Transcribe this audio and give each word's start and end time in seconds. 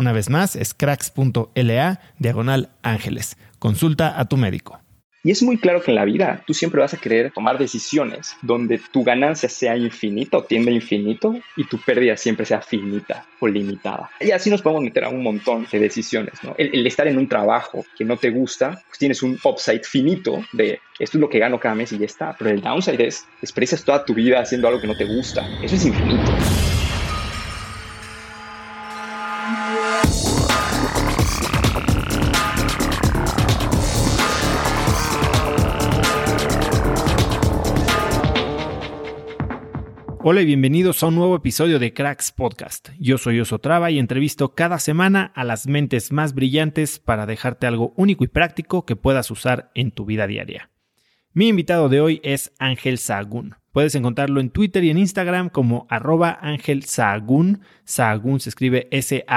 Una 0.00 0.12
vez 0.12 0.30
más, 0.30 0.56
es 0.56 0.72
cracks.la 0.72 2.00
diagonal 2.18 2.70
ángeles. 2.80 3.36
Consulta 3.58 4.18
a 4.18 4.24
tu 4.24 4.38
médico. 4.38 4.80
Y 5.22 5.30
es 5.30 5.42
muy 5.42 5.58
claro 5.58 5.82
que 5.82 5.90
en 5.90 5.96
la 5.96 6.06
vida 6.06 6.42
tú 6.46 6.54
siempre 6.54 6.80
vas 6.80 6.94
a 6.94 6.96
querer 6.96 7.30
tomar 7.32 7.58
decisiones 7.58 8.34
donde 8.40 8.80
tu 8.90 9.04
ganancia 9.04 9.50
sea 9.50 9.76
infinita 9.76 10.38
o 10.38 10.44
tiende 10.44 10.70
a 10.70 10.74
infinito 10.74 11.34
y 11.54 11.64
tu 11.64 11.76
pérdida 11.76 12.16
siempre 12.16 12.46
sea 12.46 12.62
finita 12.62 13.26
o 13.40 13.46
limitada. 13.46 14.08
Y 14.20 14.30
así 14.30 14.48
nos 14.48 14.62
podemos 14.62 14.84
meter 14.84 15.04
a 15.04 15.10
un 15.10 15.22
montón 15.22 15.66
de 15.70 15.78
decisiones. 15.78 16.32
¿no? 16.42 16.54
El, 16.56 16.86
estar 16.86 17.06
en 17.06 17.18
un 17.18 17.28
trabajo 17.28 17.84
que 17.98 18.06
no 18.06 18.16
te 18.16 18.30
gusta, 18.30 18.82
pues 18.86 18.98
tienes 18.98 19.22
un 19.22 19.38
upside 19.44 19.84
finito 19.84 20.42
de 20.54 20.80
esto 20.98 21.18
es 21.18 21.20
lo 21.20 21.28
que 21.28 21.38
gano 21.38 21.60
cada 21.60 21.74
mes 21.74 21.92
y 21.92 21.98
ya 21.98 22.06
está. 22.06 22.34
Pero 22.38 22.48
el 22.48 22.62
downside 22.62 23.06
es, 23.06 23.26
expresas 23.42 23.84
toda 23.84 24.02
tu 24.02 24.14
vida 24.14 24.40
haciendo 24.40 24.66
algo 24.66 24.80
que 24.80 24.86
no 24.86 24.96
te 24.96 25.04
gusta. 25.04 25.46
Eso 25.62 25.76
es 25.76 25.84
infinito. 25.84 26.32
Hola 40.32 40.42
y 40.42 40.46
bienvenidos 40.46 41.02
a 41.02 41.08
un 41.08 41.16
nuevo 41.16 41.34
episodio 41.34 41.80
de 41.80 41.92
Cracks 41.92 42.30
Podcast. 42.30 42.90
Yo 43.00 43.18
soy 43.18 43.40
Oso 43.40 43.58
Traba 43.58 43.90
y 43.90 43.98
entrevisto 43.98 44.54
cada 44.54 44.78
semana 44.78 45.32
a 45.34 45.42
las 45.42 45.66
mentes 45.66 46.12
más 46.12 46.34
brillantes 46.34 47.00
para 47.00 47.26
dejarte 47.26 47.66
algo 47.66 47.92
único 47.96 48.22
y 48.22 48.28
práctico 48.28 48.86
que 48.86 48.94
puedas 48.94 49.28
usar 49.32 49.72
en 49.74 49.90
tu 49.90 50.04
vida 50.04 50.28
diaria. 50.28 50.70
Mi 51.32 51.48
invitado 51.48 51.88
de 51.88 52.00
hoy 52.00 52.20
es 52.22 52.52
Ángel 52.60 52.98
Sahagún. 52.98 53.56
Puedes 53.72 53.96
encontrarlo 53.96 54.38
en 54.38 54.50
Twitter 54.50 54.84
y 54.84 54.90
en 54.90 54.98
Instagram 54.98 55.48
como 55.48 55.88
arroba 55.90 56.38
Ángel 56.40 56.84
Sahagún. 56.84 57.62
Sahagún 57.82 58.38
se 58.38 58.50
escribe 58.50 58.86
S-A-H-A-G-U-N. 58.92 59.32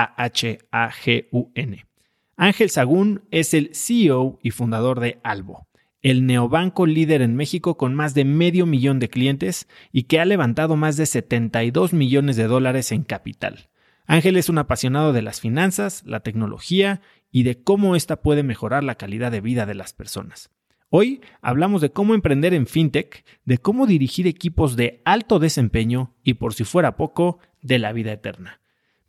Ángel 2.37 2.69
Sahagún 2.69 3.23
es 3.31 3.55
el 3.55 3.71
CEO 3.73 4.37
y 4.43 4.51
fundador 4.51 4.99
de 4.99 5.19
Albo 5.23 5.65
el 6.03 6.25
neobanco 6.25 6.85
líder 6.85 7.21
en 7.21 7.35
México 7.35 7.77
con 7.77 7.95
más 7.95 8.13
de 8.13 8.25
medio 8.25 8.65
millón 8.65 8.99
de 8.99 9.09
clientes 9.09 9.67
y 9.91 10.03
que 10.03 10.19
ha 10.19 10.25
levantado 10.25 10.75
más 10.75 10.97
de 10.97 11.05
72 11.05 11.93
millones 11.93 12.35
de 12.35 12.47
dólares 12.47 12.91
en 12.91 13.03
capital. 13.03 13.69
Ángel 14.05 14.35
es 14.35 14.49
un 14.49 14.57
apasionado 14.57 15.13
de 15.13 15.21
las 15.21 15.39
finanzas, 15.39 16.03
la 16.05 16.19
tecnología 16.19 17.01
y 17.31 17.43
de 17.43 17.63
cómo 17.63 17.95
ésta 17.95 18.21
puede 18.21 18.43
mejorar 18.43 18.83
la 18.83 18.95
calidad 18.95 19.31
de 19.31 19.39
vida 19.39 19.65
de 19.65 19.75
las 19.75 19.93
personas. 19.93 20.51
Hoy 20.89 21.21
hablamos 21.41 21.81
de 21.81 21.91
cómo 21.91 22.13
emprender 22.13 22.53
en 22.53 22.67
fintech, 22.67 23.25
de 23.45 23.57
cómo 23.57 23.87
dirigir 23.87 24.27
equipos 24.27 24.75
de 24.75 25.01
alto 25.05 25.39
desempeño 25.39 26.13
y, 26.21 26.35
por 26.35 26.53
si 26.53 26.65
fuera 26.65 26.97
poco, 26.97 27.39
de 27.61 27.79
la 27.79 27.93
vida 27.93 28.11
eterna. 28.11 28.59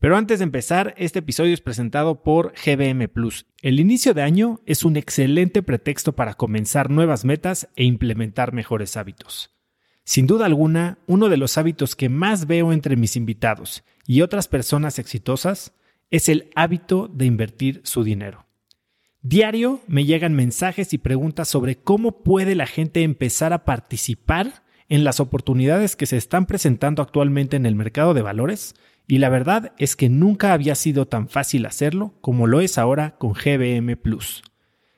Pero 0.04 0.18
antes 0.18 0.40
de 0.40 0.42
empezar, 0.42 0.94
este 0.98 1.20
episodio 1.20 1.54
es 1.54 1.62
presentado 1.62 2.22
por 2.22 2.52
GBM 2.62 3.08
Plus. 3.08 3.46
El 3.62 3.80
inicio 3.80 4.12
de 4.12 4.20
año 4.20 4.60
es 4.66 4.84
un 4.84 4.98
excelente 4.98 5.62
pretexto 5.62 6.12
para 6.12 6.34
comenzar 6.34 6.90
nuevas 6.90 7.24
metas 7.24 7.70
e 7.74 7.84
implementar 7.84 8.52
mejores 8.52 8.98
hábitos. 8.98 9.56
Sin 10.04 10.26
duda 10.26 10.44
alguna, 10.44 10.98
uno 11.06 11.30
de 11.30 11.38
los 11.38 11.56
hábitos 11.56 11.96
que 11.96 12.10
más 12.10 12.46
veo 12.46 12.70
entre 12.70 12.96
mis 12.96 13.16
invitados 13.16 13.82
y 14.06 14.20
otras 14.20 14.46
personas 14.46 14.98
exitosas 14.98 15.72
es 16.10 16.28
el 16.28 16.50
hábito 16.54 17.08
de 17.08 17.24
invertir 17.24 17.80
su 17.84 18.04
dinero. 18.04 18.44
Diario 19.22 19.80
me 19.86 20.04
llegan 20.04 20.34
mensajes 20.34 20.92
y 20.92 20.98
preguntas 20.98 21.48
sobre 21.48 21.76
cómo 21.76 22.22
puede 22.22 22.54
la 22.54 22.66
gente 22.66 23.04
empezar 23.04 23.54
a 23.54 23.64
participar 23.64 24.64
en 24.90 25.02
las 25.02 25.18
oportunidades 25.18 25.96
que 25.96 26.04
se 26.04 26.18
están 26.18 26.44
presentando 26.44 27.00
actualmente 27.00 27.56
en 27.56 27.64
el 27.64 27.74
mercado 27.74 28.12
de 28.12 28.20
valores 28.20 28.74
y 29.06 29.18
la 29.18 29.28
verdad 29.28 29.72
es 29.78 29.96
que 29.96 30.08
nunca 30.08 30.52
había 30.52 30.74
sido 30.74 31.06
tan 31.06 31.28
fácil 31.28 31.66
hacerlo 31.66 32.14
como 32.20 32.46
lo 32.46 32.60
es 32.60 32.78
ahora 32.78 33.16
con 33.18 33.32
GBM 33.32 33.96
Plus. 33.96 34.42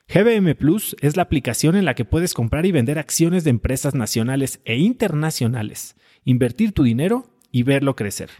GBM 0.08 0.54
Plus 0.54 0.94
es 1.00 1.16
la 1.16 1.22
aplicación 1.22 1.74
en 1.74 1.84
la 1.84 1.94
que 1.94 2.04
puedes 2.04 2.32
comprar 2.32 2.64
y 2.64 2.72
vender 2.72 2.98
acciones 2.98 3.42
de 3.42 3.50
empresas 3.50 3.94
nacionales 3.94 4.60
e 4.64 4.76
internacionales, 4.76 5.96
invertir 6.24 6.72
tu 6.72 6.84
dinero 6.84 7.26
y 7.50 7.64
verlo 7.64 7.96
crecer. 7.96 8.30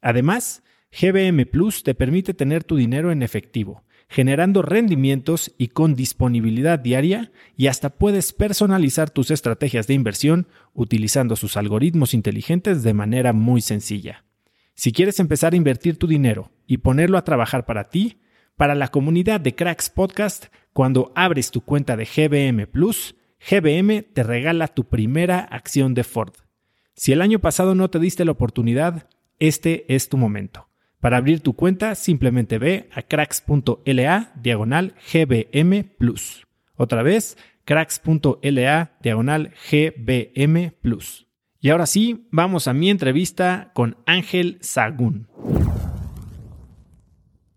Además, 0.00 0.64
GBM 0.90 1.46
Plus 1.46 1.84
te 1.84 1.94
permite 1.94 2.34
tener 2.34 2.64
tu 2.64 2.76
dinero 2.76 3.12
en 3.12 3.22
efectivo, 3.22 3.84
generando 4.08 4.62
rendimientos 4.62 5.54
y 5.56 5.68
con 5.68 5.94
disponibilidad 5.94 6.80
diaria 6.80 7.30
y 7.56 7.68
hasta 7.68 7.90
puedes 7.90 8.32
personalizar 8.32 9.10
tus 9.10 9.30
estrategias 9.30 9.86
de 9.86 9.94
inversión 9.94 10.48
utilizando 10.72 11.36
sus 11.36 11.56
algoritmos 11.56 12.12
inteligentes 12.12 12.82
de 12.82 12.94
manera 12.94 13.32
muy 13.32 13.60
sencilla. 13.60 14.24
Si 14.74 14.92
quieres 14.92 15.20
empezar 15.20 15.52
a 15.52 15.56
invertir 15.56 15.98
tu 15.98 16.06
dinero 16.06 16.50
y 16.66 16.78
ponerlo 16.78 17.16
a 17.16 17.24
trabajar 17.24 17.64
para 17.64 17.88
ti, 17.90 18.18
para 18.56 18.74
la 18.74 18.88
comunidad 18.88 19.40
de 19.40 19.54
Cracks 19.54 19.88
Podcast, 19.88 20.46
cuando 20.72 21.12
abres 21.14 21.50
tu 21.50 21.60
cuenta 21.60 21.96
de 21.96 22.04
GBM 22.04 22.66
Plus, 22.66 23.14
GBM 23.48 24.02
te 24.02 24.22
regala 24.22 24.68
tu 24.68 24.84
primera 24.84 25.38
acción 25.38 25.94
de 25.94 26.02
Ford. 26.02 26.32
Si 26.94 27.12
el 27.12 27.22
año 27.22 27.38
pasado 27.38 27.74
no 27.74 27.88
te 27.90 27.98
diste 27.98 28.24
la 28.24 28.32
oportunidad, 28.32 29.08
este 29.38 29.84
es 29.94 30.08
tu 30.08 30.16
momento. 30.16 30.68
Para 31.00 31.18
abrir 31.18 31.40
tu 31.40 31.54
cuenta, 31.54 31.94
simplemente 31.94 32.58
ve 32.58 32.88
a 32.92 33.02
cracks.la 33.02 34.32
diagonal 34.36 34.94
GBM 35.12 35.84
Plus. 35.98 36.46
Otra 36.76 37.02
vez, 37.02 37.36
cracks.la 37.64 38.92
diagonal 39.02 39.52
GBM 39.70 40.72
Plus. 40.80 41.26
Y 41.64 41.70
ahora 41.70 41.86
sí, 41.86 42.28
vamos 42.30 42.68
a 42.68 42.74
mi 42.74 42.90
entrevista 42.90 43.70
con 43.72 43.96
Ángel 44.04 44.58
Sagún. 44.60 45.28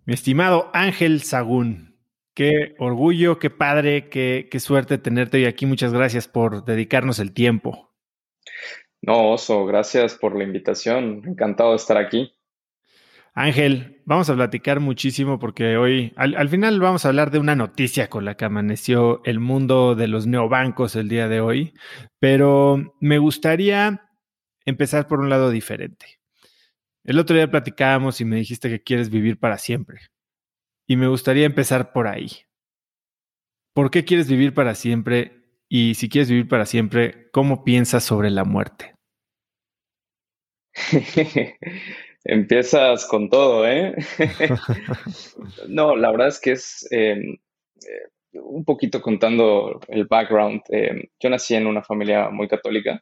Mi 0.06 0.14
estimado 0.14 0.72
Ángel 0.74 1.24
Sagún, 1.24 1.98
qué 2.34 2.74
orgullo, 2.80 3.38
qué 3.38 3.50
padre, 3.50 4.08
qué, 4.08 4.48
qué 4.50 4.62
suerte 4.62 4.98
tenerte 4.98 5.36
hoy 5.36 5.46
aquí. 5.46 5.66
Muchas 5.66 5.92
gracias 5.92 6.30
por 6.30 6.64
dedicarnos 6.64 7.20
el 7.20 7.34
tiempo. 7.34 7.94
No, 9.02 9.32
Oso, 9.32 9.66
gracias 9.66 10.16
por 10.16 10.38
la 10.38 10.46
invitación. 10.46 11.24
Encantado 11.28 11.72
de 11.72 11.76
estar 11.76 11.98
aquí. 11.98 12.32
Ángel, 13.40 14.02
vamos 14.06 14.32
a 14.32 14.36
platicar 14.36 14.80
muchísimo 14.80 15.38
porque 15.38 15.78
hoy, 15.78 16.12
al, 16.16 16.50
final 16.50 16.80
vamos 16.80 17.06
a 17.06 17.10
hablar 17.10 17.30
de 17.30 17.38
una 17.38 17.56
noticia 17.56 18.10
con 18.10 18.26
la 18.26 18.36
que 18.36 18.46
amaneció 18.46 19.22
el 19.26 19.40
mundo 19.40 19.94
de 19.94 20.08
los 20.08 20.26
neobancos 20.26 20.96
el 20.96 21.08
día 21.08 21.28
de 21.28 21.40
hoy, 21.40 21.76
pero 22.18 22.96
me 23.00 23.20
gustaría 23.20 24.10
empezar 24.66 25.08
por 25.08 25.20
un 25.20 25.30
lado 25.30 25.52
diferente. 25.52 26.20
El 27.04 27.20
otro 27.20 27.36
día 27.36 27.52
platicábamos 27.52 28.20
y 28.22 28.26
me 28.26 28.38
dijiste 28.38 28.70
que 28.70 28.82
quieres 28.82 29.12
vivir 29.12 29.38
para 29.38 29.60
siempre. 29.60 30.00
Y 30.88 30.96
me 30.96 31.08
gustaría 31.08 31.46
empezar 31.46 31.94
por 31.94 32.08
ahí. 32.08 32.32
¿Por 33.76 33.92
qué 33.92 34.04
quieres 34.04 34.28
vivir 34.28 34.56
para 34.56 34.74
siempre? 34.74 35.44
Y 35.70 35.94
si 35.94 36.10
quieres 36.10 36.32
vivir 36.32 36.48
para 36.48 36.66
siempre, 36.66 37.30
¿cómo 37.32 37.64
piensas 37.64 38.04
sobre 38.04 38.32
la 38.32 38.46
muerte? 38.46 38.96
Empiezas 42.30 43.06
con 43.06 43.30
todo, 43.30 43.66
¿eh? 43.66 43.96
no, 45.70 45.96
la 45.96 46.12
verdad 46.12 46.28
es 46.28 46.42
que 46.42 46.52
es 46.52 46.86
em, 46.92 47.38
eh, 47.76 48.10
un 48.34 48.66
poquito 48.66 49.02
contando 49.02 49.80
el 49.88 50.06
background. 50.08 50.62
Em, 50.68 51.04
yo 51.22 51.30
nací 51.30 51.56
en 51.56 51.68
una 51.68 51.84
familia 51.84 52.30
muy 52.30 52.50
católica 52.50 53.02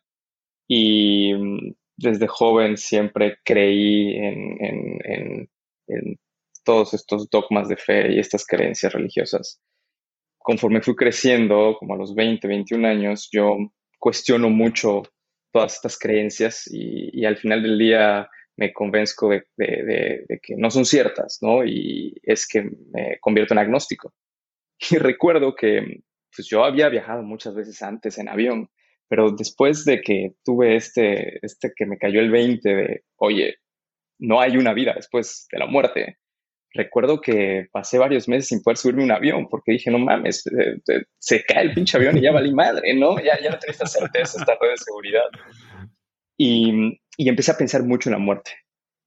y 0.68 1.33
mm, 1.33 1.74
desde 1.98 2.27
joven 2.27 2.77
siempre 2.77 3.39
creí 3.44 4.16
en, 4.16 5.50
todos 6.63 6.94
estos 6.94 7.27
dogmas 7.30 7.68
de 7.68 7.77
fe 7.77 8.13
y 8.13 8.19
estas 8.19 8.45
creencias 8.45 8.94
religiosas. 8.94 9.60
Conforme 10.38 10.81
fui 10.81 10.95
creciendo, 10.95 11.77
como 11.80 11.95
a 11.95 11.98
los 11.98 12.13
20, 12.13 12.48
21 12.48 12.88
años, 12.88 13.30
yo 13.31 13.57
cuestiono 13.98 14.50
mucho 14.50 15.01
todas 15.51 15.75
estas 15.75 15.98
creencias 15.98 16.69
y 16.72 17.25
al 17.25 17.38
final 17.38 17.63
del 17.63 17.77
día 17.77 18.30
me 18.57 18.73
convenzco 18.73 19.29
de, 19.29 20.25
que 20.41 20.55
no 20.55 20.71
son 20.71 20.85
ciertas, 20.85 21.39
¿no? 21.41 21.65
Y 21.65 22.15
es 22.23 22.47
que 22.47 22.63
me 22.63 23.19
convierto 23.19 23.53
en 23.53 23.59
agnóstico. 23.59 24.13
Y 24.91 24.97
recuerdo 24.97 25.55
que 25.55 26.01
pues 26.35 26.49
yo 26.49 26.65
había 26.65 26.89
viajado 26.89 27.23
muchas 27.23 27.55
veces 27.55 27.81
antes 27.81 28.17
en 28.17 28.27
avión, 28.27 28.69
pero 29.07 29.31
después 29.31 29.85
de 29.85 30.01
que 30.01 30.33
tuve 30.43 30.75
este, 30.75 31.39
este 31.45 31.71
que 31.73 31.85
me 31.85 31.97
cayó 31.97 32.19
el 32.19 32.29
20 32.29 32.75
de, 32.75 33.03
oye, 33.15 33.55
no 34.19 34.41
hay 34.41 34.57
una 34.57 34.73
vida 34.73 34.93
después 34.93 35.47
de 35.49 35.59
la 35.59 35.65
muerte, 35.65 36.17
recuerdo 36.75 37.21
que 37.21 37.67
pasé 37.71 37.97
varios 37.97 38.27
meses 38.27 38.47
sin 38.47 38.61
poder 38.61 38.77
subirme 38.77 39.03
un 39.03 39.11
avión 39.11 39.47
porque 39.49 39.71
dije, 39.71 39.89
no 39.89 39.97
mames, 39.97 40.45
eh, 40.47 40.81
eh, 40.87 41.03
se 41.17 41.43
cae 41.43 41.63
el 41.63 41.73
pinche 41.73 41.97
avión 41.97 42.17
y 42.17 42.21
ya 42.21 42.31
valí 42.31 42.53
madre, 42.53 42.93
¿no? 42.93 43.17
Ya, 43.19 43.39
ya 43.41 43.51
no 43.51 43.59
tenía 43.59 43.71
esta 43.71 43.87
certeza, 43.87 44.39
esta 44.39 44.57
red 44.59 44.71
de 44.71 44.77
seguridad. 44.77 45.23
Y, 46.37 46.99
y 47.17 47.29
empecé 47.29 47.51
a 47.51 47.57
pensar 47.57 47.83
mucho 47.83 48.09
en 48.09 48.13
la 48.13 48.19
muerte 48.19 48.51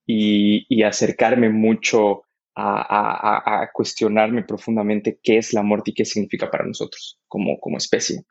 y, 0.06 0.66
y 0.68 0.82
acercarme 0.82 1.50
mucho 1.50 2.22
a, 2.60 3.70
cuestionarme 3.72 4.42
profundamente 4.42 5.20
qué 5.22 5.38
es 5.38 5.52
la 5.52 5.62
muerte 5.62 5.92
y 5.92 5.94
qué 5.94 6.04
significa 6.04 6.50
para 6.50 6.66
nosotros 6.66 7.20
como, 7.28 7.58
como 7.60 7.76
especie. 7.76 8.24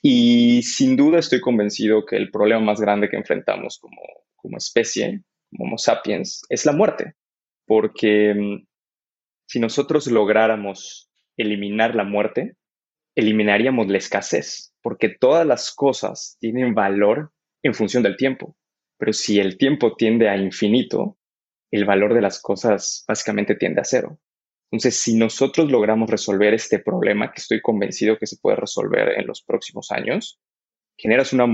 Y 0.00 0.62
sin 0.62 0.96
duda 0.96 1.18
estoy 1.18 1.40
convencido 1.40 2.04
que 2.06 2.16
el 2.16 2.30
problema 2.30 2.60
más 2.60 2.80
grande 2.80 3.08
que 3.08 3.16
enfrentamos 3.16 3.78
como, 3.78 4.00
como 4.36 4.56
especie, 4.56 5.22
como 5.50 5.64
Homo 5.64 5.78
sapiens, 5.78 6.42
es 6.48 6.64
la 6.64 6.72
muerte. 6.72 7.14
Porque 7.66 8.34
mm, 8.34 8.66
si 9.46 9.60
nosotros 9.60 10.06
lográramos 10.06 11.10
eliminar 11.36 11.94
la 11.94 12.04
muerte, 12.04 12.56
eliminaríamos 13.14 13.88
la 13.88 13.98
escasez, 13.98 14.74
porque 14.80 15.08
todas 15.08 15.46
las 15.46 15.72
cosas 15.72 16.36
tienen 16.40 16.74
valor 16.74 17.32
en 17.62 17.74
función 17.74 18.02
del 18.02 18.16
tiempo. 18.16 18.56
Pero 19.02 19.12
si 19.12 19.40
el 19.40 19.58
tiempo 19.58 19.96
tiende 19.96 20.28
a 20.28 20.36
infinito, 20.36 21.18
el 21.72 21.84
valor 21.84 22.14
de 22.14 22.20
las 22.20 22.40
cosas 22.40 23.04
básicamente 23.08 23.56
tiende 23.56 23.80
a 23.80 23.84
cero. 23.84 24.20
Entonces, 24.70 25.00
si 25.00 25.16
nosotros 25.16 25.72
logramos 25.72 26.08
resolver 26.08 26.54
este 26.54 26.78
problema, 26.78 27.32
que 27.32 27.40
estoy 27.40 27.60
convencido 27.60 28.16
que 28.16 28.28
se 28.28 28.36
puede 28.40 28.58
resolver 28.58 29.18
en 29.18 29.26
los 29.26 29.42
próximos 29.42 29.90
años, 29.90 30.38
generas 30.96 31.32
una, 31.32 31.46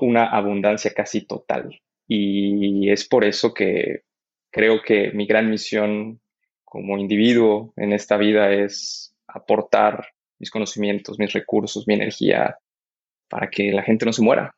una 0.00 0.30
abundancia 0.30 0.94
casi 0.94 1.26
total. 1.26 1.78
Y 2.08 2.88
es 2.90 3.06
por 3.06 3.26
eso 3.26 3.52
que 3.52 4.04
creo 4.50 4.80
que 4.80 5.10
mi 5.12 5.26
gran 5.26 5.50
misión 5.50 6.22
como 6.64 6.96
individuo 6.96 7.74
en 7.76 7.92
esta 7.92 8.16
vida 8.16 8.50
es 8.50 9.14
aportar 9.28 10.08
mis 10.38 10.50
conocimientos, 10.50 11.18
mis 11.18 11.34
recursos, 11.34 11.86
mi 11.86 11.92
energía 11.92 12.56
para 13.28 13.50
que 13.50 13.72
la 13.72 13.82
gente 13.82 14.06
no 14.06 14.12
se 14.14 14.22
muera. 14.22 14.56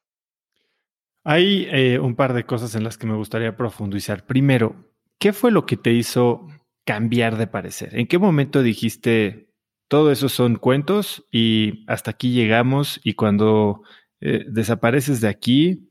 Hay 1.28 1.66
eh, 1.72 1.98
un 1.98 2.14
par 2.14 2.34
de 2.34 2.46
cosas 2.46 2.76
en 2.76 2.84
las 2.84 2.96
que 2.96 3.08
me 3.08 3.16
gustaría 3.16 3.56
profundizar. 3.56 4.24
Primero, 4.26 4.94
¿qué 5.18 5.32
fue 5.32 5.50
lo 5.50 5.66
que 5.66 5.76
te 5.76 5.92
hizo 5.92 6.46
cambiar 6.84 7.36
de 7.36 7.48
parecer? 7.48 7.98
¿En 7.98 8.06
qué 8.06 8.16
momento 8.16 8.62
dijiste, 8.62 9.50
todo 9.88 10.12
eso 10.12 10.28
son 10.28 10.54
cuentos 10.54 11.26
y 11.32 11.84
hasta 11.88 12.12
aquí 12.12 12.32
llegamos 12.32 13.00
y 13.02 13.14
cuando 13.14 13.82
eh, 14.20 14.44
desapareces 14.46 15.20
de 15.20 15.26
aquí, 15.26 15.90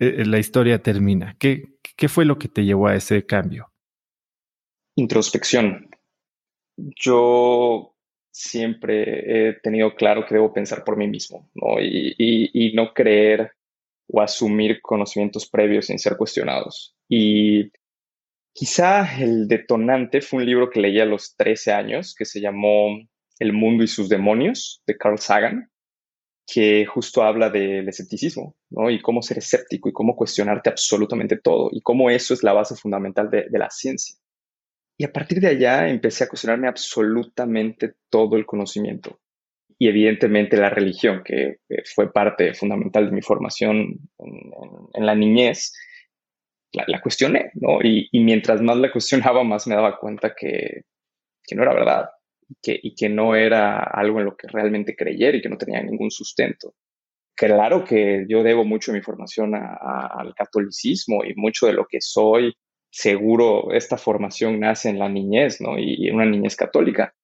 eh, 0.00 0.24
la 0.26 0.40
historia 0.40 0.82
termina? 0.82 1.36
¿Qué, 1.38 1.76
¿Qué 1.96 2.08
fue 2.08 2.24
lo 2.24 2.36
que 2.40 2.48
te 2.48 2.64
llevó 2.64 2.88
a 2.88 2.96
ese 2.96 3.24
cambio? 3.24 3.70
Introspección. 4.96 5.90
Yo 6.76 7.94
siempre 8.32 9.50
he 9.50 9.52
tenido 9.60 9.94
claro 9.94 10.26
que 10.26 10.34
debo 10.34 10.52
pensar 10.52 10.82
por 10.82 10.96
mí 10.96 11.06
mismo 11.06 11.50
¿no? 11.54 11.78
Y 11.78 12.72
no 12.74 12.92
creer 12.94 13.52
o 14.12 14.20
asumir 14.20 14.80
conocimientos 14.82 15.48
previos 15.48 15.86
sin 15.86 15.98
ser 15.98 16.16
cuestionados. 16.16 16.94
Y 17.08 17.70
quizá 18.52 19.18
el 19.18 19.48
detonante 19.48 20.20
fue 20.20 20.40
un 20.40 20.46
libro 20.46 20.70
que 20.70 20.80
leí 20.80 21.00
a 21.00 21.06
los 21.06 21.34
13 21.36 21.72
años 21.72 22.14
que 22.14 22.26
se 22.26 22.40
llamó 22.40 22.98
El 23.38 23.54
mundo 23.54 23.82
y 23.82 23.88
sus 23.88 24.08
demonios 24.08 24.82
de 24.86 24.96
Carl 24.98 25.18
Sagan, 25.18 25.70
que 26.46 26.84
justo 26.84 27.22
habla 27.22 27.48
del 27.48 27.88
escepticismo, 27.88 28.54
¿no? 28.68 28.90
Y 28.90 29.00
cómo 29.00 29.22
ser 29.22 29.38
escéptico 29.38 29.88
y 29.88 29.92
cómo 29.92 30.14
cuestionarte 30.14 30.68
absolutamente 30.68 31.38
todo 31.38 31.70
y 31.72 31.80
cómo 31.80 32.10
eso 32.10 32.34
es 32.34 32.42
la 32.42 32.52
base 32.52 32.76
fundamental 32.76 33.30
de, 33.30 33.46
de 33.48 33.58
la 33.58 33.70
ciencia. 33.70 34.16
Y 34.98 35.04
a 35.04 35.12
partir 35.12 35.40
de 35.40 35.48
allá 35.48 35.88
empecé 35.88 36.24
a 36.24 36.28
cuestionarme 36.28 36.68
absolutamente 36.68 37.94
todo 38.10 38.36
el 38.36 38.44
conocimiento 38.44 39.18
y 39.82 39.88
evidentemente 39.88 40.56
la 40.56 40.70
religión, 40.70 41.24
que 41.24 41.56
fue 41.92 42.12
parte 42.12 42.54
fundamental 42.54 43.06
de 43.06 43.16
mi 43.16 43.20
formación 43.20 43.98
en, 44.94 45.04
la 45.04 45.16
niñez, 45.16 45.72
la, 46.70 47.00
cuestioné, 47.00 47.50
¿no? 47.54 47.80
Y, 47.82 48.08
mientras 48.12 48.62
más 48.62 48.76
la 48.76 48.92
cuestionaba, 48.92 49.42
más 49.42 49.66
me 49.66 49.74
daba 49.74 49.98
cuenta 49.98 50.36
que, 50.38 50.82
que 51.42 51.56
no 51.56 51.64
era 51.64 51.74
verdad 51.74 52.10
que, 52.62 52.78
y 52.80 52.94
que 52.94 53.08
no 53.08 53.34
era 53.34 53.82
algo 53.82 54.20
en 54.20 54.26
lo 54.26 54.36
que 54.36 54.46
realmente 54.46 54.94
creyera 54.94 55.36
y 55.36 55.42
que 55.42 55.48
no 55.48 55.58
tenía 55.58 55.82
ningún 55.82 56.12
sustento. 56.12 56.76
Claro 57.34 57.82
que 57.82 58.24
yo 58.28 58.44
debo 58.44 58.64
mucho 58.64 58.92
de 58.92 58.98
mi 58.98 59.02
formación 59.02 59.56
al 59.56 60.32
catolicismo 60.36 61.24
y 61.24 61.34
mucho 61.34 61.66
de 61.66 61.72
lo 61.72 61.86
que 61.90 62.00
soy, 62.00 62.54
seguro 62.88 63.72
esta 63.72 63.96
formación 63.96 64.60
nace 64.60 64.90
en 64.90 65.00
la 65.00 65.08
niñez, 65.08 65.60
¿no? 65.60 65.76
Y 65.76 66.06
en 66.06 66.14
una 66.14 66.26
niñez 66.26 66.54
católica 66.54 67.16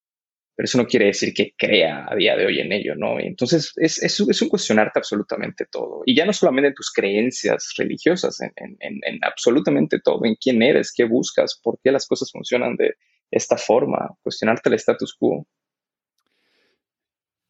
pero 0.59 0.65
eso 0.65 0.79
no 0.79 0.89
quiere 0.89 1.07
decir 1.07 1.33
que 1.33 1.55
crea 1.57 2.05
a 2.11 2.17
día 2.17 2.37
de 2.37 2.45
hoy 2.45 2.59
en 2.59 2.73
ello, 2.73 2.97
¿no? 2.97 3.21
Entonces, 3.21 3.73
es, 3.77 4.03
es, 4.03 4.43
un 4.43 4.49
cuestionarte 4.49 4.99
absolutamente 4.99 5.67
todo. 5.71 6.03
Y 6.05 6.17
ya 6.17 6.27
no 6.27 6.33
solamente 6.33 6.67
en 6.67 6.75
tus 6.75 6.91
creencias 6.91 7.75
religiosas, 7.79 8.41
en, 8.41 8.53
en, 8.57 8.99
en, 9.05 9.21
absolutamente 9.23 10.01
todo, 10.01 10.25
en 10.25 10.35
quién 10.35 10.61
eres, 10.61 10.93
qué 10.93 11.05
buscas, 11.05 11.61
por 11.63 11.79
qué 11.81 11.93
las 11.93 12.09
cosas 12.09 12.33
funcionan 12.33 12.75
de 12.75 12.97
esta 13.31 13.57
forma, 13.57 14.17
cuestionarte 14.21 14.69
el 14.69 14.75
status 14.75 15.15
quo. 15.15 15.47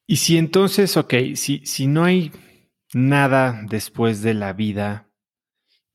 Y 0.07 0.17
si 0.17 0.37
entonces, 0.37 0.99
ok, 0.99 1.15
si, 1.35 1.65
si 1.65 1.87
no 1.87 2.05
hay 2.05 2.31
nada 2.93 3.63
después 3.71 4.21
de 4.21 4.35
la 4.35 4.53
vida 4.53 5.09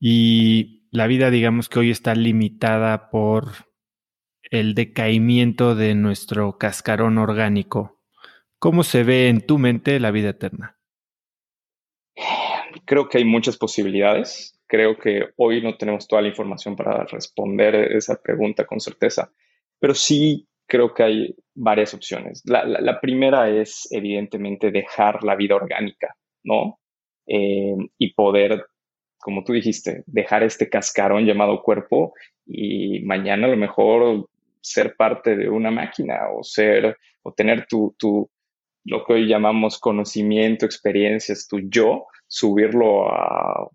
y 0.00 0.88
la 0.90 1.06
vida, 1.06 1.30
digamos 1.30 1.68
que 1.68 1.78
hoy 1.78 1.90
está 1.92 2.16
limitada 2.16 3.08
por 3.08 3.52
el 4.54 4.74
decaimiento 4.74 5.74
de 5.74 5.94
nuestro 5.94 6.58
cascarón 6.58 7.18
orgánico. 7.18 8.00
¿Cómo 8.58 8.82
se 8.82 9.02
ve 9.02 9.28
en 9.28 9.40
tu 9.40 9.58
mente 9.58 9.98
la 10.00 10.10
vida 10.10 10.30
eterna? 10.30 10.78
Creo 12.84 13.08
que 13.08 13.18
hay 13.18 13.24
muchas 13.24 13.56
posibilidades. 13.56 14.58
Creo 14.66 14.96
que 14.96 15.30
hoy 15.36 15.62
no 15.62 15.76
tenemos 15.76 16.06
toda 16.06 16.22
la 16.22 16.28
información 16.28 16.76
para 16.76 17.04
responder 17.04 17.74
esa 17.74 18.20
pregunta 18.22 18.64
con 18.64 18.80
certeza, 18.80 19.30
pero 19.78 19.94
sí 19.94 20.48
creo 20.66 20.94
que 20.94 21.02
hay 21.02 21.36
varias 21.54 21.92
opciones. 21.92 22.42
La, 22.46 23.00
primera 23.00 23.50
es, 23.50 23.86
evidentemente, 23.90 24.70
dejar 24.70 25.22
la 25.24 25.36
vida 25.36 25.56
orgánica, 25.56 26.16
¿no? 26.42 26.78
Eh, 27.26 27.74
y 27.98 28.14
poder, 28.14 28.64
como 29.18 29.44
tú 29.44 29.52
dijiste, 29.52 30.04
dejar 30.06 30.42
este 30.42 30.68
cascarón 30.68 31.26
llamado 31.26 31.62
cuerpo 31.62 32.14
y 32.46 33.00
mañana 33.00 33.46
a 33.46 33.50
lo 33.50 33.56
mejor 33.56 34.28
ser 34.64 34.96
parte 34.96 35.36
de 35.36 35.48
una 35.48 35.70
máquina 35.70 36.30
o 36.34 36.42
ser, 36.42 36.96
o 37.22 37.32
tener 37.32 37.66
tu, 37.66 37.94
tu 37.98 38.30
lo 38.84 39.04
que 39.04 39.14
hoy 39.14 39.28
llamamos 39.28 39.78
conocimiento, 39.78 40.66
experiencias, 40.66 41.46
tu 41.48 41.60
yo, 41.68 42.06
subirlo 42.26 43.08
a, 43.08 43.68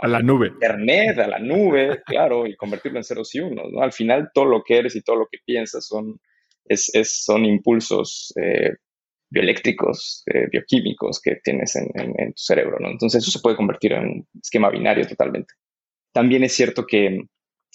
a 0.00 0.08
la 0.08 0.20
nube. 0.20 0.48
Internet, 0.48 1.18
a 1.18 1.28
la 1.28 1.38
nube, 1.38 2.02
claro, 2.06 2.46
y 2.46 2.56
convertirlo 2.56 2.98
en 2.98 3.04
ceros 3.04 3.34
y 3.34 3.40
unos. 3.40 3.70
¿no? 3.70 3.82
Al 3.82 3.92
final, 3.92 4.30
todo 4.32 4.46
lo 4.46 4.62
que 4.62 4.78
eres 4.78 4.96
y 4.96 5.02
todo 5.02 5.16
lo 5.16 5.28
que 5.30 5.38
piensas 5.44 5.86
son, 5.86 6.18
es, 6.64 6.90
es 6.94 7.22
son 7.24 7.44
impulsos 7.44 8.32
eh, 8.40 8.76
bioeléctricos, 9.28 10.24
eh, 10.26 10.46
bioquímicos 10.50 11.20
que 11.20 11.36
tienes 11.44 11.76
en, 11.76 11.88
en, 11.94 12.32
tu 12.32 12.42
cerebro. 12.42 12.78
¿no? 12.80 12.88
Entonces, 12.88 13.22
eso 13.22 13.30
se 13.30 13.40
puede 13.40 13.56
convertir 13.56 13.92
en 13.92 14.04
un 14.04 14.28
esquema 14.42 14.70
binario 14.70 15.06
totalmente. 15.06 15.54
También 16.12 16.42
es 16.44 16.52
cierto 16.52 16.86
que 16.86 17.24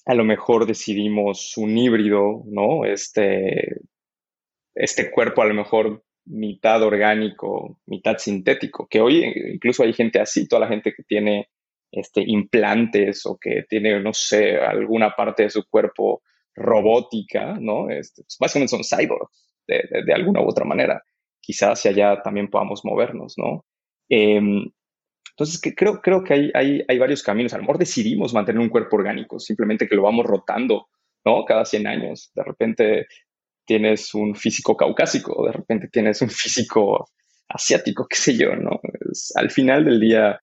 a 0.05 0.13
lo 0.13 0.23
mejor 0.23 0.65
decidimos 0.65 1.57
un 1.57 1.77
híbrido, 1.77 2.43
¿no? 2.45 2.85
Este, 2.85 3.81
este 4.75 5.11
cuerpo 5.11 5.41
a 5.41 5.45
lo 5.45 5.53
mejor 5.53 6.03
mitad 6.25 6.83
orgánico, 6.83 7.79
mitad 7.85 8.17
sintético, 8.17 8.87
que 8.87 9.01
hoy 9.01 9.23
incluso 9.53 9.83
hay 9.83 9.93
gente 9.93 10.19
así, 10.19 10.47
toda 10.47 10.61
la 10.61 10.67
gente 10.67 10.93
que 10.93 11.03
tiene 11.03 11.49
este, 11.91 12.23
implantes 12.25 13.25
o 13.25 13.37
que 13.37 13.63
tiene, 13.69 13.99
no 13.99 14.13
sé, 14.13 14.57
alguna 14.57 15.11
parte 15.15 15.43
de 15.43 15.49
su 15.49 15.67
cuerpo 15.67 16.21
robótica, 16.55 17.57
¿no? 17.59 17.89
Este, 17.89 18.23
pues, 18.23 18.37
básicamente 18.39 18.71
son 18.71 18.83
cyborgs 18.83 19.31
de, 19.67 20.13
alguna 20.13 20.41
u 20.41 20.49
otra 20.49 20.65
manera. 20.65 21.03
Quizás 21.39 21.79
hacia 21.79 21.91
allá 21.91 22.21
también 22.21 22.49
podamos 22.49 22.83
movernos, 22.83 23.35
¿no? 23.37 23.65
Em, 24.09 24.65
entonces, 25.37 25.59
que 25.59 25.75
creo, 25.75 26.01
creo 26.01 26.23
que 26.23 26.33
hay, 26.33 26.51
hay, 26.53 26.81
hay, 26.87 26.97
varios 26.97 27.21
caminos. 27.21 27.53
A 27.53 27.57
lo 27.57 27.63
mejor 27.63 27.77
decidimos 27.77 28.33
mantener 28.33 28.61
un 28.61 28.69
cuerpo 28.69 28.95
orgánico, 28.95 29.37
simplemente 29.37 29.85
que 29.85 29.95
lo 29.95 30.03
vamos 30.03 30.25
rotando, 30.25 30.87
¿no? 31.25 31.43
Cada 31.43 31.65
100 31.65 31.87
años. 31.87 32.31
De 32.33 32.41
repente 32.41 33.07
tienes 33.65 34.13
un 34.13 34.33
físico 34.33 34.77
caucásico, 34.77 35.45
de 35.45 35.51
repente 35.51 35.89
tienes 35.91 36.21
un 36.21 36.29
físico 36.29 37.09
asiático, 37.49 38.07
qué 38.09 38.15
sé 38.15 38.37
yo, 38.37 38.55
¿no? 38.55 38.79
al 39.35 39.51
final 39.51 39.85
del 39.85 39.99
día, 39.99 40.39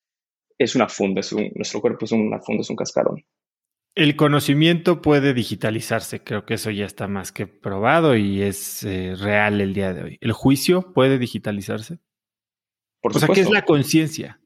es 0.59 0.75
una 0.75 0.89
funda, 0.89 1.21
es 1.21 1.33
un, 1.33 1.51
nuestro 1.55 1.81
cuerpo 1.81 2.05
es 2.05 2.13
una 2.13 2.41
funda, 2.41 2.61
es 2.61 2.71
un 2.71 2.77
cascarón. 2.77 3.25
El 3.95 4.17
conocimiento 4.17 5.03
puede 5.03 5.35
digitalizarse, 5.35 6.23
creo 6.23 6.47
que 6.47 6.55
eso 6.55 6.71
ya 6.71 6.85
está 6.87 7.09
más 7.09 7.33
que 7.33 7.47
probado 7.47 8.17
y 8.17 8.43
es 8.43 8.85
eh, 8.85 9.15
real 9.17 9.61
el 9.61 9.75
día 9.75 9.93
de 9.93 10.03
hoy. 10.03 10.19
¿El 10.21 10.33
juicio 10.33 10.93
puede 10.93 11.19
digitalizarse? 11.19 11.99
Por 13.01 13.17
o 13.17 13.19
sea, 13.19 13.29
¿qué 13.29 13.41
es 13.41 13.51
la 13.51 13.65
conciencia? 13.65 14.42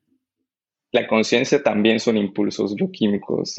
La 0.97 1.07
conciencia 1.07 1.62
también 1.62 2.00
son 2.00 2.17
impulsos 2.17 2.75
bioquímicos 2.75 3.59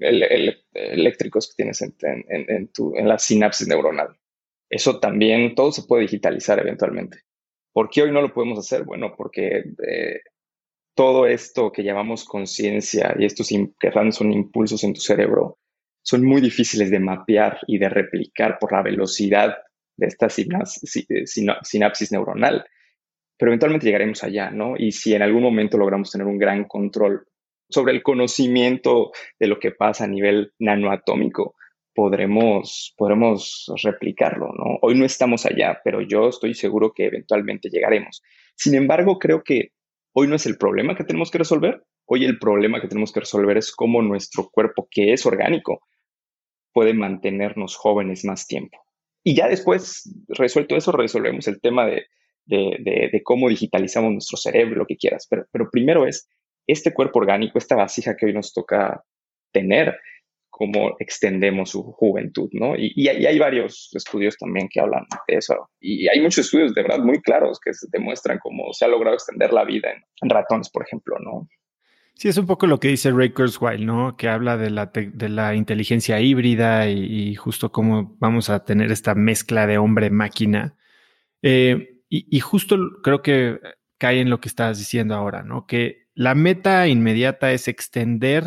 eléctricos 0.00 1.46
que 1.46 1.54
tienes 1.62 1.80
en, 1.80 3.06
la 3.06 3.20
sinapsis 3.20 3.68
neuronal. 3.68 4.08
Eso 4.68 4.98
también, 4.98 5.54
todo 5.54 5.70
se 5.70 5.84
puede 5.84 6.02
digitalizar 6.02 6.58
eventualmente. 6.58 7.20
¿Por 7.72 7.88
qué 7.88 8.02
hoy 8.02 8.10
no 8.10 8.20
lo 8.20 8.34
podemos 8.34 8.58
hacer? 8.58 8.82
Bueno, 8.82 9.14
porque 9.16 9.62
eh, 9.86 10.22
todo 10.96 11.28
esto 11.28 11.70
que 11.70 11.84
llamamos 11.84 12.24
conciencia 12.24 13.14
y 13.16 13.26
estos 13.26 13.48
que 13.78 13.92
son 14.10 14.32
impulsos 14.32 14.82
en 14.82 14.92
tu 14.92 15.00
cerebro 15.00 15.60
son 16.02 16.24
muy 16.24 16.40
difíciles 16.40 16.90
de 16.90 16.98
mapear 16.98 17.60
y 17.68 17.78
de 17.78 17.88
replicar 17.88 18.58
por 18.58 18.72
la 18.72 18.82
velocidad 18.82 19.54
de 19.96 20.08
esta 20.08 20.28
sinapsis 20.28 22.10
neuronal. 22.10 22.66
Pero 23.38 23.50
eventualmente 23.50 23.86
llegaremos 23.86 24.24
allá, 24.24 24.50
¿no? 24.50 24.74
Y 24.76 24.92
si 24.92 25.14
en 25.14 25.22
algún 25.22 25.42
momento 25.42 25.76
logramos 25.78 26.10
tener 26.10 26.26
un 26.26 26.38
gran 26.38 26.64
control 26.64 27.26
sobre 27.68 27.92
el 27.92 28.02
conocimiento 28.02 29.10
de 29.38 29.46
lo 29.48 29.58
que 29.58 29.72
pasa 29.72 30.04
a 30.04 30.08
nivel 30.08 30.52
nanoatómico, 30.58 31.54
podremos, 31.94 32.94
podremos 32.96 33.72
replicarlo, 33.82 34.46
¿no? 34.46 34.78
Hoy 34.82 34.94
no 34.94 35.04
estamos 35.04 35.46
allá, 35.46 35.80
pero 35.82 36.00
yo 36.00 36.28
estoy 36.28 36.54
seguro 36.54 36.92
que 36.94 37.06
eventualmente 37.06 37.68
llegaremos. 37.70 38.22
Sin 38.54 38.74
embargo, 38.74 39.18
creo 39.18 39.42
que 39.42 39.72
Hoy 40.18 40.28
no 40.28 40.36
es 40.36 40.46
el 40.46 40.56
problema 40.56 40.96
que 40.96 41.04
tenemos 41.04 41.30
que 41.30 41.36
resolver, 41.36 41.84
hoy 42.06 42.24
el 42.24 42.38
problema 42.38 42.80
que 42.80 42.88
tenemos 42.88 43.12
que 43.12 43.20
resolver 43.20 43.58
es 43.58 43.70
cómo 43.70 44.00
nuestro 44.00 44.48
cuerpo, 44.48 44.88
que 44.90 45.12
es 45.12 45.26
orgánico, 45.26 45.82
puede 46.72 46.94
mantenernos 46.94 47.76
jóvenes 47.76 48.24
más 48.24 48.46
tiempo. 48.46 48.78
Y 49.22 49.36
ya 49.36 49.46
después, 49.46 50.10
resuelto 50.28 50.74
eso, 50.74 50.90
resolvemos 50.90 51.48
el 51.48 51.60
tema 51.60 51.84
de, 51.84 52.06
de, 52.46 53.20
cómo 53.24 53.48
digitalizamos 53.48 54.12
nuestro 54.12 54.36
cerebro, 54.36 54.76
lo 54.76 54.86
que 54.86 54.96
quieras. 54.96 55.26
Pero, 55.28 55.46
pero 55.52 55.68
primero 55.70 56.06
es 56.06 56.28
este 56.66 56.92
cuerpo 56.94 57.18
orgánico, 57.18 57.58
esta 57.58 57.76
vasija 57.76 58.16
que 58.16 58.26
hoy 58.26 58.32
nos 58.32 58.52
toca 58.52 59.04
tener, 59.52 59.98
cómo 60.56 60.96
extendemos 61.00 61.68
su 61.70 61.82
juventud, 61.82 62.48
¿no? 62.52 62.74
Y, 62.78 63.08
hay 63.08 63.38
varios 63.38 63.90
estudios 63.92 64.38
también 64.38 64.70
que 64.72 64.80
hablan 64.80 65.04
de 65.28 65.36
eso. 65.36 65.68
Y 65.78 66.08
hay 66.08 66.18
muchos 66.22 66.46
estudios 66.46 66.74
de 66.74 66.82
verdad 66.82 66.98
muy 66.98 67.20
claros 67.20 67.60
que 67.60 67.72
demuestran 67.92 68.38
cómo 68.42 68.72
se 68.72 68.86
ha 68.86 68.88
logrado 68.88 69.16
extender 69.16 69.52
la 69.52 69.64
vida 69.64 69.90
en, 70.22 70.30
ratones, 70.30 70.70
por 70.70 70.82
ejemplo, 70.82 71.16
¿no? 71.18 71.46
Sí, 72.14 72.28
es 72.28 72.38
un 72.38 72.46
poco 72.46 72.66
lo 72.66 72.80
que 72.80 72.88
dice 72.88 73.10
Ray 73.10 73.34
Kurzweil, 73.34 73.84
¿no? 73.84 74.16
Que 74.16 74.28
habla 74.28 74.56
de 74.56 74.70
la, 74.70 74.86
de 74.86 75.28
la 75.28 75.54
inteligencia 75.54 76.18
híbrida 76.22 76.88
y, 76.88 77.34
justo 77.34 77.70
cómo 77.70 78.16
vamos 78.18 78.48
a 78.48 78.64
tener 78.64 78.90
esta 78.90 79.14
mezcla 79.14 79.66
de 79.66 79.76
hombre-máquina. 79.76 80.74
Eh, 81.42 81.95
y, 82.08 82.40
justo 82.40 82.76
creo 83.02 83.22
que 83.22 83.58
cae 83.98 84.20
en 84.20 84.30
lo 84.30 84.40
que 84.40 84.48
estás 84.48 84.78
diciendo 84.78 85.14
ahora, 85.14 85.42
¿no? 85.42 85.66
Que 85.66 86.06
la 86.14 86.34
meta 86.34 86.86
inmediata 86.88 87.52
es 87.52 87.68
extender 87.68 88.44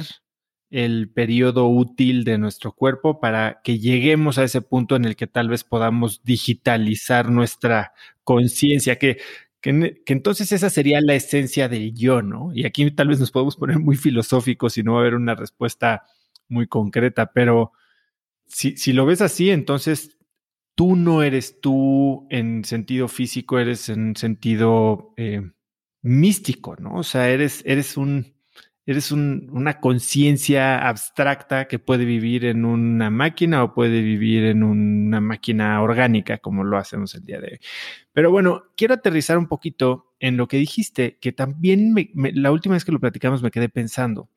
el 0.69 1.09
periodo 1.09 1.67
útil 1.67 2.23
de 2.23 2.37
nuestro 2.37 2.73
cuerpo 2.73 3.19
para 3.19 3.61
que 3.63 3.79
lleguemos 3.79 4.37
a 4.37 4.43
ese 4.43 4.61
punto 4.61 4.95
en 4.95 5.05
el 5.05 5.15
que 5.15 5.27
tal 5.27 5.49
vez 5.49 5.63
podamos 5.63 6.23
digitalizar 6.23 7.29
nuestra 7.29 7.93
conciencia, 8.23 8.97
que, 8.97 9.17
que, 9.61 10.03
entonces 10.05 10.51
esa 10.51 10.69
sería 10.69 11.01
la 11.01 11.15
esencia 11.15 11.67
del 11.67 11.93
yo, 11.95 12.21
¿no? 12.21 12.51
Y 12.53 12.65
aquí 12.65 12.89
tal 12.91 13.07
vez 13.09 13.19
nos 13.19 13.31
podemos 13.31 13.57
poner 13.57 13.79
muy 13.79 13.97
filosóficos 13.97 14.77
y 14.77 14.83
no 14.83 14.93
va 14.93 14.99
a 14.99 15.01
haber 15.01 15.15
una 15.15 15.35
respuesta 15.35 16.03
muy 16.47 16.67
concreta, 16.67 17.31
pero 17.33 17.71
si, 18.47 18.77
si 18.77 18.93
lo 18.93 19.05
ves 19.05 19.21
así, 19.21 19.51
entonces 19.51 20.18
tú 20.79 20.95
no 20.95 21.23
eres 21.23 21.59
tú 21.59 22.25
en 22.29 22.63
sentido 22.63 23.09
físico, 23.09 23.59
eres 23.59 23.89
en 23.89 24.15
sentido 24.15 25.13
eh, 25.17 25.41
místico, 26.01 26.77
¿no? 26.77 26.95
O 26.95 27.03
sea, 27.03 27.29
eres, 27.29 27.61
eres 27.65 27.97
un 27.97 28.33
eres 28.85 29.11
una 29.11 29.81
conciencia 29.81 30.87
abstracta 30.87 31.67
que 31.67 31.79
puede 31.79 32.05
vivir 32.05 32.45
en 32.45 32.63
una 32.63 33.09
máquina 33.09 33.61
o 33.61 33.73
puede 33.73 34.01
vivir 34.01 34.45
en 34.45 34.63
una 34.63 35.19
máquina 35.19 35.81
orgánica, 35.81 36.37
como 36.37 36.63
lo 36.63 36.77
hacemos 36.77 37.13
el 37.13 37.25
día 37.25 37.41
de 37.41 37.47
hoy. 37.47 37.59
Pero 38.13 38.31
bueno, 38.31 38.63
quiero 38.77 38.93
aterrizar 38.93 39.37
un 39.37 39.49
poquito 39.49 40.15
en 40.21 40.37
lo 40.37 40.47
que 40.47 40.55
dijiste, 40.55 41.17
que 41.19 41.33
también 41.33 41.93
la 42.15 42.53
última 42.53 42.75
vez 42.75 42.85
que 42.85 42.93
lo 42.93 43.01
platicamos 43.01 43.43
me 43.43 43.51
quedé 43.51 43.67
pensando, 43.67 44.29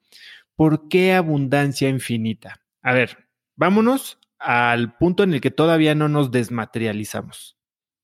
¿por 0.56 0.88
qué 0.88 1.14
abundancia 1.14 1.88
infinita? 1.88 2.60
A 2.82 2.92
ver, 2.94 3.28
vámonos 3.54 4.18
al 4.42 4.96
punto 4.96 5.22
en 5.22 5.34
el 5.34 5.40
que 5.40 5.50
todavía 5.50 5.94
no 5.94 6.08
nos 6.08 6.30
desmaterializamos. 6.30 7.56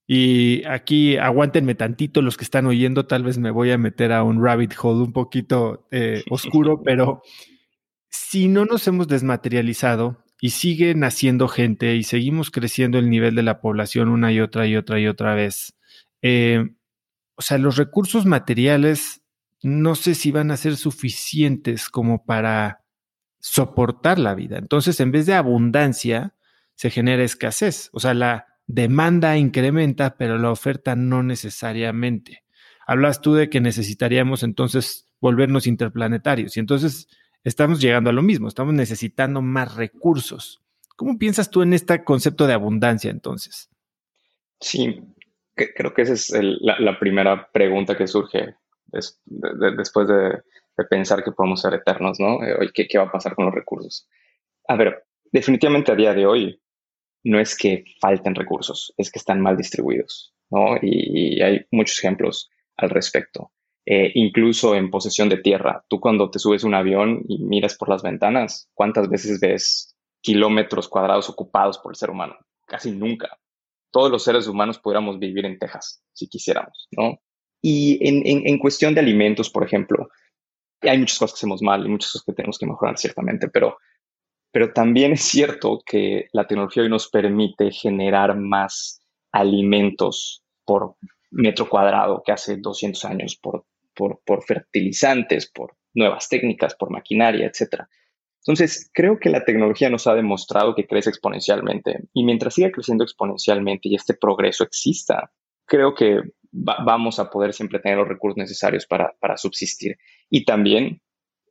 Y 0.06 0.64
aquí 0.64 1.18
aguántenme 1.18 1.74
tantito 1.74 2.22
los 2.22 2.38
que 2.38 2.44
están 2.44 2.66
oyendo, 2.66 3.06
tal 3.06 3.24
vez 3.24 3.36
me 3.36 3.50
voy 3.50 3.72
a 3.72 3.78
meter 3.78 4.12
a 4.12 4.22
un 4.22 4.42
rabbit 4.42 4.72
hole 4.80 5.04
un 5.04 5.12
poquito 5.12 5.86
eh, 5.90 6.22
oscuro, 6.30 6.82
pero 6.82 7.20
si 8.08 8.48
no 8.48 8.64
nos 8.64 8.88
hemos 8.88 9.06
desmaterializado 9.06 10.24
y 10.40 10.50
sigue 10.50 10.94
naciendo 10.94 11.46
gente 11.46 11.94
y 11.94 12.04
seguimos 12.04 12.50
creciendo 12.50 12.98
el 12.98 13.10
nivel 13.10 13.34
de 13.34 13.42
la 13.42 13.60
población 13.60 14.08
una 14.08 14.32
y 14.32 14.40
otra 14.40 14.66
y 14.66 14.76
otra 14.76 14.98
y 14.98 15.06
otra 15.06 15.34
vez, 15.34 15.76
eh, 16.22 16.64
o 17.34 17.42
sea, 17.42 17.58
los 17.58 17.76
recursos 17.76 18.24
materiales 18.24 19.22
no 19.62 19.94
sé 19.94 20.14
si 20.14 20.30
van 20.30 20.50
a 20.50 20.56
ser 20.56 20.76
suficientes 20.76 21.88
como 21.90 22.24
para 22.24 22.84
soportar 23.40 24.18
la 24.18 24.34
vida. 24.34 24.58
Entonces, 24.58 25.00
en 25.00 25.12
vez 25.12 25.26
de 25.26 25.34
abundancia, 25.34 26.34
se 26.74 26.90
genera 26.90 27.22
escasez. 27.24 27.90
O 27.92 28.00
sea, 28.00 28.14
la, 28.14 28.48
demanda 28.68 29.36
incrementa, 29.38 30.16
pero 30.16 30.38
la 30.38 30.52
oferta 30.52 30.94
no 30.94 31.24
necesariamente. 31.24 32.44
Hablas 32.86 33.20
tú 33.20 33.34
de 33.34 33.50
que 33.50 33.60
necesitaríamos 33.60 34.44
entonces 34.44 35.08
volvernos 35.20 35.66
interplanetarios 35.66 36.56
y 36.56 36.60
entonces 36.60 37.08
estamos 37.42 37.80
llegando 37.80 38.10
a 38.10 38.12
lo 38.12 38.22
mismo, 38.22 38.46
estamos 38.46 38.74
necesitando 38.74 39.42
más 39.42 39.74
recursos. 39.74 40.62
¿Cómo 40.96 41.18
piensas 41.18 41.50
tú 41.50 41.62
en 41.62 41.72
este 41.72 42.04
concepto 42.04 42.46
de 42.46 42.52
abundancia 42.52 43.10
entonces? 43.10 43.70
Sí, 44.60 45.00
creo 45.54 45.94
que 45.94 46.02
esa 46.02 46.12
es 46.12 46.32
la, 46.60 46.98
primera 46.98 47.50
pregunta 47.50 47.96
que 47.96 48.06
surge 48.06 48.54
después 48.86 50.08
de, 50.08 50.42
pensar 50.84 51.24
que 51.24 51.32
podemos 51.32 51.60
ser 51.60 51.74
eternos, 51.74 52.20
¿no? 52.20 52.42
Eh, 52.42 52.70
¿Qué, 52.72 52.86
¿Qué 52.86 52.98
va 52.98 53.04
a 53.04 53.12
pasar 53.12 53.34
con 53.34 53.46
los 53.46 53.54
recursos? 53.54 54.08
A 54.68 54.76
ver, 54.76 55.04
definitivamente 55.32 55.92
a 55.92 55.96
día 55.96 56.14
de 56.14 56.26
hoy 56.26 56.60
no 57.24 57.40
es 57.40 57.56
que 57.56 57.84
falten 58.00 58.34
recursos, 58.34 58.94
es 58.96 59.10
que 59.10 59.18
están 59.18 59.40
mal 59.40 59.56
distribuidos, 59.56 60.34
¿no? 60.50 60.76
Y, 60.80 61.40
hay 61.42 61.66
muchos 61.70 61.98
ejemplos 61.98 62.50
al 62.76 62.90
respecto. 62.90 63.52
Eh, 63.86 64.12
incluso 64.14 64.74
en 64.74 64.90
posesión 64.90 65.28
de 65.28 65.38
tierra, 65.38 65.84
tú 65.88 65.98
cuando 66.00 66.30
te 66.30 66.38
subes 66.38 66.64
un 66.64 66.74
avión 66.74 67.22
y 67.26 67.42
miras 67.42 67.76
por 67.76 67.88
las 67.88 68.02
ventanas, 68.02 68.70
¿cuántas 68.74 69.08
veces 69.08 69.40
ves 69.40 69.96
kilómetros 70.20 70.88
cuadrados 70.88 71.28
ocupados 71.30 71.78
por 71.78 71.92
el 71.92 71.96
ser 71.96 72.10
humano? 72.10 72.36
Casi 72.66 72.90
nunca. 72.90 73.38
Todos 73.90 74.10
los 74.10 74.22
seres 74.22 74.46
humanos 74.46 74.78
podríamos 74.78 75.18
vivir 75.18 75.46
en 75.46 75.58
Texas 75.58 76.02
si 76.12 76.28
quisiéramos, 76.28 76.88
¿no? 76.90 77.18
Y 77.62 77.98
en, 78.06 78.46
en 78.46 78.58
cuestión 78.58 78.94
de 78.94 79.00
alimentos, 79.00 79.50
por 79.50 79.64
ejemplo, 79.64 80.08
hay 80.82 80.98
muchas 80.98 81.18
cosas 81.18 81.34
que 81.34 81.38
hacemos 81.38 81.62
mal 81.62 81.84
y 81.84 81.88
muchas 81.88 82.12
cosas 82.12 82.24
que 82.24 82.32
tenemos 82.32 82.58
que 82.58 82.66
mejorar 82.66 82.98
ciertamente, 82.98 83.48
pero 83.48 83.76
pero 84.50 84.72
también 84.72 85.12
es 85.12 85.22
cierto 85.22 85.82
que 85.84 86.28
la 86.32 86.46
tecnología 86.46 86.82
hoy 86.82 86.88
nos 86.88 87.08
permite 87.08 87.70
generar 87.70 88.36
más 88.36 89.02
alimentos 89.32 90.42
por 90.64 90.94
metro 91.30 91.68
cuadrado 91.68 92.22
que 92.24 92.32
hace 92.32 92.56
200 92.56 93.04
años 93.04 93.36
por, 93.36 93.66
por, 93.94 94.42
fertilizantes, 94.44 95.50
por 95.50 95.76
nuevas 95.94 96.28
técnicas, 96.28 96.74
por 96.74 96.90
maquinaria, 96.90 97.46
etc. 97.46 97.82
Entonces, 98.40 98.90
creo 98.94 99.18
que 99.18 99.28
la 99.28 99.44
tecnología 99.44 99.90
nos 99.90 100.06
ha 100.06 100.14
demostrado 100.14 100.74
que 100.74 100.86
crece 100.86 101.10
exponencialmente 101.10 102.04
y 102.14 102.24
mientras 102.24 102.54
siga 102.54 102.70
creciendo 102.70 103.04
exponencialmente 103.04 103.88
y 103.88 103.96
este 103.96 104.14
progreso 104.14 104.64
exista, 104.64 105.30
creo 105.66 105.94
que 105.94 106.22
vamos 106.60 107.18
a 107.18 107.30
poder 107.30 107.52
siempre 107.52 107.78
tener 107.78 107.98
los 107.98 108.08
recursos 108.08 108.36
necesarios 108.36 108.86
para, 108.86 109.14
para 109.20 109.36
subsistir. 109.36 109.96
Y 110.30 110.44
también 110.44 111.00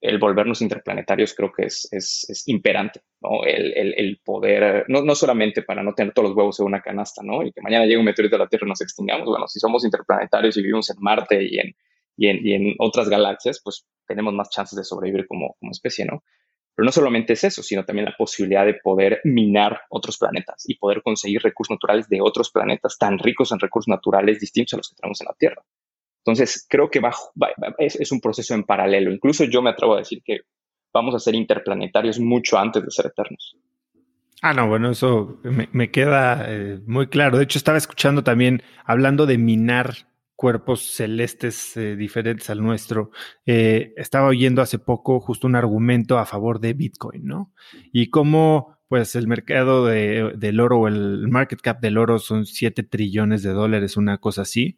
el 0.02 0.20
volvernos 0.20 0.62
interplanetarios 0.62 1.34
creo 1.34 1.52
que 1.52 1.64
es, 1.64 1.88
es, 1.92 2.44
imperante, 2.48 3.02
¿no? 3.22 3.44
El, 3.46 3.74
el, 3.76 4.20
poder, 4.24 4.86
no, 4.88 5.02
no, 5.02 5.16
solamente 5.16 5.64
para 5.64 5.84
no 5.84 5.94
tener 5.94 6.14
todos 6.14 6.30
los 6.30 6.38
huevos 6.38 6.60
en 6.60 6.68
una 6.68 6.82
canasta, 6.82 7.22
¿no? 7.24 7.44
Y 7.44 7.52
que 7.52 7.62
mañana 7.62 7.86
llegue 7.86 7.98
un 7.98 8.06
meteorito 8.06 8.36
a 8.36 8.40
la 8.40 8.48
Tierra 8.48 8.68
y 8.68 8.70
nos 8.70 8.82
extingamos. 8.82 9.28
Bueno, 9.28 9.48
si 9.48 9.60
somos 9.60 9.84
interplanetarios 9.86 10.58
y 10.58 10.62
vivimos 10.62 10.90
en 10.90 10.98
Marte 11.00 11.44
y 11.44 11.60
en, 11.60 11.76
y 12.16 12.28
en, 12.28 12.46
y 12.46 12.54
en 12.54 12.76
otras 12.80 13.10
galaxias, 13.10 13.62
pues 13.64 13.88
tenemos 14.08 14.34
más 14.34 14.50
chances 14.50 14.78
de 14.78 14.84
sobrevivir 14.84 15.28
como, 15.28 15.56
como 15.60 15.72
especie, 15.72 16.06
¿no? 16.06 16.24
Pero 16.78 16.86
no 16.86 16.92
solamente 16.92 17.34
es 17.34 17.44
eso, 17.44 17.64
sino 17.64 17.84
también 17.84 18.06
la 18.06 18.16
posibilidad 18.16 18.64
de 18.64 18.76
poder 18.76 19.20
minar 19.24 19.82
otros 19.90 20.20
planetas 20.20 20.64
y 20.70 20.76
poder 20.76 21.02
conseguir 21.02 21.42
recursos 21.42 21.74
naturales 21.74 22.08
de 22.08 22.22
otros 22.22 22.52
planetas 22.52 23.00
tan 23.00 23.18
ricos 23.18 23.52
en 23.52 23.60
recursos 23.60 23.88
naturales 23.88 24.40
distintos 24.40 24.76
a 24.76 24.78
los 24.78 24.90
que 24.90 24.96
tenemos 24.96 25.20
en 25.20 25.26
la 25.26 25.34
Tierra. 25.34 25.64
Entonces, 26.20 26.68
creo 26.70 26.92
que 26.92 27.02
es, 27.80 28.12
un 28.12 28.22
proceso 28.22 28.54
en 28.54 28.64
paralelo. 28.64 29.12
Incluso 29.12 29.46
yo 29.46 29.64
me 29.64 29.72
atrevo 29.72 29.96
a 29.96 30.00
decir 30.00 30.22
que 30.24 30.42
vamos 30.94 31.16
a 31.16 31.20
ser 31.20 31.34
interplanetarios 31.34 32.20
mucho 32.20 32.60
antes 32.60 32.84
de 32.84 32.92
ser 32.92 33.08
eternos. 33.08 33.58
Ah, 34.44 34.54
no, 34.54 34.68
bueno, 34.68 34.92
eso 34.92 35.40
me, 35.44 35.90
queda 35.90 36.46
eh, 36.48 36.80
muy 36.86 37.08
claro. 37.08 37.40
De 37.40 37.46
hecho, 37.46 37.58
estaba 37.58 37.80
escuchando 37.80 38.24
también, 38.24 38.62
hablando 38.86 39.26
de 39.26 39.40
minar 39.40 39.96
cuerpos 40.38 40.84
celestes 40.96 41.76
eh, 41.76 41.98
diferentes 41.98 42.50
al 42.50 42.62
nuestro. 42.62 43.12
Eh, 43.46 43.94
estaba 43.98 44.28
oyendo 44.28 44.62
hace 44.62 44.80
poco 44.80 45.20
justo 45.20 45.48
un 45.48 45.56
argumento 45.56 46.18
a 46.20 46.26
favor 46.26 46.62
de 46.62 46.74
Bitcoin, 46.74 47.26
¿no? 47.26 47.52
Y 47.92 48.10
cómo, 48.10 48.78
pues, 48.88 49.16
el 49.16 49.28
mercado 49.28 49.88
del 49.88 50.60
oro 50.60 50.80
o 50.82 50.88
el 50.88 51.28
market 51.28 51.60
cap 51.60 51.82
del 51.82 51.98
oro 51.98 52.20
son 52.20 52.46
7 52.46 52.84
trillones 52.84 53.44
de 53.44 53.50
dólares, 53.50 53.98
una 53.98 54.20
cosa 54.20 54.44
así 54.44 54.78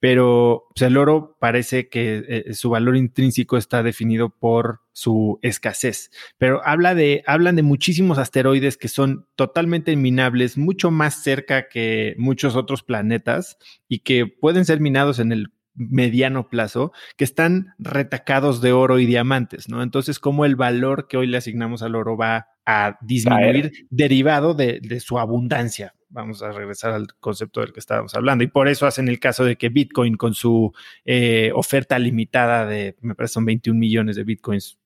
pero 0.00 0.66
pues, 0.74 0.82
el 0.82 0.96
oro 0.96 1.36
parece 1.40 1.88
que 1.88 2.24
eh, 2.28 2.54
su 2.54 2.70
valor 2.70 2.96
intrínseco 2.96 3.56
está 3.56 3.82
definido 3.82 4.30
por 4.30 4.80
su 4.92 5.38
escasez. 5.42 6.10
Pero 6.38 6.60
habla 6.64 6.94
de, 6.94 7.22
hablan 7.26 7.56
de 7.56 7.62
muchísimos 7.62 8.18
asteroides 8.18 8.76
que 8.76 8.88
son 8.88 9.26
totalmente 9.36 9.96
minables, 9.96 10.58
mucho 10.58 10.90
más 10.90 11.22
cerca 11.22 11.68
que 11.68 12.14
muchos 12.18 12.56
otros 12.56 12.82
planetas 12.82 13.58
y 13.88 14.00
que 14.00 14.26
pueden 14.26 14.64
ser 14.64 14.80
minados 14.80 15.18
en 15.18 15.32
el 15.32 15.48
mediano 15.74 16.48
plazo, 16.48 16.92
que 17.16 17.24
están 17.24 17.74
retacados 17.78 18.62
de 18.62 18.72
oro 18.72 18.98
y 18.98 19.04
diamantes, 19.04 19.68
¿no? 19.68 19.82
Entonces, 19.82 20.18
como 20.18 20.46
el 20.46 20.56
valor 20.56 21.06
que 21.06 21.18
hoy 21.18 21.26
le 21.26 21.36
asignamos 21.36 21.82
al 21.82 21.94
oro 21.94 22.16
va 22.16 22.48
a 22.64 22.96
disminuir 23.02 23.86
derivado 23.90 24.54
de, 24.54 24.80
de 24.80 25.00
su 25.00 25.18
abundancia 25.18 25.94
vamos 26.08 26.42
a 26.42 26.52
regresar 26.52 26.92
al 26.92 27.08
concepto 27.20 27.60
del 27.60 27.72
que 27.72 27.80
estábamos 27.80 28.14
hablando. 28.14 28.44
Y 28.44 28.48
por 28.48 28.68
eso 28.68 28.86
hacen 28.86 29.08
el 29.08 29.20
caso 29.20 29.44
de 29.44 29.56
que 29.56 29.68
Bitcoin 29.68 30.16
con 30.16 30.34
su 30.34 30.72
eh, 31.04 31.50
oferta 31.54 31.98
limitada 31.98 32.66
de, 32.66 32.96
me 33.00 33.14
parece 33.14 33.34
son 33.34 33.44
21 33.44 33.78
millones 33.78 34.16
de 34.16 34.24
Bitcoins 34.24 34.78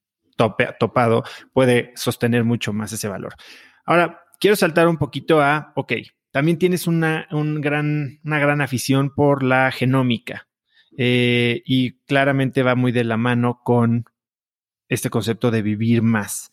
topado, 0.78 1.22
puede 1.52 1.92
sostener 1.96 2.44
mucho 2.44 2.72
más 2.72 2.92
ese 2.92 3.08
valor. 3.08 3.34
Ahora, 3.84 4.22
quiero 4.38 4.56
saltar 4.56 4.88
un 4.88 4.96
poquito 4.96 5.42
a, 5.42 5.72
ok, 5.76 5.92
también 6.30 6.58
tienes 6.58 6.86
una, 6.86 7.26
un 7.30 7.60
gran, 7.60 8.20
una 8.24 8.38
gran 8.38 8.60
afición 8.60 9.10
por 9.14 9.42
la 9.42 9.70
genómica 9.70 10.48
eh, 10.96 11.62
y 11.66 11.92
claramente 12.04 12.62
va 12.62 12.74
muy 12.74 12.92
de 12.92 13.04
la 13.04 13.16
mano 13.16 13.60
con 13.64 14.06
este 14.88 15.10
concepto 15.10 15.50
de 15.50 15.62
vivir 15.62 16.02
más. 16.02 16.52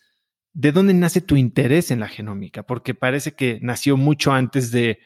¿De 0.58 0.72
dónde 0.72 0.96
nace 0.96 1.22
tu 1.22 1.36
interés 1.36 1.92
en 1.92 2.00
la 2.00 2.08
genómica? 2.08 2.64
Porque 2.64 2.96
parece 2.96 3.34
que 3.34 3.60
nació 3.62 3.96
mucho 3.96 4.32
antes 4.32 4.72
de 4.72 4.98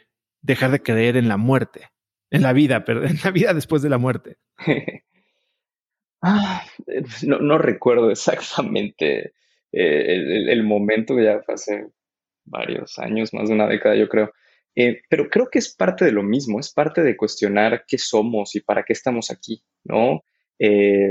dejar 0.41 0.71
de 0.71 0.81
creer 0.81 1.17
en 1.17 1.27
la 1.27 1.35
muerte, 1.35 1.89
en 2.29 2.41
la 2.41 2.53
vida, 2.53 2.85
pero 2.85 3.05
en 3.05 3.17
la 3.23 3.31
vida 3.31 3.53
después 3.53 3.81
de 3.81 3.89
la 3.89 3.97
muerte. 3.97 4.37
Ah, 6.23 6.63
no, 7.23 7.57
recuerdo 7.57 8.11
exactamente 8.11 9.33
eh, 9.71 10.51
el, 10.51 10.61
momento, 10.61 11.19
ya 11.19 11.41
hace 11.47 11.87
varios 12.45 12.99
años, 12.99 13.33
más 13.33 13.49
de 13.49 13.55
una 13.55 13.65
década, 13.65 13.95
yo 13.95 14.07
creo. 14.07 14.31
Eh, 14.75 15.01
pero 15.09 15.31
creo 15.31 15.49
que 15.49 15.57
es 15.57 15.75
parte 15.75 16.05
de 16.05 16.11
lo 16.11 16.21
mismo, 16.21 16.59
es 16.59 16.71
parte 16.71 17.01
de 17.01 17.17
cuestionar 17.17 17.85
qué 17.87 17.97
somos 17.97 18.55
y 18.55 18.59
para 18.59 18.83
qué 18.83 18.93
estamos 18.93 19.31
aquí, 19.31 19.63
¿no? 19.83 20.23
Eh, 20.59 21.09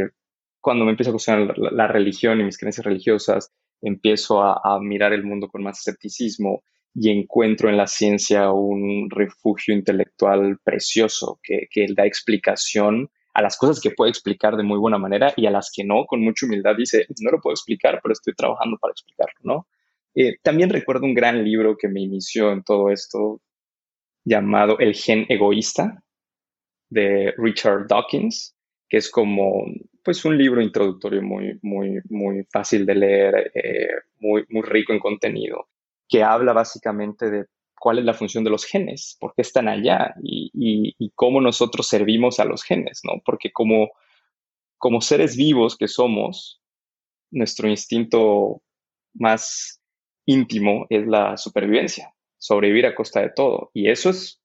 cuando 0.61 0.85
me 0.85 0.93
empiezo 0.93 1.11
a 1.11 1.15
cuestionar 1.15 1.59
la, 1.59 1.89
religión 1.89 2.41
y 2.41 2.45
mis 2.45 2.57
creencias 2.57 2.87
religiosas, 2.87 3.53
empiezo 3.83 4.43
a, 4.43 4.79
mirar 4.81 5.13
el 5.13 5.25
mundo 5.25 5.49
con 5.49 5.63
más 5.63 5.79
escepticismo 5.79 6.63
y 6.95 7.11
encuentro 7.11 7.69
en 7.69 7.77
la 7.77 7.87
ciencia 7.87 8.51
un 8.51 9.09
refugio 9.11 9.75
intelectual 9.75 10.59
precioso 10.63 11.39
que, 11.43 11.69
que 11.71 11.87
da 11.95 12.05
explicación 12.05 13.11
a 13.33 13.43
las 13.43 13.57
cosas 13.57 13.81
que 13.81 13.93
puede 13.93 14.11
explicar 14.11 14.57
de 14.57 14.65
muy 14.65 14.79
buena 14.79 14.99
manera 14.99 15.33
y 15.37 15.47
a 15.47 15.51
las 15.51 15.71
que 15.73 15.85
no, 15.85 16.05
con 16.07 16.21
mucha 16.21 16.47
humildad 16.47 16.75
dice, 16.77 17.07
no 17.21 17.31
lo 17.31 17.41
puedo 17.41 17.55
explicar, 17.55 18.01
pero 18.03 18.13
estoy 18.13 18.35
trabajando 18.35 18.77
para 18.79 18.93
explicarlo, 18.93 19.39
¿no? 19.43 19.67
Eh, 20.15 20.39
también 20.43 20.71
recuerdo 20.71 21.07
un 21.07 21.15
gran 21.15 21.45
libro 21.45 21.77
que 21.77 21.89
me 21.89 22.01
inició 22.01 22.51
en 22.51 22.65
todo 22.65 22.91
esto 22.91 23.41
llamado 24.25 24.79
El 24.79 24.95
gen 24.95 25.27
egoísta 25.29 26.03
de 26.89 27.33
Richard 27.39 27.87
Dawkins, 27.87 28.57
que 28.91 28.97
es 28.97 29.09
como 29.09 29.65
pues 30.05 30.25
un 30.25 30.37
libro 30.37 30.61
introductorio 30.61 31.23
muy, 31.23 31.59
muy, 31.63 32.01
muy 32.11 32.45
fácil 32.51 32.85
de 32.85 32.95
leer, 32.97 33.53
eh, 33.55 33.89
muy, 34.19 34.45
muy 34.49 34.63
rico 34.63 34.93
en 34.93 34.99
contenido, 34.99 35.69
que 36.09 36.25
habla 36.25 36.53
básicamente 36.53 37.31
de 37.31 37.47
cuál 37.79 38.01
es 38.01 38.05
la 38.05 38.15
función 38.15 38.43
de 38.43 38.51
los 38.51 38.65
genes, 38.65 39.17
por 39.21 39.33
qué 39.35 39.43
están 39.43 39.69
allá 39.69 40.15
y, 40.23 40.51
y, 40.99 41.13
cómo 41.15 41.41
nosotros 41.41 41.87
servimos 41.87 42.41
a 42.41 42.45
los 42.45 42.65
genes, 42.65 43.01
¿no? 43.05 43.23
Porque 43.25 43.53
como, 43.53 43.91
como 44.77 45.01
seres 45.01 45.37
vivos 45.37 45.77
que 45.77 45.89
somos, 45.89 46.61
nuestro 47.31 47.69
instinto 47.69 48.61
más 49.15 49.81
íntimo 50.27 50.87
es 50.91 51.07
la 51.07 51.37
supervivencia, 51.37 52.13
sobrevivir 52.39 52.87
a 52.87 52.95
costa 52.95 53.21
de 53.21 53.31
todo. 53.31 53.71
Y 53.73 53.89
eso 53.89 54.11
es 54.11 54.40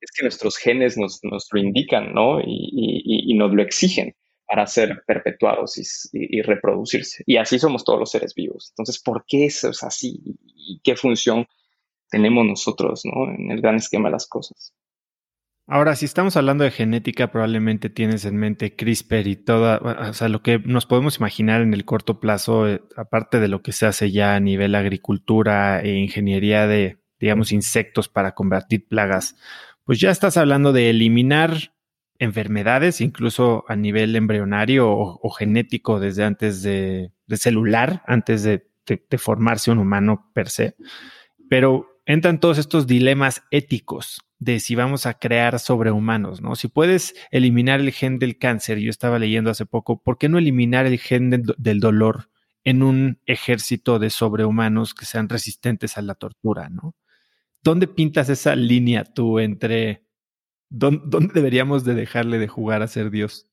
es 0.00 0.10
que 0.12 0.22
nuestros 0.22 0.56
genes 0.56 0.96
nos, 0.96 1.20
lo 1.22 1.60
indican, 1.60 2.12
¿no? 2.12 2.40
Y, 2.40 3.34
nos 3.36 3.52
lo 3.52 3.62
exigen 3.62 4.14
para 4.46 4.66
ser 4.66 5.02
perpetuados 5.06 5.78
y, 6.12 6.42
reproducirse. 6.42 7.22
Y 7.26 7.36
así 7.36 7.58
somos 7.58 7.84
todos 7.84 7.98
los 7.98 8.10
seres 8.10 8.34
vivos. 8.34 8.72
Entonces, 8.72 9.02
¿por 9.02 9.24
qué 9.26 9.46
eso 9.46 9.70
es 9.70 9.82
así? 9.82 10.20
¿Y 10.54 10.80
qué 10.82 10.96
función 10.96 11.46
tenemos 12.10 12.46
nosotros, 12.46 13.02
¿no? 13.04 13.32
En 13.32 13.50
el 13.50 13.60
gran 13.60 13.76
esquema 13.76 14.08
de 14.08 14.12
las 14.12 14.26
cosas. 14.26 14.72
Ahora, 15.68 15.96
si 15.96 16.04
estamos 16.04 16.36
hablando 16.36 16.62
de 16.62 16.70
genética, 16.70 17.32
probablemente 17.32 17.90
tienes 17.90 18.24
en 18.24 18.36
mente 18.36 18.76
CRISPR 18.76 19.26
y 19.26 19.34
toda, 19.34 19.78
o 19.78 20.12
sea, 20.12 20.28
lo 20.28 20.40
que 20.40 20.60
nos 20.60 20.86
podemos 20.86 21.18
imaginar 21.18 21.60
en 21.60 21.74
el 21.74 21.84
corto 21.84 22.20
plazo, 22.20 22.68
eh, 22.68 22.82
aparte 22.96 23.40
de 23.40 23.48
lo 23.48 23.62
que 23.62 23.72
se 23.72 23.84
hace 23.84 24.12
ya 24.12 24.36
a 24.36 24.40
nivel 24.40 24.76
agricultura 24.76 25.80
e 25.80 25.96
ingeniería 25.96 26.68
de, 26.68 27.00
digamos, 27.18 27.50
insectos 27.50 28.08
para 28.08 28.32
combatir 28.36 28.86
plagas, 28.86 29.34
pues 29.86 30.00
ya 30.00 30.10
estás 30.10 30.36
hablando 30.36 30.72
de 30.72 30.90
eliminar 30.90 31.72
enfermedades, 32.18 33.00
incluso 33.00 33.64
a 33.68 33.76
nivel 33.76 34.16
embrionario 34.16 34.90
o, 34.90 35.30
genético 35.30 36.00
desde 36.00 36.24
antes 36.24 36.62
de, 36.62 37.12
celular, 37.36 38.02
antes 38.06 38.42
de, 38.42 38.66
formarse 39.16 39.70
un 39.70 39.78
humano 39.78 40.30
per 40.34 40.48
se. 40.48 40.76
Pero 41.48 42.00
entran 42.04 42.40
todos 42.40 42.58
estos 42.58 42.88
dilemas 42.88 43.44
éticos 43.50 44.22
de 44.38 44.58
si 44.58 44.74
vamos 44.74 45.06
a 45.06 45.14
crear 45.14 45.58
sobrehumanos, 45.60 46.42
¿no? 46.42 46.56
Si 46.56 46.66
puedes 46.68 47.14
eliminar 47.30 47.80
el 47.80 47.92
gen 47.92 48.18
del 48.18 48.38
cáncer, 48.38 48.78
yo 48.78 48.90
estaba 48.90 49.20
leyendo 49.20 49.50
hace 49.50 49.66
poco, 49.66 50.02
¿por 50.02 50.18
qué 50.18 50.28
no 50.28 50.38
eliminar 50.38 50.86
el 50.86 50.98
gen 50.98 51.30
del 51.30 51.80
dolor 51.80 52.28
en 52.64 52.82
un 52.82 53.20
ejército 53.24 54.00
de 54.00 54.10
sobrehumanos 54.10 54.94
que 54.94 55.06
sean 55.06 55.28
resistentes 55.28 55.96
a 55.96 56.02
la 56.02 56.16
tortura, 56.16 56.68
¿no? 56.70 56.96
¿Dónde 57.66 57.88
pintas 57.88 58.28
esa 58.28 58.54
línea 58.54 59.02
tú 59.02 59.40
entre 59.40 60.04
dónde, 60.70 61.32
deberíamos 61.34 61.84
de 61.84 61.94
dejarle 61.94 62.38
de 62.38 62.46
jugar 62.46 62.80
a 62.82 62.86
ser 62.86 63.10
Dios? 63.10 63.50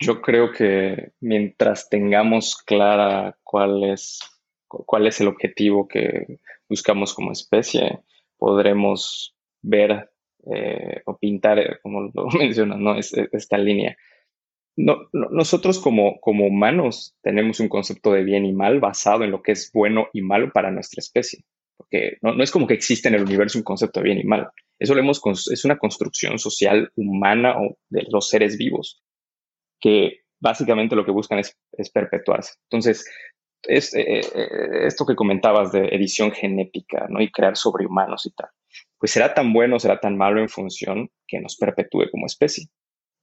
Yo 0.00 0.20
creo 0.20 0.50
que 0.50 1.12
mientras 1.20 1.88
tengamos 1.88 2.56
clara 2.56 3.38
cuál 3.44 3.84
es, 3.84 4.18
cuál 4.66 5.06
es 5.06 5.20
el 5.20 5.28
objetivo 5.28 5.86
que 5.86 6.40
buscamos 6.68 7.14
como 7.14 7.30
especie, 7.30 8.00
podremos 8.36 9.36
ver 9.60 10.10
eh, 10.52 11.02
o 11.06 11.16
pintar, 11.18 11.60
eh, 11.60 11.78
como 11.84 12.10
lo 12.12 12.26
mencionas, 12.38 12.78
¿no? 12.78 12.96
esta 12.96 13.58
línea. 13.58 13.96
No, 14.74 15.08
nosotros 15.12 15.78
como, 15.78 16.18
como 16.20 16.46
humanos 16.46 17.16
tenemos 17.22 17.60
un 17.60 17.68
concepto 17.68 18.12
de 18.12 18.24
bien 18.24 18.44
y 18.44 18.52
mal 18.52 18.80
basado 18.80 19.22
en 19.22 19.30
lo 19.30 19.42
que 19.42 19.52
es 19.52 19.70
bueno 19.72 20.08
y 20.12 20.22
malo 20.22 20.50
para 20.52 20.72
nuestra 20.72 20.98
especie. 20.98 21.44
Porque 21.82 22.16
no, 22.22 22.34
no 22.34 22.42
es 22.42 22.50
como 22.50 22.66
que 22.66 22.74
existe 22.74 23.08
en 23.08 23.14
el 23.14 23.22
universo 23.22 23.58
un 23.58 23.64
concepto 23.64 24.00
de 24.00 24.04
bien 24.04 24.18
y 24.18 24.24
mal. 24.24 24.48
Eso 24.78 24.94
lo 24.94 25.00
hemos, 25.00 25.20
es 25.50 25.64
una 25.64 25.78
construcción 25.78 26.38
social 26.38 26.90
humana 26.96 27.56
o 27.58 27.76
de 27.88 28.06
los 28.10 28.28
seres 28.28 28.56
vivos 28.56 29.02
que 29.80 30.20
básicamente 30.40 30.96
lo 30.96 31.04
que 31.04 31.10
buscan 31.10 31.38
es, 31.38 31.56
es 31.72 31.90
perpetuarse. 31.90 32.54
Entonces, 32.70 33.04
es, 33.64 33.94
eh, 33.94 34.20
esto 34.86 35.06
que 35.06 35.14
comentabas 35.14 35.72
de 35.72 35.86
edición 35.88 36.32
genética 36.32 37.06
¿no? 37.08 37.20
y 37.20 37.30
crear 37.30 37.56
sobrehumanos 37.56 38.26
y 38.26 38.30
tal, 38.32 38.48
pues 38.98 39.12
será 39.12 39.34
tan 39.34 39.52
bueno, 39.52 39.78
será 39.78 40.00
tan 40.00 40.16
malo 40.16 40.40
en 40.40 40.48
función 40.48 41.10
que 41.26 41.40
nos 41.40 41.56
perpetúe 41.56 42.10
como 42.10 42.26
especie 42.26 42.66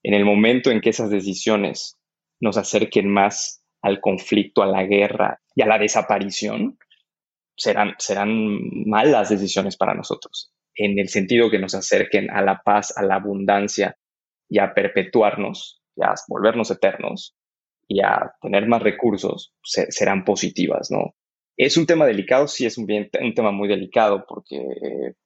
en 0.04 0.13
el 0.13 0.26
momento 0.26 0.72
en 0.72 0.82
que 0.82 0.89
esas 0.89 1.10
decisiones 1.10 1.98
nos 2.39 2.58
acerquen 2.58 3.10
más 3.10 3.63
al 3.82 4.00
conflicto, 4.02 4.62
a 4.62 4.67
la 4.67 4.84
guerra 4.84 5.41
y 5.56 5.62
a 5.62 5.65
la 5.65 5.78
desaparición, 5.78 6.78
serán, 7.60 7.95
malas 8.86 9.30
decisiones 9.30 9.78
para 9.78 9.93
nosotros, 9.93 10.52
en 10.76 10.98
el 10.98 11.10
sentido 11.10 11.52
que 11.52 11.60
nos 11.60 11.76
acerquen 11.76 12.32
a 12.32 12.41
la 12.41 12.62
paz, 12.63 12.98
a 12.98 13.04
la 13.04 13.15
abundancia 13.15 13.98
y 14.50 14.60
a 14.60 14.74
perpetuarnos, 14.74 15.82
y 15.95 16.04
a 16.04 16.13
volvernos 16.28 16.72
eternos 16.72 17.36
y 17.88 18.02
a 18.02 18.32
tener 18.41 18.67
más 18.67 18.82
recursos, 18.82 19.54
serán 19.63 20.24
positivas, 20.24 20.89
¿no? 20.91 21.15
Es 21.60 21.76
un 21.76 21.86
tema 21.86 22.06
delicado, 22.06 22.48
sí 22.48 22.65
es 22.65 22.78
un, 22.78 22.88
un 22.89 23.34
tema 23.34 23.52
muy 23.52 23.67
delicado 23.67 24.24
porque 24.26 24.65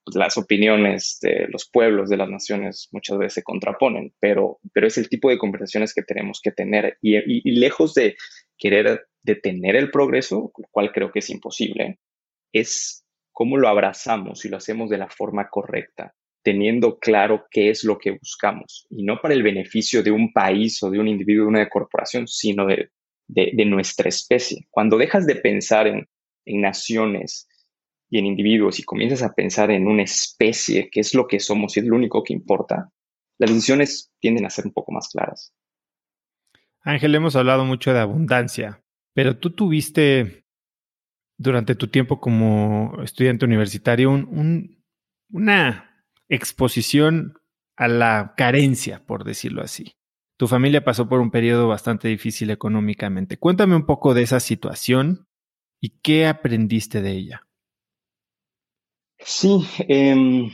pues, 0.02 0.16
las 0.16 0.36
opiniones 0.36 1.18
de 1.22 1.46
los 1.48 1.70
pueblos, 1.70 2.10
de 2.10 2.16
las 2.16 2.28
naciones, 2.28 2.88
muchas 2.90 3.18
veces 3.18 3.34
se 3.34 3.42
contraponen, 3.44 4.12
pero, 4.18 4.58
pero 4.72 4.88
es 4.88 4.98
el 4.98 5.08
tipo 5.08 5.30
de 5.30 5.38
conversaciones 5.38 5.94
que 5.94 6.02
tenemos 6.02 6.40
que 6.42 6.50
tener 6.50 6.98
y, 7.00 7.18
y, 7.18 7.52
lejos 7.52 7.94
de 7.94 8.16
querer 8.58 9.06
detener 9.22 9.76
el 9.76 9.92
progreso, 9.92 10.50
lo 10.58 10.68
cual 10.72 10.90
creo 10.90 11.12
que 11.12 11.20
es 11.20 11.30
imposible, 11.30 12.00
es 12.54 13.04
cómo 13.32 13.58
lo 13.58 13.68
abrazamos 13.68 14.44
y 14.44 14.48
lo 14.48 14.56
hacemos 14.56 14.88
de 14.88 14.98
la 14.98 15.08
forma 15.08 15.48
correcta, 15.50 16.14
teniendo 16.42 16.98
claro 16.98 17.44
qué 17.50 17.68
es 17.68 17.84
lo 17.84 17.98
que 17.98 18.12
buscamos 18.12 18.86
y 18.88 19.04
no 19.04 19.20
para 19.20 19.34
el 19.34 19.42
beneficio 19.42 20.02
de 20.02 20.10
un 20.10 20.32
país 20.32 20.82
o 20.82 20.90
de 20.90 20.98
un 20.98 21.08
individuo, 21.08 21.44
de 21.44 21.50
una 21.50 21.68
corporación, 21.68 22.26
sino 22.26 22.64
de, 22.66 22.90
de, 23.26 23.64
nuestra 23.66 24.08
especie. 24.08 24.66
Cuando 24.70 24.96
dejas 24.96 25.26
de 25.26 25.36
pensar 25.36 25.86
en 25.88 26.06
en 26.44 26.60
naciones 26.60 27.48
y 28.10 28.18
en 28.18 28.26
individuos 28.26 28.78
y 28.78 28.84
comienzas 28.84 29.22
a 29.22 29.34
pensar 29.34 29.70
en 29.70 29.86
una 29.86 30.02
especie, 30.02 30.88
que 30.90 31.00
es 31.00 31.14
lo 31.14 31.26
que 31.26 31.40
somos 31.40 31.76
y 31.76 31.80
es 31.80 31.86
lo 31.86 31.96
único 31.96 32.22
que 32.22 32.32
importa, 32.32 32.90
las 33.38 33.50
decisiones 33.50 34.12
tienden 34.20 34.46
a 34.46 34.50
ser 34.50 34.66
un 34.66 34.72
poco 34.72 34.92
más 34.92 35.08
claras. 35.08 35.52
Ángel, 36.82 37.14
hemos 37.14 37.34
hablado 37.34 37.64
mucho 37.64 37.92
de 37.92 38.00
abundancia, 38.00 38.82
pero 39.14 39.38
tú 39.38 39.50
tuviste 39.50 40.43
durante 41.36 41.74
tu 41.74 41.88
tiempo 41.88 42.20
como 42.20 43.02
estudiante 43.02 43.44
universitario 43.44 44.10
una 44.10 46.06
exposición 46.28 47.34
a 47.76 47.88
la 47.88 48.34
carencia, 48.36 49.04
por 49.04 49.24
decirlo 49.24 49.62
así. 49.62 49.96
Tu 50.36 50.48
familia 50.48 50.84
pasó 50.84 51.08
por 51.08 51.20
un 51.20 51.30
periodo 51.30 51.68
bastante 51.68 52.08
difícil 52.08 52.50
económicamente. 52.50 53.36
Cuéntame 53.36 53.76
un 53.76 53.86
poco 53.86 54.14
de 54.14 54.22
esa 54.22 54.40
situación 54.40 55.26
¿Y 55.84 56.00
qué 56.00 56.26
aprendiste 56.26 57.02
de 57.02 57.10
ella? 57.10 57.46
Sí, 59.18 59.60
em, 59.86 60.50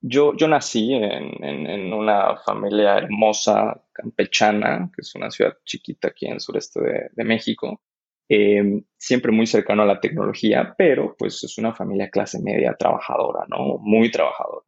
yo, 0.00 0.36
yo 0.36 0.48
nací 0.48 0.92
en, 0.92 1.92
una 1.92 2.36
familia 2.38 2.98
hermosa, 2.98 3.84
campechana, 3.92 4.90
que 4.92 5.02
es 5.02 5.14
una 5.14 5.30
ciudad 5.30 5.56
chiquita 5.64 6.08
aquí 6.08 6.26
en 6.26 6.32
el 6.32 6.40
sureste 6.40 6.80
de, 7.14 7.24
México, 7.24 7.80
em, 8.28 8.82
siempre 8.96 9.32
muy 9.32 9.46
cercano 9.46 9.82
a 9.82 9.86
la 9.86 10.00
tecnología, 10.00 10.74
pero 10.76 11.14
pues 11.18 11.42
es 11.44 11.58
una 11.58 11.74
familia 11.74 12.10
clase 12.10 12.40
media 12.42 12.74
trabajadora, 12.78 13.44
¿no? 13.48 13.78
Muy 13.78 14.10
trabajadora. 14.10 14.64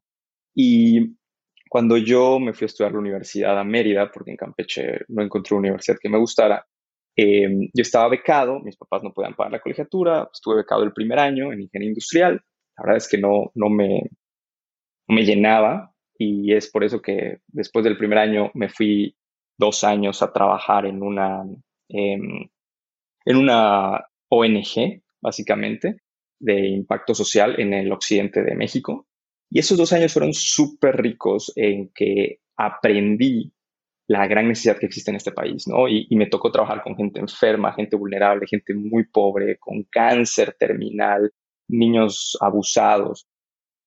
Y 0.54 1.16
cuando 1.68 1.96
yo 1.96 2.38
me 2.40 2.52
fui 2.54 2.66
a 2.66 2.66
estudiar 2.66 2.92
la 2.92 2.98
universidad 3.00 3.58
a 3.58 3.64
Mérida, 3.64 4.10
porque 4.12 4.32
en 4.32 4.36
Campeche 4.36 5.00
no 5.08 5.22
encontré 5.22 5.54
una 5.56 5.68
universidad 5.68 5.98
que 6.00 6.08
me 6.08 6.18
gustara, 6.18 6.64
Em, 7.16 7.70
yo 7.72 7.82
estaba 7.82 8.08
becado, 8.08 8.58
mis 8.60 8.76
papás 8.76 9.02
no 9.02 9.12
podían 9.12 9.34
pagar 9.34 9.52
la 9.52 9.60
colegiatura, 9.60 10.28
estuve 10.32 10.56
becado 10.56 10.82
el 10.82 10.92
primer 10.92 11.18
año 11.18 11.52
en 11.52 11.60
ingeniería 11.60 11.90
industrial. 11.90 12.42
La 12.76 12.82
verdad 12.82 12.96
es 12.96 13.08
que 13.08 13.18
no, 13.18 13.52
no, 13.54 13.68
me, 13.70 14.10
me 15.08 15.24
llenaba 15.24 15.92
y 16.18 16.52
es 16.54 16.70
por 16.70 16.84
eso 16.84 17.00
que 17.00 17.38
después 17.48 17.84
del 17.84 17.96
primer 17.96 18.18
año 18.18 18.50
me 18.54 18.68
fui 18.68 19.16
dos 19.58 19.84
años 19.84 20.22
a 20.22 20.32
trabajar 20.32 20.86
en 20.86 21.02
una, 21.02 21.44
em, 21.88 22.48
en 23.24 23.37
una 23.37 24.04
ONG, 24.28 25.02
básicamente, 25.20 26.02
de 26.40 26.68
impacto 26.68 27.14
social 27.14 27.58
en 27.58 27.72
el 27.72 27.92
occidente 27.92 28.42
de 28.42 28.54
México. 28.54 29.06
Y 29.50 29.60
esos 29.60 29.78
dos 29.78 29.92
años 29.92 30.12
fueron 30.12 30.32
súper 30.32 30.96
ricos 30.96 31.52
en 31.56 31.90
que 31.94 32.40
aprendí 32.56 33.52
la 34.06 34.26
gran 34.26 34.48
necesidad 34.48 34.78
que 34.78 34.87
existe 34.87 35.10
en 35.10 35.16
este 35.16 35.32
país, 35.32 35.66
¿no? 35.66 35.88
Y, 35.88 36.06
me 36.10 36.26
tocó 36.26 36.50
trabajar 36.52 36.82
con 36.82 36.96
gente 36.96 37.20
enferma, 37.20 37.72
gente 37.72 37.96
vulnerable, 37.96 38.46
gente 38.46 38.74
muy 38.74 39.06
pobre, 39.06 39.58
con 39.58 39.84
cáncer 39.84 40.54
terminal, 40.58 41.32
niños 41.68 42.37
abusados. 42.40 43.26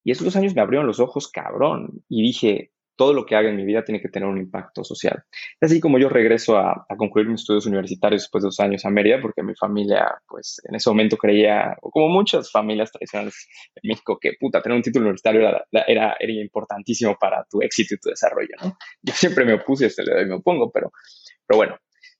Y 0.04 0.12
esos 0.12 0.26
dos 0.26 0.36
años 0.36 0.56
me 0.56 0.62
abrieron 0.62 0.88
los 0.88 1.00
ojos, 1.00 1.30
cabrón. 1.30 2.04
Y 2.10 2.24
dije, 2.24 2.72
todo 2.98 3.14
lo 3.14 3.26
que 3.26 3.36
haga 3.36 3.50
en 3.50 3.56
mi 3.56 3.64
vida 3.64 3.86
tiene 3.86 4.02
que 4.02 4.10
tener 4.10 4.28
un 4.28 4.40
impacto 4.40 4.84
social. 4.84 5.24
Así 5.62 5.80
como 5.80 6.00
yo 6.00 6.10
regreso 6.10 6.58
a, 6.58 6.86
concluir 6.98 7.28
mis 7.28 7.42
estudios 7.42 7.68
universitarios 7.68 8.24
después 8.24 8.42
de 8.42 8.48
dos 8.48 8.60
años 8.60 8.84
a 8.86 8.90
Mérida, 8.90 9.22
porque 9.22 9.44
mi 9.44 9.56
familia, 9.56 10.20
pues 10.28 10.60
en 10.68 10.76
ese 10.76 10.90
momento 10.90 11.16
creía, 11.16 11.78
como 11.80 12.10
muchas 12.10 12.52
familias 12.52 12.92
tradicionales 12.92 13.48
en 13.76 13.90
México, 13.90 14.18
que 14.20 14.34
puta, 14.40 14.62
tener 14.62 14.76
un 14.76 14.82
título 14.82 15.06
universitario 15.06 15.42
era, 15.42 15.66
era, 15.88 16.18
importantísimo 16.20 17.16
para 17.20 17.46
tu 17.50 17.62
éxito 17.62 17.96
y 17.96 18.00
tu 18.00 18.10
desarrollo. 18.10 18.56
Yo 19.02 19.14
siempre 19.14 19.46
me 19.46 19.54
opuse, 19.54 19.86
hasta 19.86 20.04
le 20.04 20.14
doy 20.14 20.26
me 20.26 20.36
opongo, 20.36 20.72
pero, 20.72 20.92
pero 21.46 21.58
bueno, 21.58 21.78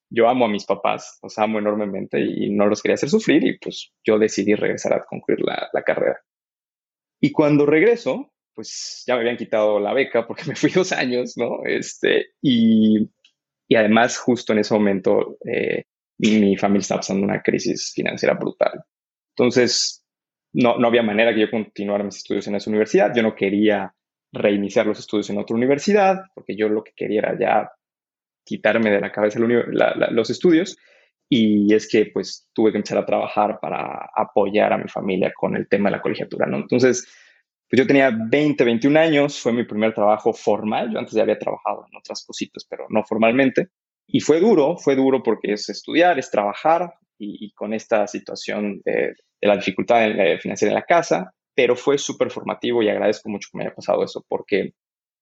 yo 0.10 0.30
amo 0.30 0.46
a 0.46 0.50
mis 0.50 0.66
papás, 0.66 1.18
los 1.24 1.38
amo 1.40 1.58
enormemente 1.58 2.22
y 2.22 2.52
no 2.52 2.68
los 2.68 2.82
quería 2.82 2.96
hacer 2.96 3.10
sufrir 3.10 3.44
y 3.44 3.58
pues 3.58 3.92
yo 4.06 4.20
decidí 4.20 4.54
regresar 4.54 4.94
a 4.94 5.04
concluir 5.04 5.42
la 5.42 5.84
carrera. 5.84 6.22
Y 7.20 7.32
cuando 7.32 7.66
regreso, 7.66 8.32
pues 8.58 9.04
ya 9.06 9.14
me 9.14 9.22
habían 9.22 9.38
quitado 9.38 9.80
la 9.80 9.94
beca 9.94 10.26
porque 10.26 10.46
me 10.48 10.56
fui 10.56 10.72
dos 10.72 10.92
años, 10.92 11.38
¿no? 11.38 11.64
Este, 11.64 12.32
y, 12.42 13.08
y 13.68 13.76
además 13.76 14.18
justo 14.18 14.52
en 14.52 14.60
ese 14.60 14.74
momento 14.74 15.38
eh, 15.46 15.84
mi, 16.18 16.58
familia 16.58 16.82
estaba 16.82 17.02
pasando 17.02 17.24
una 17.24 17.44
crisis 17.44 17.94
financiera 17.94 18.34
brutal. 18.34 18.84
Entonces, 19.36 20.04
no, 20.54 20.80
no 20.80 20.88
había 20.88 21.04
manera 21.04 21.36
que 21.36 21.42
yo 21.42 21.52
continuara 21.52 22.04
mis 22.04 22.18
estudios 22.18 22.48
en 22.48 22.56
esa 22.56 22.72
universidad. 22.72 23.14
Yo 23.16 23.22
no 23.22 23.36
quería 23.36 23.94
reiniciar 24.34 24.88
los 24.88 24.98
estudios 24.98 25.30
en 25.30 25.38
otra 25.38 25.56
universidad 25.56 26.24
porque 26.34 26.56
yo 26.56 26.68
lo 26.68 26.84
que 26.84 26.94
quería 26.96 27.20
era 27.20 27.40
ya 27.40 27.72
quitarme 28.44 28.90
de 28.90 29.02
la 29.02 29.12
cabeza 29.12 29.38
los 29.38 30.30
estudios. 30.32 30.80
Y 31.30 31.72
es 31.76 31.88
que 31.88 32.08
pues 32.12 32.50
tuve 32.54 32.72
que 32.72 32.78
empezar 32.78 32.98
a 32.98 33.06
trabajar 33.06 33.60
para 33.62 34.10
apoyar 34.16 34.74
a 34.74 34.80
mi 34.80 34.90
familia 34.90 35.32
con 35.36 35.56
el 35.56 35.68
tema 35.68 35.92
de 35.92 35.98
la 35.98 36.02
colegiatura, 36.02 36.48
¿no? 36.48 36.58
Entonces, 36.58 37.08
pues 37.70 37.80
yo 37.82 37.88
tenía 37.88 38.12
20, 38.12 38.64
21 38.64 38.98
años, 38.98 39.40
fue 39.40 39.52
mi 39.52 39.66
primer 39.66 39.94
trabajo 39.94 40.34
formal, 40.34 40.92
yo 40.92 41.00
antes 41.00 41.14
ya 41.14 41.24
había 41.24 41.38
trabajado 41.38 41.86
en 41.90 41.98
otras 41.98 42.26
cositas, 42.26 42.66
pero 42.70 42.86
no 42.90 43.04
formalmente. 43.04 43.70
Y 44.08 44.22
fue 44.22 44.40
duro, 44.40 44.78
fue 44.78 44.96
duro 44.96 45.22
porque 45.22 45.54
es 45.54 45.68
estudiar, 45.68 46.18
es 46.18 46.32
trabajar 46.32 46.94
y, 47.20 47.52
con 47.54 47.74
esta 47.74 48.08
situación 48.08 48.82
de, 48.86 49.14
la 49.42 49.58
dificultad 49.58 50.08
financiera 50.40 50.72
en 50.72 50.80
la 50.80 50.86
casa, 50.86 51.34
pero 51.54 51.76
fue 51.76 51.98
súper 51.98 52.32
formativo 52.32 52.82
y 52.82 52.90
agradezco 52.90 53.30
mucho 53.30 53.50
que 53.52 53.58
me 53.58 53.66
haya 53.66 53.76
pasado 53.76 54.04
eso 54.04 54.26
porque 54.30 54.74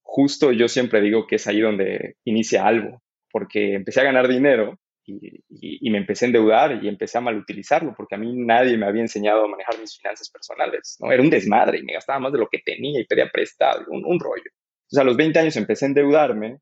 justo 0.03 0.51
yo 0.51 0.67
siempre 0.67 1.01
digo 1.01 1.25
que 1.25 1.36
es 1.38 1.47
ahí 1.47 1.62
donde 1.62 2.15
inicia 2.25 2.65
algo, 2.67 3.01
porque 3.31 3.73
empecé 3.73 4.01
a 4.01 4.05
ganar 4.05 4.27
dinero 4.27 4.77
y, 5.05 5.89
me 5.89 5.99
empecé 5.99 6.25
a 6.25 6.27
endeudar 6.27 6.83
y 6.83 6.87
empecé 6.87 7.17
a 7.17 7.21
malutilizarlo 7.21 7.93
porque 7.95 8.15
a 8.15 8.17
mí 8.17 8.33
nadie 8.35 8.77
me 8.77 8.85
había 8.85 9.01
enseñado 9.01 9.45
a 9.45 9.47
manejar 9.47 9.79
mis 9.79 9.97
finanzas 9.97 10.29
personales, 10.29 10.97
¿no? 10.99 11.11
Era 11.11 11.21
un 11.21 11.29
desmadre 11.29 11.79
y 11.79 11.83
me 11.83 11.93
gastaba 11.93 12.19
más 12.19 12.33
de 12.33 12.39
lo 12.39 12.47
que 12.49 12.59
tenía 12.59 12.99
y 12.99 13.05
pedía 13.05 13.29
prestado, 13.31 13.85
un, 13.89 14.03
un 14.05 14.19
rollo. 14.19 14.49
Entonces 14.85 14.99
a 14.99 15.03
los 15.03 15.17
20 15.17 15.39
años 15.39 15.55
empecé 15.57 15.85
a 15.85 15.87
endeudarme 15.89 16.59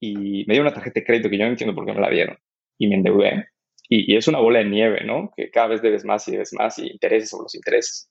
y 0.00 0.44
me 0.46 0.54
dio 0.54 0.62
una 0.62 0.74
tarjeta 0.74 1.00
de 1.00 1.06
crédito 1.06 1.30
que 1.30 1.38
yo 1.38 1.44
no 1.44 1.50
entiendo 1.50 1.74
por 1.74 1.86
qué 1.86 1.92
me 1.92 2.00
la 2.00 2.10
dieron 2.10 2.36
y 2.78 2.88
me 2.88 2.96
endeudé. 2.96 3.48
Y, 3.88 4.12
y, 4.12 4.16
es 4.16 4.26
una 4.28 4.40
bola 4.40 4.58
de 4.58 4.66
nieve, 4.66 5.04
¿no? 5.04 5.32
Que 5.36 5.50
cada 5.50 5.68
vez 5.68 5.82
debes 5.82 6.04
más 6.04 6.26
y 6.28 6.32
debes 6.32 6.52
más 6.52 6.78
y 6.78 6.88
intereses 6.88 7.30
sobre 7.30 7.44
los 7.44 7.54
intereses. 7.54 8.10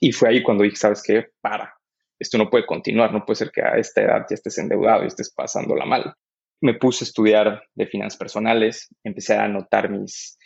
Y 0.00 0.12
fue 0.12 0.28
ahí 0.28 0.42
cuando 0.42 0.64
dije, 0.64 0.76
¿sabes 0.76 1.02
qué? 1.02 1.28
Para, 1.40 1.74
esto 2.18 2.36
no 2.36 2.50
puede 2.50 2.66
continuar, 2.66 3.12
no 3.12 3.24
puede 3.24 3.36
ser 3.36 3.50
que 3.50 3.62
a 3.62 3.76
esta 3.78 4.02
edad 4.02 4.26
ya 4.28 4.34
estés 4.34 4.58
endeudado 4.58 5.04
y 5.04 5.06
estés 5.06 5.32
pasándola 5.32 5.84
mal. 5.84 6.14
Me 6.60 6.74
puse 6.74 7.04
a 7.04 7.06
estudiar 7.06 7.62
de 7.74 7.86
finanzas 7.86 8.18
personales, 8.18 8.88
empecé 9.04 9.34
a 9.34 9.44
anotar 9.44 9.90
mis, 9.90 10.38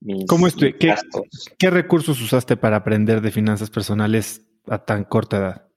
mis, 0.00 0.26
¿Cómo 0.26 0.46
¿Qué, 0.48 0.94
¿Qué 1.58 1.70
recursos 1.70 2.20
usaste 2.20 2.56
para 2.56 2.76
aprender 2.76 3.20
de 3.20 3.30
finanzas 3.30 3.70
personales 3.70 4.46
a 4.66 4.84
tan 4.84 5.04
corta 5.04 5.36
edad? 5.36 5.68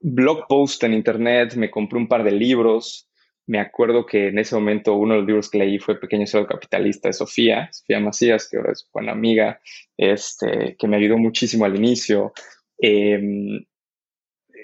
Blog 0.00 0.46
post 0.48 0.82
en 0.82 0.94
internet, 0.94 1.54
me 1.54 1.70
compré 1.70 1.98
un 1.98 2.08
par 2.08 2.24
de 2.24 2.32
libros, 2.32 3.08
me 3.46 3.60
acuerdo 3.60 4.06
que 4.06 4.28
en 4.28 4.38
ese 4.38 4.54
momento 4.54 4.94
uno 4.94 5.14
de 5.14 5.20
los 5.20 5.26
libros 5.26 5.50
que 5.50 5.58
leí 5.58 5.78
fue 5.78 5.98
Pequeño 5.98 6.26
Cerdo 6.26 6.46
Capitalista 6.46 7.08
de 7.08 7.12
Sofía, 7.12 7.68
Sofía 7.72 8.00
Macías, 8.00 8.48
que 8.48 8.56
ahora 8.56 8.72
es 8.72 8.88
buena 8.92 9.12
amiga, 9.12 9.60
este, 9.96 10.76
que 10.78 10.88
me 10.88 10.96
ayudó 10.96 11.18
muchísimo 11.18 11.64
al 11.64 11.76
inicio. 11.76 12.32
Em, 12.78 13.64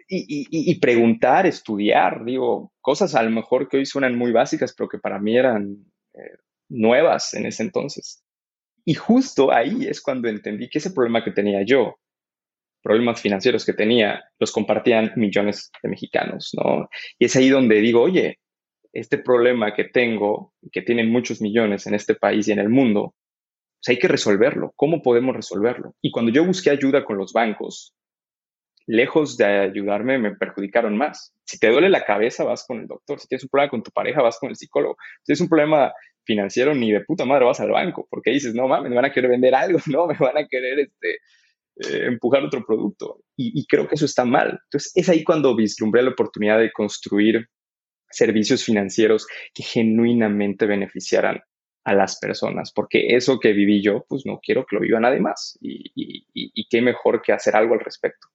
y, 0.09 0.81
preguntar, 0.81 1.47
estudiar, 1.47 2.25
digo, 2.25 2.73
cosas 2.81 3.15
a 3.15 3.23
lo 3.23 3.31
mejor 3.31 3.69
que 3.69 3.77
hoy 3.77 3.87
suenan 3.87 4.17
muy 4.17 4.33
básicas, 4.33 4.75
pero 4.75 4.89
que 4.89 4.99
para 4.99 5.19
mí 5.19 5.37
eran 5.37 5.85
eh, 6.15 6.39
nuevas 6.69 7.35
en 7.35 7.47
ese 7.47 7.63
entonces. 7.63 8.25
Y 8.85 8.95
justo 8.95 9.53
ahí 9.53 9.87
es 9.87 10.01
cuando 10.01 10.29
entendí 10.29 10.71
que 10.71 10.79
ese 10.79 10.93
problema 10.93 11.23
que 11.23 11.33
tenía 11.33 11.63
yo, 11.63 11.99
problemas 12.83 13.21
financieros 13.21 13.67
que 13.67 13.75
tenía, 13.75 14.25
los 14.39 14.51
compartían 14.51 15.13
millones 15.17 15.71
de 15.83 15.91
mexicanos, 15.91 16.53
¿no? 16.55 16.89
Y 17.19 17.27
es 17.27 17.37
ahí 17.37 17.51
donde 17.51 17.81
digo, 17.81 18.01
oye, 18.01 18.39
este 18.93 19.19
problema 19.19 19.75
que 19.75 19.85
tengo, 19.85 20.55
que 20.73 20.83
tienen 20.83 21.11
muchos 21.11 21.43
millones 21.43 21.87
en 21.87 21.95
este 21.95 22.15
país 22.15 22.49
y 22.49 22.53
en 22.53 22.61
el 22.61 22.71
mundo, 22.71 23.15
pues 23.79 23.91
hay 23.91 23.99
que 23.99 24.09
resolverlo. 24.09 24.73
¿Cómo 24.75 25.03
podemos 25.03 25.37
resolverlo? 25.37 25.95
Y 26.01 26.11
cuando 26.11 26.33
yo 26.33 26.45
busqué 26.45 26.71
ayuda 26.71 27.05
con 27.05 27.19
los 27.19 27.33
bancos, 27.33 27.95
lejos 28.89 29.37
de 29.37 29.45
ayudarme, 29.45 30.19
me 30.19 30.35
perjudicaron 30.35 30.97
más. 30.97 31.35
Si 31.45 31.59
te 31.59 31.69
duele 31.69 31.91
la 31.91 32.07
cabeza, 32.07 32.43
vas 32.43 32.65
con 32.67 32.81
el 32.81 32.87
doctor. 32.87 33.21
Si 33.21 33.29
tienes 33.29 33.45
un 33.45 33.51
problema 33.51 33.71
con 33.71 33.83
tu 33.83 33.91
pareja, 33.91 34.23
vas 34.23 34.39
con 34.39 34.49
el 34.49 34.57
psicólogo. 34.57 34.97
Si 35.19 35.27
tienes 35.27 35.43
un 35.43 35.49
problema 35.49 35.93
financiero, 36.25 36.75
ni 36.75 36.91
de 36.91 37.03
puta 37.03 37.27
madre 37.27 37.45
vas 37.45 37.61
al 37.61 37.71
banco, 37.71 38.07
porque 38.11 38.31
dices, 38.31 38.55
no 38.55 38.67
mames, 38.67 38.89
me 38.89 38.97
van 38.97 39.05
a 39.05 39.13
querer 39.13 39.31
vender 39.31 39.55
algo, 39.55 39.79
no, 39.87 40.07
me 40.07 40.17
van 40.17 40.39
a 40.39 40.47
querer 40.47 40.81
este, 40.81 41.19
eh, 41.77 42.07
empujar 42.07 42.43
otro 42.43 42.65
producto. 42.65 43.21
Y, 43.37 43.67
creo 43.67 43.87
que 43.87 43.95
eso 43.95 44.07
está 44.07 44.25
mal. 44.25 44.59
Entonces, 44.65 44.93
es 44.95 45.09
ahí 45.11 45.23
cuando 45.23 45.55
vislumbré 45.55 46.03
la 46.03 46.11
oportunidad 46.11 46.59
de 46.59 46.73
construir 46.73 47.47
servicios 48.11 48.65
financieros 48.65 49.27
que 49.53 49.63
genuinamente 49.63 50.65
beneficiaran 50.65 51.43
a 51.85 51.95
las 51.95 52.19
personas, 52.19 52.73
porque 52.73 53.15
eso 53.15 53.39
que 53.39 53.53
viví 53.53 53.83
yo, 53.83 54.07
pues 54.09 54.25
no 54.25 54.41
quiero 54.43 54.65
que 54.67 54.77
lo 54.77 54.83
viva 54.83 54.99
nadie 54.99 55.21
más 55.21 55.59
y, 55.61 56.67
qué 56.71 56.83
mejor 56.83 57.21
que 57.23 57.33
hacer 57.33 57.55
algo 57.55 57.75
al 57.75 57.81
respecto. 57.81 58.29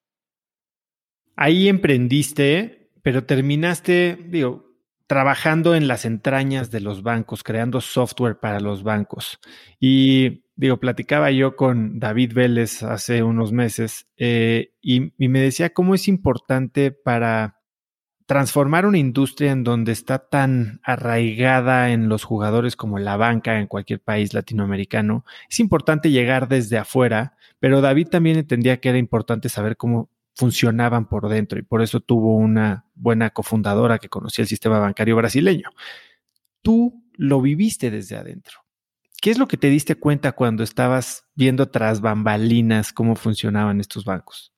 Ahí 1.35 1.67
emprendiste, 1.67 2.91
pero 3.01 3.25
terminaste, 3.25 4.17
digo, 4.29 4.73
trabajando 5.07 5.75
en 5.75 5.87
las 5.87 6.05
entrañas 6.05 6.71
de 6.71 6.79
los 6.79 7.03
bancos, 7.03 7.43
creando 7.43 7.81
software 7.81 8.39
para 8.39 8.59
los 8.59 8.83
bancos. 8.83 9.39
Y 9.79 10.43
digo, 10.55 10.79
platicaba 10.79 11.31
yo 11.31 11.55
con 11.55 11.99
David 11.99 12.33
Vélez 12.33 12.83
hace 12.83 13.23
unos 13.23 13.51
meses 13.51 14.07
eh, 14.17 14.73
y, 14.81 15.13
y 15.17 15.27
me 15.27 15.39
decía 15.39 15.73
cómo 15.73 15.95
es 15.95 16.07
importante 16.07 16.91
para 16.91 17.59
transformar 18.25 18.85
una 18.85 18.97
industria 18.97 19.51
en 19.51 19.63
donde 19.63 19.91
está 19.91 20.29
tan 20.29 20.79
arraigada 20.83 21.91
en 21.91 22.07
los 22.09 22.23
jugadores 22.23 22.75
como 22.75 22.97
la 22.99 23.17
banca 23.17 23.59
en 23.59 23.67
cualquier 23.67 23.99
país 23.99 24.33
latinoamericano, 24.33 25.25
es 25.49 25.59
importante 25.59 26.09
llegar 26.09 26.47
desde 26.47 26.77
afuera, 26.77 27.35
pero 27.59 27.81
David 27.81 28.07
también 28.07 28.37
entendía 28.37 28.77
que 28.77 28.89
era 28.89 28.97
importante 28.97 29.49
saber 29.49 29.77
cómo 29.77 30.09
funcionaban 30.35 31.07
por 31.07 31.29
dentro 31.29 31.59
y 31.59 31.63
por 31.63 31.81
eso 31.81 31.99
tuvo 31.99 32.35
una 32.35 32.85
buena 32.95 33.29
cofundadora 33.29 33.99
que 33.99 34.09
conocía 34.09 34.43
el 34.43 34.49
sistema 34.49 34.79
bancario 34.79 35.15
brasileño. 35.15 35.69
Tú 36.61 37.03
lo 37.13 37.41
viviste 37.41 37.91
desde 37.91 38.15
adentro. 38.15 38.59
¿Qué 39.21 39.31
es 39.31 39.37
lo 39.37 39.47
que 39.47 39.57
te 39.57 39.69
diste 39.69 39.95
cuenta 39.95 40.33
cuando 40.33 40.63
estabas 40.63 41.25
viendo 41.35 41.69
tras 41.69 42.01
bambalinas 42.01 42.91
cómo 42.91 43.15
funcionaban 43.15 43.79
estos 43.79 44.03
bancos? 44.03 44.53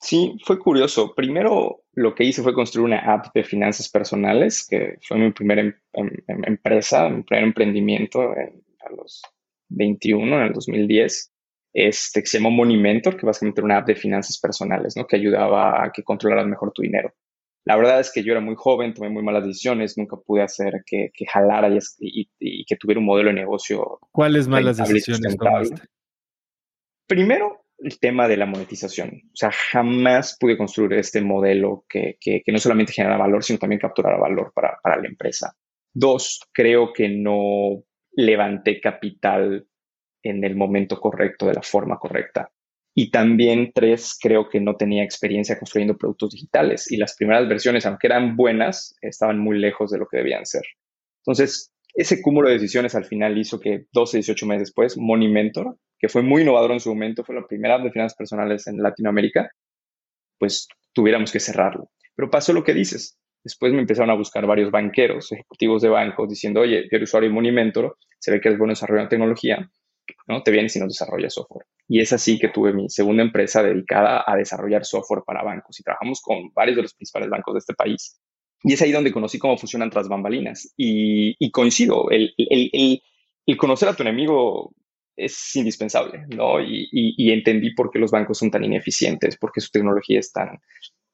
Sí, 0.00 0.38
fue 0.44 0.58
curioso. 0.58 1.12
Primero, 1.14 1.82
lo 1.92 2.14
que 2.14 2.24
hice 2.24 2.42
fue 2.42 2.54
construir 2.54 2.86
una 2.86 2.98
app 2.98 3.26
de 3.34 3.42
finanzas 3.42 3.88
personales, 3.88 4.66
que 4.66 4.96
fue 5.02 5.18
mi 5.18 5.32
primera 5.32 5.60
em, 5.60 5.74
em, 5.92 6.10
em, 6.28 6.44
empresa, 6.46 7.08
mi 7.08 7.22
primer 7.24 7.44
emprendimiento 7.44 8.22
a 8.22 8.90
los 8.96 9.22
21, 9.68 10.36
en 10.36 10.46
el 10.46 10.52
2010, 10.52 11.32
este, 11.72 12.20
que 12.20 12.26
se 12.26 12.38
llamó 12.38 12.50
Money 12.50 12.76
Mentor, 12.76 13.16
que 13.16 13.26
básicamente 13.26 13.60
era 13.60 13.66
una 13.66 13.78
app 13.78 13.86
de 13.86 13.94
finanzas 13.94 14.38
personales, 14.38 14.96
¿no? 14.96 15.06
que 15.06 15.16
ayudaba 15.16 15.84
a 15.84 15.92
que 15.92 16.02
controlaras 16.02 16.46
mejor 16.46 16.72
tu 16.72 16.82
dinero. 16.82 17.12
La 17.64 17.76
verdad 17.76 18.00
es 18.00 18.10
que 18.10 18.22
yo 18.22 18.32
era 18.32 18.40
muy 18.40 18.54
joven, 18.56 18.94
tomé 18.94 19.10
muy 19.10 19.22
malas 19.22 19.44
decisiones, 19.44 19.98
nunca 19.98 20.16
pude 20.16 20.42
hacer 20.42 20.82
que, 20.86 21.10
que 21.12 21.26
jalara 21.26 21.68
y, 21.98 22.64
que 22.64 22.76
tuviera 22.76 22.98
un 22.98 23.04
modelo 23.04 23.28
de 23.28 23.34
negocio. 23.34 23.98
¿Cuáles 24.10 24.48
malas 24.48 24.78
decisiones 24.78 25.36
tomaste? 25.36 25.82
Primero, 27.06 27.66
el 27.78 27.98
tema 28.00 28.26
de 28.26 28.36
la 28.36 28.46
monetización. 28.46 29.22
O 29.32 29.36
sea, 29.36 29.50
jamás 29.52 30.36
pude 30.38 30.56
construir 30.56 30.94
este 30.94 31.20
modelo 31.20 31.84
que, 31.88 32.16
no 32.46 32.58
solamente 32.58 32.92
genera 32.92 33.16
valor, 33.16 33.44
sino 33.44 33.58
también 33.58 33.80
capturara 33.80 34.18
valor 34.18 34.52
para, 34.54 34.78
la 34.84 35.08
empresa. 35.08 35.54
Dos, 35.92 36.40
creo 36.52 36.92
que 36.92 37.08
no 37.08 37.84
levanté 38.12 38.80
capital 38.80 39.67
en 40.28 40.44
el 40.44 40.56
momento 40.56 41.00
correcto, 41.00 41.46
de 41.46 41.54
la 41.54 41.62
forma 41.62 41.98
correcta. 41.98 42.50
Y 42.94 43.10
también, 43.10 43.72
tres, 43.74 44.18
creo 44.20 44.48
que 44.48 44.60
no 44.60 44.76
tenía 44.76 45.04
experiencia 45.04 45.58
construyendo 45.58 45.96
productos 45.96 46.32
digitales 46.32 46.90
y 46.90 46.96
las 46.96 47.14
primeras 47.16 47.48
versiones, 47.48 47.86
aunque 47.86 48.08
eran 48.08 48.36
buenas, 48.36 48.96
estaban 49.02 49.38
muy 49.38 49.58
lejos 49.58 49.90
de 49.90 49.98
lo 49.98 50.06
que 50.06 50.18
debían 50.18 50.46
ser. 50.46 50.62
Entonces, 51.24 51.72
ese 51.94 52.20
cúmulo 52.22 52.48
de 52.48 52.54
decisiones 52.54 52.94
al 52.94 53.04
final 53.04 53.38
hizo 53.38 53.60
que 53.60 53.84
12, 53.92 54.18
18 54.18 54.46
meses 54.46 54.62
después, 54.68 54.96
Money 54.96 55.28
Mentor 55.28 55.76
que 55.98 56.08
fue 56.08 56.22
muy 56.22 56.42
innovador 56.42 56.72
en 56.72 56.80
su 56.80 56.90
momento, 56.90 57.24
fue 57.24 57.34
la 57.34 57.46
primera 57.46 57.74
app 57.74 57.82
de 57.82 57.90
finanzas 57.90 58.16
personales 58.16 58.66
en 58.66 58.78
Latinoamérica, 58.78 59.50
pues 60.38 60.68
tuviéramos 60.92 61.32
que 61.32 61.40
cerrarlo. 61.40 61.90
Pero 62.14 62.30
pasó 62.30 62.52
lo 62.52 62.64
que 62.64 62.74
dices. 62.74 63.18
Después 63.42 63.72
me 63.72 63.80
empezaron 63.80 64.10
a 64.10 64.14
buscar 64.14 64.46
varios 64.46 64.70
banqueros, 64.70 65.32
ejecutivos 65.32 65.82
de 65.82 65.88
bancos, 65.88 66.28
diciendo, 66.28 66.60
oye, 66.60 66.82
yo 66.82 66.96
eres 66.96 67.08
usuario 67.08 67.28
de 67.28 67.34
Monimentor, 67.34 67.96
se 68.18 68.30
ve 68.30 68.40
que 68.40 68.48
eres 68.48 68.58
bueno 68.58 68.72
desarrollando 68.72 69.08
tecnología, 69.08 69.70
¿no? 70.26 70.42
Te 70.42 70.50
vienes 70.50 70.72
si 70.72 70.80
no 70.80 70.86
desarrollas 70.86 71.34
software. 71.34 71.66
Y 71.88 72.00
es 72.00 72.12
así 72.12 72.38
que 72.38 72.48
tuve 72.48 72.72
mi 72.72 72.88
segunda 72.90 73.22
empresa 73.22 73.62
dedicada 73.62 74.24
a 74.26 74.36
desarrollar 74.36 74.84
software 74.84 75.22
para 75.26 75.42
bancos 75.42 75.78
y 75.80 75.82
trabajamos 75.82 76.20
con 76.20 76.52
varios 76.54 76.76
de 76.76 76.82
los 76.82 76.94
principales 76.94 77.30
bancos 77.30 77.54
de 77.54 77.58
este 77.58 77.74
país. 77.74 78.20
Y 78.62 78.72
es 78.72 78.82
ahí 78.82 78.92
donde 78.92 79.12
conocí 79.12 79.38
cómo 79.38 79.56
funcionan 79.56 79.90
tras 79.90 80.08
bambalinas. 80.08 80.72
Y, 80.76 81.50
coincido, 81.50 82.10
el, 82.10 82.34
conocer 83.56 83.88
a 83.88 83.94
tu 83.94 84.02
enemigo 84.02 84.74
es 85.16 85.56
indispensable, 85.56 86.26
¿no? 86.28 86.60
Y, 86.60 87.32
entendí 87.32 87.74
por 87.74 87.90
qué 87.90 87.98
los 87.98 88.10
bancos 88.10 88.38
son 88.38 88.50
tan 88.50 88.64
ineficientes, 88.64 89.36
por 89.36 89.52
qué 89.52 89.60
su 89.60 89.70
tecnología 89.70 90.18
es 90.18 90.32
tan, 90.32 90.58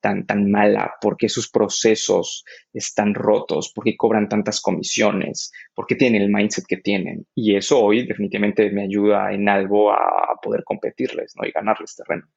tan, 0.05 0.27
tan 0.27 0.51
mala, 0.51 0.93
por 1.01 1.17
qué 1.17 1.31
sus 1.31 1.51
procesos 1.51 2.45
están 2.75 3.15
rotos, 3.15 3.73
por 3.75 3.85
qué 3.85 3.97
cobran 3.97 4.29
tantas 4.29 4.61
comisiones, 4.61 5.51
por 5.75 5.87
qué 5.87 5.95
tienen 5.95 6.21
el 6.21 6.29
mindset 6.29 6.67
que 6.69 6.77
tienen. 6.77 7.27
Y 7.35 7.57
eso 7.57 7.81
hoy 7.81 8.07
definitivamente 8.07 8.71
me 8.71 8.83
ayuda 8.83 9.33
en 9.33 9.49
algo 9.49 9.91
a 9.93 10.39
poder 10.43 10.63
competirles, 10.65 11.33
¿no? 11.37 11.49
Y 11.49 11.53
ganarles 11.53 11.97
terreno. 11.97 12.29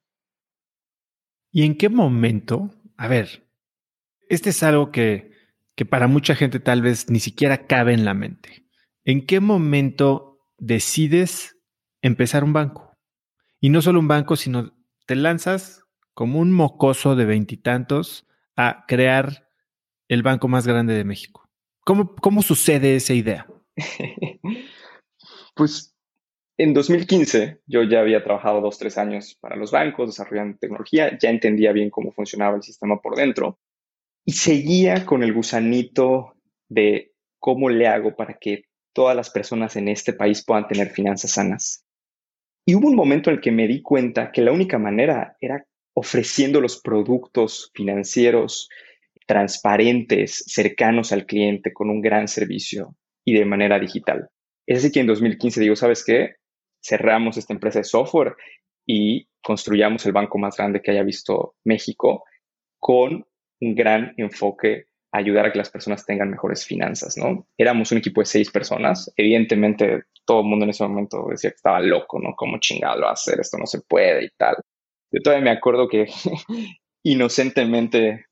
¿Y 1.52 1.66
en 1.66 1.76
qué 1.76 1.90
momento? 1.90 2.70
A 2.96 3.08
ver, 3.08 3.46
este 4.30 4.48
es 4.48 4.62
algo 4.62 4.90
que, 4.90 5.32
que 5.76 5.84
para 5.84 6.08
mucha 6.08 6.34
gente 6.34 6.58
tal 6.58 6.80
vez 6.80 7.10
ni 7.10 7.20
siquiera 7.20 7.66
cabe 7.66 7.92
en 7.92 8.06
la 8.06 8.14
mente. 8.14 8.64
¿En 9.04 9.26
qué 9.26 9.40
momento 9.40 10.40
decides 10.56 11.58
empezar 12.02 12.44
un 12.44 12.52
banco. 12.52 12.96
Y 13.60 13.70
no 13.70 13.82
solo 13.82 14.00
un 14.00 14.08
banco, 14.08 14.36
sino 14.36 14.74
te 15.06 15.16
lanzas 15.16 15.82
como 16.18 16.40
un 16.40 16.50
mocoso 16.50 17.14
de 17.14 17.24
veintitantos 17.24 18.26
a 18.56 18.86
crear 18.88 19.48
el 20.08 20.24
banco 20.24 20.48
más 20.48 20.66
grande 20.66 20.94
de 20.94 21.04
México. 21.04 21.48
¿Cómo, 21.84 22.16
cómo 22.16 22.42
sucede 22.42 22.96
esa 22.96 23.14
idea? 23.14 23.46
pues 25.54 25.94
en 26.56 26.74
2015 26.74 27.60
yo 27.66 27.84
ya 27.84 28.00
había 28.00 28.24
trabajado 28.24 28.60
dos, 28.60 28.78
tres 28.78 28.98
años 28.98 29.38
para 29.40 29.54
los 29.54 29.70
bancos, 29.70 30.08
desarrollando 30.08 30.58
tecnología, 30.58 31.16
ya 31.16 31.30
entendía 31.30 31.70
bien 31.70 31.88
cómo 31.88 32.10
funcionaba 32.10 32.56
el 32.56 32.64
sistema 32.64 33.00
por 33.00 33.14
dentro 33.14 33.60
y 34.24 34.32
seguía 34.32 35.06
con 35.06 35.22
el 35.22 35.32
gusanito 35.32 36.34
de 36.68 37.12
cómo 37.38 37.68
le 37.68 37.86
hago 37.86 38.16
para 38.16 38.38
que 38.40 38.64
todas 38.92 39.14
las 39.14 39.30
personas 39.30 39.76
en 39.76 39.86
este 39.86 40.14
país 40.14 40.44
puedan 40.44 40.66
tener 40.66 40.88
finanzas 40.90 41.30
sanas. 41.30 41.86
Y 42.66 42.74
hubo 42.74 42.88
un 42.88 42.96
momento 42.96 43.30
en 43.30 43.36
el 43.36 43.40
que 43.40 43.52
me 43.52 43.68
di 43.68 43.82
cuenta 43.82 44.32
que 44.32 44.42
la 44.42 44.50
única 44.50 44.80
manera 44.80 45.36
era 45.40 45.64
ofreciendo 45.98 46.60
los 46.60 46.80
productos 46.80 47.72
financieros 47.74 48.68
transparentes, 49.26 50.44
cercanos 50.46 51.10
al 51.10 51.26
cliente, 51.26 51.72
con 51.72 51.90
un 51.90 52.00
gran 52.00 52.28
servicio 52.28 52.94
y 53.24 53.34
de 53.34 53.44
manera 53.44 53.80
digital. 53.80 54.28
Es 54.64 54.78
así 54.78 54.92
que 54.92 55.00
en 55.00 55.08
2015 55.08 55.60
digo, 55.60 55.74
¿sabes 55.74 56.04
qué? 56.04 56.36
Cerramos 56.80 57.36
esta 57.36 57.52
empresa 57.52 57.80
de 57.80 57.84
software 57.84 58.36
y 58.86 59.28
construyamos 59.42 60.06
el 60.06 60.12
banco 60.12 60.38
más 60.38 60.56
grande 60.56 60.80
que 60.80 60.92
haya 60.92 61.02
visto 61.02 61.56
México 61.64 62.24
con 62.78 63.26
un 63.60 63.74
gran 63.74 64.14
enfoque 64.18 64.86
a 65.10 65.18
ayudar 65.18 65.46
a 65.46 65.52
que 65.52 65.58
las 65.58 65.70
personas 65.70 66.06
tengan 66.06 66.30
mejores 66.30 66.64
finanzas, 66.64 67.16
¿no? 67.16 67.48
Éramos 67.56 67.90
un 67.90 67.98
equipo 67.98 68.20
de 68.20 68.26
seis 68.26 68.52
personas. 68.52 69.12
Evidentemente, 69.16 70.04
todo 70.24 70.42
el 70.42 70.46
mundo 70.46 70.64
en 70.64 70.70
ese 70.70 70.84
momento 70.84 71.26
decía 71.28 71.50
que 71.50 71.56
estaba 71.56 71.80
loco, 71.80 72.20
¿no? 72.20 72.34
¿Cómo 72.36 72.58
chingado 72.60 73.08
hacer? 73.08 73.40
Esto 73.40 73.58
no 73.58 73.66
se 73.66 73.80
puede 73.80 74.26
y 74.26 74.30
tal. 74.36 74.54
Yo 75.10 75.22
todavía 75.22 75.44
me 75.44 75.50
acuerdo 75.50 75.88
que 75.88 76.06
inocentemente 77.02 78.26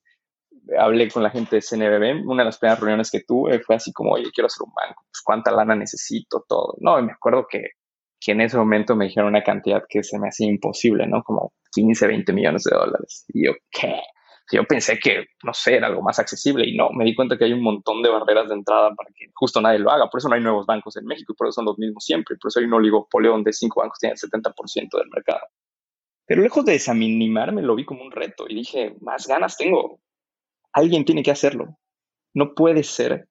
hablé 0.78 1.10
con 1.10 1.22
la 1.22 1.30
gente 1.30 1.56
de 1.56 1.62
CNBB. 1.62 2.26
Una 2.26 2.42
de 2.42 2.46
las 2.46 2.58
primeras 2.58 2.80
reuniones 2.80 3.10
que 3.10 3.20
tuve 3.20 3.60
fue 3.60 3.76
así 3.76 3.92
como, 3.92 4.12
oye, 4.12 4.30
quiero 4.34 4.46
hacer 4.46 4.62
un 4.64 4.72
banco. 4.74 5.02
Pues, 5.10 5.22
¿cuánta 5.24 5.50
lana 5.52 5.74
necesito? 5.74 6.44
Todo. 6.48 6.74
No, 6.80 6.98
y 6.98 7.02
me 7.02 7.12
acuerdo 7.12 7.46
que, 7.48 7.62
que 8.20 8.32
en 8.32 8.40
ese 8.40 8.56
momento 8.56 8.96
me 8.96 9.06
dijeron 9.06 9.28
una 9.28 9.42
cantidad 9.42 9.82
que 9.88 10.02
se 10.02 10.18
me 10.18 10.28
hacía 10.28 10.48
imposible, 10.48 11.06
¿no? 11.06 11.22
Como 11.22 11.52
15, 11.72 12.06
20 12.06 12.32
millones 12.32 12.64
de 12.64 12.76
dólares. 12.76 13.24
Y 13.28 13.46
yo, 13.46 13.52
¿qué? 13.70 14.00
Yo 14.52 14.64
pensé 14.64 14.98
que, 14.98 15.26
no 15.42 15.52
sé, 15.52 15.76
era 15.76 15.88
algo 15.88 16.02
más 16.02 16.20
accesible 16.20 16.64
y 16.68 16.76
no, 16.76 16.90
me 16.90 17.04
di 17.04 17.16
cuenta 17.16 17.36
que 17.36 17.46
hay 17.46 17.52
un 17.52 17.62
montón 17.62 18.00
de 18.02 18.08
barreras 18.08 18.48
de 18.48 18.54
entrada 18.54 18.94
para 18.94 19.10
que 19.12 19.26
justo 19.34 19.60
nadie 19.60 19.80
lo 19.80 19.90
haga. 19.90 20.08
Por 20.08 20.18
eso 20.18 20.28
no 20.28 20.36
hay 20.36 20.40
nuevos 20.40 20.66
bancos 20.66 20.96
en 20.96 21.04
México 21.04 21.32
y 21.32 21.36
por 21.36 21.48
eso 21.48 21.54
son 21.54 21.64
los 21.64 21.78
mismos 21.78 22.04
siempre. 22.04 22.36
Por 22.40 22.50
eso 22.50 22.60
hay 22.60 22.66
un 22.66 22.74
oligopolio 22.74 23.32
donde 23.32 23.52
cinco 23.52 23.80
bancos 23.80 23.98
tienen 23.98 24.16
el 24.22 24.30
70% 24.30 24.98
del 24.98 25.10
mercado. 25.12 25.46
Pero 26.26 26.42
lejos 26.42 26.64
de 26.64 26.72
desanimarme, 26.72 27.62
lo 27.62 27.76
vi 27.76 27.84
como 27.84 28.02
un 28.02 28.10
reto 28.10 28.46
y 28.48 28.56
dije, 28.56 28.96
más 29.00 29.26
ganas 29.26 29.56
tengo. 29.56 30.00
Alguien 30.72 31.04
tiene 31.04 31.22
que 31.22 31.30
hacerlo. 31.30 31.78
No 32.34 32.54
puede 32.54 32.82
ser 32.82 33.28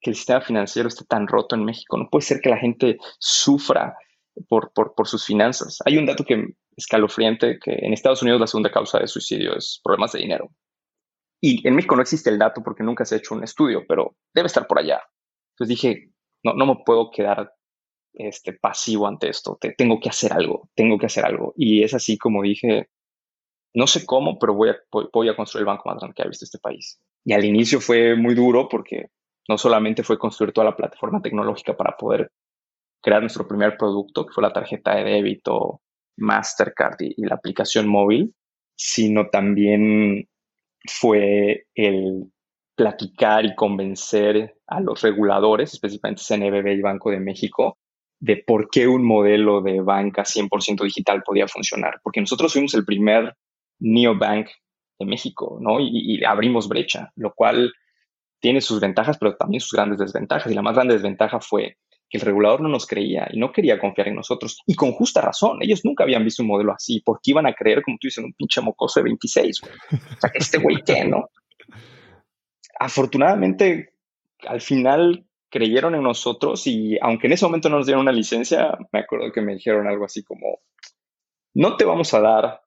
que 0.00 0.10
el 0.10 0.16
sistema 0.16 0.40
financiero 0.40 0.88
esté 0.88 1.04
tan 1.06 1.26
roto 1.26 1.56
en 1.56 1.64
México. 1.64 1.96
No 1.96 2.08
puede 2.10 2.22
ser 2.22 2.40
que 2.40 2.50
la 2.50 2.58
gente 2.58 2.98
sufra 3.18 3.96
por, 4.48 4.72
por, 4.72 5.08
sus 5.08 5.24
finanzas. 5.24 5.78
Hay 5.86 5.96
un 5.96 6.06
dato 6.06 6.24
que 6.24 6.54
escalofriante 6.76 7.58
que 7.58 7.72
en 7.72 7.94
Estados 7.94 8.22
Unidos 8.22 8.40
la 8.40 8.46
segunda 8.46 8.70
causa 8.70 8.98
de 8.98 9.08
suicidio 9.08 9.56
es 9.56 9.80
problemas 9.82 10.12
de 10.12 10.20
dinero. 10.20 10.50
Y 11.40 11.66
en 11.66 11.74
México 11.74 11.96
no 11.96 12.02
existe 12.02 12.28
el 12.28 12.38
dato 12.38 12.62
porque 12.62 12.82
nunca 12.82 13.04
se 13.04 13.14
ha 13.14 13.18
hecho 13.18 13.34
un 13.34 13.44
estudio, 13.44 13.84
pero 13.88 14.14
debe 14.34 14.46
estar 14.46 14.66
por 14.66 14.78
allá. 14.78 15.00
Entonces 15.54 15.68
dije, 15.68 16.10
no, 16.42 16.52
no 16.52 16.66
me 16.66 16.82
puedo 16.84 17.10
quedar 17.10 17.52
este, 18.16 18.54
pasivo 18.54 19.06
ante 19.06 19.28
esto, 19.28 19.56
Te, 19.60 19.72
tengo 19.72 20.00
que 20.00 20.08
hacer 20.08 20.32
algo, 20.32 20.68
tengo 20.74 20.98
que 20.98 21.06
hacer 21.06 21.24
algo. 21.24 21.52
Y 21.56 21.82
es 21.82 21.94
así 21.94 22.18
como 22.18 22.42
dije, 22.42 22.88
no 23.74 23.86
sé 23.86 24.06
cómo, 24.06 24.38
pero 24.38 24.54
voy 24.54 24.70
a, 24.70 24.76
voy 25.12 25.28
a 25.28 25.36
construir 25.36 25.62
el 25.62 25.66
banco 25.66 25.88
más 25.88 25.98
grande 25.98 26.14
que 26.14 26.22
ha 26.22 26.28
visto 26.28 26.44
este 26.44 26.58
país. 26.58 26.98
Y 27.24 27.32
al 27.32 27.44
inicio 27.44 27.80
fue 27.80 28.16
muy 28.16 28.34
duro 28.34 28.68
porque 28.68 29.10
no 29.48 29.58
solamente 29.58 30.02
fue 30.02 30.18
construir 30.18 30.52
toda 30.52 30.64
la 30.66 30.76
plataforma 30.76 31.20
tecnológica 31.20 31.76
para 31.76 31.96
poder 31.96 32.30
crear 33.02 33.20
nuestro 33.20 33.46
primer 33.46 33.76
producto, 33.76 34.26
que 34.26 34.32
fue 34.32 34.42
la 34.42 34.52
tarjeta 34.52 34.96
de 34.96 35.04
débito, 35.04 35.82
Mastercard 36.16 36.96
y, 37.00 37.22
la 37.24 37.34
aplicación 37.34 37.86
móvil, 37.86 38.34
sino 38.74 39.28
también 39.28 40.28
fue 40.88 41.66
el 41.74 42.32
platicar 42.74 43.44
y 43.44 43.54
convencer 43.54 44.56
a 44.66 44.80
los 44.80 45.02
reguladores, 45.02 45.72
específicamente 45.72 46.22
CNBB 46.26 46.78
y 46.78 46.82
Banco 46.82 47.10
de 47.10 47.20
México, 47.20 47.78
de 48.18 48.42
por 48.46 48.70
qué 48.70 48.88
un 48.88 49.04
modelo 49.04 49.60
de 49.60 49.80
banca 49.80 50.22
100% 50.24 50.82
digital 50.84 51.22
podía 51.22 51.48
funcionar. 51.48 52.00
Porque 52.02 52.20
nosotros 52.20 52.52
fuimos 52.52 52.74
el 52.74 52.84
primer 52.84 53.36
neobank 53.78 54.48
de 54.98 55.06
México, 55.06 55.58
¿no? 55.60 55.80
Y, 55.80 55.90
y, 55.92 56.24
abrimos 56.24 56.68
brecha, 56.68 57.12
lo 57.16 57.34
cual 57.34 57.72
tiene 58.40 58.60
sus 58.60 58.80
ventajas, 58.80 59.18
pero 59.18 59.36
también 59.36 59.60
sus 59.60 59.72
grandes 59.72 59.98
desventajas. 59.98 60.50
Y 60.50 60.54
la 60.54 60.62
más 60.62 60.74
grande 60.74 60.94
desventaja 60.94 61.40
fue 61.40 61.76
que 62.08 62.18
el 62.18 62.24
regulador 62.24 62.60
no 62.60 62.68
nos 62.68 62.86
creía 62.86 63.28
y 63.30 63.38
no 63.38 63.52
quería 63.52 63.78
confiar 63.78 64.08
en 64.08 64.14
nosotros. 64.14 64.60
Y 64.66 64.74
con 64.74 64.92
justa 64.92 65.20
razón, 65.20 65.58
ellos 65.60 65.84
nunca 65.84 66.04
habían 66.04 66.24
visto 66.24 66.42
un 66.42 66.48
modelo 66.48 66.72
así, 66.72 67.02
porque 67.04 67.32
iban 67.32 67.46
a 67.46 67.52
creer, 67.52 67.82
como 67.82 67.98
tú 68.00 68.06
dices, 68.06 68.24
un 68.24 68.32
pinche 68.32 68.60
mocoso 68.60 69.00
de 69.00 69.04
26. 69.04 69.62
O 69.62 69.66
sea, 70.20 70.30
este 70.34 70.58
güey 70.58 70.76
qué, 70.84 71.04
¿no? 71.04 71.28
Afortunadamente, 72.78 73.94
al 74.46 74.60
final 74.60 75.25
creyeron 75.56 75.94
en 75.94 76.02
nosotros 76.02 76.66
y 76.66 76.98
aunque 77.00 77.28
en 77.28 77.32
ese 77.32 77.46
momento 77.46 77.70
no 77.70 77.78
nos 77.78 77.86
dieron 77.86 78.02
una 78.02 78.12
licencia, 78.12 78.76
me 78.92 79.00
acuerdo 79.00 79.32
que 79.32 79.40
me 79.40 79.54
dijeron 79.54 79.86
algo 79.86 80.04
así 80.04 80.22
como, 80.22 80.60
no 81.54 81.78
te 81.78 81.86
vamos 81.86 82.12
a 82.12 82.20
dar 82.20 82.60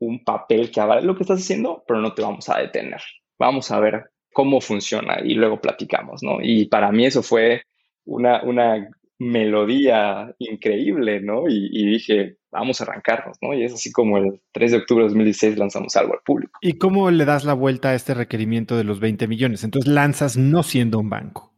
un 0.00 0.24
papel 0.24 0.70
que 0.70 0.80
avale 0.80 1.02
lo 1.02 1.14
que 1.14 1.24
estás 1.24 1.40
haciendo, 1.40 1.84
pero 1.86 2.00
no 2.00 2.14
te 2.14 2.22
vamos 2.22 2.48
a 2.48 2.58
detener. 2.58 3.02
Vamos 3.38 3.70
a 3.70 3.78
ver 3.78 4.10
cómo 4.32 4.62
funciona 4.62 5.18
y 5.22 5.34
luego 5.34 5.60
platicamos, 5.60 6.22
¿no? 6.22 6.38
Y 6.40 6.66
para 6.66 6.90
mí 6.92 7.04
eso 7.04 7.22
fue 7.22 7.62
una, 8.06 8.42
una 8.42 8.88
melodía 9.18 10.34
increíble, 10.38 11.20
¿no? 11.20 11.44
Y, 11.46 11.86
dije, 11.86 12.38
vamos 12.50 12.80
a 12.80 12.84
arrancarnos, 12.84 13.36
¿no? 13.42 13.52
Y 13.52 13.64
es 13.64 13.74
así 13.74 13.92
como 13.92 14.16
el 14.16 14.40
3 14.52 14.72
de 14.72 14.78
octubre 14.78 15.02
de 15.02 15.08
2016 15.08 15.58
lanzamos 15.58 15.94
algo 15.96 16.14
al 16.14 16.20
público. 16.24 16.58
¿Y 16.62 16.78
cómo 16.78 17.10
le 17.10 17.26
das 17.26 17.44
la 17.44 17.52
vuelta 17.52 17.90
a 17.90 17.94
este 17.94 18.14
requerimiento 18.14 18.78
de 18.78 18.84
los 18.84 19.00
20 19.00 19.28
millones? 19.28 19.62
Entonces 19.62 19.92
lanzas 19.92 20.38
no 20.38 20.62
siendo 20.62 20.98
un 20.98 21.10
banco. 21.10 21.53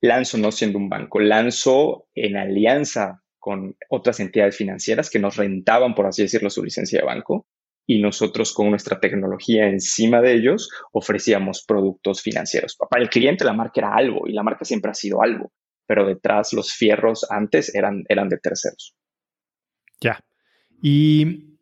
Lanzo 0.00 0.38
no 0.38 0.52
siendo 0.52 0.78
un 0.78 0.88
banco, 0.88 1.20
lanzo 1.20 2.08
en 2.14 2.36
alianza 2.36 3.22
con 3.38 3.76
otras 3.88 4.20
entidades 4.20 4.56
financieras 4.56 5.10
que 5.10 5.18
nos 5.18 5.36
rentaban, 5.36 5.94
por 5.94 6.06
así 6.06 6.22
decirlo, 6.22 6.50
su 6.50 6.62
licencia 6.62 7.00
de 7.00 7.06
banco. 7.06 7.46
Y 7.86 8.02
nosotros 8.02 8.52
con 8.52 8.68
nuestra 8.68 9.00
tecnología 9.00 9.66
encima 9.66 10.20
de 10.20 10.34
ellos 10.34 10.70
ofrecíamos 10.92 11.64
productos 11.66 12.20
financieros. 12.20 12.76
Para 12.76 13.02
el 13.02 13.08
cliente 13.08 13.44
la 13.44 13.54
marca 13.54 13.80
era 13.80 13.94
algo 13.94 14.26
y 14.26 14.32
la 14.32 14.42
marca 14.42 14.66
siempre 14.66 14.90
ha 14.90 14.94
sido 14.94 15.22
algo 15.22 15.50
pero 15.88 16.06
detrás 16.06 16.52
los 16.52 16.72
fierros 16.72 17.26
antes 17.30 17.74
eran, 17.74 18.04
eran 18.08 18.28
de 18.28 18.36
terceros. 18.36 18.94
Ya. 20.00 20.22
¿Y 20.82 21.58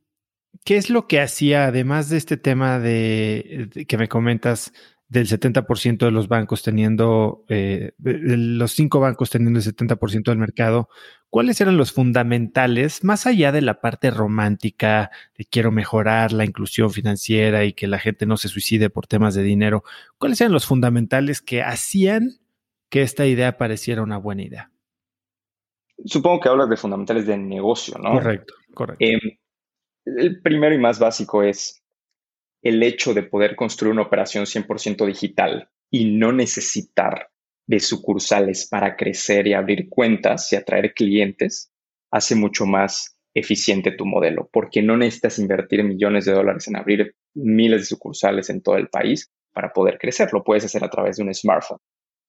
qué 0.64 0.76
es 0.76 0.90
lo 0.90 1.06
que 1.06 1.20
hacía, 1.20 1.66
además 1.66 2.10
de 2.10 2.16
este 2.16 2.36
tema 2.36 2.80
de, 2.80 3.70
que 3.86 3.96
me 3.96 4.08
comentas 4.08 4.72
del 5.08 5.28
70% 5.28 5.98
de 5.98 6.10
los 6.10 6.28
bancos 6.28 6.62
teniendo, 6.62 7.44
eh, 7.48 7.92
los 7.98 8.72
cinco 8.72 9.00
bancos 9.00 9.30
teniendo 9.30 9.58
el 9.58 9.64
70% 9.64 10.24
del 10.24 10.38
mercado, 10.38 10.88
¿cuáles 11.30 11.60
eran 11.60 11.76
los 11.76 11.92
fundamentales, 11.92 13.04
más 13.04 13.26
allá 13.26 13.52
de 13.52 13.62
la 13.62 13.80
parte 13.80 14.10
romántica 14.10 15.10
de 15.38 15.44
quiero 15.44 15.70
mejorar 15.70 16.32
la 16.32 16.44
inclusión 16.44 16.90
financiera 16.90 17.64
y 17.64 17.72
que 17.72 17.86
la 17.86 17.98
gente 17.98 18.26
no 18.26 18.36
se 18.36 18.48
suicide 18.48 18.90
por 18.90 19.06
temas 19.06 19.34
de 19.34 19.42
dinero? 19.42 19.84
¿Cuáles 20.18 20.40
eran 20.40 20.52
los 20.52 20.66
fundamentales 20.66 21.40
que 21.40 21.62
hacían 21.62 22.40
que 22.88 23.02
esta 23.02 23.26
idea 23.26 23.58
pareciera 23.58 24.02
una 24.02 24.18
buena 24.18 24.42
idea. 24.42 24.70
Supongo 26.04 26.40
que 26.40 26.48
hablas 26.48 26.68
de 26.68 26.76
fundamentales 26.76 27.26
de 27.26 27.36
negocio, 27.36 27.96
¿no? 27.98 28.12
Correcto, 28.12 28.54
correcto. 28.74 29.04
Em, 29.04 29.20
el 30.04 30.40
primero 30.40 30.74
y 30.74 30.78
más 30.78 30.98
básico 30.98 31.42
es 31.42 31.82
el 32.68 32.82
hecho 32.82 33.14
de 33.14 33.22
poder 33.22 33.56
construir 33.56 33.92
una 33.92 34.02
operación 34.02 34.44
100% 34.44 35.06
digital 35.06 35.68
y 35.90 36.16
no 36.16 36.32
necesitar 36.32 37.30
de 37.66 37.80
sucursales 37.80 38.68
para 38.68 38.96
crecer 38.96 39.46
y 39.46 39.54
abrir 39.54 39.88
cuentas 39.88 40.52
y 40.52 40.56
atraer 40.56 40.94
clientes, 40.94 41.72
hace 42.10 42.34
mucho 42.34 42.64
más 42.66 43.18
eficiente 43.34 43.90
tu 43.90 44.06
modelo, 44.06 44.48
porque 44.52 44.82
no 44.82 44.96
necesitas 44.96 45.38
invertir 45.38 45.84
millones 45.84 46.24
de 46.24 46.32
dólares 46.32 46.66
en 46.68 46.76
abrir 46.76 47.14
miles 47.34 47.82
de 47.82 47.86
sucursales 47.86 48.48
en 48.50 48.62
todo 48.62 48.76
el 48.76 48.88
país 48.88 49.30
para 49.52 49.72
poder 49.72 49.98
crecer. 49.98 50.28
Lo 50.32 50.42
puedes 50.42 50.64
hacer 50.64 50.84
a 50.84 50.90
través 50.90 51.16
de 51.16 51.24
un 51.24 51.34
smartphone, 51.34 51.80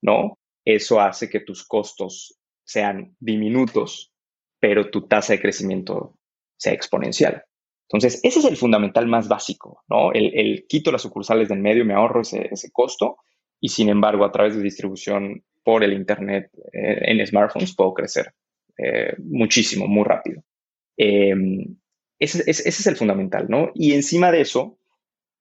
¿no? 0.02 0.38
eso 0.68 1.00
hace 1.00 1.30
que 1.30 1.40
tus 1.40 1.66
costos 1.66 2.38
sean 2.66 3.16
diminutos, 3.22 4.12
pero 4.60 4.92
tu 4.92 5.08
tasa 5.08 5.32
de 5.32 5.40
crecimiento 5.40 6.18
sea 6.58 6.74
exponencial. 6.74 7.46
Entonces, 7.90 8.20
ese 8.24 8.40
es 8.40 8.46
el 8.46 8.58
fundamental 8.58 9.08
más 9.08 9.28
básico, 9.28 9.84
¿no? 9.88 10.12
El, 10.12 10.66
quito 10.68 10.92
las 10.92 11.02
sucursales 11.02 11.48
del 11.48 11.60
medio, 11.60 11.86
me 11.86 11.94
ahorro 11.94 12.22
ese, 12.22 12.72
costo 12.72 13.18
y 13.62 13.70
sin 13.70 13.90
embargo, 13.90 14.26
a 14.26 14.32
través 14.32 14.56
de 14.56 14.62
distribución 14.62 15.44
por 15.64 15.84
el 15.84 15.94
Internet 15.94 16.52
eh, 16.74 17.00
en 17.02 17.26
smartphones 17.26 17.76
puedo 17.76 17.94
crecer 17.94 18.34
eh, 18.78 19.14
muchísimo, 19.20 19.88
muy 19.88 20.04
rápido. 20.04 20.44
Em, 20.98 21.78
ese, 22.20 22.44
ese, 22.50 22.68
es 22.68 22.88
el 22.88 22.98
fundamental, 22.98 23.46
¿no? 23.48 23.72
Y 23.74 23.94
encima 23.94 24.32
de 24.32 24.42
eso, 24.42 24.78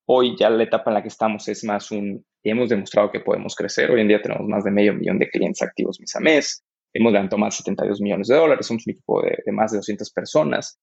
hoy 0.06 0.36
ya 0.38 0.48
la 0.48 0.62
etapa 0.62 0.90
en 0.90 0.94
la 0.94 1.02
que 1.02 1.08
estamos 1.08 1.48
es 1.48 1.64
más 1.64 1.90
un 1.90 2.24
hemos 2.50 2.68
demostrado 2.68 3.10
que 3.10 3.20
podemos 3.20 3.54
crecer. 3.54 3.90
Hoy 3.90 4.00
en 4.00 4.08
día 4.08 4.22
tenemos 4.22 4.46
más 4.46 4.64
de 4.64 4.70
medio 4.70 4.94
millón 4.94 5.18
de 5.18 5.28
clientes 5.28 5.62
activos 5.62 6.00
mes 6.00 6.14
a 6.16 6.20
mes. 6.20 6.64
Hemos 6.92 7.12
levantado 7.12 7.38
más 7.38 7.54
de 7.54 7.58
72 7.58 8.00
millones 8.00 8.28
de 8.28 8.36
dólares. 8.36 8.66
Somos 8.66 8.86
un 8.86 8.92
equipo 8.92 9.22
de, 9.22 9.38
de 9.44 9.52
más 9.52 9.72
de 9.72 9.78
200 9.78 10.10
personas. 10.12 10.78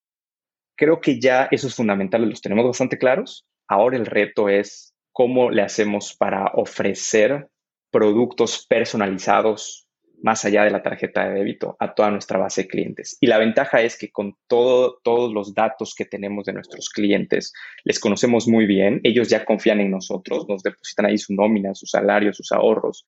Creo 0.76 1.00
que 1.00 1.20
ya 1.20 1.48
esos 1.50 1.74
fundamentales 1.74 2.28
los 2.28 2.40
tenemos 2.40 2.66
bastante 2.66 2.98
claros. 2.98 3.46
Ahora 3.68 3.96
el 3.96 4.06
reto 4.06 4.48
es 4.48 4.94
cómo 5.12 5.50
le 5.50 5.62
hacemos 5.62 6.14
para 6.14 6.46
ofrecer 6.54 7.48
productos 7.90 8.66
personalizados 8.66 9.84
más 10.24 10.44
allá 10.44 10.64
de 10.64 10.70
la 10.70 10.82
tarjeta 10.82 11.28
de 11.28 11.34
débito 11.34 11.76
a 11.78 11.94
toda 11.94 12.10
nuestra 12.10 12.38
base 12.38 12.62
de 12.62 12.68
clientes. 12.68 13.18
Y 13.20 13.26
la 13.26 13.38
ventaja 13.38 13.82
es 13.82 13.98
que 13.98 14.10
con 14.10 14.36
todo, 14.48 14.98
todos 15.04 15.32
los 15.32 15.54
datos 15.54 15.94
que 15.94 16.06
tenemos 16.06 16.46
de 16.46 16.54
nuestros 16.54 16.88
clientes, 16.88 17.52
les 17.84 18.00
conocemos 18.00 18.48
muy 18.48 18.64
bien, 18.64 19.00
ellos 19.04 19.28
ya 19.28 19.44
confían 19.44 19.80
en 19.80 19.90
nosotros, 19.90 20.48
nos 20.48 20.62
depositan 20.62 21.06
ahí 21.06 21.18
su 21.18 21.34
nómina, 21.34 21.74
su 21.74 21.86
salario, 21.86 22.32
sus 22.32 22.52
ahorros. 22.52 23.06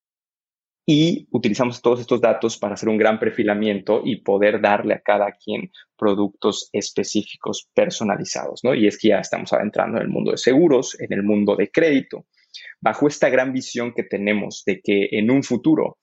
Y 0.89 1.27
utilizamos 1.31 1.81
todos 1.81 1.99
estos 1.99 2.21
datos 2.21 2.57
para 2.57 2.75
hacer 2.75 2.87
un 2.87 2.97
gran 2.97 3.19
perfilamiento 3.19 4.01
y 4.05 4.21
poder 4.21 4.61
darle 4.61 4.93
a 4.93 5.01
cada 5.01 5.33
quien 5.33 5.69
productos 5.97 6.69
específicos 6.71 7.69
personalizados, 7.73 8.61
¿no? 8.63 8.73
Y 8.73 8.87
es 8.87 8.97
que 8.97 9.09
ya 9.09 9.19
estamos 9.19 9.51
adentrando 9.51 9.97
en 9.97 10.03
el 10.03 10.09
mundo 10.09 10.31
de 10.31 10.37
seguros, 10.37 10.97
en 10.97 11.11
el 11.11 11.23
mundo 11.23 11.57
de 11.57 11.69
crédito, 11.69 12.25
bajo 12.79 13.05
esta 13.09 13.27
gran 13.27 13.51
visión 13.51 13.93
que 13.93 14.03
tenemos 14.03 14.63
de 14.65 14.79
que 14.81 15.09
en 15.11 15.29
un 15.29 15.43
futuro 15.43 15.97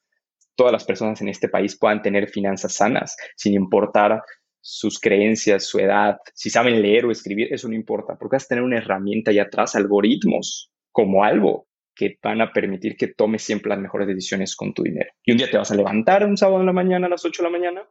todas 0.54 0.72
las 0.72 0.84
personas 0.84 1.18
en 1.22 1.28
este 1.28 1.48
país 1.48 1.78
puedan 1.78 2.02
tener 2.02 2.28
finanzas 2.28 2.74
sanas, 2.74 3.16
sin 3.36 3.54
importar 3.54 4.20
sus 4.60 5.00
creencias, 5.00 5.64
su 5.64 5.78
edad, 5.78 6.18
si 6.34 6.50
saben 6.50 6.82
leer 6.82 7.06
o 7.06 7.10
escribir, 7.10 7.48
eso 7.50 7.68
no 7.68 7.74
importa, 7.74 8.16
porque 8.18 8.36
vas 8.36 8.44
a 8.44 8.48
tener 8.48 8.62
una 8.62 8.76
herramienta 8.76 9.30
ahí 9.30 9.38
atrás, 9.38 9.76
algoritmos, 9.76 10.70
como 10.92 11.24
algo 11.24 11.68
que 11.94 12.18
van 12.22 12.40
a 12.40 12.52
permitir 12.52 12.96
que 12.96 13.08
tomes 13.08 13.42
siempre 13.42 13.70
las 13.70 13.78
mejores 13.78 14.06
decisiones 14.08 14.56
con 14.56 14.74
tu 14.74 14.82
dinero. 14.82 15.10
Y 15.24 15.32
un 15.32 15.38
día 15.38 15.50
te 15.50 15.58
vas 15.58 15.70
a 15.70 15.74
levantar 15.74 16.26
un 16.26 16.36
sábado 16.36 16.60
en 16.60 16.66
la 16.66 16.72
mañana 16.72 17.06
a 17.06 17.10
las 17.10 17.24
8 17.24 17.42
de 17.42 17.48
la 17.50 17.58
mañana 17.58 17.88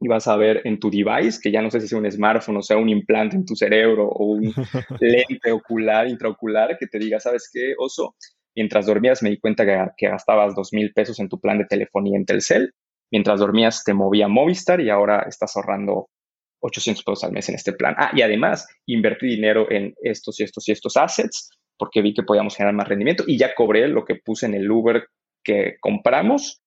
y 0.00 0.08
vas 0.08 0.26
a 0.28 0.36
ver 0.36 0.62
en 0.64 0.78
tu 0.78 0.90
device, 0.90 1.38
que 1.42 1.50
ya 1.50 1.62
no 1.62 1.70
sé 1.70 1.80
si 1.80 1.88
sea 1.88 1.98
un 1.98 2.10
smartphone 2.10 2.56
o 2.58 2.62
sea 2.62 2.76
un 2.76 2.88
implante 2.88 3.36
en 3.36 3.44
tu 3.44 3.54
cerebro 3.54 4.08
o 4.08 4.24
un 4.34 4.52
lente 5.00 5.52
ocular, 5.52 6.08
intraocular, 6.08 6.76
que 6.78 6.86
te 6.86 6.98
diga, 6.98 7.20
¿sabes 7.20 7.48
qué, 7.52 7.74
oso? 7.78 8.14
Mientras 8.56 8.86
dormías 8.86 9.22
me 9.22 9.30
di 9.30 9.38
cuenta 9.38 9.64
que, 9.64 9.82
que 9.96 10.08
gastabas 10.08 10.54
dos 10.54 10.72
mil 10.72 10.92
pesos 10.92 11.18
en 11.20 11.28
tu 11.28 11.40
plan 11.40 11.58
de 11.58 11.64
telefonía 11.64 12.16
en 12.16 12.24
Telcel. 12.24 12.72
Mientras 13.10 13.40
dormías 13.40 13.82
te 13.84 13.94
movía 13.94 14.28
Movistar 14.28 14.80
y 14.80 14.90
ahora 14.90 15.24
estás 15.28 15.56
ahorrando 15.56 16.08
800 16.60 17.04
pesos 17.04 17.24
al 17.24 17.32
mes 17.32 17.48
en 17.48 17.54
este 17.56 17.72
plan. 17.72 17.94
Ah, 17.98 18.10
y 18.14 18.22
además 18.22 18.66
invertí 18.86 19.26
dinero 19.26 19.70
en 19.70 19.94
estos 20.02 20.40
y 20.40 20.44
estos 20.44 20.68
y 20.68 20.72
estos 20.72 20.96
assets 20.96 21.50
porque 21.78 22.02
vi 22.02 22.14
que 22.14 22.22
podíamos 22.22 22.56
generar 22.56 22.74
más 22.74 22.88
rendimiento 22.88 23.24
y 23.26 23.38
ya 23.38 23.54
cobré 23.54 23.88
lo 23.88 24.04
que 24.04 24.16
puse 24.16 24.46
en 24.46 24.54
el 24.54 24.70
Uber 24.70 25.08
que 25.42 25.76
compramos 25.80 26.62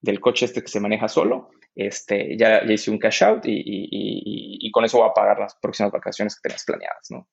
del 0.00 0.20
coche 0.20 0.46
este 0.46 0.62
que 0.62 0.68
se 0.68 0.80
maneja 0.80 1.08
solo. 1.08 1.50
Este, 1.74 2.36
ya, 2.38 2.64
ya 2.64 2.72
hice 2.72 2.90
un 2.90 2.98
cash 2.98 3.22
out 3.22 3.44
y, 3.46 3.62
y, 3.64 4.70
con 4.70 4.84
eso 4.84 4.98
voy 4.98 5.08
a 5.08 5.12
pagar 5.12 5.38
las 5.38 5.56
próximas 5.60 5.92
vacaciones 5.92 6.34
que 6.34 6.48
tenías 6.48 6.64
planeadas, 6.64 7.10
¿no? 7.10 7.28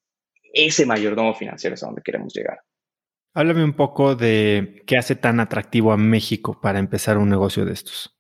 Ese 0.54 0.86
mayordomo 0.86 1.34
financiero 1.34 1.76
es 1.76 1.84
a 1.84 1.88
donde 1.88 2.02
queremos 2.04 2.34
llegar. 2.34 2.60
Háblame 3.34 3.64
un 3.64 3.74
poco 3.74 4.16
de 4.16 4.84
qué 4.86 4.98
hace 4.98 5.16
tan 5.16 5.40
atractivo 5.40 5.92
a 5.92 5.98
México 5.98 6.60
para 6.62 6.80
empezar 6.80 7.18
un 7.18 7.30
negocio 7.30 7.66
de 7.66 7.74
estos. 7.74 8.16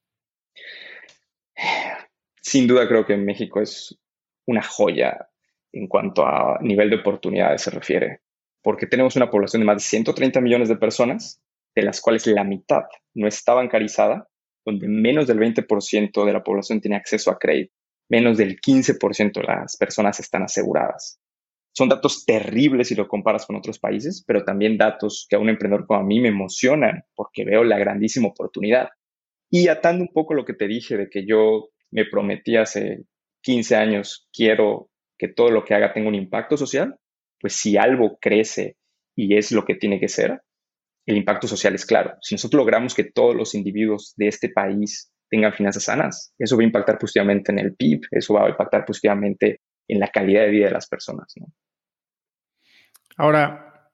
Sin 2.42 2.68
duda 2.68 2.88
creo 2.88 3.06
que 3.06 3.18
México 3.18 3.62
es 3.62 4.00
una 4.48 4.64
joya 4.64 5.30
en 5.72 5.88
cuanto 5.88 6.26
a 6.26 6.58
nivel 6.62 6.90
de 6.90 6.98
oportunidades 6.98 7.62
se 7.62 7.72
refiere 7.72 8.22
porque 8.64 8.88
tenemos 8.88 9.16
una 9.16 9.30
población 9.30 9.62
de 9.62 9.66
más 9.66 9.76
de 9.76 9.82
130 9.82 10.42
millones 10.42 10.70
de 10.70 10.78
personas, 10.78 11.42
de 11.76 11.84
las 11.84 12.02
cuales 12.02 12.26
la 12.26 12.44
mitad 12.44 12.84
no 13.14 13.28
está 13.28 13.54
bancarizada, 13.54 14.28
donde 14.66 14.88
menos 14.88 15.28
del 15.28 15.40
20% 15.40 16.26
de 16.26 16.34
la 16.34 16.44
población 16.44 16.80
tiene 16.80 16.96
acceso 16.96 17.30
a 17.30 17.38
crédito, 17.38 17.76
menos 18.10 18.38
del 18.38 18.60
15% 18.60 19.34
de 19.34 19.44
las 19.44 19.76
personas 19.78 20.20
están 20.20 20.44
aseguradas. 20.44 21.20
Son 21.76 21.90
datos 21.90 22.24
terribles 22.26 22.88
si 22.88 22.96
lo 22.96 23.08
comparas 23.08 23.46
con 23.46 23.56
otros 23.56 23.80
países, 23.80 24.24
pero 24.26 24.46
también 24.46 24.78
datos 24.78 25.26
que 25.28 25.36
a 25.36 25.40
un 25.40 25.50
emprendedor 25.50 25.88
como 25.88 26.00
a 26.00 26.04
mí 26.04 26.20
me 26.20 26.30
emocionan 26.30 27.04
porque 27.16 27.44
veo 27.44 27.64
la 27.64 27.80
grandísima 27.80 28.28
oportunidad. 28.28 28.90
Y 29.50 29.68
atando 29.68 30.04
un 30.04 30.14
poco 30.14 30.36
lo 30.36 30.46
que 30.46 30.54
te 30.54 30.68
dije 30.68 30.98
de 30.98 31.10
que 31.10 31.26
yo 31.26 31.70
me 31.92 32.06
prometí 32.06 32.58
hace 32.58 33.06
15 33.42 33.76
años, 33.76 34.30
quiero 34.32 34.90
que 35.18 35.28
todo 35.28 35.50
lo 35.50 35.66
que 35.66 35.74
haga 35.74 35.94
tenga 35.94 36.10
un 36.10 36.16
impacto 36.16 36.58
social, 36.58 37.00
pues 37.44 37.56
si 37.56 37.76
algo 37.76 38.18
crece 38.22 38.78
y 39.18 39.36
es 39.36 39.52
lo 39.52 39.66
que 39.66 39.76
tiene 39.76 40.00
que 40.00 40.08
ser, 40.08 40.42
el 41.06 41.18
impacto 41.18 41.46
social 41.46 41.76
es 41.76 41.86
claro. 41.86 42.16
Si 42.22 42.36
nosotros 42.36 42.58
logramos 42.58 42.96
que 42.96 43.04
todos 43.04 43.36
los 43.36 43.54
individuos 43.54 44.14
de 44.16 44.30
este 44.30 44.48
país 44.48 45.12
tengan 45.30 45.52
finanzas 45.52 45.84
sanas, 45.84 46.34
eso 46.40 46.56
va 46.56 46.64
a 46.64 46.66
impactar 46.66 46.98
positivamente 46.98 47.52
en 47.52 47.60
el 47.60 47.76
PIB, 47.76 48.00
eso 48.12 48.36
va 48.36 48.46
a 48.46 48.50
impactar 48.50 48.86
positivamente 48.86 49.60
en 49.90 50.00
la 50.00 50.08
calidad 50.08 50.44
de 50.44 50.52
vida 50.52 50.68
de 50.68 50.72
las 50.72 50.88
personas. 50.88 51.34
Ahora, 53.18 53.92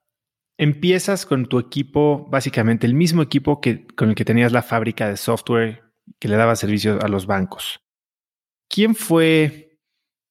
empiezas 0.60 1.26
con 1.26 1.48
tu 1.48 1.58
equipo, 1.58 2.28
básicamente 2.30 2.86
el 2.86 2.94
mismo 2.94 3.24
equipo 3.24 3.62
que, 3.62 3.88
con 3.88 4.10
el 4.10 4.16
que 4.16 4.26
tenías 4.26 4.52
la 4.52 4.62
fábrica 4.62 5.10
de 5.10 5.18
software 5.18 5.82
que 6.20 6.28
le 6.28 6.36
daba 6.36 6.56
servicios 6.56 7.04
a 7.04 7.08
los 7.08 7.26
bancos. 7.26 7.80
¿Quién 8.70 8.94
fue 8.94 9.80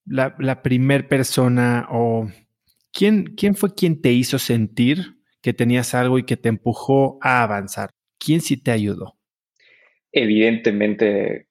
la, 0.07 0.37
la 0.39 0.63
primer 0.63 1.09
persona 1.09 1.89
o 1.91 2.31
¿Quién, 2.93 3.55
fue 3.55 3.75
quien 3.75 4.01
te 4.01 4.13
hizo 4.13 4.39
sentir 4.39 5.19
que 5.43 5.53
tenías 5.53 5.95
algo 5.95 6.19
y 6.19 6.25
que 6.25 6.37
te 6.37 6.49
empujó 6.49 7.19
a 7.23 7.43
avanzar? 7.43 7.91
¿Quién 8.19 8.41
sí 8.41 8.57
te 8.57 8.71
ayudó? 8.71 9.19
Evidentemente, 10.13 11.49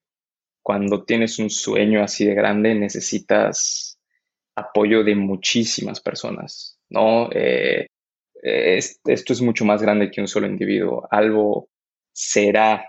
cuando 0.62 1.04
tienes 1.04 1.38
un 1.38 1.50
sueño 1.50 2.02
así 2.02 2.26
de 2.26 2.34
grande, 2.34 2.74
necesitas 2.74 3.98
apoyo 4.56 5.04
de 5.04 5.14
muchísimas 5.14 6.00
personas, 6.00 6.78
¿no? 6.90 7.30
Eh, 7.32 7.86
esto 8.42 9.32
es 9.32 9.40
mucho 9.40 9.64
más 9.64 9.82
grande 9.82 10.10
que 10.10 10.20
un 10.20 10.28
solo 10.28 10.46
individuo. 10.46 11.06
Algo 11.10 11.70
será 12.12 12.84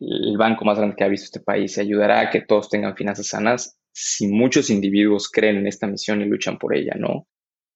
el 0.00 0.36
banco 0.36 0.64
más 0.64 0.78
grande 0.78 0.96
que 0.96 1.04
ha 1.04 1.08
visto 1.08 1.26
este 1.26 1.40
país 1.40 1.76
y 1.76 1.80
ayudará 1.80 2.20
a 2.20 2.30
que 2.30 2.40
todos 2.40 2.68
tengan 2.68 2.96
finanzas 2.96 3.28
sanas 3.28 3.76
si 3.92 4.26
muchos 4.26 4.70
individuos 4.70 5.28
creen 5.30 5.58
en 5.58 5.66
esta 5.66 5.86
misión 5.86 6.22
y 6.22 6.24
luchan 6.24 6.58
por 6.58 6.74
ella, 6.74 6.94
¿no? 6.96 7.28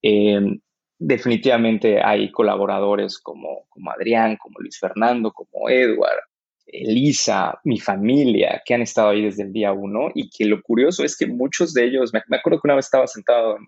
Eh, 0.02 0.40
definitivamente 0.98 2.02
hay 2.02 2.30
colaboradores 2.30 3.18
como, 3.18 3.66
Adrián, 3.94 4.36
como 4.36 4.58
Luis 4.60 4.78
Fernando, 4.78 5.32
como 5.32 5.68
Edward, 5.68 6.20
Elisa, 6.66 7.58
mi 7.64 7.78
familia, 7.78 8.62
que 8.64 8.74
han 8.74 8.82
estado 8.82 9.10
ahí 9.10 9.22
desde 9.22 9.44
el 9.44 9.52
día 9.52 9.72
uno 9.72 10.10
y 10.14 10.28
que 10.30 10.46
lo 10.46 10.60
curioso 10.62 11.04
es 11.04 11.16
que 11.16 11.26
muchos 11.26 11.72
de 11.72 11.84
ellos, 11.86 12.12
me, 12.12 12.36
acuerdo 12.36 12.60
que 12.60 12.66
una 12.66 12.74
vez 12.74 12.86
estaba 12.86 13.06
sentado 13.06 13.56
en, 13.56 13.66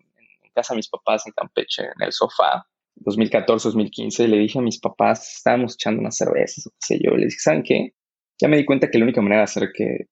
casa 0.55 0.74
de 0.74 0.79
mis 0.79 0.89
papás 0.89 1.24
en 1.24 1.33
Campeche, 1.33 1.85
en 1.85 2.03
el 2.03 2.11
sofá, 2.11 2.66
2014, 2.97 3.68
2015, 3.68 4.24
y 4.24 4.26
le 4.26 4.39
dije 4.39 4.59
a 4.59 4.62
mis 4.62 4.81
papás, 4.81 5.37
estábamos 5.37 5.74
echando 5.74 6.01
unas 6.01 6.16
cervezas 6.16 6.66
o 6.66 6.70
qué 6.70 6.76
sé 6.81 6.99
yo, 7.01 7.12
les 7.12 7.29
dije, 7.29 7.39
¿saben 7.39 7.62
qué? 7.62 7.93
Ya 8.41 8.49
me 8.49 8.57
di 8.57 8.64
cuenta 8.64 8.91
que 8.91 8.99
la 8.99 9.05
única 9.05 9.20
manera 9.20 9.43
de 9.43 9.45
hacer 9.45 9.70
que 9.72 10.09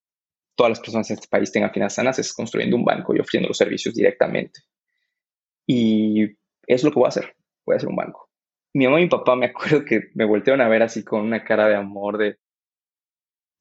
todas 0.54 0.70
las 0.70 0.80
personas 0.80 1.10
en 1.10 1.14
este 1.14 1.26
país 1.28 1.50
tengan 1.50 1.72
finanzas 1.72 1.96
sanas 1.96 2.18
es 2.20 2.32
construyendo 2.32 2.76
un 2.76 2.84
banco 2.84 3.12
y 3.12 3.18
ofreciendo 3.18 3.48
los 3.48 3.58
servicios 3.58 3.92
directamente. 3.92 4.60
Y 5.66 6.36
es 6.66 6.84
lo 6.84 6.90
que 6.90 6.98
voy 6.98 7.06
a 7.06 7.08
hacer. 7.08 7.34
Voy 7.64 7.74
a 7.74 7.76
hacer 7.76 7.88
un 7.88 7.96
banco. 7.96 8.28
Mi 8.74 8.84
mamá 8.84 9.00
y 9.00 9.04
mi 9.04 9.08
papá 9.08 9.36
me 9.36 9.46
acuerdo 9.46 9.84
que 9.84 10.10
me 10.14 10.24
voltearon 10.24 10.60
a 10.60 10.68
ver 10.68 10.82
así 10.82 11.04
con 11.04 11.22
una 11.22 11.44
cara 11.44 11.68
de 11.68 11.76
amor 11.76 12.18
de, 12.18 12.38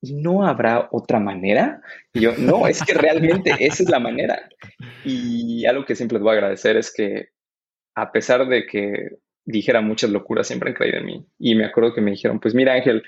¿no 0.02 0.46
habrá 0.46 0.90
otra 0.92 1.20
manera? 1.20 1.82
Y 2.14 2.22
yo, 2.22 2.34
no, 2.38 2.68
es 2.68 2.84
que 2.84 2.94
realmente 2.94 3.56
esa 3.60 3.84
es 3.84 3.90
la 3.90 4.00
manera. 4.00 4.50
Y 5.04 5.66
algo 5.66 5.86
que 5.86 5.96
siempre 5.96 6.18
les 6.18 6.24
voy 6.24 6.32
a 6.32 6.36
agradecer 6.36 6.78
es 6.78 6.94
que 6.94 7.30
a 7.96 8.12
pesar 8.12 8.48
de 8.48 8.66
que 8.66 9.10
dijera 9.46 9.82
muchas 9.82 10.10
locuras, 10.10 10.48
siempre 10.48 10.70
han 10.70 10.76
creído 10.76 10.98
en 10.98 11.06
mí. 11.06 11.26
Y 11.40 11.56
me 11.56 11.66
acuerdo 11.66 11.94
que 11.94 12.02
me 12.02 12.12
dijeron, 12.12 12.40
pues 12.40 12.54
mira 12.54 12.74
Ángel, 12.74 13.04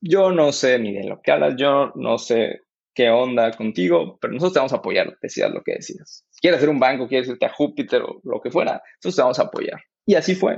yo 0.00 0.30
no 0.30 0.52
sé 0.52 0.78
ni 0.78 0.92
de 0.92 1.04
lo 1.04 1.20
que 1.20 1.32
hablas, 1.32 1.56
yo 1.56 1.92
no 1.96 2.18
sé 2.18 2.62
qué 2.94 3.10
onda 3.10 3.52
contigo, 3.52 4.18
pero 4.20 4.32
nosotros 4.32 4.52
te 4.52 4.58
vamos 4.58 4.72
a 4.72 4.76
apoyar, 4.76 5.18
decidas 5.20 5.52
lo 5.52 5.62
que 5.62 5.74
decidas. 5.74 6.26
Quieres 6.40 6.58
hacer 6.58 6.70
un 6.70 6.80
banco, 6.80 7.06
quieres 7.06 7.28
irte 7.28 7.46
a 7.46 7.52
Júpiter 7.52 8.02
o 8.02 8.20
lo 8.24 8.40
que 8.40 8.50
fuera, 8.50 8.82
nosotros 8.96 9.16
te 9.16 9.22
vamos 9.22 9.38
a 9.38 9.42
apoyar. 9.42 9.80
Y 10.06 10.14
así 10.14 10.34
fue, 10.34 10.56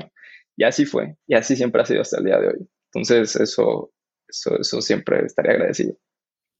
y 0.57 0.65
así 0.65 0.85
fue, 0.85 1.17
y 1.27 1.35
así 1.35 1.57
siempre 1.57 1.83
ha 1.83 1.85
sido 1.85 2.03
hasta 2.03 2.19
el 2.19 2.25
día 2.25 2.39
de 2.39 2.49
hoy. 2.49 2.69
Entonces, 2.93 3.37
eso, 3.37 3.93
eso, 4.29 4.81
siempre 4.81 5.25
estaría 5.25 5.53
agradecido. 5.53 5.97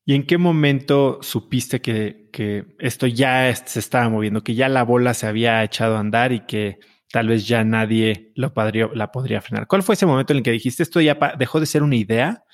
¿Y 0.05 0.15
en 0.15 0.27
qué 0.27 0.39
momento 0.39 1.19
supiste 1.23 1.81
que, 1.81 2.29
que, 2.33 2.75
esto 2.81 3.07
ya 3.07 3.55
se 3.55 3.79
estaba 3.79 4.09
moviendo, 4.09 4.43
que 4.43 4.55
ya 4.55 4.69
la 4.69 4.83
bola 4.83 5.15
se 5.15 5.27
había 5.27 5.63
echado 5.63 5.97
a 5.97 6.01
andar 6.01 6.33
y 6.33 6.41
que 6.47 6.81
tal 7.13 7.29
vez 7.29 7.47
ya 7.47 7.63
nadie 7.63 8.33
lo 8.35 8.53
podría, 8.53 8.89
la 8.95 9.13
podría 9.13 9.41
frenar? 9.41 9.69
¿Cuál 9.69 9.85
fue 9.85 9.95
ese 9.95 10.07
momento 10.07 10.33
en 10.33 10.39
el 10.39 10.43
que 10.43 10.51
dijiste 10.51 10.83
esto 10.83 11.01
ya 11.01 11.17
dejó 11.39 11.61
de 11.61 11.67
ser 11.67 11.85
una 11.85 11.97
idea 11.97 12.45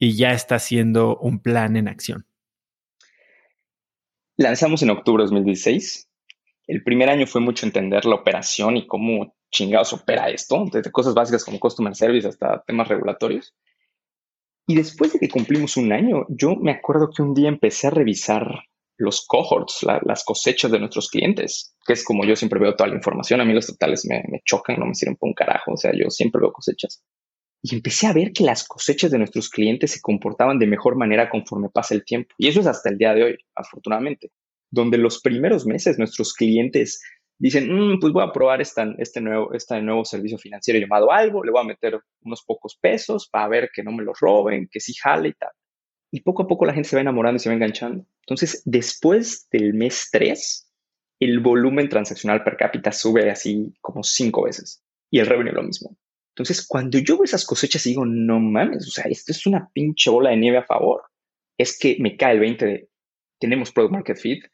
y 0.00 0.16
ya 0.16 0.32
está 0.32 0.58
siendo 0.58 1.16
un 1.18 1.40
plan 1.40 1.76
en 1.76 1.86
acción? 1.86 2.26
Lanzamos 4.40 4.82
en 4.82 4.88
octubre 4.88 5.22
de 5.22 5.26
2016. 5.26 6.08
El 6.66 6.82
primer 6.82 7.10
año 7.10 7.26
fue 7.26 7.42
mucho 7.42 7.66
entender 7.66 8.06
la 8.06 8.14
operación 8.14 8.78
y 8.78 8.86
cómo 8.86 9.36
chingados 9.50 9.92
opera 9.92 10.30
esto, 10.30 10.64
desde 10.72 10.90
cosas 10.90 11.12
básicas 11.12 11.44
como 11.44 11.60
customer 11.60 11.94
service 11.94 12.26
hasta 12.26 12.64
temas 12.66 12.88
regulatorios. 12.88 13.54
Y 14.66 14.76
después 14.76 15.12
de 15.12 15.18
que 15.18 15.28
cumplimos 15.28 15.76
un 15.76 15.92
año, 15.92 16.24
yo 16.30 16.56
me 16.56 16.72
acuerdo 16.72 17.10
que 17.14 17.20
un 17.20 17.34
día 17.34 17.50
empecé 17.50 17.88
a 17.88 17.90
revisar 17.90 18.46
los 18.96 19.26
cohorts, 19.26 19.84
las 20.06 20.24
cosechas 20.24 20.70
de 20.70 20.78
nuestros 20.78 21.10
clientes, 21.10 21.76
que 21.84 21.92
es 21.92 22.02
como 22.02 22.24
yo 22.24 22.34
siempre 22.34 22.60
veo 22.60 22.74
toda 22.74 22.88
la 22.88 22.96
información. 22.96 23.42
A 23.42 23.44
mí 23.44 23.52
los 23.52 23.66
totales 23.66 24.06
me, 24.08 24.24
me 24.30 24.40
chocan, 24.42 24.80
no 24.80 24.86
me 24.86 24.94
sirven 24.94 25.16
por 25.16 25.28
un 25.28 25.34
carajo. 25.34 25.74
O 25.74 25.76
sea, 25.76 25.92
yo 25.92 26.08
siempre 26.08 26.40
veo 26.40 26.50
cosechas. 26.50 27.04
Y 27.62 27.74
empecé 27.74 28.06
a 28.06 28.12
ver 28.12 28.32
que 28.32 28.44
las 28.44 28.66
cosechas 28.66 29.10
de 29.10 29.18
nuestros 29.18 29.50
clientes 29.50 29.92
se 29.92 30.00
comportaban 30.00 30.58
de 30.58 30.66
mejor 30.66 30.96
manera 30.96 31.28
conforme 31.28 31.68
pasa 31.68 31.94
el 31.94 32.04
tiempo. 32.04 32.34
Y 32.38 32.48
eso 32.48 32.60
es 32.60 32.66
hasta 32.66 32.88
el 32.88 32.96
día 32.96 33.12
de 33.12 33.24
hoy, 33.24 33.38
afortunadamente, 33.54 34.32
donde 34.70 34.96
los 34.98 35.20
primeros 35.20 35.66
meses 35.66 35.98
nuestros 35.98 36.32
clientes 36.32 37.02
dicen, 37.38 37.72
mm, 37.72 38.00
pues 38.00 38.12
voy 38.12 38.22
a 38.22 38.32
probar 38.32 38.60
este, 38.60 39.20
nuevo, 39.20 39.52
este 39.52 39.80
nuevo 39.82 40.04
servicio 40.04 40.38
financiero 40.38 40.78
llamado 40.78 41.10
algo, 41.10 41.42
le 41.42 41.50
voy 41.50 41.62
a 41.62 41.66
meter 41.66 41.98
unos 42.22 42.42
pocos 42.44 42.76
pesos 42.76 43.28
para 43.28 43.48
ver 43.48 43.70
que 43.74 43.82
no 43.82 43.92
me 43.92 44.04
los 44.04 44.18
roben, 44.20 44.68
que 44.70 44.78
sí 44.78 44.94
jale 44.94 45.30
y 45.30 45.32
tal. 45.32 45.50
Y 46.12 46.20
poco 46.20 46.42
a 46.42 46.46
poco 46.46 46.66
la 46.66 46.74
gente 46.74 46.88
se 46.88 46.96
va 46.96 47.02
enamorando 47.02 47.36
y 47.36 47.40
se 47.40 47.48
va 47.48 47.54
enganchando. 47.54 48.04
Entonces, 48.20 48.62
después 48.64 49.48
del 49.50 49.74
mes 49.74 50.08
3, 50.12 50.70
el 51.20 51.40
volumen 51.40 51.88
transaccional 51.88 52.42
per 52.42 52.56
cápita 52.56 52.92
sube 52.92 53.30
así 53.30 53.72
como 53.80 54.02
cinco 54.02 54.44
veces 54.44 54.82
y 55.10 55.18
el 55.18 55.26
revenue 55.26 55.52
lo 55.52 55.62
mismo. 55.62 55.96
Entonces, 56.40 56.66
cuando 56.66 56.98
yo 56.98 57.16
veo 57.16 57.24
esas 57.24 57.44
cosechas 57.44 57.84
y 57.84 57.90
digo, 57.90 58.06
no 58.06 58.40
mames, 58.40 58.88
o 58.88 58.90
sea, 58.90 59.04
esto 59.10 59.32
es 59.32 59.46
una 59.46 59.68
pinche 59.74 60.08
bola 60.10 60.30
de 60.30 60.38
nieve 60.38 60.58
a 60.58 60.64
favor, 60.64 61.02
es 61.58 61.78
que 61.78 61.96
me 62.00 62.16
cae 62.16 62.32
el 62.34 62.40
20 62.40 62.66
de, 62.66 62.88
tenemos 63.38 63.70
product 63.72 63.92
market 63.92 64.16
fit, 64.16 64.44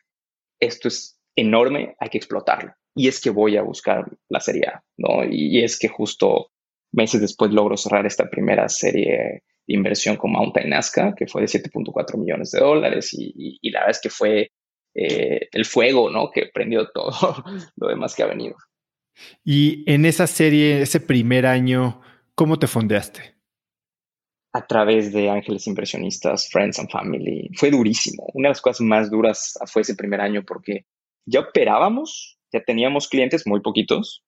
esto 0.60 0.88
es 0.88 1.20
enorme, 1.36 1.94
hay 2.00 2.08
que 2.08 2.18
explotarlo. 2.18 2.72
Y 2.96 3.06
es 3.06 3.20
que 3.20 3.30
voy 3.30 3.56
a 3.56 3.62
buscar 3.62 4.04
la 4.28 4.40
serie 4.40 4.66
A, 4.66 4.82
¿no? 4.96 5.24
Y, 5.30 5.62
es 5.62 5.78
que 5.78 5.86
justo 5.86 6.50
meses 6.92 7.20
después 7.20 7.52
logro 7.52 7.76
cerrar 7.76 8.04
esta 8.04 8.28
primera 8.28 8.68
serie 8.68 9.42
de 9.66 9.74
inversión 9.74 10.16
con 10.16 10.32
Mountain 10.32 10.70
Nazca, 10.70 11.14
que 11.14 11.28
fue 11.28 11.42
de 11.42 11.48
7.4 11.48 12.18
millones 12.18 12.50
de 12.50 12.60
dólares. 12.60 13.10
Y, 13.12 13.60
la 13.70 13.80
verdad 13.80 13.90
es 13.90 14.00
que 14.00 14.10
fue 14.10 14.50
eh, 14.94 15.48
el 15.52 15.64
fuego, 15.66 16.10
¿no? 16.10 16.30
Que 16.32 16.50
prendió 16.52 16.88
todo 16.88 17.44
lo 17.76 17.88
demás 17.88 18.16
que 18.16 18.22
ha 18.24 18.26
venido. 18.26 18.56
Y 19.44 19.90
en 19.90 20.04
esa 20.04 20.26
serie, 20.26 20.82
ese 20.82 21.00
primer 21.00 21.46
año, 21.46 22.00
¿cómo 22.34 22.58
te 22.58 22.66
fondeaste? 22.66 23.36
a 24.56 24.66
través 24.66 25.12
de 25.12 25.28
ángeles 25.28 25.66
inversionistas, 25.66 26.48
friends 26.50 26.78
and 26.78 26.90
family. 26.90 27.50
Fue 27.56 27.70
durísimo. 27.70 28.26
Una 28.32 28.48
de 28.48 28.52
las 28.52 28.62
cosas 28.62 28.80
más 28.80 29.10
duras 29.10 29.58
fue 29.66 29.82
ese 29.82 29.94
primer 29.94 30.22
año 30.22 30.44
porque 30.46 30.86
ya 31.26 31.40
operábamos, 31.40 32.38
ya 32.52 32.62
teníamos 32.64 33.08
clientes 33.08 33.46
muy 33.46 33.60
poquitos. 33.60 34.24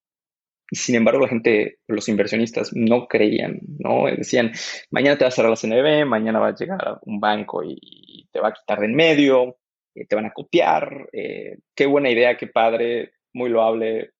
Y 0.70 0.76
sin 0.76 0.96
embargo, 0.96 1.22
la 1.22 1.28
gente, 1.28 1.78
los 1.86 2.10
inversionistas 2.10 2.72
no 2.74 3.06
creían, 3.08 3.60
¿no? 3.78 4.04
Decían, 4.04 4.52
mañana 4.90 5.16
te 5.16 5.24
va 5.24 5.28
a 5.28 5.30
cerrar 5.30 5.50
la 5.50 5.56
CNB, 5.56 6.06
mañana 6.06 6.40
va 6.40 6.48
a 6.48 6.54
llegar 6.54 6.98
un 7.02 7.20
banco 7.20 7.62
y 7.64 8.28
te 8.30 8.38
va 8.38 8.48
a 8.48 8.52
quitar 8.52 8.80
de 8.80 8.86
en 8.86 8.94
medio, 8.94 9.56
eh, 9.94 10.04
te 10.06 10.14
van 10.14 10.26
a 10.26 10.32
copiar. 10.32 11.08
Eh, 11.12 11.56
qué 11.74 11.86
buena 11.86 12.10
idea, 12.10 12.36
qué 12.36 12.48
padre, 12.48 13.12
muy 13.32 13.48
loable, 13.48 14.10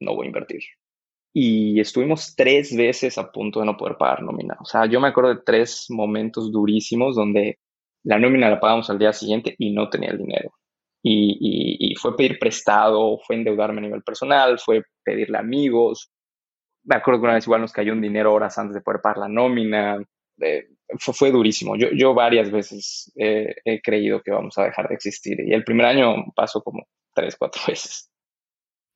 no 0.00 0.14
voy 0.14 0.26
a 0.26 0.28
invertir 0.28 0.62
y 1.36 1.80
estuvimos 1.80 2.36
tres 2.36 2.74
veces 2.76 3.18
a 3.18 3.32
punto 3.32 3.58
de 3.58 3.66
no 3.66 3.76
poder 3.76 3.96
pagar 3.96 4.22
nómina. 4.22 4.56
O 4.60 4.64
sea, 4.64 4.86
yo 4.86 5.00
me 5.00 5.08
acuerdo 5.08 5.34
de 5.34 5.42
tres 5.44 5.86
momentos 5.90 6.52
durísimos 6.52 7.16
donde 7.16 7.58
la 8.04 8.20
nómina 8.20 8.48
la 8.48 8.60
pagamos 8.60 8.88
al 8.88 9.00
día 9.00 9.12
siguiente 9.12 9.56
y 9.58 9.72
no 9.72 9.90
tenía 9.90 10.10
el 10.10 10.18
dinero. 10.18 10.52
Y, 11.02 11.94
fue 12.00 12.16
pedir 12.16 12.38
prestado, 12.38 13.18
fue 13.26 13.36
endeudarme 13.36 13.78
a 13.78 13.82
nivel 13.82 14.02
personal, 14.02 14.58
fue 14.58 14.82
pedirle 15.04 15.38
amigos. 15.38 16.10
Me 16.84 16.96
acuerdo 16.96 17.20
que 17.20 17.24
una 17.24 17.34
vez 17.34 17.46
igual 17.46 17.62
nos 17.62 17.72
cayó 17.72 17.92
un 17.92 18.00
dinero 18.00 18.32
horas 18.32 18.56
antes 18.56 18.74
de 18.74 18.80
poder 18.80 19.00
pagar 19.02 19.18
la 19.18 19.28
nómina. 19.28 19.98
Eh, 20.40 20.68
fue, 20.98 21.30
durísimo. 21.30 21.76
Yo, 21.76 21.88
yo 21.96 22.14
varias 22.14 22.50
veces 22.50 23.12
he 23.16 23.80
creído 23.82 24.22
que 24.22 24.30
vamos 24.30 24.56
a 24.58 24.64
dejar 24.64 24.88
de 24.88 24.94
existir. 24.94 25.38
Y 25.40 25.52
el 25.52 25.64
primer 25.64 25.86
año 25.86 26.14
pasó 26.34 26.62
como 26.62 26.86
tres, 27.12 27.36
cuatro 27.36 27.60
veces. 27.68 28.10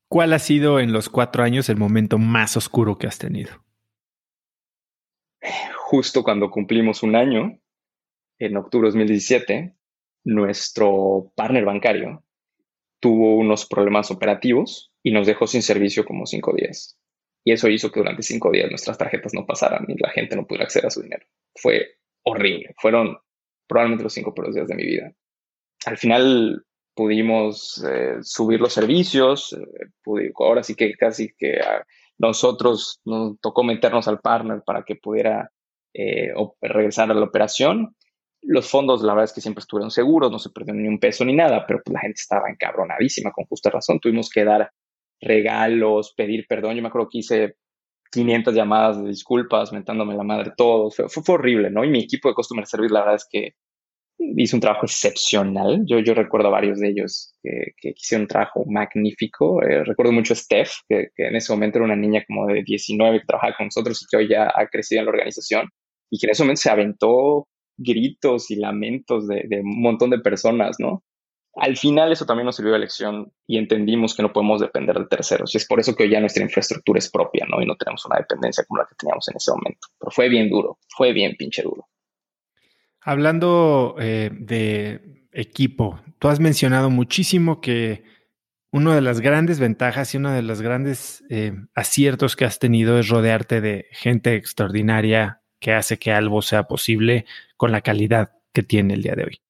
¿Cuál 0.09 0.33
ha 0.33 0.39
sido 0.39 0.79
en 0.79 0.91
los 0.91 1.07
cuatro 1.07 1.43
años 1.43 1.69
el 1.69 1.77
momento 1.77 2.17
más 2.17 2.57
oscuro 2.57 2.97
que 2.97 3.05
has 3.05 3.19
tenido? 3.19 3.51
Justo 5.77 6.23
cuando 6.23 6.49
cumplimos 6.49 7.03
un 7.03 7.15
año, 7.15 7.59
en 8.39 8.57
octubre 8.57 8.87
de 8.87 8.97
2017, 8.97 9.75
nuestro 10.23 11.31
partner 11.35 11.63
bancario 11.63 12.23
tuvo 12.99 13.37
unos 13.37 13.67
problemas 13.67 14.09
operativos 14.09 14.91
y 15.03 15.11
nos 15.11 15.27
dejó 15.27 15.45
sin 15.45 15.61
servicio 15.61 16.05
como 16.05 16.25
cinco 16.25 16.53
días. 16.55 16.99
Y 17.45 17.51
eso 17.51 17.69
hizo 17.69 17.91
que 17.91 17.99
durante 17.99 18.23
cinco 18.23 18.51
días 18.51 18.69
nuestras 18.69 18.97
tarjetas 18.97 19.35
no 19.35 19.45
pasaran 19.45 19.85
y 19.87 19.93
la 20.01 20.09
gente 20.09 20.35
no 20.35 20.47
pudiera 20.47 20.65
acceder 20.65 20.87
a 20.87 20.91
su 20.91 21.03
dinero. 21.03 21.25
Fue 21.55 21.99
horrible. 22.23 22.73
Fueron 22.77 23.17
probablemente 23.67 24.03
los 24.03 24.13
cinco 24.13 24.33
peores 24.33 24.55
días 24.55 24.67
de 24.67 24.75
mi 24.75 24.85
vida. 24.85 25.13
Al 25.85 25.97
final 25.97 26.65
pudimos 26.99 27.81
eh, 27.89 28.17
subir 28.23 28.59
los 28.59 28.73
servicios, 28.73 29.53
eh, 29.53 30.31
ahora 30.37 30.63
sí 30.63 30.75
que 30.75 30.91
casi 30.95 31.33
que 31.33 31.61
a 31.61 31.85
nosotros 32.17 32.99
nos 33.05 33.39
tocó 33.39 33.63
meternos 33.63 34.09
al 34.09 34.19
partner 34.19 34.63
para 34.65 34.83
que 34.83 34.97
pudiera 34.97 35.49
eh, 35.93 36.33
regresar 36.59 37.09
a 37.09 37.13
la 37.13 37.23
operación. 37.23 37.95
Los 38.41 38.69
fondos, 38.69 39.01
la 39.01 39.13
verdad 39.13 39.29
es 39.29 39.33
que 39.33 39.39
siempre 39.39 39.61
estuvieron 39.61 39.91
seguros, 39.91 40.29
no 40.29 40.39
se 40.39 40.49
perdió 40.49 40.73
ni 40.73 40.89
un 40.89 40.99
peso 40.99 41.23
ni 41.23 41.33
nada, 41.33 41.65
pero 41.65 41.79
pues 41.85 41.93
la 41.93 42.01
gente 42.01 42.19
estaba 42.19 42.49
encabronadísima, 42.49 43.31
con 43.31 43.45
justa 43.45 43.69
razón. 43.69 44.01
Tuvimos 44.01 44.29
que 44.29 44.43
dar 44.43 44.69
regalos, 45.21 46.13
pedir 46.17 46.47
perdón. 46.49 46.75
Yo 46.75 46.81
me 46.81 46.89
acuerdo 46.89 47.07
que 47.09 47.19
hice 47.19 47.55
500 48.11 48.53
llamadas 48.53 49.01
de 49.01 49.07
disculpas, 49.07 49.71
mentándome 49.71 50.17
la 50.17 50.23
madre 50.23 50.51
todos. 50.57 50.97
Fue, 50.97 51.07
fue, 51.07 51.35
horrible, 51.35 51.71
¿no? 51.71 51.85
Y 51.85 51.89
mi 51.89 52.03
equipo 52.03 52.27
de 52.27 52.35
Customer 52.35 52.67
Service, 52.67 52.93
la 52.93 52.99
verdad 52.99 53.15
es 53.15 53.27
que 53.31 53.53
hizo 54.19 54.57
un 54.57 54.61
trabajo 54.61 54.85
excepcional. 54.85 55.83
Yo, 55.85 55.99
yo 55.99 56.13
recuerdo 56.13 56.49
a 56.49 56.51
varios 56.51 56.79
de 56.79 56.89
ellos 56.89 57.33
que, 57.41 57.73
que 57.77 57.93
hicieron 57.95 58.23
un 58.23 58.27
trabajo 58.27 58.65
magnífico. 58.67 59.63
Eh, 59.63 59.83
recuerdo 59.83 60.11
mucho 60.11 60.33
a 60.33 60.35
Steph, 60.35 60.71
que, 60.87 61.09
en 61.17 61.35
ese 61.35 61.51
momento 61.53 61.77
era 61.77 61.85
una 61.85 61.95
niña 61.95 62.23
como 62.27 62.47
de 62.47 62.63
19 62.63 63.21
que 63.21 63.25
trabajaba 63.25 63.55
con 63.57 63.67
nosotros 63.67 64.01
y 64.01 64.05
que 64.09 64.17
hoy 64.17 64.29
ya 64.29 64.51
ha 64.53 64.67
crecido 64.67 64.99
en 64.99 65.05
la 65.05 65.11
organización 65.11 65.69
y 66.11 66.19
que 66.19 66.27
en 66.27 66.31
ese 66.31 66.43
momento 66.43 66.61
se 66.61 66.69
aventó 66.69 67.47
gritos 67.77 68.51
y 68.51 68.57
lamentos 68.57 69.27
de, 69.27 69.45
de 69.47 69.61
un 69.61 69.81
montón 69.81 70.09
de 70.09 70.19
personas, 70.19 70.75
¿no? 70.79 71.03
Al 71.55 71.77
final 71.77 72.11
eso 72.11 72.25
también 72.25 72.45
nos 72.45 72.55
sirvió 72.55 72.73
de 72.73 72.79
lección 72.79 73.31
y 73.47 73.57
entendimos 73.57 74.15
que 74.15 74.21
no 74.21 74.31
podemos 74.31 74.61
depender 74.61 74.97
de 74.97 75.07
terceros. 75.07 75.53
Y 75.53 75.57
es 75.57 75.65
por 75.65 75.79
eso 75.79 75.95
que 75.95 76.03
hoy 76.03 76.11
ya 76.11 76.19
nuestra 76.19 76.43
infraestructura 76.43 76.99
es 76.99 77.09
propia, 77.09 77.45
¿no? 77.49 77.61
Y 77.61 77.65
no 77.65 77.75
tenemos 77.75 78.05
una 78.05 78.17
dependencia 78.17 78.63
como 78.67 78.81
la 78.81 78.87
que 78.87 78.95
teníamos 78.95 79.27
en 79.29 79.37
ese 79.37 79.51
momento. 79.51 79.87
Pero 79.99 80.11
fue 80.11 80.29
bien 80.29 80.49
duro, 80.49 80.77
fue 80.95 81.11
bien 81.11 81.35
pinche 81.37 81.63
duro. 81.63 81.87
Hablando 83.01 83.95
eh, 83.99 84.31
de 84.33 85.27
equipo, 85.31 85.99
tú 86.19 86.27
has 86.27 86.39
mencionado 86.39 86.89
muchísimo 86.89 87.61
que 87.61 88.03
una 88.71 88.93
de 88.93 89.01
las 89.01 89.19
grandes 89.19 89.59
ventajas 89.59 90.13
y 90.13 90.17
uno 90.17 90.31
de 90.31 90.41
los 90.41 90.61
grandes 90.61 91.23
eh, 91.29 91.53
aciertos 91.73 92.35
que 92.35 92.45
has 92.45 92.59
tenido 92.59 92.99
es 92.99 93.09
rodearte 93.09 93.61
de 93.61 93.87
gente 93.91 94.35
extraordinaria 94.35 95.41
que 95.59 95.73
hace 95.73 95.97
que 95.97 96.11
algo 96.11 96.41
sea 96.41 96.63
posible 96.63 97.25
con 97.57 97.71
la 97.71 97.81
calidad 97.81 98.31
que 98.53 98.63
tiene 98.63 98.93
el 98.93 99.03
día 99.03 99.15
de 99.15 99.23
hoy. 99.23 99.41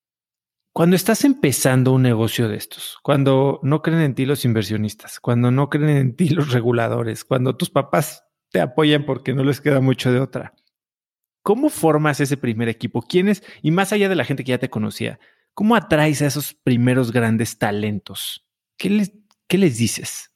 Cuando 0.73 0.95
estás 0.95 1.25
empezando 1.25 1.91
un 1.91 2.03
negocio 2.03 2.47
de 2.47 2.55
estos, 2.55 2.99
cuando 3.03 3.59
no 3.63 3.81
creen 3.81 4.01
en 4.01 4.15
ti 4.15 4.25
los 4.25 4.45
inversionistas, 4.45 5.19
cuando 5.19 5.51
no 5.51 5.69
creen 5.69 5.97
en 5.97 6.15
ti 6.15 6.29
los 6.29 6.51
reguladores, 6.53 7.25
cuando 7.25 7.57
tus 7.57 7.69
papás 7.69 8.23
te 8.51 8.61
apoyan 8.61 9.05
porque 9.05 9.33
no 9.33 9.43
les 9.43 9.61
queda 9.61 9.81
mucho 9.81 10.11
de 10.11 10.19
otra, 10.19 10.53
¿Cómo 11.43 11.69
formas 11.69 12.19
ese 12.19 12.37
primer 12.37 12.69
equipo? 12.69 13.01
¿Quiénes? 13.01 13.43
Y 13.61 13.71
más 13.71 13.93
allá 13.93 14.09
de 14.09 14.15
la 14.15 14.25
gente 14.25 14.43
que 14.43 14.51
ya 14.51 14.57
te 14.57 14.69
conocía, 14.69 15.19
¿cómo 15.53 15.75
atraes 15.75 16.21
a 16.21 16.27
esos 16.27 16.53
primeros 16.53 17.11
grandes 17.11 17.57
talentos? 17.57 18.45
¿Qué 18.77 18.89
les, 18.89 19.13
qué 19.47 19.57
les 19.57 19.77
dices? 19.77 20.31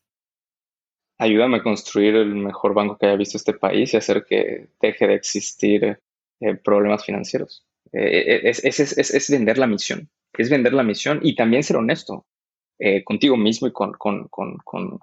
Ayúdame 1.18 1.58
a 1.58 1.64
construir 1.64 2.16
el 2.16 2.36
mejor 2.36 2.74
banco 2.74 2.97
que 2.97 3.06
haya 3.06 3.16
visto 3.16 3.38
este 3.38 3.54
país 3.54 3.93
y 3.93 3.97
hacer 3.97 4.26
que 4.28 4.68
deje 4.82 5.08
de 5.08 5.14
existir 5.14 5.99
eh, 6.39 6.56
problemas 6.56 7.06
financieros. 7.06 7.66
Eh, 7.91 8.01
eh, 8.01 8.41
es, 8.49 8.66
es, 8.66 8.80
es, 8.80 9.14
es, 9.14 9.30
vender 9.30 9.58
la 9.58 9.68
misión, 9.68 10.10
es 10.38 10.49
vender 10.49 10.74
la 10.74 10.84
misión 10.84 11.20
y 11.22 11.36
también 11.36 11.64
ser 11.64 11.78
honesto 11.78 12.26
contigo 13.06 13.38
mismo 13.38 13.70
y 13.70 13.72
con, 13.72 13.93
con, 13.93 14.28
con, 14.28 14.58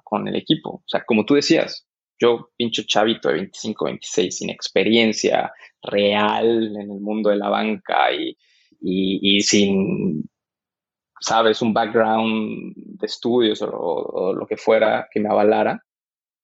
con, 0.05 0.29
el 0.29 0.37
equipo. 0.37 0.71
O 0.71 0.85
sea, 0.87 1.03
como 1.05 1.25
tú 1.25 1.35
decías, 1.35 1.87
yo, 2.21 2.51
pincho 2.57 2.83
chavito 2.87 3.29
de 3.29 3.35
25, 3.37 3.85
26, 3.87 4.37
sin 4.37 4.51
experiencia 4.51 5.53
real 5.83 6.77
en 6.77 6.91
el 6.91 7.01
mundo 7.01 7.31
de 7.31 7.37
la 7.37 7.49
banca 7.49 8.13
y, 8.13 8.37
y, 8.81 9.41
sin, 9.41 10.29
sabes, 11.19 11.63
un 11.63 11.73
background 11.73 12.75
de 12.77 13.07
estudios 13.07 13.63
o, 13.63 14.35
lo 14.35 14.47
que 14.47 14.59
fuera 14.59 15.09
que 15.11 15.21
me 15.21 15.31
avalara, 15.31 15.83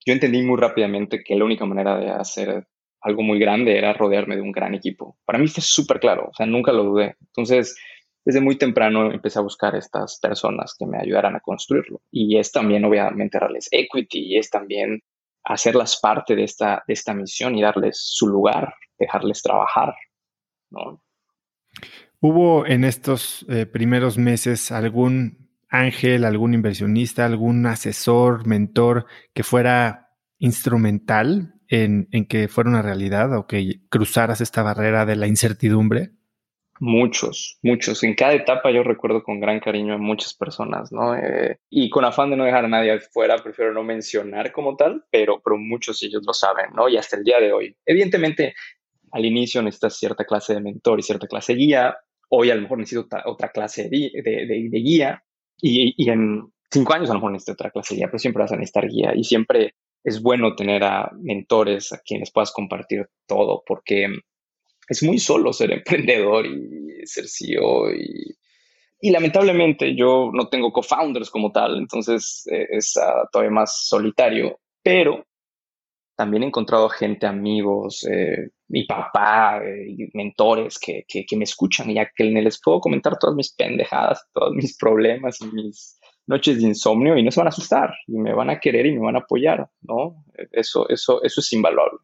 yo 0.04 0.12
entendí 0.12 0.42
muy 0.42 0.58
rápidamente 0.58 1.22
que 1.22 1.36
la 1.36 1.44
única 1.44 1.66
manera 1.66 1.98
de 1.98 2.10
hacer 2.10 2.66
algo 3.02 3.22
muy 3.22 3.38
grande 3.38 3.76
era 3.76 3.92
rodearme 3.92 4.36
de 4.36 4.42
un 4.42 4.52
gran 4.52 4.74
equipo. 4.74 5.18
Para 5.24 5.38
mí 5.38 5.46
fue 5.48 5.62
súper 5.62 6.00
claro, 6.00 6.28
o 6.30 6.34
sea, 6.34 6.46
nunca 6.46 6.72
lo 6.72 6.84
dudé. 6.84 7.16
Entonces, 7.20 7.76
desde 8.24 8.40
muy 8.40 8.56
temprano 8.56 9.12
empecé 9.12 9.38
a 9.38 9.42
buscar 9.42 9.76
estas 9.76 10.18
personas 10.20 10.74
que 10.78 10.86
me 10.86 10.98
ayudaran 10.98 11.36
a 11.36 11.40
construirlo. 11.40 12.00
Y 12.10 12.38
es 12.38 12.50
también, 12.50 12.84
obviamente, 12.84 13.38
darles 13.38 13.68
equity, 13.70 14.34
y 14.34 14.38
es 14.38 14.50
también 14.50 15.02
hacerlas 15.46 15.98
parte 16.00 16.34
de 16.34 16.44
esta, 16.44 16.82
de 16.86 16.94
esta 16.94 17.14
misión 17.14 17.56
y 17.56 17.62
darles 17.62 17.98
su 18.00 18.26
lugar, 18.26 18.74
dejarles 18.98 19.42
trabajar. 19.42 19.94
¿no? 20.70 21.02
¿Hubo 22.20 22.66
en 22.66 22.84
estos 22.84 23.46
eh, 23.48 23.66
primeros 23.66 24.18
meses 24.18 24.72
algún 24.72 25.50
ángel, 25.68 26.24
algún 26.24 26.54
inversionista, 26.54 27.24
algún 27.24 27.64
asesor, 27.66 28.46
mentor 28.46 29.06
que 29.32 29.44
fuera 29.44 30.10
instrumental 30.38 31.54
en, 31.68 32.08
en, 32.10 32.26
que 32.26 32.48
fuera 32.48 32.70
una 32.70 32.82
realidad 32.82 33.36
o 33.36 33.46
que 33.46 33.82
cruzaras 33.88 34.40
esta 34.40 34.62
barrera 34.62 35.06
de 35.06 35.16
la 35.16 35.28
incertidumbre? 35.28 36.15
Muchos, 36.78 37.58
muchos. 37.62 38.02
En 38.02 38.14
cada 38.14 38.34
etapa 38.34 38.70
yo 38.70 38.82
recuerdo 38.82 39.22
con 39.22 39.40
gran 39.40 39.60
cariño 39.60 39.94
a 39.94 39.98
muchas 39.98 40.34
personas, 40.34 40.92
¿no? 40.92 41.16
Eh, 41.16 41.58
y 41.70 41.88
con 41.88 42.04
afán 42.04 42.30
de 42.30 42.36
no 42.36 42.44
dejar 42.44 42.66
a 42.66 42.68
nadie 42.68 42.92
afuera, 42.92 43.42
prefiero 43.42 43.72
no 43.72 43.82
mencionar 43.82 44.52
como 44.52 44.76
tal, 44.76 45.04
pero, 45.10 45.40
pero 45.42 45.56
muchos 45.56 46.02
ellos 46.02 46.22
lo 46.26 46.34
saben, 46.34 46.66
¿no? 46.74 46.88
Y 46.88 46.96
hasta 46.96 47.16
el 47.16 47.24
día 47.24 47.40
de 47.40 47.52
hoy. 47.52 47.76
Evidentemente, 47.86 48.54
al 49.12 49.24
inicio 49.24 49.62
necesitas 49.62 49.96
cierta 49.98 50.24
clase 50.24 50.54
de 50.54 50.60
mentor 50.60 50.98
y 51.00 51.02
cierta 51.02 51.26
clase 51.26 51.54
de 51.54 51.58
guía. 51.58 51.96
Hoy 52.28 52.50
a 52.50 52.54
lo 52.54 52.62
mejor 52.62 52.78
necesito 52.78 53.06
otra, 53.24 53.50
clase 53.50 53.88
de, 53.88 54.10
de, 54.22 54.78
guía. 54.80 55.24
Y, 55.58 55.94
y, 55.96 56.10
en 56.10 56.52
cinco 56.70 56.92
años 56.92 57.08
a 57.08 57.14
lo 57.14 57.20
mejor 57.20 57.32
necesito 57.32 57.52
otra 57.52 57.70
clase 57.70 57.94
de 57.94 58.00
guía, 58.00 58.08
pero 58.08 58.18
siempre 58.18 58.42
vas 58.42 58.52
a 58.52 58.56
necesitar 58.56 58.86
guía. 58.88 59.12
Y 59.14 59.24
siempre 59.24 59.74
es 60.04 60.20
bueno 60.20 60.54
tener 60.54 60.84
a 60.84 61.10
mentores 61.18 61.92
a 61.92 62.00
quienes 62.04 62.30
puedas 62.30 62.52
compartir 62.52 63.08
todo, 63.26 63.62
porque 63.66 64.08
es 64.88 65.02
muy 65.02 65.18
solo 65.18 65.52
ser 65.52 65.72
emprendedor 65.72 66.46
y 66.46 67.06
ser 67.06 67.26
CEO 67.28 67.92
y, 67.94 68.36
y 69.00 69.10
lamentablemente 69.10 69.94
yo 69.96 70.30
no 70.32 70.48
tengo 70.48 70.72
co-founders 70.72 71.30
como 71.30 71.52
tal, 71.52 71.78
entonces 71.78 72.46
eh, 72.50 72.66
es 72.70 72.96
uh, 72.96 73.28
todavía 73.30 73.52
más 73.52 73.86
solitario, 73.86 74.58
pero 74.82 75.24
también 76.16 76.42
he 76.42 76.46
encontrado 76.46 76.88
gente, 76.88 77.26
amigos, 77.26 78.06
eh, 78.10 78.48
mi 78.68 78.84
papá, 78.84 79.60
eh, 79.62 80.08
mentores 80.14 80.78
que, 80.78 81.04
que, 81.06 81.26
que, 81.26 81.36
me 81.36 81.44
escuchan 81.44 81.90
y 81.90 81.98
a 81.98 82.10
que 82.14 82.24
les 82.24 82.60
puedo 82.60 82.80
comentar 82.80 83.18
todas 83.18 83.36
mis 83.36 83.54
pendejadas, 83.54 84.26
todos 84.32 84.54
mis 84.54 84.76
problemas 84.78 85.40
y 85.42 85.46
mis 85.52 86.00
noches 86.26 86.60
de 86.60 86.68
insomnio 86.68 87.16
y 87.16 87.22
no 87.22 87.30
se 87.30 87.40
van 87.40 87.48
a 87.48 87.50
asustar 87.50 87.94
y 88.06 88.18
me 88.18 88.34
van 88.34 88.48
a 88.48 88.58
querer 88.58 88.86
y 88.86 88.92
me 88.92 89.04
van 89.04 89.16
a 89.16 89.20
apoyar, 89.20 89.68
¿no? 89.82 90.24
Eso, 90.52 90.88
eso, 90.88 91.22
eso 91.22 91.40
es 91.40 91.52
invaluable. 91.52 91.98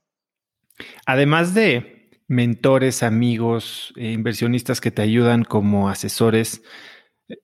Además 1.06 1.54
de 1.54 2.01
mentores, 2.32 3.02
amigos, 3.02 3.92
eh, 3.96 4.12
inversionistas 4.12 4.80
que 4.80 4.90
te 4.90 5.02
ayudan 5.02 5.44
como 5.44 5.88
asesores. 5.88 6.62
Eh, 7.28 7.36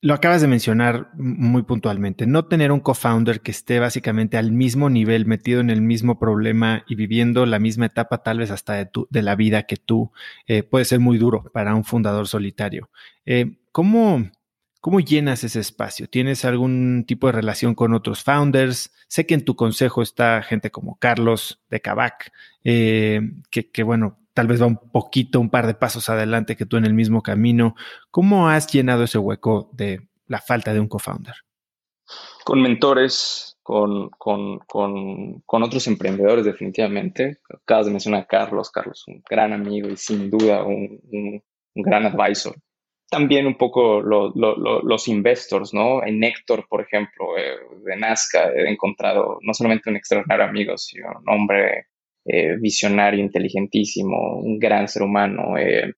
lo 0.00 0.14
acabas 0.14 0.40
de 0.40 0.48
mencionar 0.48 1.10
muy 1.14 1.62
puntualmente, 1.62 2.26
no 2.26 2.46
tener 2.46 2.72
un 2.72 2.80
co-founder 2.80 3.42
que 3.42 3.50
esté 3.50 3.78
básicamente 3.78 4.38
al 4.38 4.50
mismo 4.52 4.90
nivel, 4.90 5.26
metido 5.26 5.60
en 5.60 5.70
el 5.70 5.82
mismo 5.82 6.18
problema 6.18 6.84
y 6.88 6.94
viviendo 6.94 7.46
la 7.46 7.58
misma 7.58 7.86
etapa 7.86 8.22
tal 8.22 8.38
vez 8.38 8.50
hasta 8.50 8.74
de, 8.74 9.22
la 9.22 9.36
vida 9.36 9.64
que 9.64 9.76
tú, 9.76 10.10
eh, 10.46 10.62
puede 10.62 10.86
ser 10.86 11.00
muy 11.00 11.18
duro 11.18 11.44
para 11.52 11.74
un 11.74 11.84
fundador 11.84 12.26
solitario. 12.26 12.90
¿Cómo 13.72 14.30
¿Cómo 14.80 15.00
llenas 15.00 15.44
ese 15.44 15.60
espacio? 15.60 16.08
¿Tienes 16.08 16.46
algún 16.46 17.04
tipo 17.06 17.26
de 17.26 17.34
relación 17.34 17.74
con 17.74 17.92
otros 17.92 18.22
founders? 18.22 18.90
Sé 19.08 19.26
que 19.26 19.34
en 19.34 19.44
tu 19.44 19.54
consejo 19.54 20.00
está 20.00 20.42
gente 20.42 20.70
como 20.70 20.98
Carlos 20.98 21.60
de 21.68 21.82
Cabac, 21.82 22.32
que, 22.62 23.82
bueno, 23.84 24.19
tal 24.40 24.46
vez 24.46 24.62
va 24.62 24.66
un 24.66 24.78
poquito, 24.90 25.38
un 25.38 25.50
par 25.50 25.66
de 25.66 25.74
pasos 25.74 26.08
adelante 26.08 26.56
que 26.56 26.64
tú 26.64 26.78
en 26.78 26.86
el 26.86 26.94
mismo 26.94 27.20
camino. 27.20 27.74
¿Cómo 28.10 28.48
has 28.48 28.72
llenado 28.72 29.04
ese 29.04 29.18
hueco 29.18 29.68
de 29.74 30.08
la 30.28 30.40
falta 30.40 30.72
de 30.72 30.80
un 30.80 30.88
co-founder? 30.88 31.34
Con 32.42 32.62
mentores, 32.62 33.58
con, 33.62 34.08
con, 34.08 34.60
con, 34.60 35.42
con, 35.42 35.62
otros 35.62 35.86
emprendedores 35.88 36.46
definitivamente. 36.46 37.40
Acabas 37.54 37.84
de 37.84 37.92
mencionar 37.92 38.22
a 38.22 38.26
Carlos, 38.26 38.70
Carlos, 38.70 39.04
un 39.08 39.22
gran 39.28 39.52
amigo 39.52 39.90
y 39.90 39.98
sin 39.98 40.30
duda 40.30 40.64
un, 40.64 41.42
gran 41.74 42.06
advisor. 42.06 42.56
También 43.10 43.46
un 43.46 43.58
poco 43.58 44.00
lo, 44.00 44.32
los 44.34 45.06
investors, 45.06 45.74
¿no? 45.74 46.02
En 46.02 46.24
Héctor, 46.24 46.66
por 46.66 46.80
ejemplo, 46.80 47.36
eh, 47.36 47.58
de 47.84 47.96
Nazca, 47.98 48.50
he 48.54 48.70
encontrado 48.70 49.38
no 49.42 49.52
solamente 49.52 49.90
un 49.90 49.96
extraordinario 49.96 50.46
amigo, 50.46 50.78
sino 50.78 51.08
un 51.10 51.28
hombre 51.28 51.88
eh, 52.32 52.56
visionario, 52.60 53.20
inteligentísimo, 53.20 54.38
un 54.38 54.56
gran 54.58 54.86
ser 54.86 55.02
humano. 55.02 55.58
Eh, 55.58 55.92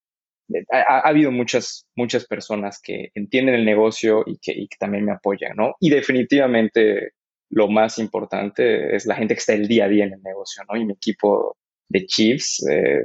ha, 0.71 1.01
habido 1.01 1.31
muchas, 1.31 1.87
muchas 1.95 2.27
personas 2.27 2.81
que 2.83 3.11
entienden 3.15 3.55
el 3.55 3.67
negocio 3.67 4.25
y 4.27 4.39
que, 4.39 4.67
también 4.79 5.05
me 5.05 5.13
apoyan, 5.13 5.53
¿no? 5.57 5.75
Y 5.79 5.91
definitivamente 5.91 7.13
lo 7.51 7.69
más 7.69 7.99
importante 7.99 8.97
es 8.97 9.05
la 9.05 9.17
gente 9.17 9.35
que 9.35 9.41
está 9.41 9.53
el 9.53 9.69
día 9.69 9.85
a 9.85 9.89
día 9.89 10.07
en 10.07 10.15
el 10.15 10.23
negocio, 10.23 10.63
¿no? 10.69 10.77
Y 10.77 10.87
mi 10.87 10.95
equipo 10.95 11.57
de 11.91 12.07
Chiefs 12.07 12.67
eh, 12.71 13.05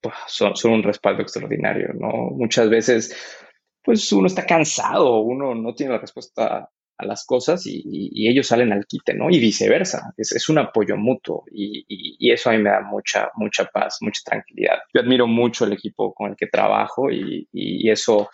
pues, 0.00 0.14
son, 0.28 0.54
son, 0.54 0.72
un 0.74 0.82
respaldo 0.84 1.22
extraordinario, 1.22 1.92
¿no? 1.94 2.30
Muchas 2.30 2.70
veces, 2.70 3.44
pues 3.82 4.12
uno 4.12 4.28
está 4.28 4.46
cansado, 4.46 5.18
uno 5.20 5.54
no 5.56 5.74
tiene 5.74 5.94
la 5.94 5.98
respuesta 5.98 6.68
las 7.04 7.24
cosas 7.24 7.62
y, 7.66 8.28
ellos 8.28 8.46
salen 8.46 8.72
al 8.72 8.86
quite, 8.86 9.14
¿no? 9.14 9.30
Y 9.30 9.38
viceversa, 9.40 10.14
es, 10.16 10.48
un 10.48 10.58
apoyo 10.58 10.96
mutuo 10.96 11.44
y, 11.50 12.30
eso 12.30 12.50
a 12.50 12.52
mí 12.54 12.58
me 12.62 12.70
da 12.70 12.80
mucha, 12.82 13.30
mucha 13.34 13.66
paz, 13.66 13.98
mucha 14.00 14.20
tranquilidad. 14.24 14.78
Yo 14.94 15.00
admiro 15.00 15.26
mucho 15.26 15.64
el 15.64 15.72
equipo 15.72 16.14
con 16.14 16.30
el 16.30 16.36
que 16.36 16.46
trabajo 16.46 17.10
y, 17.10 17.48
eso 17.90 18.30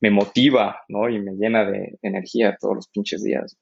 me 0.00 0.10
motiva, 0.10 0.82
¿no? 0.88 1.08
Y 1.08 1.18
me 1.20 1.32
llena 1.32 1.64
de 1.64 1.98
energía 2.02 2.56
todos 2.60 2.74
los 2.74 2.88
pinches 2.88 3.22
días. 3.22 3.56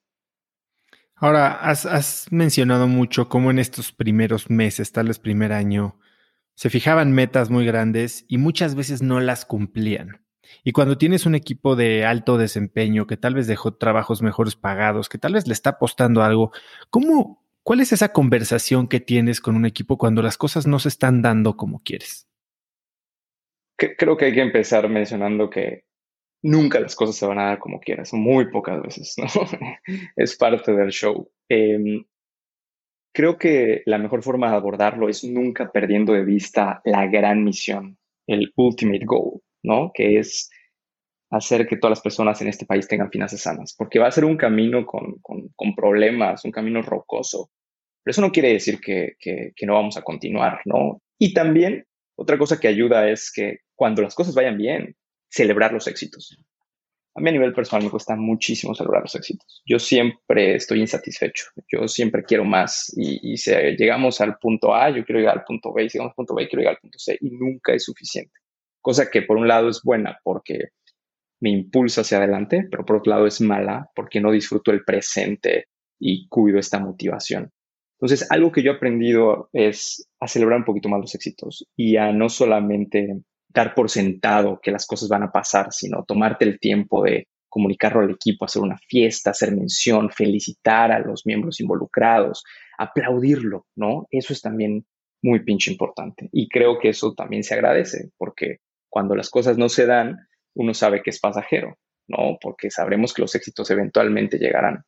Ahora, 1.14 1.53
has, 1.53 1.87
has 1.87 2.26
mencionado 2.33 2.89
mucho 2.89 3.28
cómo 3.28 3.53
en 3.53 3.61
estos 3.61 3.93
primeros 3.93 4.51
meses, 4.51 4.91
tal 4.91 5.09
vez 5.09 5.20
primer 5.20 5.53
año, 5.53 6.01
se 6.55 6.70
fijaban 6.70 7.12
metas 7.12 7.51
muy 7.51 7.64
grandes 7.64 8.24
y 8.28 8.39
muchas 8.39 8.74
veces 8.74 9.03
no 9.03 9.20
las 9.20 9.45
cumplían. 9.45 10.22
Y 10.64 10.72
cuando 10.72 10.99
tienes 10.99 11.26
un 11.26 11.34
equipo 11.34 11.76
de 11.76 12.05
alto 12.05 12.38
desempeño 12.38 13.07
que 13.07 13.16
tal 13.16 13.34
vez 13.34 13.47
dejó 13.47 13.74
trabajos 13.74 14.22
mejores 14.22 14.57
pagados, 14.57 15.09
que 15.09 15.18
tal 15.18 15.34
vez 15.34 15.47
le 15.47 15.53
está 15.53 15.70
apostando 15.70 16.22
algo, 16.22 16.53
¿cómo, 16.90 17.43
cuál 17.62 17.80
es 17.80 17.93
esa 17.93 18.12
conversación 18.12 18.88
que 18.88 19.01
tienes 19.01 19.40
con 19.40 19.57
un 19.57 19.66
equipo 19.66 19.99
cuando 19.99 20.22
las 20.22 20.38
cosas 20.38 20.66
no 20.66 20.78
se 20.78 20.88
están 20.88 21.22
dando 21.22 21.57
como 21.57 21.82
quieres? 21.82 22.28
Creo 23.76 24.16
que 24.16 24.26
hay 24.26 24.32
que 24.32 24.43
empezar 24.43 24.88
mencionando 24.88 25.51
que 25.51 25.84
nunca 26.43 26.80
las 26.80 26.95
cosas 26.95 27.16
se 27.16 27.26
van 27.26 27.38
a 27.38 27.47
dar 27.47 27.59
como 27.59 27.80
quieras, 27.80 28.12
muy 28.12 28.51
pocas 28.51 28.80
veces, 28.82 29.14
¿no? 29.16 29.26
es 30.16 30.36
parte 30.36 30.72
del 30.72 30.90
show. 30.90 31.30
Em, 31.49 32.05
creo 33.12 33.38
que 33.38 33.82
la 33.86 33.99
mejor 33.99 34.22
forma 34.22 34.51
de 34.51 34.57
abordarlo 34.57 35.09
es 35.09 35.24
nunca 35.24 35.70
perdiendo 35.70 36.12
de 36.12 36.24
vista 36.24 36.80
la 36.84 37.07
gran 37.07 37.45
misión, 37.45 37.99
el 38.26 38.53
ultimate 38.57 39.05
goal. 39.05 39.40
¿No? 39.62 39.90
Que 39.94 40.18
es 40.18 40.50
hacer 41.32 41.66
que 41.66 41.78
todas 41.78 41.92
las 41.92 42.02
personas 42.02 42.40
en 42.42 42.48
este 42.48 42.66
país 42.66 42.86
tengan 42.86 43.10
finanzas 43.10 43.40
sanas, 43.40 43.74
porque 43.76 43.98
va 43.98 44.06
a 44.06 44.12
ser 44.12 44.24
un 44.24 44.36
camino 44.36 44.84
con, 44.84 45.74
problemas, 45.74 46.44
un 46.44 46.52
camino 46.52 46.82
rocoso. 46.82 47.50
Pero 48.04 48.12
eso 48.12 48.20
no 48.20 48.30
quiere 48.30 48.52
decir 48.52 48.80
que, 48.80 49.16
no 49.62 49.74
vamos 49.74 49.96
a 49.96 50.02
continuar, 50.02 50.60
¿no? 50.66 51.00
Y 51.18 51.32
también 51.32 51.86
otra 52.16 52.36
cosa 52.36 52.60
que 52.60 52.68
ayuda 52.68 53.08
es 53.08 53.32
que 53.32 53.60
cuando 53.74 54.02
las 54.02 54.14
cosas 54.14 54.34
vayan 54.34 54.58
bien, 54.58 54.94
celebrar 55.30 55.72
los 55.72 55.86
éxitos. 55.86 56.36
A 57.14 57.20
mí 57.20 57.28
a 57.30 57.32
nivel 57.32 57.54
personal 57.54 57.84
me 57.84 57.90
cuesta 57.90 58.14
muchísimo 58.14 58.74
celebrar 58.74 59.02
los 59.02 59.14
éxitos. 59.14 59.62
Yo 59.66 59.78
siempre 59.78 60.56
estoy 60.56 60.80
insatisfecho. 60.80 61.44
Yo 61.70 61.88
siempre 61.88 62.24
quiero 62.24 62.44
más. 62.44 62.92
Y, 62.96 63.32
y 63.32 63.36
si 63.36 63.52
llegamos 63.78 64.20
al 64.20 64.36
punto 64.38 64.74
A, 64.74 64.90
yo 64.90 65.04
quiero 65.04 65.20
llegar 65.20 65.38
al 65.38 65.44
punto 65.44 65.72
B. 65.72 65.84
Y 65.84 65.90
si 65.90 65.98
llegamos 65.98 66.12
al 66.12 66.16
punto 66.16 66.34
B, 66.34 66.48
quiero 66.48 66.60
llegar 66.60 66.74
al 66.74 66.80
punto 66.80 66.98
C. 66.98 67.18
Y 67.20 67.30
nunca 67.30 67.74
es 67.74 67.84
suficiente 67.84 68.41
cosa 68.83 69.11
que 69.11 69.22
por 69.22 69.39
un 69.39 69.49
lado 69.49 69.70
es 69.70 69.80
buena 69.83 70.18
porque 70.22 70.68
me 71.41 71.51
impulsa 71.51 72.03
hacia 72.03 72.18
adelante, 72.18 72.66
pero 72.70 72.85
por 72.85 72.97
otro 72.97 73.11
lado 73.11 73.26
es 73.26 73.41
mala 73.41 73.91
porque 73.95 74.20
no 74.20 74.30
disfruto 74.30 74.70
el 74.70 74.85
presente 74.85 75.66
y 75.99 76.28
cuido 76.28 76.59
esta 76.59 76.78
motivación. 76.78 77.51
Entonces, 77.99 78.30
algo 78.30 78.51
que 78.51 78.62
yo 78.62 78.72
he 78.72 78.76
aprendido 78.76 79.49
es 79.53 80.09
a 80.20 80.26
celebrar 80.26 80.59
un 80.59 80.64
poquito 80.64 80.89
más 80.89 81.01
los 81.01 81.14
éxitos 81.14 81.66
y 81.76 81.97
a 81.97 82.12
no 82.12 82.28
solamente 82.28 83.22
dar 83.49 83.74
por 83.74 83.91
sentado 83.91 84.61
que 84.61 84.72
las 84.72 84.87
cosas 84.87 85.09
van 85.09 85.22
a 85.22 85.30
pasar, 85.30 85.72
sino 85.72 86.05
tomarte 86.05 86.45
el 86.45 86.59
tiempo 86.59 87.05
de 87.05 87.28
comunicarlo 87.49 88.01
al 88.01 88.11
equipo, 88.11 88.45
hacer 88.45 88.62
una 88.62 88.78
fiesta, 88.89 89.30
hacer 89.30 89.55
mención, 89.55 90.11
felicitar 90.11 90.91
a 90.91 91.01
los 91.01 91.26
miembros 91.26 91.61
involucrados, 91.61 92.45
aplaudirlo, 92.78 93.66
¿no? 93.76 94.07
Eso 94.11 94.33
es 94.33 94.41
también 94.41 94.87
muy 95.22 95.45
pinche 95.45 95.70
importante. 95.70 96.28
Y 96.33 96.49
creo 96.49 96.78
que 96.78 96.89
eso 96.89 97.14
también 97.14 97.45
se 97.45 97.55
agradece, 97.55 98.11
porque 98.16 98.59
cuando 98.93 99.14
las 99.14 99.30
cosas 99.30 99.57
no 99.57 99.70
se 99.70 99.86
dan, 99.86 100.28
uno 100.55 100.74
sabe 100.74 101.03
que 101.03 101.09
es 101.09 101.18
pasajero, 101.18 101.78
¿no? 102.09 102.36
Porque 102.38 102.70
sabremos 102.70 103.14
que 103.14 103.22
los 103.22 103.34
éxitos 103.34 103.70
eventualmente 103.70 104.36
llegarán. 104.36 104.84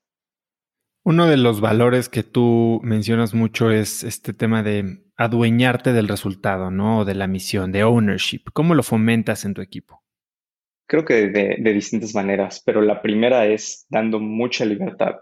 Uno 1.04 1.26
de 1.26 1.38
los 1.38 1.62
valores 1.62 2.10
que 2.10 2.22
tú 2.22 2.80
mencionas 2.82 3.32
mucho 3.32 3.70
es 3.70 4.04
este 4.04 4.34
tema 4.34 4.62
de 4.62 5.04
adueñarte 5.16 5.94
del 5.94 6.08
resultado, 6.08 6.70
¿no? 6.70 7.00
O 7.00 7.04
de 7.06 7.14
la 7.14 7.26
misión, 7.26 7.72
de 7.72 7.82
ownership. 7.84 8.42
¿Cómo 8.52 8.74
lo 8.74 8.82
fomentas 8.82 9.46
en 9.46 9.54
tu 9.54 9.62
equipo? 9.62 10.02
Creo 10.86 11.06
que 11.06 11.28
de, 11.28 11.56
de 11.58 11.72
distintas 11.72 12.14
maneras, 12.14 12.62
pero 12.64 12.82
la 12.82 13.00
primera 13.00 13.46
es 13.46 13.86
dando 13.88 14.20
mucha 14.20 14.66
libertad 14.66 15.14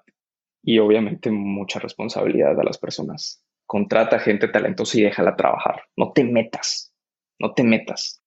y 0.60 0.80
obviamente 0.80 1.30
mucha 1.30 1.78
responsabilidad 1.78 2.58
a 2.58 2.64
las 2.64 2.78
personas. 2.78 3.44
Contrata 3.64 4.18
gente 4.18 4.48
talentosa 4.48 4.98
y 4.98 5.02
déjala 5.02 5.36
trabajar. 5.36 5.84
No 5.96 6.10
te 6.12 6.24
metas, 6.24 6.92
no 7.38 7.54
te 7.54 7.62
metas. 7.62 8.21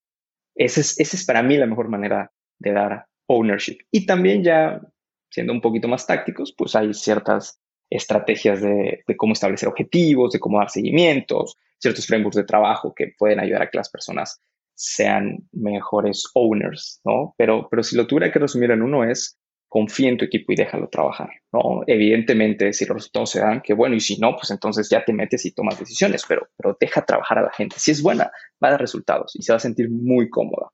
Esa 0.56 0.82
es, 0.82 0.99
es 0.99 1.26
para 1.26 1.43
mí 1.43 1.58
la 1.58 1.68
mejor 1.68 1.89
manera 1.89 2.32
de 2.60 2.72
dar 2.72 3.06
ownership. 3.28 3.78
Y 3.91 4.06
también 4.06 4.43
ya 4.43 4.82
siendo 5.30 5.51
un 5.51 5.62
poquito 5.62 5.88
más 5.88 6.08
tácticos, 6.08 6.53
pues 6.58 6.76
hay 6.76 6.93
ciertas 6.93 7.60
estrategias 7.89 8.62
de, 8.62 9.03
cómo 9.18 9.34
establecer 9.34 9.68
objetivos, 9.68 10.32
de 10.32 10.39
cómo 10.39 10.60
dar 10.60 10.70
seguimientos, 10.70 11.58
ciertos 11.78 12.08
frameworks 12.08 12.38
de 12.38 12.45
trabajo 12.45 12.93
que 12.95 13.14
pueden 13.18 13.39
ayudar 13.39 13.64
a 13.64 13.70
que 13.70 13.78
las 13.78 13.89
personas 13.89 14.41
sean 14.74 15.47
mejores 15.51 16.30
owners, 16.34 17.01
¿no? 17.03 17.34
Pero, 17.38 17.68
pero 17.70 17.84
si 17.84 17.95
lo 17.95 18.08
tuviera 18.08 18.32
que 18.32 18.39
resumir 18.39 18.72
en 18.72 18.82
uno 18.82 19.03
es 19.03 19.38
confía 19.76 20.07
en 20.07 20.17
tu 20.17 20.23
equipo 20.23 20.53
y 20.53 20.55
déjalo 20.55 20.88
trabajar, 20.88 21.32
¿no? 21.51 21.84
Evidentemente, 21.86 22.71
si 22.71 22.86
los 22.86 22.95
resultados 22.95 23.32
se 23.32 23.41
dan, 23.41 23.59
que 23.59 23.73
bueno, 23.73 23.93
y 23.93 23.99
si 23.99 24.17
no, 24.17 24.34
pues 24.38 24.49
entonces 24.51 24.88
ya 24.89 25.03
te 25.03 25.11
metes 25.11 25.45
y 25.45 25.51
tomas 25.51 25.78
decisiones, 25.78 26.23
pero, 26.26 26.47
pero 26.55 26.78
deja 26.80 27.05
trabajar 27.05 27.39
a 27.39 27.41
la 27.41 27.51
gente. 27.51 27.76
Si 27.78 27.91
es 27.91 28.01
buena, 28.01 28.32
va 28.63 28.69
a 28.69 28.71
dar 28.71 28.80
resultados 28.80 29.36
y 29.36 29.41
se 29.41 29.51
va 29.51 29.57
a 29.57 29.59
sentir 29.59 29.89
muy 29.89 30.30
cómoda. 30.30 30.69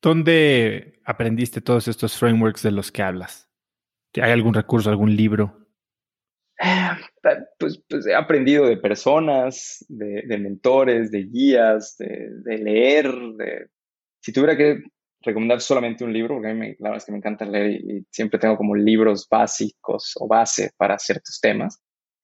¿Dónde 0.00 1.00
aprendiste 1.04 1.60
todos 1.60 1.88
estos 1.88 2.16
frameworks 2.16 2.62
de 2.62 2.70
los 2.70 2.92
que 2.92 3.02
hablas? 3.02 3.50
¿Hay 4.14 4.30
algún 4.30 4.54
recurso, 4.54 4.90
algún 4.90 5.16
libro? 5.16 5.66
Pues, 7.58 7.82
pues 7.88 8.06
he 8.06 8.14
aprendido 8.14 8.68
de 8.68 8.76
personas, 8.76 9.84
de, 9.88 10.38
mentores, 10.38 11.10
de 11.10 11.24
guías, 11.24 11.96
de, 11.98 12.58
leer. 12.58 13.12
De... 13.36 13.66
Si 14.20 14.32
tuviera 14.32 14.56
que 14.56 14.84
recomendar 15.20 15.60
solamente 15.60 16.04
un 16.04 16.12
libro, 16.12 16.34
porque 16.34 16.48
a 16.48 16.54
mí 16.54 16.60
me, 16.60 16.76
la 16.78 16.90
verdad 16.90 16.98
es 16.98 17.04
que 17.04 17.12
me 17.12 17.18
encanta 17.18 17.44
leer 17.44 17.70
y, 17.72 18.06
siempre 18.10 18.38
tengo 18.38 18.56
como 18.56 18.74
libros 18.74 19.26
básicos 19.28 20.12
o 20.16 20.28
base 20.28 20.70
para 20.76 20.98
ciertos 20.98 21.40
temas. 21.40 21.80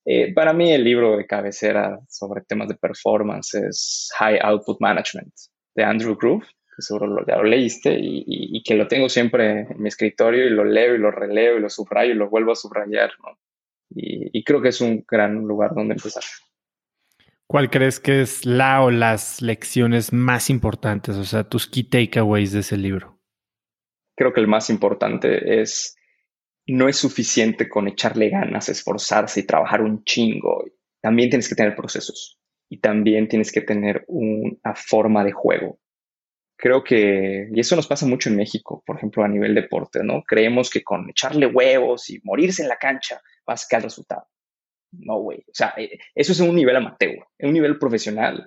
Eh, 0.07 0.35
para 0.35 0.53
mí 0.53 0.71
el 0.71 0.85
libro 0.85 1.17
de 1.17 1.27
cabecera 1.27 1.99
sobre 2.09 2.43
temas 2.43 2.69
de 2.69 2.77
performance 2.77 3.55
es 3.55 4.11
High 4.19 4.39
Output 4.43 4.79
Management 4.81 5.33
de 5.75 5.85
Andrew 5.85 6.17
Groove, 6.17 6.45
que 6.45 6.83
seguro 6.83 7.25
ya 7.27 7.37
lo 7.37 7.45
leíste 7.45 7.97
y, 7.99 8.63
que 8.63 8.75
lo 8.75 8.87
tengo 8.87 9.09
siempre 9.09 9.61
en 9.63 9.83
mi 9.83 9.89
escritorio 9.89 10.47
y 10.47 10.51
lo 10.51 10.65
leo 10.65 10.95
y 10.95 10.99
lo 10.99 11.11
releo 11.11 11.57
y 11.57 11.61
lo 11.61 11.71
subrayo 11.71 12.13
y 12.13 12.17
lo 12.17 12.29
vuelvo 12.29 12.53
a 12.53 12.57
subrayar. 12.57 13.13
Y, 13.91 14.39
y 14.39 14.45
creo 14.45 14.61
que 14.61 14.69
es 14.69 14.81
un 14.81 15.05
gran 15.09 15.37
lugar 15.37 15.75
donde 15.75 15.95
empezar. 15.95 16.23
¿Cuál 17.55 17.71
crees 17.71 18.01
que 18.01 18.21
es 18.21 18.45
la 18.45 18.83
o 18.83 18.91
las 18.91 19.41
lecciones 19.41 20.13
más 20.13 20.51
importantes, 20.51 21.15
o 21.15 21.23
sea, 21.23 21.45
tus 21.45 21.69
key 21.69 21.85
takeaways 21.85 22.51
de 22.51 22.59
ese 22.59 22.77
libro? 22.77 23.21
Creo 24.17 24.33
que 24.33 24.41
el 24.41 24.49
más 24.49 24.71
importante 24.71 25.61
es, 25.61 25.97
no 26.67 26.89
es 26.89 26.97
suficiente 26.97 27.69
con 27.69 27.87
echarle 27.87 28.29
ganas, 28.29 28.69
esforzarse 28.69 29.39
y 29.39 29.47
trabajar 29.47 29.83
un 29.83 30.03
chingo. 30.03 30.65
También 31.01 31.31
tienes 31.31 31.49
que 31.49 31.55
tener 31.55 31.77
procesos 31.77 32.41
y 32.69 32.81
también 32.81 33.29
tienes 33.29 33.53
que 33.53 33.61
tener 33.61 34.05
una 34.09 34.75
forma 34.75 35.23
de 35.23 35.31
juego. 35.31 35.79
Creo 36.57 36.83
que, 36.83 37.51
y 37.55 37.61
eso 37.61 37.77
nos 37.77 37.87
pasa 37.87 38.05
mucho 38.05 38.31
en 38.31 38.37
México, 38.37 38.83
por 38.85 38.97
ejemplo, 38.97 39.23
a 39.23 39.29
nivel 39.29 39.55
deporte, 39.55 40.03
¿no? 40.03 40.25
Creemos 40.27 40.71
que 40.71 40.83
con 40.83 41.09
echarle 41.09 41.47
huevos 41.47 42.11
y 42.11 42.21
morirse 42.25 42.63
en 42.63 42.69
la 42.69 42.79
cancha 42.79 43.21
vas 43.47 43.61
a 43.61 43.63
sacar 43.63 43.79
el 43.79 43.85
resultado 43.85 44.27
no, 44.99 45.19
güey. 45.21 45.39
O 45.41 45.55
sea, 45.55 45.75
eh, 45.77 45.99
eso 46.15 46.33
es 46.33 46.41
un 46.41 46.55
nivel 46.55 46.77
amateur. 46.77 47.17
Un 47.41 47.53
nivel 47.53 47.79
profesional, 47.79 48.45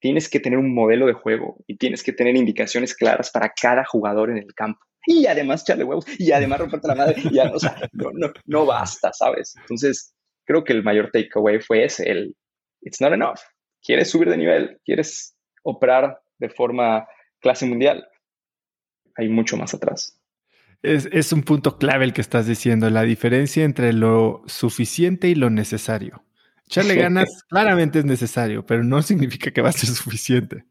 tienes 0.00 0.28
que 0.28 0.40
tener 0.40 0.58
un 0.58 0.74
modelo 0.74 1.06
de 1.06 1.14
juego 1.14 1.56
y 1.66 1.76
tienes 1.76 2.02
que 2.02 2.12
tener 2.12 2.36
indicaciones 2.36 2.94
claras 2.94 3.30
para 3.30 3.52
cada 3.60 3.84
jugador 3.84 4.30
en 4.30 4.38
el 4.38 4.54
campo. 4.54 4.80
Y 5.06 5.26
además 5.26 5.62
echarle 5.62 5.84
huevos 5.84 6.04
y 6.18 6.32
además 6.32 6.60
romperte 6.60 6.88
la 6.88 6.94
madre. 6.94 7.16
Y 7.30 7.38
o 7.38 7.58
sea, 7.58 7.76
no, 7.92 8.10
no, 8.12 8.32
no 8.44 8.66
basta, 8.66 9.12
¿sabes? 9.12 9.54
Entonces, 9.56 10.14
creo 10.44 10.64
que 10.64 10.72
el 10.72 10.82
mayor 10.82 11.10
takeaway 11.10 11.60
fue 11.60 11.84
ese, 11.84 12.10
el 12.10 12.36
it's 12.82 13.00
not 13.00 13.12
enough. 13.12 13.38
Quieres 13.82 14.10
subir 14.10 14.28
de 14.28 14.36
nivel, 14.36 14.80
quieres 14.84 15.36
operar 15.62 16.20
de 16.38 16.48
forma 16.48 17.06
clase 17.40 17.66
mundial. 17.66 18.08
Hay 19.16 19.28
mucho 19.28 19.56
más 19.56 19.74
atrás. 19.74 20.18
Es, 20.82 21.32
un 21.32 21.42
punto 21.42 21.78
clave 21.78 22.04
el 22.04 22.12
que 22.12 22.20
estás 22.20 22.46
diciendo, 22.46 22.88
la 22.90 23.02
diferencia 23.02 23.64
entre 23.64 23.92
lo 23.92 24.42
suficiente 24.46 25.28
y 25.28 25.34
lo 25.34 25.50
necesario. 25.50 26.24
Echarle 26.66 26.94
ganas 26.96 27.44
claramente 27.48 28.00
es 28.00 28.04
necesario, 28.04 28.64
pero 28.64 28.84
no 28.84 29.02
significa 29.02 29.50
que 29.50 29.62
va 29.62 29.70
a 29.70 29.72
ser 29.72 29.88
suficiente. 29.90 30.64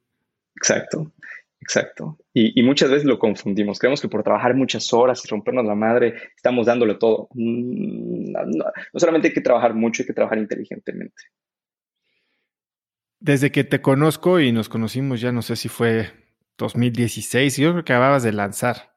Exacto, 0.56 1.12
exacto. 1.60 2.18
Y, 2.34 2.62
muchas 2.64 2.90
veces 2.90 3.06
lo 3.06 3.20
confundimos. 3.20 3.80
Creemos 3.80 4.02
que 4.02 4.08
por 4.08 4.24
trabajar 4.24 4.56
muchas 4.56 4.92
horas 4.94 5.22
y 5.26 5.28
rompernos 5.28 5.66
la 5.66 5.76
madre, 5.76 6.16
estamos 6.36 6.66
dándole 6.66 6.96
todo. 6.96 7.28
Mm, 7.34 8.32
no, 8.32 8.66
solamente 8.96 9.30
hay 9.30 9.34
que 9.34 9.42
trabajar 9.42 9.74
mucho, 9.74 10.04
hay 10.04 10.08
que 10.08 10.14
trabajar 10.14 10.38
inteligentemente. 10.38 11.24
Desde 13.20 13.52
que 13.52 13.64
te 13.64 13.82
conozco 13.82 14.40
y 14.40 14.52
nos 14.52 14.70
conocimos 14.70 15.20
ya, 15.20 15.32
no 15.32 15.42
sé 15.42 15.56
si 15.56 15.68
fue 15.68 16.12
2016, 16.58 17.58
yo 17.58 17.72
creo 17.72 17.84
que 17.84 17.94
acababas 17.94 18.24
de 18.24 18.32
lanzar. 18.32 18.95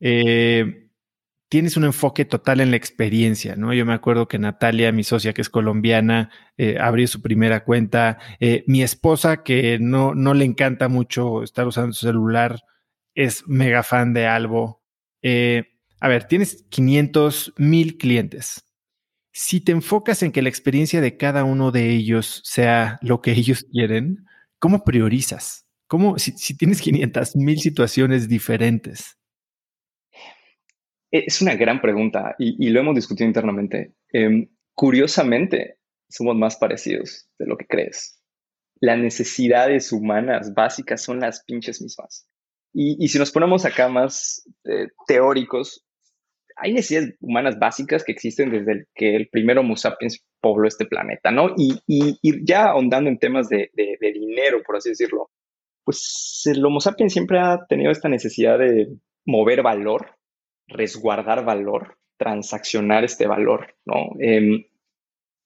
Eh, 0.00 0.88
tienes 1.48 1.76
un 1.76 1.84
enfoque 1.84 2.24
total 2.24 2.60
en 2.60 2.70
la 2.70 2.76
experiencia, 2.76 3.56
¿no? 3.56 3.74
Yo 3.74 3.86
me 3.86 3.94
acuerdo 3.94 4.28
que 4.28 4.38
Natalia, 4.38 4.92
mi 4.92 5.04
socia 5.04 5.32
que 5.34 5.42
es 5.42 5.50
colombiana, 5.50 6.30
eh, 6.56 6.78
abrió 6.80 7.06
su 7.08 7.22
primera 7.22 7.64
cuenta. 7.64 8.18
Eh, 8.40 8.64
mi 8.66 8.82
esposa, 8.82 9.42
que 9.42 9.78
no, 9.80 10.14
no 10.14 10.34
le 10.34 10.44
encanta 10.44 10.88
mucho 10.88 11.42
estar 11.42 11.66
usando 11.66 11.92
su 11.92 12.06
celular, 12.06 12.60
es 13.14 13.44
mega 13.46 13.82
fan 13.82 14.14
de 14.14 14.26
Albo. 14.26 14.82
a 16.00 16.08
ver, 16.08 16.24
tienes 16.24 16.64
500 16.70 17.54
mil 17.58 17.98
clientes. 17.98 18.64
Si 19.32 19.60
te 19.60 19.72
enfocas 19.72 20.22
en 20.22 20.32
que 20.32 20.42
la 20.42 20.48
experiencia 20.48 21.00
de 21.00 21.16
cada 21.16 21.44
uno 21.44 21.70
de 21.72 21.90
ellos 21.90 22.42
sea 22.44 22.98
lo 23.02 23.22
que 23.22 23.32
ellos 23.34 23.64
quieren, 23.72 24.26
¿cómo 24.58 24.84
priorizas? 24.84 25.66
¿Cómo, 25.88 26.18
si, 26.18 26.32
si 26.32 26.56
tienes 26.56 26.80
500 26.80 27.36
mil 27.36 27.60
situaciones 27.60 28.28
diferentes? 28.28 29.19
Es 31.10 31.42
una 31.42 31.56
gran 31.56 31.80
pregunta 31.80 32.36
y, 32.38 32.68
lo 32.70 32.80
hemos 32.80 32.94
discutido 32.94 33.26
internamente. 33.26 33.94
Em, 34.12 34.48
curiosamente, 34.74 35.78
somos 36.08 36.36
más 36.36 36.56
parecidos 36.56 37.28
de 37.38 37.46
lo 37.46 37.56
que 37.56 37.66
crees. 37.66 38.22
Las 38.80 38.98
necesidades 38.98 39.92
humanas 39.92 40.54
básicas 40.54 41.02
son 41.02 41.20
las 41.20 41.42
pinches 41.44 41.82
mismas. 41.82 42.28
Y, 42.72 43.08
si 43.08 43.18
nos 43.18 43.32
ponemos 43.32 43.64
acá 43.64 43.88
más 43.88 44.48
eh, 44.64 44.88
teóricos, 45.08 45.84
hay 46.56 46.72
necesidades 46.72 47.16
humanas 47.20 47.58
básicas 47.58 48.04
que 48.04 48.12
existen 48.12 48.50
desde 48.50 48.86
que 48.94 49.16
el 49.16 49.28
primer 49.28 49.58
Homo 49.58 49.76
sapiens 49.76 50.24
pobló 50.40 50.68
este 50.68 50.86
planeta, 50.86 51.32
¿no? 51.32 51.54
Y, 51.56 51.80
ya 52.46 52.66
ahondando 52.66 53.10
en 53.10 53.18
temas 53.18 53.48
de, 53.48 53.70
de, 53.74 54.12
dinero, 54.12 54.62
por 54.64 54.76
así 54.76 54.90
decirlo, 54.90 55.30
pues 55.84 56.42
el 56.44 56.64
Homo 56.64 56.80
sapiens 56.80 57.12
siempre 57.12 57.40
ha 57.40 57.58
tenido 57.68 57.90
esta 57.90 58.08
necesidad 58.08 58.58
de 58.58 58.88
mover 59.24 59.62
valor 59.62 60.19
resguardar 60.70 61.44
valor, 61.44 61.98
transaccionar 62.16 63.04
este 63.04 63.26
valor, 63.26 63.74
¿no? 63.84 64.10
Em, 64.18 64.64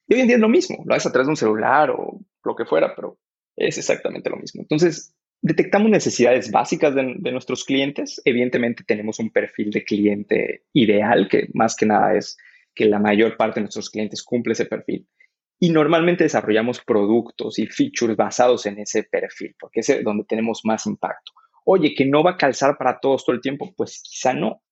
y 0.07 0.15
hoy 0.15 0.21
en 0.21 0.27
día 0.27 0.37
es 0.37 0.43
lo 0.43 0.49
mismo, 0.49 0.83
lo 0.85 0.95
haces 0.95 1.07
a 1.07 1.13
través 1.13 1.27
de 1.27 1.33
un 1.33 1.37
celular 1.37 1.91
o 1.91 2.21
lo 2.45 2.55
que 2.55 2.67
fuera, 2.67 2.95
pero 2.95 3.19
es 3.57 3.79
exactamente 3.79 4.31
lo 4.31 4.37
mismo. 4.37 4.63
Entonces, 4.63 5.15
detectamos 5.41 5.91
necesidades 5.91 6.51
básicas 6.51 6.95
de, 6.95 7.15
de, 7.19 7.33
nuestros 7.33 7.65
clientes. 7.65 8.21
Evidentemente 8.25 8.85
tenemos 8.87 9.19
un 9.19 9.31
perfil 9.31 9.71
de 9.71 9.85
cliente 9.85 10.65
ideal, 10.73 11.29
que 11.29 11.49
más 11.55 11.77
que 11.77 11.87
nada 11.87 12.17
es 12.17 12.37
que 12.75 12.87
la 12.87 12.99
mayor 12.99 13.37
parte 13.37 13.61
de 13.61 13.63
nuestros 13.63 13.89
clientes 13.89 14.23
cumple 14.23 14.53
ese 14.53 14.67
perfil. 14.67 15.07
Y 15.61 15.71
normalmente 15.71 16.25
desarrollamos 16.25 16.81
productos 16.81 17.59
y 17.59 17.67
features 17.67 18.17
basados 18.17 18.67
en 18.67 18.81
ese 18.81 19.05
perfil, 19.05 19.55
porque 19.59 19.81
es 19.81 20.05
donde 20.05 20.25
tenemos 20.25 20.63
más 20.65 20.85
impacto. 20.87 21.33
Oye, 21.65 21.95
que 21.95 22.05
no 22.05 22.23
va 22.23 22.33
a 22.33 22.37
calzar 22.37 22.77
para 22.77 22.99
todos 23.01 23.25
todo 23.25 23.35
el 23.35 23.41
tiempo, 23.41 23.73
pues 23.77 24.03
quizá 24.03 24.35
no 24.35 24.63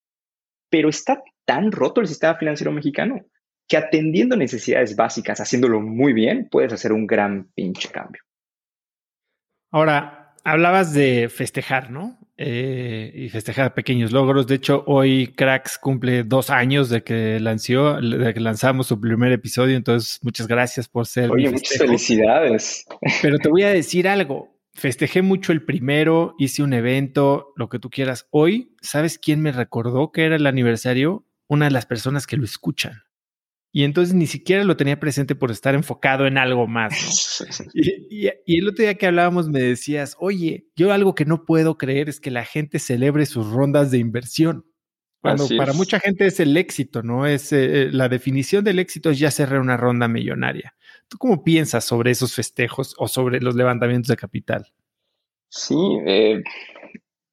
pero 0.73 0.89
está 0.89 1.23
tan 1.45 1.71
roto 1.71 2.01
el 2.01 2.07
sistema 2.09 2.35
financiero 2.35 2.73
mexicano 2.73 3.21
que 3.69 3.77
atendiendo 3.77 4.37
necesidades 4.39 4.97
básicas, 4.97 5.39
haciéndolo 5.39 5.83
muy 5.83 6.15
bien, 6.15 6.49
puedes 6.51 6.73
hacer 6.73 6.93
un 6.93 7.07
gran 7.07 7.53
pinche 7.55 7.91
cambio. 7.91 8.23
Ahora, 9.71 10.35
hablabas 10.45 10.95
de 10.95 11.29
festejar, 11.29 11.91
¿no? 11.91 12.19
Eh, 12.39 13.13
y 13.15 13.29
festejar 13.29 13.75
pequeños 13.75 14.13
logros. 14.13 14.47
De 14.47 14.55
hecho, 14.55 14.83
hoy 14.87 15.35
Cracks 15.37 15.77
cumple 15.79 16.25
dos 16.25 16.49
años 16.49 16.89
de 16.89 17.03
que 17.05 17.39
lanzó, 17.39 18.01
de 18.01 18.33
que 18.33 18.41
lanzamos 18.41 18.87
su 18.87 18.99
primer 18.99 19.31
episodio. 19.31 19.77
Entonces, 19.77 20.21
muchas 20.23 20.49
gracias 20.49 20.89
por 20.89 21.07
ser. 21.07 21.31
Oye, 21.31 21.51
muchas 21.51 21.79
felicidades. 21.79 22.87
Pero 23.21 23.39
te 23.39 23.51
voy 23.51 23.65
a 23.65 23.71
decir 23.71 24.09
algo 24.09 24.52
festejé 24.75 25.23
mucho 25.23 25.53
el 25.53 25.65
primero, 25.65 26.35
hice 26.39 26.63
un 26.63 26.73
evento, 26.73 27.53
lo 27.57 27.69
que 27.69 27.79
tú 27.79 27.91
quieras. 27.91 28.27
Hoy, 28.31 28.75
¿sabes 28.81 29.19
quién 29.19 29.41
me 29.41 29.53
recordó 29.53 30.13
que 30.13 30.25
era 30.25 30.37
el 30.37 30.47
aniversario? 30.47 31.27
Una 31.49 31.67
de 31.67 31.73
las 31.73 31.87
personas 31.87 32.27
que 32.27 32.37
lo 32.37 32.45
escuchan. 32.45 33.03
Y 33.75 33.85
entonces 33.85 34.15
ni 34.15 34.27
siquiera 34.27 34.65
lo 34.65 34.77
tenía 34.77 35.01
presente 35.01 35.35
por 35.35 35.51
estar 35.51 35.75
enfocado 35.75 36.27
en 36.27 36.37
algo 36.37 36.67
más. 36.67 37.43
y, 37.75 38.27
el 38.29 38.69
otro 38.69 38.83
día 38.83 38.95
que 38.97 39.07
hablábamos 39.07 39.49
me 39.49 39.61
decías, 39.61 40.15
oye, 40.21 40.69
yo 40.77 40.93
algo 40.93 41.15
que 41.15 41.25
no 41.25 41.47
puedo 41.47 41.79
creer 41.79 42.11
es 42.11 42.21
que 42.21 42.31
la 42.31 42.45
gente 42.45 42.79
celebre 42.79 43.25
sus 43.25 43.51
rondas 43.51 43.91
de 43.91 43.99
inversión. 43.99 44.67
Cuando 45.23 45.49
para 45.57 45.73
mucha 45.73 46.01
gente 46.01 46.27
es 46.27 46.41
el 46.41 46.57
éxito, 46.57 47.03
¿no? 47.03 47.27
Es 47.27 47.53
eh, 47.53 47.89
la 47.93 48.09
definición 48.09 48.65
del 48.65 48.81
éxito 48.81 49.11
es 49.11 49.21
ya 49.21 49.31
cerrar 49.31 49.61
una 49.61 49.77
ronda 49.77 50.09
millonaria. 50.09 50.75
¿Tú 51.13 51.19
cómo 51.19 51.45
piensas 51.45 51.85
sobre 51.85 52.11
esos 52.11 52.35
festejos 52.35 52.95
o 52.97 53.07
sobre 53.07 53.39
los 53.39 53.55
levantamientos 53.55 54.09
de 54.09 54.17
capital? 54.17 54.73
Sí, 55.51 55.77
eh, 56.07 56.43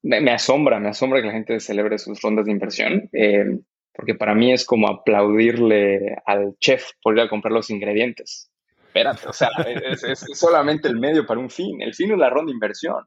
me, 0.02 0.32
asombra, 0.32 0.82
me 0.82 0.90
asombra 0.90 1.22
que 1.22 1.28
la 1.28 1.32
gente 1.32 1.62
celebre 1.62 1.98
sus 1.98 2.22
rondas 2.22 2.46
de 2.46 2.52
inversión, 2.52 3.10
eh, 3.14 3.46
porque 3.94 4.16
para 4.16 4.36
mí 4.36 4.52
es 4.52 4.66
como 4.66 4.90
aplaudirle 4.90 6.18
al 6.26 6.58
chef 6.60 6.90
por 7.02 7.16
ir 7.16 7.22
a 7.22 7.30
comprar 7.30 7.54
los 7.54 7.70
ingredientes. 7.70 8.52
Espérate, 8.88 9.30
o 9.30 9.32
sea, 9.32 9.48
es, 9.66 10.26
solamente 10.34 10.90
el 10.90 11.00
medio 11.00 11.26
para 11.26 11.40
un 11.40 11.50
fin. 11.50 11.82
El 11.82 11.94
fin 11.94 12.12
es 12.12 12.18
la 12.18 12.30
ronda 12.30 12.50
de 12.50 12.56
inversión. 12.56 13.06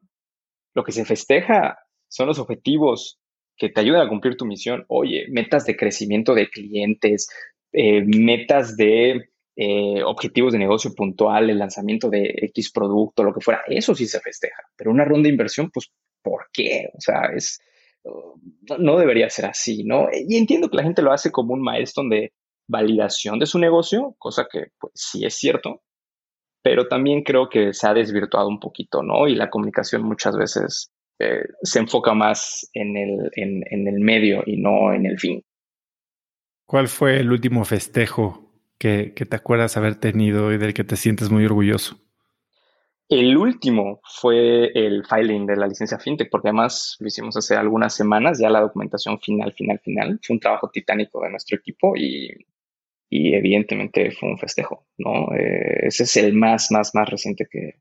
Lo 0.72 0.84
que 0.84 0.92
se 0.92 1.04
festeja 1.04 1.80
son 2.08 2.28
los 2.28 2.38
objetivos 2.38 3.20
que 3.58 3.68
te 3.68 3.82
ayudan 3.82 4.06
a 4.06 4.08
cumplir 4.08 4.38
tu 4.38 4.46
misión. 4.46 4.86
Oye, 4.88 5.26
metas 5.28 5.66
de 5.66 5.76
crecimiento 5.76 6.32
de 6.32 6.48
clientes, 6.48 7.28
eh, 7.72 8.02
metas 8.06 8.78
de 8.78 9.31
eh, 9.56 10.02
objetivos 10.02 10.52
de 10.52 10.58
negocio 10.58 10.94
puntual, 10.94 11.50
el 11.50 11.58
lanzamiento 11.58 12.08
de 12.08 12.34
X 12.54 12.72
producto, 12.72 13.22
lo 13.22 13.34
que 13.34 13.40
fuera, 13.40 13.62
eso 13.66 13.94
sí 13.94 14.06
se 14.06 14.20
festeja. 14.20 14.62
Pero 14.76 14.90
una 14.90 15.04
ronda 15.04 15.24
de 15.24 15.32
inversión, 15.32 15.70
pues, 15.70 15.90
¿por 16.22 16.46
qué? 16.52 16.88
O 16.96 17.00
sea, 17.00 17.30
es, 17.34 17.60
no, 18.78 18.98
debería 18.98 19.28
ser 19.30 19.46
así, 19.46 19.84
¿no? 19.84 20.08
Y 20.12 20.36
entiendo 20.36 20.68
que 20.68 20.76
la 20.76 20.82
gente 20.82 21.02
lo 21.02 21.12
hace 21.12 21.30
como 21.30 21.54
un 21.54 21.62
milestone 21.62 22.14
de 22.14 22.32
validación 22.68 23.38
de 23.38 23.46
su 23.46 23.58
negocio, 23.58 24.14
cosa 24.18 24.46
que 24.50 24.66
pues 24.78 24.92
sí 24.94 25.24
es 25.24 25.34
cierto, 25.34 25.82
pero 26.62 26.88
también 26.88 27.22
creo 27.22 27.48
que 27.48 27.74
se 27.74 27.86
ha 27.86 27.94
desvirtuado 27.94 28.48
un 28.48 28.60
poquito, 28.60 29.02
¿no? 29.02 29.26
Y 29.28 29.34
la 29.34 29.50
comunicación 29.50 30.02
muchas 30.02 30.36
veces 30.36 30.90
eh, 31.18 31.42
se 31.62 31.80
enfoca 31.80 32.14
más 32.14 32.68
en 32.72 32.96
el, 32.96 33.30
en, 33.34 33.88
el 33.88 34.00
medio 34.00 34.42
y 34.46 34.56
no 34.56 34.92
en 34.92 35.06
el 35.06 35.18
fin. 35.18 35.42
¿Cuál 36.66 36.88
fue 36.88 37.20
el 37.20 37.30
último 37.30 37.64
festejo 37.64 38.51
que, 38.82 39.12
que 39.14 39.26
te 39.26 39.36
acuerdas 39.36 39.76
haber 39.76 39.94
tenido 39.94 40.52
y 40.52 40.58
del 40.58 40.74
que 40.74 40.82
te 40.82 40.96
sientes 40.96 41.30
muy 41.30 41.44
orgulloso? 41.44 41.96
El 43.08 43.36
último 43.36 44.00
fue 44.02 44.72
el 44.74 45.04
filing 45.04 45.46
de 45.46 45.56
la 45.56 45.68
licencia 45.68 45.98
FinTech, 45.98 46.28
porque 46.28 46.48
además 46.48 46.96
lo 46.98 47.06
hicimos 47.06 47.36
hace 47.36 47.54
algunas 47.54 47.94
semanas, 47.94 48.40
ya 48.40 48.48
la 48.50 48.60
documentación 48.62 49.20
final, 49.20 49.52
final, 49.52 49.78
final. 49.84 50.18
Fue 50.22 50.34
un 50.34 50.40
trabajo 50.40 50.70
titánico 50.70 51.22
de 51.22 51.30
nuestro 51.30 51.58
equipo 51.58 51.94
y, 51.94 52.30
evidentemente 53.10 54.10
fue 54.12 54.30
un 54.30 54.38
festejo, 54.38 54.86
¿no? 54.96 55.32
Eh, 55.36 55.88
ese 55.88 56.04
es 56.04 56.16
el 56.16 56.32
más, 56.32 56.72
más, 56.72 56.94
más 56.94 57.08
reciente 57.08 57.46
que, 57.48 57.74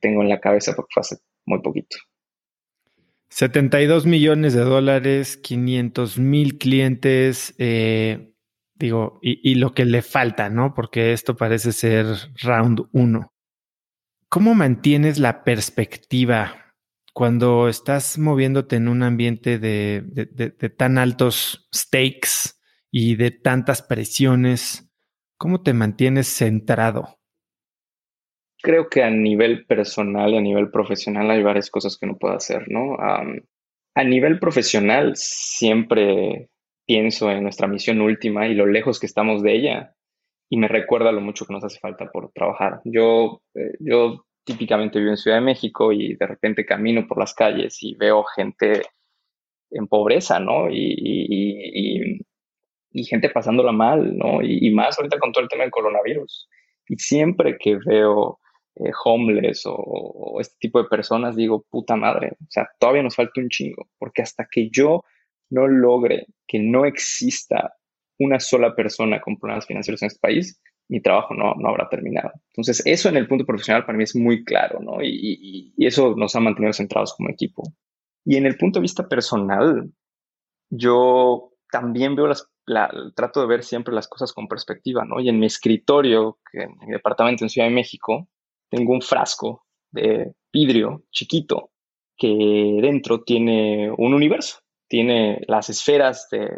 tengo 0.00 0.20
en 0.20 0.28
la 0.28 0.40
cabeza 0.40 0.74
porque 0.74 0.90
fue 0.92 1.00
hace 1.00 1.16
muy 1.46 1.62
poquito. 1.62 1.96
72 3.28 4.04
millones 4.04 4.52
de 4.52 4.62
dólares, 4.62 5.36
500 5.36 6.18
mil 6.18 6.58
clientes, 6.58 7.54
eh, 7.58 8.31
digo, 8.82 9.20
y, 9.22 9.48
y, 9.48 9.54
lo 9.54 9.74
que 9.74 9.84
le 9.84 10.02
falta, 10.02 10.50
¿no? 10.50 10.74
Porque 10.74 11.12
esto 11.12 11.36
parece 11.36 11.70
ser 11.72 12.06
round 12.42 12.88
uno. 12.92 13.32
¿Cómo 14.28 14.54
mantienes 14.54 15.18
la 15.18 15.44
perspectiva 15.44 16.74
cuando 17.12 17.68
estás 17.68 18.18
moviéndote 18.18 18.76
en 18.76 18.88
un 18.88 19.02
ambiente 19.02 19.58
de, 19.58 20.02
tan 20.76 20.98
altos 20.98 21.68
stakes 21.72 22.58
y 22.90 23.16
de 23.16 23.30
tantas 23.30 23.82
presiones? 23.82 24.90
¿Cómo 25.36 25.62
te 25.62 25.74
mantienes 25.74 26.26
centrado? 26.28 27.20
Creo 28.62 28.88
que 28.88 29.04
a 29.04 29.10
nivel 29.10 29.64
personal 29.66 30.32
y 30.32 30.38
a 30.38 30.42
nivel 30.42 30.70
profesional 30.70 31.30
hay 31.30 31.42
varias 31.42 31.70
cosas 31.70 31.96
que 31.96 32.06
no 32.06 32.16
puedo 32.18 32.34
hacer, 32.34 32.64
¿no? 32.68 32.96
a 33.94 34.04
nivel 34.04 34.38
profesional 34.38 35.12
siempre 35.14 36.48
pienso 36.86 37.30
en 37.30 37.42
nuestra 37.42 37.66
misión 37.66 38.00
última 38.00 38.46
y 38.46 38.54
lo 38.54 38.66
lejos 38.66 38.98
que 38.98 39.06
estamos 39.06 39.42
de 39.42 39.54
ella 39.54 39.94
y 40.52 40.58
me 40.58 40.68
recuerda 40.68 41.12
lo 41.12 41.22
mucho 41.22 41.46
que 41.46 41.54
nos 41.54 41.64
hace 41.64 41.78
falta 41.78 42.10
por 42.12 42.30
trabajar. 42.32 42.82
Yo, 42.84 43.40
eh, 43.54 43.72
yo 43.80 44.26
típicamente 44.44 44.98
vivo 44.98 45.12
en 45.12 45.16
Ciudad 45.16 45.38
de 45.38 45.44
México 45.44 45.92
y 45.92 46.14
de 46.14 46.26
repente 46.26 46.66
camino 46.66 47.06
por 47.06 47.18
las 47.18 47.32
calles 47.32 47.82
y 47.82 47.94
veo 47.94 48.22
gente 48.24 48.82
en 49.70 49.86
pobreza, 49.86 50.38
¿no? 50.40 50.68
Y, 50.70 52.20
y, 52.92 53.04
gente 53.04 53.30
pasándola 53.30 53.72
mal, 53.72 54.14
¿no? 54.16 54.42
Y, 54.42 54.70
más 54.72 54.98
ahorita 54.98 55.18
con 55.18 55.32
todo 55.32 55.42
el 55.42 55.48
tema 55.48 55.62
del 55.62 55.70
coronavirus. 55.70 56.48
Y 56.86 56.96
siempre 56.96 57.56
que 57.58 57.78
veo 57.86 58.38
eh, 58.76 58.90
homeless 59.04 59.64
o, 59.64 59.74
o, 59.74 60.38
este 60.40 60.56
tipo 60.60 60.82
de 60.82 60.88
personas, 60.88 61.34
digo, 61.34 61.64
puta 61.70 61.96
madre, 61.96 62.32
o 62.32 62.50
sea, 62.50 62.68
todavía 62.78 63.02
nos 63.02 63.16
falta 63.16 63.40
un 63.40 63.48
chingo, 63.48 63.88
porque 63.98 64.20
hasta 64.20 64.46
que 64.50 64.68
yo 64.68 65.02
no 65.52 65.68
logre 65.68 66.26
que 66.46 66.58
no 66.58 66.84
exista 66.86 67.74
una 68.18 68.40
sola 68.40 68.74
persona 68.74 69.20
con 69.20 69.38
problemas 69.38 69.66
financieros 69.66 70.02
en 70.02 70.06
este 70.06 70.20
país, 70.20 70.60
mi 70.88 71.00
trabajo 71.00 71.34
no, 71.34 71.54
no 71.56 71.68
habrá 71.68 71.88
terminado. 71.88 72.32
Entonces, 72.48 72.82
eso 72.86 73.08
en 73.08 73.16
el 73.16 73.28
punto 73.28 73.44
profesional 73.44 73.84
para 73.84 73.96
mí 73.96 74.04
es 74.04 74.16
muy 74.16 74.44
claro, 74.44 74.80
¿no? 74.80 75.02
Y, 75.02 75.72
eso 75.78 76.14
nos 76.16 76.34
ha 76.36 76.40
mantenido 76.40 76.72
centrados 76.72 77.14
como 77.14 77.30
equipo. 77.30 77.62
Y 78.24 78.36
en 78.36 78.46
el 78.46 78.56
punto 78.56 78.78
de 78.78 78.82
vista 78.82 79.08
personal, 79.08 79.90
yo 80.70 81.52
también 81.70 82.14
veo 82.14 82.26
las, 82.26 82.48
trato 83.14 83.40
de 83.40 83.46
ver 83.46 83.64
siempre 83.64 83.94
las 83.94 84.08
cosas 84.08 84.32
con 84.32 84.48
perspectiva, 84.48 85.04
¿no? 85.04 85.20
Y 85.20 85.28
en 85.28 85.38
mi 85.38 85.46
escritorio, 85.46 86.38
en 86.52 86.70
mi 86.86 86.92
departamento 86.92 87.44
en 87.44 87.50
Ciudad 87.50 87.68
de 87.68 87.74
México, 87.74 88.28
tengo 88.70 88.92
un 88.92 89.02
frasco 89.02 89.66
de 89.90 90.32
vidrio 90.52 91.04
chiquito 91.10 91.72
que 92.16 92.78
dentro 92.80 93.22
tiene 93.22 93.90
un 93.96 94.14
universo 94.14 94.62
tiene 94.92 95.40
las 95.48 95.70
esferas 95.70 96.28
de, 96.30 96.50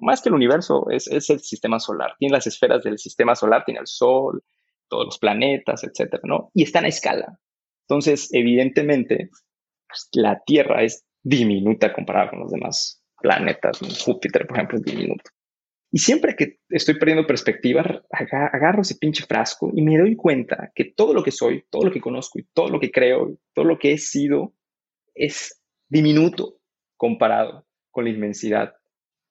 más 0.00 0.22
que 0.22 0.28
el 0.28 0.36
universo, 0.36 0.86
es, 0.90 1.08
el 1.08 1.40
sistema 1.40 1.80
solar. 1.80 2.14
Tiene 2.20 2.34
las 2.34 2.46
esferas 2.46 2.84
del 2.84 3.00
sistema 3.00 3.34
solar, 3.34 3.64
tiene 3.64 3.80
el 3.80 3.88
Sol, 3.88 4.44
todos 4.86 5.06
los 5.06 5.18
planetas, 5.18 5.82
etcétera, 5.82 6.22
¿no? 6.22 6.52
Y 6.54 6.62
están 6.62 6.84
a 6.84 6.88
escala. 6.88 7.40
Entonces, 7.88 8.28
evidentemente, 8.32 9.30
pues, 9.88 10.08
la 10.12 10.40
Tierra 10.46 10.84
es 10.84 11.04
diminuta 11.24 11.92
comparada 11.92 12.30
con 12.30 12.38
los 12.38 12.52
demás 12.52 13.02
planetas. 13.20 13.80
Júpiter, 14.04 14.46
por 14.46 14.58
ejemplo, 14.58 14.78
es 14.78 14.84
diminuto. 14.84 15.28
Y 15.90 15.98
siempre 15.98 16.36
que 16.36 16.60
estoy 16.68 16.96
perdiendo 16.96 17.26
perspectiva, 17.26 18.04
agarro 18.12 18.82
ese 18.82 18.98
pinche 19.00 19.26
frasco 19.26 19.72
y 19.74 19.82
me 19.82 19.98
doy 19.98 20.14
cuenta 20.14 20.70
que 20.76 20.84
todo 20.84 21.12
lo 21.12 21.24
que 21.24 21.32
soy, 21.32 21.64
todo 21.68 21.86
lo 21.86 21.90
que 21.90 22.00
conozco 22.00 22.38
y 22.38 22.44
todo 22.54 22.68
lo 22.68 22.78
que 22.78 22.92
creo, 22.92 23.36
todo 23.52 23.64
lo 23.64 23.80
que 23.80 23.94
he 23.94 23.98
sido 23.98 24.54
es 25.12 25.60
diminuto 25.88 26.60
comparado 26.96 27.66
con 27.90 28.04
la 28.04 28.10
inmensidad 28.10 28.74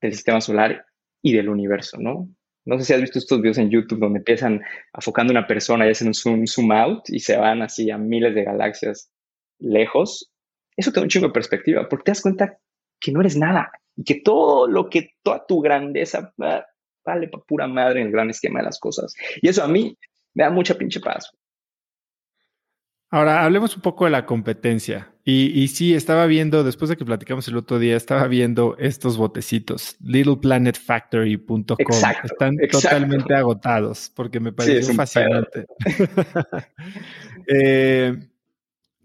del 0.02 0.14
sistema 0.14 0.42
solar 0.42 0.86
y 1.22 1.34
del 1.34 1.50
universo, 1.50 1.98
¿no? 2.00 2.30
No 2.66 2.78
sé 2.78 2.86
si 2.86 2.94
has 2.94 3.02
visto 3.02 3.20
estos 3.20 3.42
videos 3.42 3.58
en 3.58 3.70
YouTube 3.70 4.00
donde 4.00 4.20
empiezan 4.20 4.62
afocando 4.94 5.32
una 5.32 5.48
persona 5.48 5.88
y 5.88 5.92
hacen 5.92 6.08
un 6.08 6.14
zoom, 6.14 6.46
zoom 6.46 6.72
out 6.72 7.10
y 7.10 7.20
se 7.20 7.38
van 7.38 7.62
así 7.62 7.90
a 7.90 7.98
miles 7.98 8.36
de 8.36 8.44
galaxias 8.44 9.12
lejos. 9.60 10.32
Eso 10.78 10.92
te 10.92 11.00
da 11.00 11.04
un 11.04 11.10
chingo 11.10 11.28
de 11.28 11.34
perspectiva 11.34 11.88
porque 11.90 12.04
te 12.04 12.12
das 12.12 12.22
cuenta 12.22 12.60
que 13.00 13.12
no 13.12 13.22
eres 13.22 13.38
nada 13.38 13.72
y 13.96 14.04
que 14.04 14.22
todo 14.22 14.68
lo 14.68 14.90
que, 14.90 15.12
toda 15.24 15.46
tu 15.48 15.62
grandeza 15.62 16.34
vale 16.38 17.28
para 17.28 17.44
pura 17.46 17.68
madre 17.68 18.02
en 18.02 18.08
el 18.08 18.14
gran 18.14 18.30
esquema 18.30 18.60
de 18.60 18.66
las 18.66 18.80
cosas. 18.80 19.16
Y 19.42 19.50
eso 19.50 19.64
a 19.64 19.68
mí 19.68 19.98
me 20.34 20.44
da 20.44 20.50
mucha 20.50 20.76
pinche 20.76 21.00
paz. 21.00 21.32
Ahora, 23.12 23.44
hablemos 23.44 23.76
un 23.76 23.82
poco 23.82 24.06
de 24.06 24.12
la 24.12 24.26
competencia. 24.26 25.12
Y, 25.32 25.68
sí, 25.68 25.94
estaba 25.94 26.26
viendo, 26.26 26.64
después 26.64 26.90
de 26.90 26.98
que 26.98 27.06
platicamos 27.06 27.48
el 27.48 27.58
otro 27.58 27.78
día, 27.78 27.96
estaba 27.96 28.28
viendo 28.28 28.76
estos 28.80 29.16
botecitos, 29.16 29.96
littleplanetfactory.com. 30.02 31.76
Están 32.24 32.58
totalmente 32.72 33.36
agotados 33.36 34.12
porque 34.16 34.40
me 34.40 34.52
pareció 34.52 34.96
fascinante. 34.96 35.68
eh, 37.48 38.18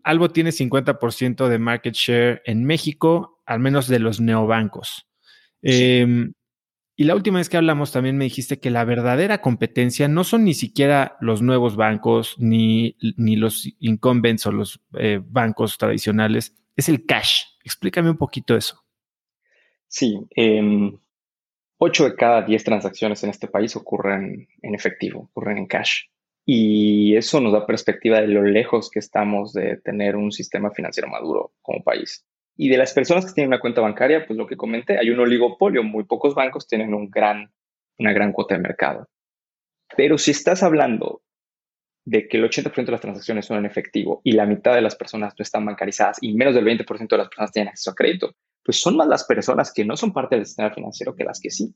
Algo 0.02 0.30
tiene 0.30 0.48
50% 0.48 1.46
de 1.46 1.58
market 1.58 1.94
share 1.94 2.42
en 2.46 2.64
México, 2.64 3.42
al 3.44 3.60
menos 3.60 3.86
de 3.86 3.98
los 3.98 4.18
neobancos. 4.18 5.06
Eh, 5.60 6.30
y 6.96 7.04
la 7.04 7.14
última 7.14 7.38
vez 7.38 7.48
que 7.48 7.56
hablamos 7.56 7.92
también 7.92 8.16
me 8.16 8.24
dijiste 8.24 8.60
que 8.60 8.70
la 8.70 8.84
verdadera 8.84 9.40
competencia 9.40 10.06
no 10.08 10.24
son 10.24 10.44
ni 10.44 10.54
siquiera 10.54 11.16
los 11.20 11.42
nuevos 11.42 11.76
bancos, 11.76 12.36
ni, 12.38 12.96
ni 13.16 13.36
los 13.36 13.68
incumbents 13.80 14.46
o 14.46 14.52
los 14.52 14.80
eh, 14.98 15.20
bancos 15.22 15.76
tradicionales, 15.78 16.54
es 16.76 16.88
el 16.88 17.04
cash. 17.04 17.42
Explícame 17.64 18.10
un 18.10 18.16
poquito 18.16 18.56
eso. 18.56 18.84
Sí, 19.88 20.18
eh, 20.36 20.92
8 21.78 22.04
de 22.04 22.14
cada 22.14 22.42
10 22.42 22.64
transacciones 22.64 23.22
en 23.24 23.30
este 23.30 23.48
país 23.48 23.74
ocurren 23.76 24.48
en 24.62 24.74
efectivo, 24.74 25.28
ocurren 25.30 25.58
en 25.58 25.66
cash. 25.66 26.04
Y 26.46 27.16
eso 27.16 27.40
nos 27.40 27.52
da 27.52 27.66
perspectiva 27.66 28.20
de 28.20 28.28
lo 28.28 28.42
lejos 28.42 28.90
que 28.90 28.98
estamos 28.98 29.52
de 29.52 29.78
tener 29.78 30.16
un 30.16 30.30
sistema 30.30 30.70
financiero 30.70 31.08
maduro 31.08 31.54
como 31.62 31.82
país. 31.82 32.26
Y 32.56 32.68
de 32.68 32.78
las 32.78 32.92
personas 32.92 33.26
que 33.26 33.32
tienen 33.32 33.48
una 33.48 33.60
cuenta 33.60 33.80
bancaria, 33.80 34.26
pues 34.26 34.36
lo 34.36 34.46
que 34.46 34.56
comenté, 34.56 34.98
hay 34.98 35.10
un 35.10 35.20
oligopolio, 35.20 35.82
muy 35.82 36.04
pocos 36.04 36.34
bancos 36.34 36.68
tienen 36.68 36.94
un 36.94 37.10
gran, 37.10 37.52
una 37.98 38.12
gran 38.12 38.32
cuota 38.32 38.54
de 38.54 38.60
mercado. 38.60 39.08
Pero 39.96 40.18
si 40.18 40.30
estás 40.30 40.62
hablando 40.62 41.22
de 42.04 42.28
que 42.28 42.36
el 42.36 42.44
80% 42.44 42.84
de 42.84 42.92
las 42.92 43.00
transacciones 43.00 43.46
son 43.46 43.58
en 43.58 43.66
efectivo 43.66 44.20
y 44.24 44.32
la 44.32 44.46
mitad 44.46 44.74
de 44.74 44.82
las 44.82 44.94
personas 44.94 45.34
no 45.38 45.42
están 45.42 45.64
bancarizadas 45.64 46.18
y 46.20 46.34
menos 46.34 46.54
del 46.54 46.64
20% 46.64 47.08
de 47.08 47.18
las 47.18 47.28
personas 47.28 47.52
tienen 47.52 47.68
acceso 47.68 47.90
a 47.90 47.94
crédito, 47.94 48.34
pues 48.62 48.80
son 48.80 48.96
más 48.96 49.08
las 49.08 49.24
personas 49.24 49.72
que 49.72 49.84
no 49.84 49.96
son 49.96 50.12
parte 50.12 50.36
del 50.36 50.46
sistema 50.46 50.72
financiero 50.72 51.14
que 51.14 51.24
las 51.24 51.40
que 51.40 51.50
sí. 51.50 51.74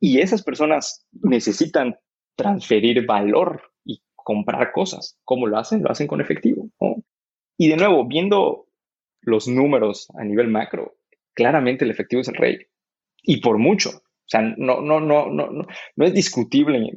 Y 0.00 0.20
esas 0.20 0.42
personas 0.42 1.06
necesitan 1.12 1.96
transferir 2.36 3.06
valor 3.06 3.62
y 3.84 4.02
comprar 4.14 4.72
cosas. 4.72 5.18
¿Cómo 5.24 5.46
lo 5.46 5.58
hacen? 5.58 5.82
Lo 5.82 5.90
hacen 5.90 6.06
con 6.06 6.20
efectivo. 6.20 6.68
Y 7.56 7.68
de 7.68 7.76
nuevo, 7.76 8.06
viendo 8.06 8.66
los 9.22 9.48
números 9.48 10.08
a 10.18 10.24
nivel 10.24 10.48
macro, 10.48 10.96
claramente 11.34 11.84
el 11.84 11.90
efectivo 11.90 12.22
es 12.22 12.28
el 12.28 12.34
rey. 12.34 12.58
Y 13.22 13.40
por 13.40 13.58
mucho. 13.58 13.90
O 13.90 14.28
sea, 14.32 14.42
no, 14.42 14.80
no, 14.80 15.00
no, 15.00 15.30
no, 15.30 15.50
no, 15.50 15.66
no 15.96 16.04
es 16.04 16.14
discutible 16.14 16.90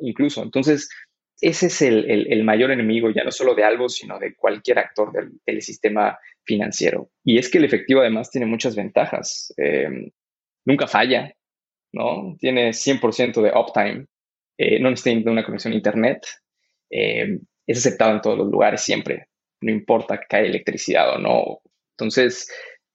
incluso. 0.00 0.42
Entonces, 0.42 0.88
ese 1.40 1.66
es 1.66 1.82
el, 1.82 2.44
mayor 2.44 2.70
enemigo 2.70 3.10
ya 3.10 3.24
no 3.24 3.30
solo 3.30 3.54
de 3.54 3.64
algo, 3.64 3.88
sino 3.88 4.18
de 4.18 4.34
cualquier 4.34 4.78
actor 4.78 5.12
del, 5.46 5.62
sistema 5.62 6.18
financiero. 6.44 7.10
Y 7.24 7.38
es 7.38 7.48
que 7.48 7.58
el 7.58 7.64
efectivo 7.64 8.00
además 8.00 8.30
tiene 8.30 8.46
muchas 8.46 8.74
ventajas. 8.74 9.52
Em, 9.56 10.10
nunca 10.64 10.86
falla, 10.88 11.32
¿no? 11.92 12.36
Tiene 12.40 12.72
100% 12.72 13.42
de 13.42 13.52
uptime, 13.54 14.06
eh, 14.58 14.80
no 14.80 14.90
necesita 14.90 15.30
una 15.30 15.44
conexión 15.44 15.72
a 15.72 15.76
internet, 15.76 16.26
em, 16.90 17.40
es 17.66 17.78
aceptado 17.78 18.12
en 18.12 18.20
todos 18.20 18.38
los 18.38 18.48
lugares 18.50 18.80
siempre, 18.80 19.28
no 19.60 19.70
importa 19.70 20.20
que 20.28 20.36
haya 20.36 20.48
electricidad 20.48 21.14
o 21.14 21.18
no. 21.18 21.60
Entonces, 21.96 22.48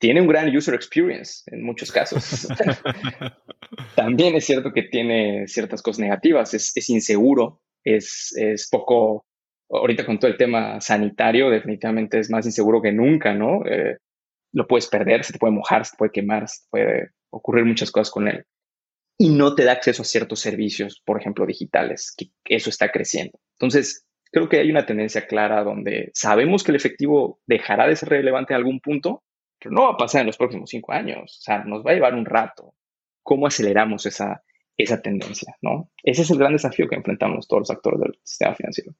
tiene 0.04 0.20
un 0.20 0.28
gran 0.28 0.54
user 0.54 0.74
experience 0.74 1.44
en 1.48 1.64
muchos 1.64 1.92
casos. 1.92 2.48
También 3.96 4.36
es 4.36 4.46
cierto 4.46 4.74
que 4.74 4.84
tiene 4.84 5.48
ciertas 5.48 5.82
cosas 5.82 6.00
negativas, 6.00 6.54
es, 6.54 6.76
es 6.76 6.90
inseguro, 6.90 7.62
es, 7.84 8.34
es, 8.36 8.68
poco, 8.70 9.26
ahorita 9.70 10.06
con 10.06 10.20
todo 10.20 10.30
el 10.30 10.38
tema 10.38 10.82
sanitario, 10.82 11.50
definitivamente 11.50 12.20
es 12.20 12.30
más 12.30 12.46
inseguro 12.46 12.82
que 12.82 12.92
nunca, 12.92 13.34
¿no? 13.34 13.66
Eh, 13.66 13.98
lo 14.52 14.68
puedes 14.68 14.88
perder, 14.88 15.24
se 15.24 15.32
te 15.32 15.40
puede 15.40 15.54
mojar, 15.54 15.86
se 15.86 15.92
te 15.92 15.98
puede 15.98 16.12
quemar, 16.12 16.50
se 16.50 16.64
te 16.64 16.68
puede 16.70 17.10
ocurrir 17.32 17.64
muchas 17.64 17.90
cosas 17.90 18.12
con 18.12 18.28
él. 18.28 18.44
Y 19.18 19.30
no 19.30 19.56
te 19.56 19.64
da 19.64 19.72
acceso 19.72 20.02
a 20.02 20.06
ciertos 20.06 20.42
servicios, 20.42 21.02
por 21.06 21.20
ejemplo, 21.20 21.46
digitales, 21.46 22.14
que 22.18 22.30
eso 22.46 22.70
está 22.70 22.92
creciendo. 22.92 23.40
Entonces, 23.58 24.06
creo 24.34 24.50
que 24.50 24.58
hay 24.58 24.72
una 24.72 24.86
tendencia 24.86 25.28
clara 25.28 25.64
donde 25.64 26.10
sabemos 26.14 26.64
que 26.64 26.72
el 26.72 26.76
efectivo 26.76 27.40
dejará 27.46 27.88
de 27.88 27.96
ser 27.96 28.10
relevante 28.10 28.54
en 28.54 28.58
algún 28.58 28.80
punto, 28.80 29.24
pero 29.60 29.74
no 29.74 29.84
va 29.84 29.92
a 29.92 29.98
pasar 29.98 30.22
en 30.22 30.28
los 30.28 30.38
próximos 30.38 30.72
cinco 30.72 30.92
años. 30.92 31.38
O 31.40 31.42
sea, 31.42 31.64
nos 31.64 31.86
va 31.86 31.92
a 31.92 31.94
llevar 31.94 32.16
un 32.16 32.26
rato. 32.26 32.74
¿Cómo 33.22 33.46
aceleramos 33.46 34.08
esa, 34.08 34.44
esa 34.76 35.02
tendencia? 35.02 35.56
¿no? 35.62 35.92
Ese 36.04 36.24
es 36.24 36.32
el 36.32 36.40
gran 36.40 36.52
desafío 36.52 36.90
que 36.90 36.96
enfrentamos 36.96 37.48
todos 37.48 37.62
los 37.62 37.72
actores 37.72 38.00
del 38.02 38.20
sistema 38.24 38.56
financiero. 38.56 38.94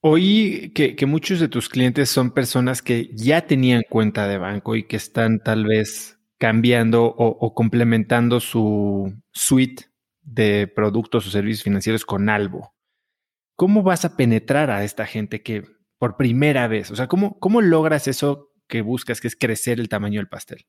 Oí 0.00 0.72
que, 0.74 0.94
muchos 1.06 1.40
de 1.40 1.48
tus 1.48 1.68
clientes 1.70 2.10
son 2.10 2.32
personas 2.32 2.82
que 2.82 3.08
ya 3.14 3.46
tenían 3.46 3.82
cuenta 3.88 4.28
de 4.28 4.38
banco 4.38 4.76
y 4.76 4.86
que 4.86 4.96
están 4.96 5.42
tal 5.42 5.64
vez 5.64 6.20
cambiando 6.36 7.06
o, 7.06 7.26
o 7.26 7.54
complementando 7.54 8.40
su 8.40 9.12
suite 9.32 9.86
de 10.20 10.68
productos 10.68 11.26
o 11.26 11.30
servicios 11.30 11.64
financieros 11.64 12.04
con 12.04 12.28
Albo. 12.28 12.77
¿Cómo 13.58 13.82
vas 13.82 14.04
a 14.04 14.16
penetrar 14.16 14.70
a 14.70 14.84
esta 14.84 15.04
gente 15.04 15.42
que 15.42 15.64
por 15.98 16.16
primera 16.16 16.68
vez, 16.68 16.92
o 16.92 16.94
sea, 16.94 17.08
cómo, 17.08 17.40
cómo 17.40 17.60
logras 17.60 18.06
eso 18.06 18.52
que 18.68 18.82
buscas, 18.82 19.20
que 19.20 19.26
es 19.26 19.34
crecer 19.34 19.80
el 19.80 19.88
tamaño 19.88 20.20
del 20.20 20.28
pastel? 20.28 20.66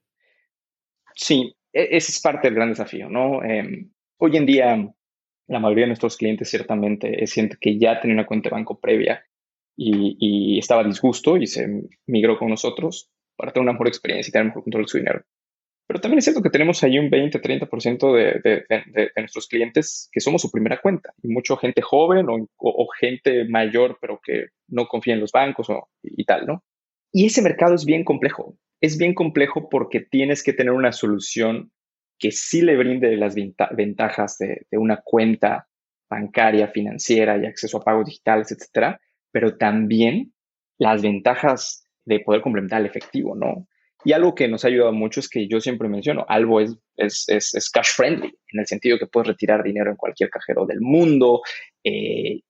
Sí, 1.14 1.56
e, 1.72 1.90
ese 1.92 2.12
es 2.12 2.20
parte 2.20 2.48
del 2.48 2.56
gran 2.56 2.70
desafío, 2.70 3.08
¿no? 3.08 3.44
Em, 3.44 3.92
hoy 4.18 4.38
en 4.38 4.46
día, 4.48 4.92
la 5.48 5.60
mayoría 5.60 5.84
de 5.84 5.90
nuestros 5.90 6.18
clientes 6.18 6.50
ciertamente 6.50 7.28
siente 7.28 7.58
que 7.62 7.78
ya 7.78 8.02
tenía 8.02 8.16
una 8.16 8.26
cuenta 8.26 8.50
de 8.50 8.56
banco 8.56 8.80
previa 8.80 9.24
y, 9.78 10.18
y, 10.20 10.58
estaba 10.58 10.84
disgusto 10.84 11.38
y 11.38 11.46
se 11.46 11.68
migró 12.08 12.40
con 12.40 12.50
nosotros 12.50 13.12
para 13.36 13.54
tener 13.54 13.66
una 13.66 13.74
mejor 13.74 13.90
experiencia 13.90 14.32
y 14.32 14.32
tener 14.32 14.48
mejor 14.48 14.64
control 14.64 14.86
de 14.86 14.88
su 14.88 14.98
dinero. 14.98 15.22
Pero 15.90 16.02
también 16.02 16.20
es 16.20 16.26
cierto 16.26 16.44
que 16.44 16.52
tenemos 16.52 16.84
ahí 16.84 17.00
un 17.00 17.10
20-30% 17.10 18.14
de, 18.14 18.64
de, 18.70 19.12
nuestros 19.16 19.48
clientes 19.48 20.08
que 20.12 20.20
somos 20.20 20.44
su 20.44 20.52
primera 20.52 20.80
cuenta 20.80 21.16
y 21.24 21.30
mucha 21.30 21.58
gente 21.58 21.82
joven 21.82 22.28
o, 22.30 22.88
gente 23.00 23.46
mayor, 23.50 23.98
pero 24.00 24.22
que 24.24 24.50
no 24.68 24.86
confía 24.86 25.16
en 25.16 25.20
los 25.20 25.32
bancos 25.32 25.68
o, 25.72 25.90
y 26.04 26.26
tal, 26.26 26.46
¿no? 26.46 26.64
Y 27.12 27.26
ese 27.26 27.42
mercado 27.42 27.74
es 27.74 27.86
bien 27.86 28.04
complejo. 28.04 28.56
Es 28.80 29.00
bien 29.00 29.16
complejo 29.16 29.68
porque 29.68 30.02
tienes 30.02 30.44
que 30.44 30.54
tener 30.54 30.74
una 30.74 30.92
solución 30.92 31.72
que 32.20 32.32
sí 32.32 32.62
le 32.62 32.78
brinde 32.78 33.18
las 33.18 33.34
ventajas 33.34 34.38
de, 34.38 34.68
una 34.74 35.02
cuenta 35.04 35.68
bancaria, 36.08 36.68
financiera 36.68 37.36
y 37.40 37.48
acceso 37.48 37.78
a 37.80 37.84
pagos 37.84 38.06
digitales, 38.06 38.52
etcétera, 38.52 39.02
pero 39.32 39.58
también 39.58 40.36
las 40.78 41.02
ventajas 41.02 41.84
de 42.06 42.20
poder 42.20 42.44
complementar 42.44 42.80
el 42.80 42.86
efectivo, 42.86 43.36
¿no? 43.36 43.66
Y 44.04 44.14
algo 44.14 44.34
que 44.34 44.48
nos 44.48 44.64
ha 44.64 44.70
ayudado 44.70 44.94
mucho 44.94 45.20
es 45.20 45.30
que 45.30 45.48
yo 45.48 45.60
siempre 45.60 45.90
menciono, 45.90 46.26
algo 46.30 46.62
es, 46.62 46.78
es, 46.96 47.26
es, 47.28 47.70
cash 47.70 47.90
friendly, 47.96 48.34
en 48.54 48.60
el 48.60 48.66
sentido 48.66 48.98
que 48.98 49.08
puedes 49.08 49.28
retirar 49.28 49.62
dinero 49.62 49.92
en 49.92 49.98
cualquier 49.98 50.30
cajero 50.30 50.66
del 50.66 50.80
mundo, 50.80 51.42
eh, 51.84 52.42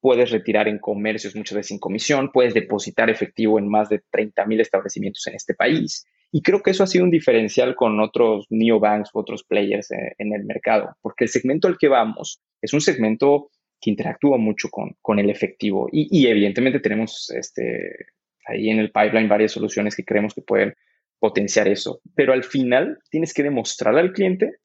puedes 0.00 0.30
retirar 0.30 0.66
en 0.68 0.78
comercios 0.78 1.36
muchas 1.36 1.56
veces 1.56 1.68
sin 1.68 1.78
comisión, 1.78 2.30
puedes 2.32 2.54
depositar 2.54 3.10
efectivo 3.10 3.58
en 3.58 3.68
más 3.68 3.88
de 3.88 4.02
30 4.10 4.44
mil 4.46 4.60
establecimientos 4.60 5.26
en 5.28 5.34
este 5.34 5.54
país. 5.54 6.04
Y 6.32 6.42
creo 6.42 6.62
que 6.62 6.72
eso 6.72 6.82
ha 6.82 6.88
sido 6.88 7.04
un 7.04 7.10
diferencial 7.10 7.74
con 7.74 7.98
otros 8.00 8.46
neobanks 8.50 9.10
u 9.14 9.20
otros 9.20 9.44
players 9.44 9.90
en, 9.92 10.12
en 10.18 10.34
el 10.34 10.44
mercado, 10.44 10.96
porque 11.00 11.24
el 11.24 11.30
segmento 11.30 11.68
al 11.68 11.78
que 11.78 11.88
vamos 11.88 12.40
es 12.60 12.72
un 12.72 12.80
segmento 12.80 13.50
que 13.80 13.90
interactúa 13.90 14.38
mucho 14.38 14.68
con, 14.68 14.96
con 15.00 15.18
el 15.18 15.30
efectivo. 15.30 15.88
Y, 15.90 16.08
y, 16.10 16.26
evidentemente 16.26 16.80
tenemos 16.80 17.30
este, 17.30 18.06
ahí 18.46 18.70
en 18.70 18.78
el 18.78 18.90
pipeline 18.90 19.28
varias 19.28 19.52
soluciones 19.52 19.94
que 19.94 20.04
creemos 20.04 20.34
que 20.34 20.42
pueden 20.42 20.74
potenciar 21.18 21.68
eso. 21.68 22.00
Pero 22.14 22.32
al 22.32 22.44
final 22.44 22.98
tienes 23.10 23.34
que 23.34 23.42
demostrarle 23.42 24.00
al 24.00 24.12
cliente 24.12 24.56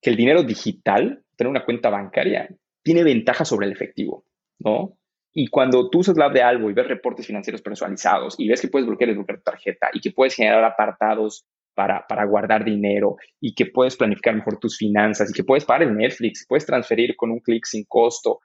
que 0.00 0.10
el 0.10 0.16
dinero 0.16 0.42
digital, 0.42 1.22
tener 1.36 1.50
una 1.50 1.64
cuenta 1.64 1.90
bancaria, 1.90 2.48
tiene 2.82 3.04
ventaja 3.04 3.44
sobre 3.44 3.66
el 3.66 3.72
efectivo, 3.72 4.24
¿no? 4.58 4.98
Y 5.32 5.48
cuando 5.48 5.88
tú 5.88 6.00
usas 6.00 6.16
la 6.18 6.28
de 6.28 6.42
algo 6.42 6.68
y 6.68 6.74
ves 6.74 6.88
reportes 6.88 7.26
financieros 7.26 7.62
personalizados 7.62 8.34
y 8.38 8.48
ves 8.48 8.60
que 8.60 8.68
puedes 8.68 8.86
bloquear 8.86 9.10
el 9.10 9.42
tarjeta 9.42 9.88
y 9.92 10.00
que 10.00 10.10
puedes 10.10 10.34
generar 10.34 10.62
apartados 10.62 11.46
para, 11.74 12.06
para, 12.06 12.26
guardar 12.26 12.64
dinero 12.64 13.16
y 13.40 13.54
que 13.54 13.64
puedes 13.64 13.96
planificar 13.96 14.34
mejor 14.34 14.58
tus 14.58 14.76
finanzas 14.76 15.30
y 15.30 15.32
que 15.32 15.44
puedes 15.44 15.64
pagar 15.64 15.84
el 15.84 15.96
Netflix, 15.96 16.44
puedes 16.46 16.66
transferir 16.66 17.16
con 17.16 17.30
un 17.30 17.40
clic 17.40 17.64
sin 17.64 17.84
costo 17.88 18.40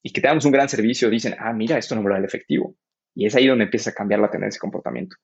y 0.00 0.12
que 0.12 0.20
te 0.20 0.28
damos 0.28 0.44
un 0.44 0.52
gran 0.52 0.68
servicio, 0.68 1.10
dicen, 1.10 1.34
ah, 1.40 1.52
mira, 1.52 1.76
esto 1.76 1.96
no 1.96 2.08
da 2.08 2.18
el 2.18 2.24
efectivo. 2.24 2.76
Y 3.16 3.26
es 3.26 3.34
ahí 3.34 3.48
donde 3.48 3.64
empieza 3.64 3.90
a 3.90 3.94
cambiar 3.94 4.20
la 4.20 4.30
tendencia 4.30 4.58
de 4.58 4.60
comportamiento. 4.60 5.16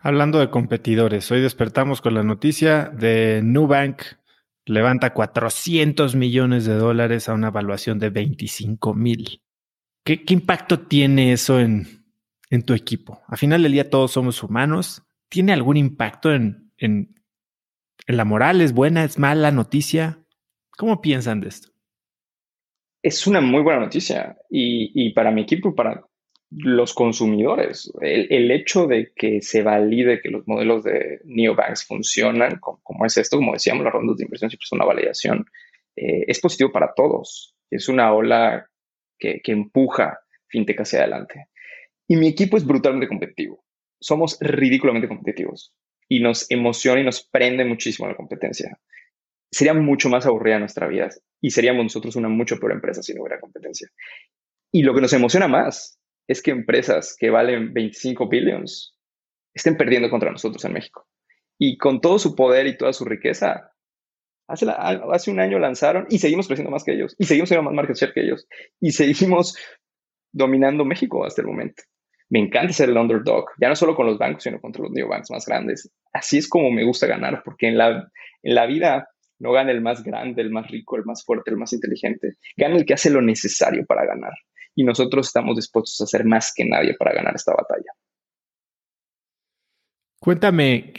Hablando 0.00 0.38
de 0.38 0.48
competidores, 0.48 1.28
hoy 1.32 1.40
despertamos 1.40 2.00
con 2.00 2.14
la 2.14 2.22
noticia 2.22 2.84
de 2.84 3.40
Nubank 3.42 4.02
levanta 4.64 5.12
400 5.12 6.14
millones 6.14 6.66
de 6.66 6.74
dólares 6.74 7.28
a 7.28 7.34
una 7.34 7.48
evaluación 7.48 7.98
de 7.98 8.10
25 8.10 8.94
mil. 8.94 9.42
¿Qué, 10.04 10.22
impacto 10.28 10.80
tiene 10.80 11.32
eso 11.32 11.58
en, 11.58 12.04
en, 12.48 12.62
tu 12.62 12.74
equipo? 12.74 13.22
A 13.26 13.36
final 13.36 13.62
del 13.62 13.72
día 13.72 13.90
todos 13.90 14.12
somos 14.12 14.42
humanos. 14.42 15.02
¿Tiene 15.28 15.52
algún 15.52 15.76
impacto 15.76 16.32
en, 16.32 16.70
en, 16.76 17.14
en 18.06 18.16
la 18.16 18.24
moral? 18.24 18.60
¿Es 18.60 18.72
buena? 18.72 19.04
¿Es 19.04 19.18
mala 19.18 19.50
noticia? 19.50 20.20
¿Cómo 20.76 21.00
piensan 21.00 21.40
de 21.40 21.48
esto? 21.48 21.70
Es 23.02 23.26
una 23.26 23.40
muy 23.40 23.62
buena 23.62 23.80
noticia 23.80 24.36
y, 24.48 24.92
y 24.94 25.12
para 25.12 25.30
mi 25.30 25.42
equipo, 25.42 25.74
para 25.74 26.07
los 26.50 26.94
consumidores. 26.94 27.92
El, 28.00 28.50
hecho 28.50 28.86
de 28.86 29.12
que 29.14 29.42
se 29.42 29.62
valide 29.62 30.20
que 30.20 30.30
los 30.30 30.46
modelos 30.46 30.84
de 30.84 31.20
neobanks 31.24 31.86
funcionan, 31.86 32.58
como, 32.58 33.04
es 33.04 33.16
esto, 33.18 33.36
como 33.36 33.52
decíamos, 33.52 33.84
las 33.84 33.92
rondas 33.92 34.16
de 34.16 34.24
inversión 34.24 34.50
siempre 34.50 34.66
son 34.66 34.78
una 34.78 34.86
validación, 34.86 35.46
eh, 35.96 36.24
es 36.26 36.40
positivo 36.40 36.72
para 36.72 36.92
todos. 36.94 37.54
Es 37.70 37.88
una 37.88 38.12
ola 38.14 38.66
que, 39.18 39.40
que 39.42 39.52
empuja 39.52 40.18
fintech 40.48 40.80
hacia 40.80 41.00
adelante. 41.00 41.48
Y 42.06 42.16
mi 42.16 42.28
equipo 42.28 42.56
es 42.56 42.64
brutalmente 42.64 43.08
competitivo. 43.08 43.64
Somos 44.00 44.38
ridículamente 44.40 45.08
competitivos 45.08 45.74
y 46.08 46.20
nos 46.20 46.50
emociona 46.50 47.00
y 47.00 47.04
nos 47.04 47.22
prende 47.28 47.64
muchísimo 47.64 48.08
la 48.08 48.16
competencia. 48.16 48.78
Sería 49.50 49.74
mucho 49.74 50.08
más 50.08 50.24
aburrida 50.24 50.58
nuestra 50.58 50.86
vida 50.86 51.10
y 51.40 51.50
seríamos 51.50 51.84
nosotros 51.84 52.16
una 52.16 52.28
mucho 52.28 52.58
peor 52.58 52.72
empresa 52.72 53.02
si 53.02 53.12
no 53.12 53.22
hubiera 53.22 53.40
competencia. 53.40 53.88
Y 54.70 54.82
lo 54.82 54.94
que 54.94 55.00
nos 55.00 55.12
emociona 55.12 55.48
más 55.48 55.97
es 56.28 56.42
que 56.42 56.50
empresas 56.50 57.16
que 57.18 57.30
valen 57.30 57.72
25 57.72 58.28
billions 58.28 58.94
estén 59.54 59.76
perdiendo 59.76 60.10
contra 60.10 60.30
nosotros 60.30 60.64
en 60.64 60.74
México. 60.74 61.08
Y 61.58 61.78
con 61.78 62.00
todo 62.00 62.18
su 62.18 62.36
poder 62.36 62.66
y 62.66 62.76
toda 62.76 62.92
su 62.92 63.04
riqueza, 63.04 63.72
hace, 64.46 64.66
hace 64.68 65.30
un 65.30 65.40
año 65.40 65.58
lanzaron 65.58 66.06
y 66.10 66.18
seguimos 66.18 66.46
creciendo 66.46 66.70
más 66.70 66.84
que 66.84 66.92
ellos, 66.92 67.16
y 67.18 67.24
seguimos 67.24 67.48
teniendo 67.48 67.68
más 67.68 67.74
market 67.74 67.96
share 67.96 68.12
que 68.12 68.20
ellos, 68.20 68.46
y 68.78 68.92
seguimos 68.92 69.56
dominando 70.30 70.84
México 70.84 71.24
hasta 71.24 71.40
el 71.40 71.48
momento. 71.48 71.82
Me 72.28 72.38
encanta 72.38 72.74
ser 72.74 72.90
el 72.90 72.98
underdog, 72.98 73.46
ya 73.58 73.70
no 73.70 73.74
solo 73.74 73.96
con 73.96 74.06
los 74.06 74.18
bancos, 74.18 74.42
sino 74.42 74.60
contra 74.60 74.82
los 74.82 74.92
neobanks 74.92 75.30
más 75.30 75.46
grandes. 75.46 75.90
Así 76.12 76.36
es 76.36 76.46
como 76.46 76.70
me 76.70 76.84
gusta 76.84 77.06
ganar, 77.06 77.42
porque 77.42 77.68
en 77.68 77.78
la, 77.78 78.12
en 78.42 78.54
la 78.54 78.66
vida 78.66 79.08
no 79.38 79.52
gana 79.52 79.72
el 79.72 79.80
más 79.80 80.04
grande, 80.04 80.42
el 80.42 80.50
más 80.50 80.70
rico, 80.70 80.96
el 80.96 81.06
más 81.06 81.24
fuerte, 81.24 81.50
el 81.50 81.56
más 81.56 81.72
inteligente. 81.72 82.34
Gana 82.54 82.76
el 82.76 82.84
que 82.84 82.92
hace 82.92 83.08
lo 83.08 83.22
necesario 83.22 83.86
para 83.86 84.04
ganar 84.04 84.34
y 84.78 84.84
nosotros 84.84 85.26
estamos 85.26 85.56
dispuestos 85.56 86.00
a 86.00 86.04
hacer 86.04 86.24
más 86.24 86.52
que 86.54 86.64
nadie 86.64 86.94
para 86.96 87.12
ganar 87.12 87.34
esta 87.34 87.52
batalla. 87.52 87.90
Cuéntame, 90.20 90.94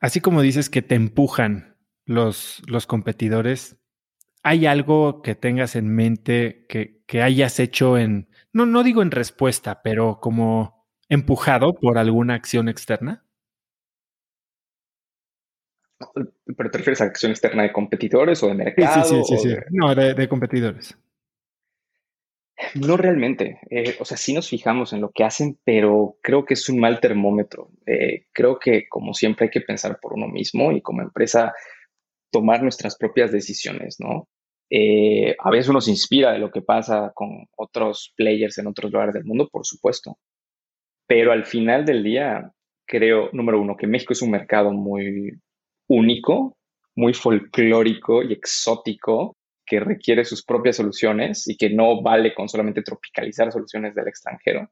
así 0.00 0.20
como 0.20 0.42
dices 0.42 0.68
que 0.68 0.82
te 0.82 0.96
empujan 0.96 1.76
los, 2.04 2.60
los 2.66 2.88
competidores, 2.88 3.76
¿hay 4.42 4.66
algo 4.66 5.22
que 5.22 5.36
tengas 5.36 5.76
en 5.76 5.94
mente 5.94 6.66
que, 6.68 7.04
que 7.06 7.22
hayas 7.22 7.60
hecho 7.60 7.96
en, 7.96 8.28
no, 8.52 8.66
no 8.66 8.82
digo 8.82 9.02
en 9.02 9.12
respuesta, 9.12 9.82
pero 9.84 10.18
como 10.20 10.88
empujado 11.08 11.74
por 11.74 11.98
alguna 11.98 12.34
acción 12.34 12.68
externa? 12.68 13.24
¿Pero 16.56 16.70
te 16.72 16.78
refieres 16.78 17.00
a 17.00 17.04
acción 17.04 17.30
externa 17.30 17.62
de 17.62 17.72
competidores 17.72 18.42
o 18.42 18.48
de 18.48 18.54
mercado? 18.54 19.04
Sí, 19.04 19.22
sí, 19.22 19.36
sí, 19.36 19.48
sí, 19.48 19.56
No, 19.70 19.94
de 19.94 20.28
competidores. 20.28 20.98
No 22.74 22.96
realmente. 22.96 23.58
Eh, 23.70 23.96
o 24.00 24.04
sea, 24.04 24.16
sí 24.16 24.32
nos 24.32 24.48
fijamos 24.48 24.92
en 24.92 25.00
lo 25.00 25.10
que 25.10 25.24
hacen, 25.24 25.58
pero 25.64 26.16
creo 26.22 26.44
que 26.44 26.54
es 26.54 26.68
un 26.68 26.78
mal 26.78 27.00
termómetro. 27.00 27.70
Eh, 27.86 28.26
creo 28.32 28.58
que, 28.58 28.88
como 28.88 29.14
siempre, 29.14 29.46
hay 29.46 29.50
que 29.50 29.60
pensar 29.60 29.98
por 30.00 30.14
uno 30.14 30.28
mismo 30.28 30.72
y 30.72 30.80
como 30.80 31.02
empresa 31.02 31.52
tomar 32.30 32.62
nuestras 32.62 32.96
propias 32.96 33.32
decisiones, 33.32 33.96
¿no? 33.98 34.28
Eh, 34.70 35.36
a 35.38 35.50
veces 35.50 35.68
uno 35.68 35.82
se 35.82 35.90
inspira 35.90 36.32
de 36.32 36.38
lo 36.38 36.50
que 36.50 36.62
pasa 36.62 37.12
con 37.14 37.46
otros 37.56 38.14
players 38.16 38.56
en 38.58 38.68
otros 38.68 38.90
lugares 38.90 39.14
del 39.14 39.24
mundo, 39.24 39.48
por 39.50 39.66
supuesto. 39.66 40.18
Pero 41.06 41.32
al 41.32 41.44
final 41.44 41.84
del 41.84 42.02
día, 42.02 42.50
creo, 42.86 43.28
número 43.32 43.60
uno, 43.60 43.76
que 43.76 43.86
México 43.86 44.14
es 44.14 44.22
un 44.22 44.30
mercado 44.30 44.72
muy 44.72 45.32
único, 45.88 46.56
muy 46.96 47.12
folclórico 47.12 48.22
y 48.22 48.32
exótico 48.32 49.36
que 49.64 49.80
requiere 49.80 50.24
sus 50.24 50.44
propias 50.44 50.76
soluciones 50.76 51.48
y 51.48 51.56
que 51.56 51.70
no 51.70 52.02
vale 52.02 52.34
con 52.34 52.48
solamente 52.48 52.82
tropicalizar 52.82 53.52
soluciones 53.52 53.94
del 53.94 54.08
extranjero. 54.08 54.70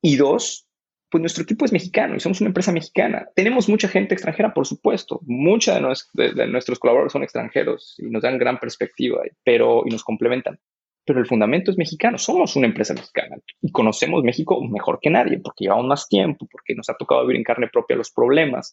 Y 0.00 0.16
dos, 0.16 0.66
pues 1.12 1.20
nuestro 1.20 1.44
equipo 1.44 1.64
es 1.64 1.72
mexicano 1.72 2.16
y 2.16 2.20
somos 2.20 2.40
una 2.40 2.48
empresa 2.48 2.72
mexicana. 2.72 3.28
Tenemos 3.36 3.68
mucha 3.68 3.86
gente 3.86 4.14
extranjera, 4.14 4.54
por 4.54 4.66
supuesto. 4.66 5.20
Mucha 5.26 5.78
de, 6.14 6.46
nuestros 6.48 6.78
colaboradores 6.78 7.12
son 7.12 7.22
extranjeros 7.22 7.96
y 7.98 8.10
nos 8.10 8.22
dan 8.22 8.38
gran 8.38 8.58
perspectiva, 8.58 9.20
pero, 9.44 9.82
y 9.86 9.90
nos 9.90 10.02
complementan. 10.02 10.58
Pero 11.04 11.20
el 11.20 11.26
fundamento 11.26 11.70
es 11.70 11.78
mexicano. 11.78 12.16
Somos 12.16 12.56
una 12.56 12.66
empresa 12.66 12.94
mexicana 12.94 13.36
y 13.60 13.70
conocemos 13.70 14.24
México 14.24 14.62
mejor 14.64 15.00
que 15.02 15.10
nadie 15.10 15.38
porque 15.38 15.64
llevamos 15.64 15.86
más 15.86 16.08
tiempo, 16.08 16.46
porque 16.50 16.74
nos 16.74 16.88
ha 16.88 16.94
tocado 16.94 17.22
vivir 17.22 17.36
en 17.36 17.44
carne 17.44 17.68
propia 17.68 17.96
los 17.96 18.10
problemas, 18.10 18.72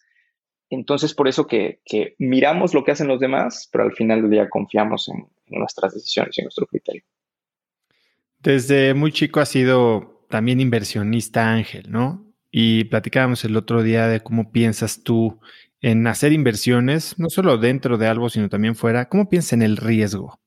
entonces, 0.70 1.16
por 1.16 1.28
eso 1.28 1.48
que, 1.48 1.82
miramos 2.20 2.74
lo 2.74 2.84
que 2.84 2.92
hacen 2.92 3.08
los 3.08 3.20
demás, 3.20 3.68
pero 3.72 3.86
al 3.86 3.94
final 3.94 4.22
del 4.22 4.32
día 4.32 4.50
confiamos 4.50 5.10
en, 5.10 5.28
nuestras 5.48 5.96
decisiones 5.96 6.38
y 6.38 6.42
en 6.42 6.46
nuestro 6.46 6.68
criterio. 6.68 7.04
Desde 8.38 8.94
muy 8.94 9.12
chico 9.12 9.40
ha 9.40 9.46
sido 9.46 10.26
también 10.30 10.60
inversionista 10.60 11.52
Ángel, 11.52 11.90
¿no? 11.90 12.32
Y 12.52 12.84
platicábamos 12.86 13.44
el 13.46 13.58
otro 13.58 13.82
día 13.82 14.08
de 14.08 14.22
cómo 14.22 14.52
piensas 14.52 15.02
tú 15.04 15.40
en 15.82 16.06
hacer 16.06 16.34
inversiones, 16.34 17.18
no 17.18 17.30
solo 17.30 17.58
dentro 17.58 17.98
de 17.98 18.08
algo, 18.08 18.30
sino 18.30 18.48
también 18.48 18.76
fuera. 18.76 19.10
¿Cómo 19.10 19.28
piensas 19.28 19.54
en 19.54 19.64
el 19.64 19.78
riesgo? 19.78 20.40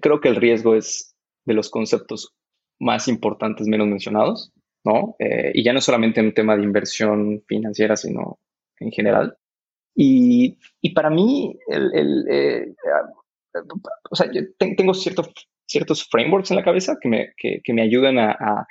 creo 0.00 0.22
que 0.22 0.28
el 0.30 0.36
riesgo 0.36 0.74
es 0.74 1.14
de 1.44 1.52
los 1.52 1.68
conceptos 1.68 2.34
más 2.78 3.08
importantes 3.08 3.66
menos 3.66 3.86
mencionados. 3.86 4.51
¿No? 4.84 5.16
Eh, 5.18 5.52
y 5.54 5.62
ya 5.62 5.72
no 5.72 5.80
solamente 5.80 6.20
en 6.20 6.26
un 6.26 6.34
tema 6.34 6.56
de 6.56 6.64
inversión 6.64 7.42
financiera, 7.46 7.96
sino 7.96 8.38
en 8.78 8.90
general. 8.90 9.36
Y, 9.94 10.56
para 10.94 11.10
mí, 11.10 11.58
el, 11.68 12.24
eh, 12.30 12.74
o 14.10 14.16
sea, 14.16 14.30
yo 14.32 14.40
tengo 14.58 14.94
ciertos, 14.94 15.30
ciertos 15.66 16.08
frameworks 16.08 16.50
en 16.50 16.56
la 16.56 16.64
cabeza 16.64 16.96
que 17.00 17.08
me, 17.08 17.34
que, 17.36 17.72
me 17.72 17.82
ayudan 17.82 18.18
a, 18.18 18.66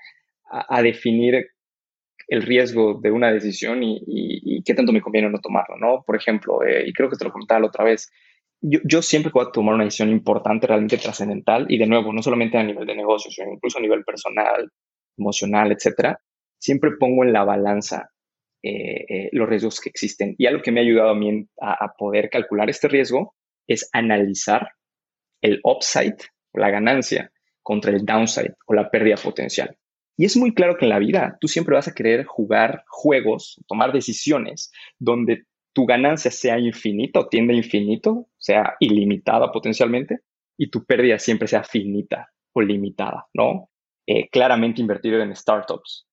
a, 0.50 0.82
definir 0.82 1.48
el 2.28 2.42
riesgo 2.42 3.00
de 3.02 3.12
una 3.12 3.32
decisión 3.32 3.84
y, 3.84 4.02
y, 4.06 4.64
qué 4.64 4.74
tanto 4.74 4.92
me 4.92 5.02
conviene 5.02 5.30
no 5.30 5.40
tomarlo, 5.40 5.78
¿no? 5.78 6.04
Por 6.04 6.16
ejemplo, 6.16 6.64
eh, 6.64 6.86
y 6.88 6.94
creo 6.94 7.10
que 7.10 7.18
te 7.18 7.26
lo 7.26 7.32
comentaba 7.32 7.62
la 7.62 7.68
otra 7.68 7.86
vez, 7.86 8.12
yo, 8.62 8.80
yo 8.84 9.02
siempre 9.02 9.32
puedo 9.32 9.52
tomar 9.52 9.76
una 9.76 9.84
decisión 9.84 10.10
importante, 10.10 10.68
realmente 10.68 10.98
trascendental, 10.98 11.66
y 11.70 11.78
de 11.78 11.88
nuevo, 11.88 12.14
no 12.14 12.22
solamente 12.22 12.58
a 12.58 12.64
nivel 12.64 12.86
de 12.86 12.96
negocios, 12.96 13.36
sino 13.36 13.52
incluso 13.52 13.80
a 13.80 13.82
nivel 13.82 14.04
personal, 14.04 14.72
emocional, 15.22 15.72
etcétera, 15.72 16.20
siempre 16.60 16.92
pongo 17.00 17.24
en 17.24 17.34
la 17.34 17.44
balanza 17.44 18.12
eh, 18.64 19.06
eh, 19.10 19.30
los 19.32 19.50
riesgos 19.50 19.80
que 19.80 19.90
existen. 19.90 20.36
Y 20.38 20.46
algo 20.46 20.62
que 20.62 20.72
me 20.72 20.80
ha 20.80 20.84
ayudado 20.84 21.10
a 21.10 21.16
mí 21.16 21.48
a, 21.60 21.94
poder 21.98 22.30
calcular 22.30 22.70
este 22.70 22.88
riesgo 22.88 23.34
es 23.68 23.90
analizar 23.92 24.70
el 25.42 25.60
upside 25.64 26.18
o 26.52 26.60
la 26.60 26.70
ganancia 26.70 27.32
contra 27.64 27.92
el 27.92 28.06
downside 28.06 28.54
o 28.68 28.76
la 28.76 28.92
pérdida 28.92 29.16
potencial. 29.16 29.76
Y 30.16 30.26
es 30.26 30.38
muy 30.38 30.54
claro 30.54 30.78
que 30.78 30.86
en 30.86 30.90
la 30.90 31.00
vida 31.00 31.38
tú 31.42 31.48
siempre 31.48 31.74
vas 31.74 31.88
a 31.88 31.96
querer 31.96 32.26
jugar 32.26 32.84
juegos, 32.88 33.60
tomar 33.68 33.92
decisiones 33.94 34.72
donde 35.00 35.46
tu 35.74 35.88
ganancia 35.88 36.30
sea 36.30 36.60
infinita 36.60 37.22
o 37.22 37.28
tiende 37.30 37.56
a 37.56 37.58
infinito, 37.58 38.28
sea 38.38 38.76
ilimitada 38.80 39.52
potencialmente, 39.52 40.20
y 40.56 40.70
tu 40.70 40.86
pérdida 40.86 41.18
siempre 41.18 41.48
sea 41.48 41.64
finita 41.64 42.30
o 42.54 42.62
limitada, 42.62 43.26
¿no? 43.34 43.71
Eh, 44.14 44.28
claramente 44.30 44.82
invertir 44.82 45.14
en 45.14 45.34
startups 45.34 46.06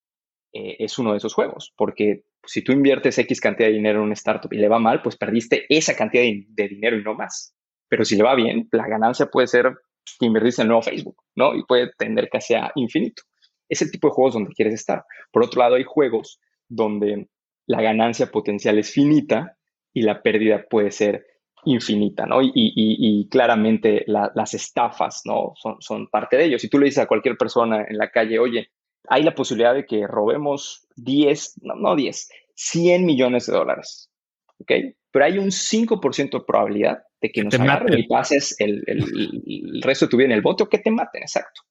eh, 0.52 0.76
es 0.78 1.00
uno 1.00 1.10
de 1.10 1.16
esos 1.16 1.34
juegos, 1.34 1.74
porque 1.76 2.22
si 2.46 2.62
tú 2.62 2.70
inviertes 2.70 3.18
X 3.18 3.40
cantidad 3.40 3.68
de 3.68 3.74
dinero 3.74 3.98
en 3.98 4.04
una 4.04 4.14
startup 4.14 4.52
y 4.52 4.58
le 4.58 4.68
va 4.68 4.78
mal, 4.78 5.02
pues 5.02 5.16
perdiste 5.16 5.66
esa 5.68 5.96
cantidad 5.96 6.22
de, 6.22 6.68
dinero 6.68 6.96
y 6.96 7.02
no 7.02 7.14
más. 7.14 7.56
Pero 7.88 8.04
si 8.04 8.14
le 8.14 8.22
va 8.22 8.36
bien, 8.36 8.68
la 8.70 8.86
ganancia 8.86 9.26
puede 9.26 9.48
ser 9.48 9.74
que 10.20 10.26
en 10.26 10.68
nuevo 10.68 10.82
Facebook, 10.82 11.16
¿no? 11.34 11.56
Y 11.56 11.64
puede 11.64 11.90
tender 11.98 12.28
casi 12.28 12.54
a 12.54 12.70
infinito. 12.76 13.24
Es 13.68 13.82
el 13.82 13.90
tipo 13.90 14.06
de 14.08 14.14
juegos 14.14 14.34
donde 14.34 14.52
quieres 14.52 14.74
estar. 14.74 15.04
Por 15.32 15.42
otro 15.42 15.58
lado, 15.58 15.74
hay 15.74 15.84
juegos 15.84 16.38
donde 16.68 17.28
la 17.66 17.82
ganancia 17.82 18.30
potencial 18.30 18.78
es 18.78 18.92
finita 18.92 19.56
y 19.92 20.02
la 20.02 20.22
pérdida 20.22 20.66
puede 20.70 20.92
ser 20.92 21.26
infinita, 21.64 22.26
¿no? 22.26 22.40
Y, 22.42 23.28
claramente 23.30 24.04
las 24.06 24.54
estafas, 24.54 25.22
¿no? 25.24 25.52
Son, 25.56 25.76
son 25.80 26.08
parte 26.08 26.36
de 26.36 26.44
ello. 26.44 26.58
Si 26.58 26.68
tú 26.68 26.78
le 26.78 26.86
dices 26.86 27.02
a 27.02 27.06
cualquier 27.06 27.36
persona 27.36 27.84
en 27.88 27.98
la 27.98 28.10
calle, 28.10 28.38
oye, 28.38 28.70
hay 29.08 29.22
la 29.22 29.34
posibilidad 29.34 29.74
de 29.74 29.86
que 29.86 30.06
robemos 30.06 30.86
10, 30.96 31.60
no, 31.62 31.74
no 31.74 31.96
10, 31.96 32.28
100 32.54 33.04
millones 33.04 33.46
de 33.46 33.52
dólares, 33.52 34.10
¿ok? 34.58 34.72
Pero 35.10 35.24
hay 35.24 35.38
un 35.38 35.50
5% 35.50 36.30
de 36.38 36.44
probabilidad 36.44 37.02
de 37.20 37.30
que 37.30 37.42
nos 37.42 37.54
agarren 37.54 37.98
y 37.98 38.06
pases 38.06 38.54
el, 38.58 38.84
el, 38.86 39.82
resto 39.82 40.06
de 40.06 40.10
tu 40.10 40.16
vida 40.16 40.26
en 40.26 40.32
el 40.32 40.42
bote 40.42 40.64
o 40.64 40.68
que 40.68 40.78
te 40.78 40.90
maten, 40.90 41.22
exacto. 41.22 41.62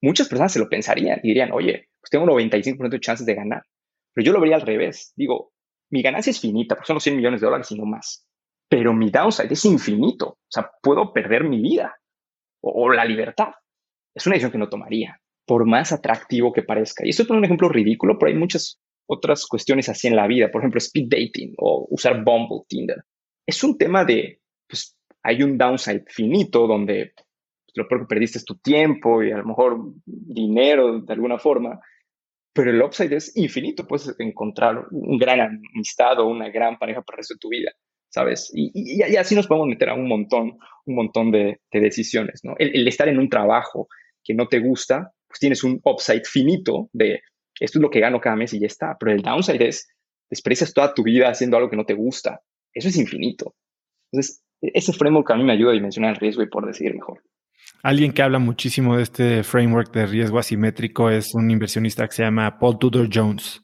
Muchas 0.00 0.28
personas 0.28 0.52
se 0.52 0.60
lo 0.60 0.68
pensarían 0.68 1.18
y 1.22 1.28
dirían, 1.28 1.50
oye, 1.52 1.88
pues 2.00 2.10
tengo 2.10 2.24
un 2.24 2.30
95% 2.30 2.88
de 2.88 3.00
chances 3.00 3.26
de 3.26 3.34
ganar. 3.34 3.62
Pero 4.12 4.26
yo 4.26 4.32
lo 4.32 4.40
vería 4.40 4.56
al 4.56 4.62
revés. 4.62 5.12
Digo, 5.16 5.52
mi 5.90 6.02
ganancia 6.02 6.30
es 6.30 6.38
finita, 6.38 6.76
porque 6.76 6.86
son 6.86 6.94
los 6.94 7.02
100 7.02 7.16
millones 7.16 7.40
de 7.40 7.46
dólares 7.46 7.70
y 7.72 7.76
no 7.76 7.84
más 7.84 8.28
pero 8.68 8.92
mi 8.92 9.10
downside 9.10 9.52
es 9.52 9.64
infinito. 9.64 10.26
O 10.28 10.50
sea, 10.50 10.70
puedo 10.82 11.12
perder 11.12 11.44
mi 11.44 11.60
vida 11.60 11.96
o, 12.60 12.90
la 12.90 13.04
libertad. 13.04 13.52
Es 14.14 14.26
una 14.26 14.34
decisión 14.34 14.52
que 14.52 14.58
no 14.58 14.68
tomaría, 14.68 15.20
por 15.46 15.66
más 15.66 15.92
atractivo 15.92 16.52
que 16.52 16.62
parezca. 16.62 17.06
Y 17.06 17.10
esto 17.10 17.22
es 17.22 17.30
un 17.30 17.44
ejemplo 17.44 17.68
ridículo, 17.68 18.18
pero 18.18 18.32
hay 18.32 18.38
muchas 18.38 18.80
otras 19.06 19.46
cuestiones 19.46 19.88
así 19.88 20.08
en 20.08 20.16
la 20.16 20.26
vida. 20.26 20.50
Por 20.50 20.60
ejemplo, 20.60 20.78
speed 20.78 21.08
dating 21.08 21.54
o 21.58 21.86
usar 21.90 22.24
Bumble, 22.24 22.64
Tinder. 22.68 23.04
Es 23.46 23.64
un 23.64 23.78
tema 23.78 24.04
de, 24.04 24.40
pues, 24.68 24.96
hay 25.22 25.42
un 25.42 25.56
downside 25.56 26.04
finito 26.08 26.66
donde 26.66 27.12
pues, 27.14 27.76
lo 27.76 27.88
peor 27.88 28.02
que 28.02 28.06
perdiste 28.08 28.38
es 28.38 28.44
tu 28.44 28.58
tiempo 28.58 29.22
y 29.22 29.32
a 29.32 29.38
lo 29.38 29.46
mejor 29.46 29.78
dinero 30.04 31.00
de 31.00 31.12
alguna 31.12 31.38
forma, 31.38 31.80
pero 32.52 32.70
el 32.70 32.82
upside 32.82 33.14
es 33.14 33.34
infinito. 33.36 33.86
Puedes 33.86 34.14
encontrar 34.18 34.86
un 34.90 35.16
gran 35.16 35.62
amistad 35.74 36.18
o 36.18 36.26
una 36.26 36.50
gran 36.50 36.78
pareja 36.78 37.02
para 37.02 37.16
el 37.16 37.18
resto 37.18 37.34
de 37.34 37.38
tu 37.38 37.48
vida. 37.48 37.72
¿Sabes? 38.10 38.50
Y, 38.54 39.02
así 39.16 39.34
nos 39.34 39.46
podemos 39.46 39.68
meter 39.68 39.90
a 39.90 39.94
un 39.94 40.08
montón, 40.08 40.58
un 40.86 40.94
montón 40.94 41.30
de, 41.30 41.60
decisiones, 41.72 42.40
¿no? 42.44 42.54
El, 42.58 42.86
estar 42.88 43.08
en 43.08 43.18
un 43.18 43.28
trabajo 43.28 43.88
que 44.24 44.34
no 44.34 44.48
te 44.48 44.58
gusta, 44.60 45.12
pues 45.26 45.40
tienes 45.40 45.64
un 45.64 45.80
upside 45.84 46.24
finito 46.24 46.88
de 46.92 47.20
esto 47.60 47.78
es 47.78 47.82
lo 47.82 47.90
que 47.90 48.00
gano 48.00 48.20
cada 48.20 48.36
mes 48.36 48.52
y 48.54 48.60
ya 48.60 48.66
está, 48.66 48.96
pero 48.98 49.12
el 49.12 49.22
downside 49.22 49.66
es 49.66 49.88
desperdicias 50.30 50.72
toda 50.72 50.94
tu 50.94 51.02
vida 51.02 51.28
haciendo 51.28 51.56
algo 51.56 51.70
que 51.70 51.76
no 51.76 51.84
te 51.84 51.94
gusta. 51.94 52.40
Eso 52.72 52.88
es 52.88 52.96
infinito. 52.96 53.56
Entonces, 54.12 54.44
ese 54.60 54.92
framework 54.92 55.30
a 55.30 55.36
mí 55.36 55.44
me 55.44 55.52
ayuda 55.52 55.70
a 55.70 55.74
dimensionar 55.74 56.14
el 56.14 56.20
riesgo 56.20 56.42
y 56.42 56.48
por 56.48 56.66
decidir 56.66 56.94
mejor. 56.94 57.22
Alguien 57.82 58.12
que 58.12 58.22
habla 58.22 58.38
muchísimo 58.38 58.96
de 58.96 59.02
este 59.02 59.42
framework 59.42 59.92
de 59.92 60.06
riesgo 60.06 60.38
asimétrico 60.38 61.10
es 61.10 61.34
un 61.34 61.50
inversionista 61.50 62.06
que 62.06 62.14
se 62.14 62.22
llama 62.22 62.58
Paul 62.58 62.78
Tudor 62.78 63.08
Jones 63.12 63.62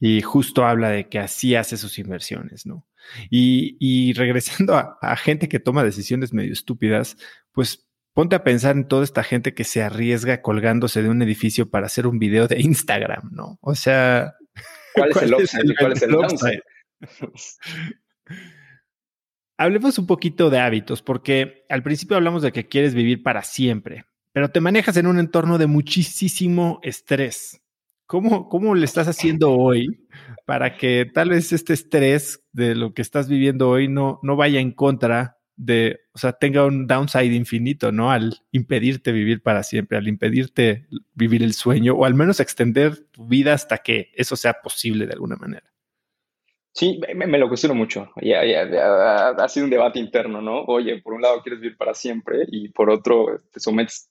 y 0.00 0.22
justo 0.22 0.64
habla 0.64 0.90
de 0.90 1.08
que 1.08 1.18
así 1.18 1.54
hace 1.54 1.76
sus 1.76 1.98
inversiones, 1.98 2.66
¿no? 2.66 2.87
Y, 3.30 4.12
regresando 4.14 4.76
a, 4.76 5.16
gente 5.16 5.48
que 5.48 5.60
toma 5.60 5.84
decisiones 5.84 6.32
medio 6.32 6.52
estúpidas, 6.52 7.16
pues 7.52 7.86
ponte 8.12 8.36
a 8.36 8.44
pensar 8.44 8.76
en 8.76 8.88
toda 8.88 9.04
esta 9.04 9.22
gente 9.22 9.54
que 9.54 9.64
se 9.64 9.82
arriesga 9.82 10.42
colgándose 10.42 11.02
de 11.02 11.08
un 11.08 11.22
edificio 11.22 11.70
para 11.70 11.86
hacer 11.86 12.06
un 12.06 12.18
video 12.18 12.48
de 12.48 12.60
Instagram, 12.60 13.30
¿no? 13.32 13.58
O 13.60 13.74
sea, 13.74 14.34
¿cuál, 14.94 15.10
es 15.10 15.54
el? 15.54 15.74
¿Cuál 15.78 15.92
es 15.92 16.02
el? 16.02 16.62
Hablemos 19.56 19.98
un 19.98 20.06
poquito 20.06 20.50
de 20.50 20.60
hábitos, 20.60 21.02
porque 21.02 21.64
al 21.68 21.82
principio 21.82 22.16
hablamos 22.16 22.42
de 22.42 22.52
que 22.52 22.68
quieres 22.68 22.94
vivir 22.94 23.22
para 23.22 23.42
siempre, 23.42 24.04
pero 24.32 24.50
te 24.50 24.60
manejas 24.60 24.96
en 24.96 25.06
un 25.06 25.18
entorno 25.18 25.58
de 25.58 25.66
muchísimo 25.66 26.78
estrés. 26.82 27.60
¿Cómo, 28.08 28.48
¿Cómo 28.48 28.74
le 28.74 28.86
estás 28.86 29.06
haciendo 29.06 29.52
hoy 29.52 30.08
para 30.46 30.78
que 30.78 31.04
tal 31.04 31.28
vez 31.28 31.52
este 31.52 31.74
estrés 31.74 32.42
de 32.52 32.74
lo 32.74 32.94
que 32.94 33.02
estás 33.02 33.28
viviendo 33.28 33.68
hoy 33.68 33.86
no, 33.86 34.18
no 34.22 34.34
vaya 34.34 34.60
en 34.60 34.72
contra 34.72 35.36
de, 35.56 36.00
o 36.14 36.18
sea, 36.18 36.32
tenga 36.32 36.64
un 36.64 36.86
downside 36.86 37.34
infinito, 37.34 37.92
¿no? 37.92 38.10
Al 38.10 38.34
impedirte 38.50 39.12
vivir 39.12 39.42
para 39.42 39.62
siempre, 39.62 39.98
al 39.98 40.08
impedirte 40.08 40.86
vivir 41.12 41.42
el 41.42 41.52
sueño 41.52 41.96
o 41.96 42.06
al 42.06 42.14
menos 42.14 42.40
extender 42.40 42.96
tu 43.10 43.26
vida 43.26 43.52
hasta 43.52 43.76
que 43.76 44.10
eso 44.14 44.36
sea 44.36 44.54
posible 44.62 45.06
de 45.06 45.12
alguna 45.12 45.36
manera. 45.36 45.70
Sí, 46.72 46.98
me, 47.14 47.38
lo 47.38 47.48
cuestiono 47.48 47.74
mucho. 47.74 48.10
Ya, 48.22 48.40
ha 49.36 49.48
sido 49.48 49.64
un 49.64 49.70
debate 49.70 49.98
interno, 49.98 50.40
¿no? 50.40 50.62
Oye, 50.62 51.02
por 51.02 51.12
un 51.12 51.20
lado 51.20 51.42
quieres 51.42 51.60
vivir 51.60 51.76
para 51.76 51.92
siempre 51.92 52.46
y 52.46 52.68
por 52.68 52.88
otro 52.88 53.42
te 53.52 53.60
sometes 53.60 54.08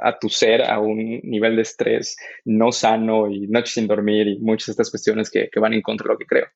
a 0.00 0.18
tu 0.18 0.28
ser 0.28 0.62
a 0.62 0.78
un 0.78 1.20
nivel 1.22 1.56
de 1.56 1.62
estrés 1.62 2.16
no 2.44 2.72
sano 2.72 3.30
y 3.30 3.46
noches 3.48 3.74
sin 3.74 3.86
dormir 3.86 4.28
y 4.28 4.38
muchas 4.38 4.66
de 4.66 4.72
estas 4.72 4.90
cuestiones 4.90 5.30
que, 5.30 5.48
van 5.56 5.74
en 5.74 5.82
contra 5.82 6.06
de 6.06 6.14
lo 6.14 6.18
que 6.18 6.26
creo. 6.26 6.46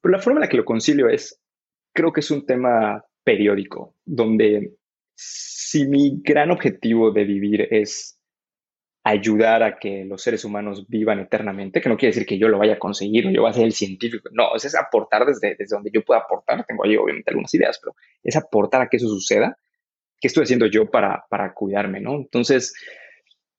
Pero 0.00 0.12
la 0.12 0.22
forma 0.22 0.38
en 0.38 0.42
la 0.42 0.48
que 0.48 0.56
lo 0.56 0.64
concilio 0.64 1.08
es, 1.08 1.40
creo 1.92 2.12
que 2.12 2.20
es 2.20 2.30
un 2.30 2.44
tema 2.44 3.04
periódico, 3.22 3.94
donde 4.04 4.74
si 5.14 5.86
mi 5.86 6.20
gran 6.22 6.50
objetivo 6.50 7.10
de 7.10 7.24
vivir 7.24 7.68
es 7.70 8.18
ayudar 9.04 9.62
a 9.62 9.78
que 9.78 10.04
los 10.04 10.22
seres 10.22 10.44
humanos 10.44 10.88
vivan 10.88 11.20
eternamente, 11.20 11.80
que 11.80 11.88
no 11.90 11.96
quiere 11.96 12.12
decir 12.12 12.26
que 12.26 12.38
yo 12.38 12.48
lo 12.48 12.58
vaya 12.58 12.74
a 12.74 12.78
conseguir 12.78 13.26
o 13.26 13.30
yo 13.30 13.42
vaya 13.42 13.52
a 13.52 13.56
ser 13.56 13.66
el 13.66 13.72
científico, 13.72 14.30
no, 14.32 14.54
es 14.54 14.74
aportar 14.74 15.26
desde, 15.26 15.56
desde 15.58 15.76
donde 15.76 15.90
yo 15.92 16.02
pueda 16.02 16.20
aportar, 16.20 16.64
tengo 16.64 16.84
ahí 16.84 16.96
obviamente 16.96 17.30
algunas 17.30 17.52
ideas, 17.52 17.78
pero 17.82 17.94
es 18.22 18.34
aportar 18.34 18.80
a 18.80 18.88
que 18.88 18.96
eso 18.96 19.08
suceda, 19.08 19.58
¿qué 20.24 20.28
estoy 20.28 20.44
haciendo 20.44 20.64
yo 20.64 20.90
para, 20.90 21.26
para 21.28 21.52
cuidarme, 21.52 22.00
no? 22.00 22.14
Entonces, 22.14 22.72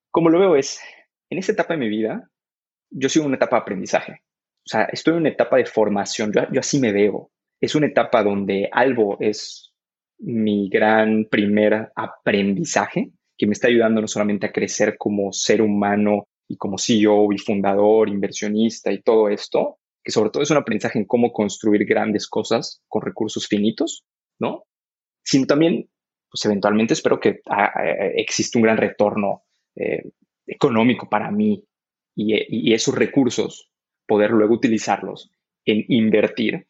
como 0.10 0.32
lo 0.32 0.40
veo 0.40 0.56
es, 0.56 0.80
en 1.30 1.38
esta 1.38 1.52
etapa 1.52 1.76
de 1.76 1.80
mi 1.80 1.90
vida, 1.90 2.28
yo 2.90 3.08
sigo 3.08 3.26
en 3.26 3.28
una 3.28 3.36
etapa 3.36 3.58
de 3.58 3.62
aprendizaje, 3.62 4.14
o 4.14 4.68
sea, 4.68 4.86
estoy 4.86 5.14
en 5.14 5.20
una 5.20 5.30
etapa 5.30 5.58
de 5.58 5.68
formación, 5.68 6.34
yo, 6.34 6.42
yo 6.52 6.62
así 6.62 6.80
me 6.80 6.92
veo, 6.92 7.30
es 7.62 7.76
una 7.76 7.86
etapa 7.86 8.24
donde 8.24 8.68
algo 8.72 9.16
es 9.20 9.76
mi 10.18 10.68
gran 10.68 11.28
primer 11.30 11.92
aprendizaje, 11.96 13.12
que 13.38 13.46
me 13.46 13.54
está 13.54 13.68
ayudando 13.68 14.02
no 14.02 14.08
solamente 14.08 14.48
a 14.48 14.52
crecer 14.52 14.98
como 14.98 15.32
ser 15.34 15.62
humano 15.62 16.28
y 16.48 16.58
como 16.58 16.80
CEO 16.80 17.32
y 17.32 17.38
fundador, 17.38 18.10
inversionista 18.10 18.92
y 18.92 19.04
todo 19.04 19.30
esto, 19.30 19.78
que 20.04 20.12
sobre 20.12 20.32
todo 20.32 20.42
es 20.42 20.50
un 20.50 20.58
aprendizaje 20.58 20.98
en 20.98 21.06
cómo 21.06 21.32
construir 21.32 21.86
grandes 21.86 22.28
cosas 22.28 22.82
con 22.88 23.04
recursos 23.04 23.48
finitos, 23.48 24.04
¿no? 24.40 24.64
Sino 25.24 25.46
también, 25.46 25.88
pues 26.36 26.46
eventualmente 26.48 26.94
espero 26.94 27.18
que 27.18 27.40
ah, 27.50 27.72
eh, 27.82 28.16
exista 28.18 28.60
un 28.60 28.64
gran 28.64 28.76
retorno 28.76 29.44
eh, 29.74 30.04
económico 30.46 31.08
para 31.08 31.32
mí 31.32 31.64
y, 32.14 32.74
esos 32.74 32.94
recursos, 32.94 33.72
poder 34.06 34.32
luego 34.32 34.54
utilizarlos 34.54 35.32
en 35.64 35.86
invertir 35.88 36.68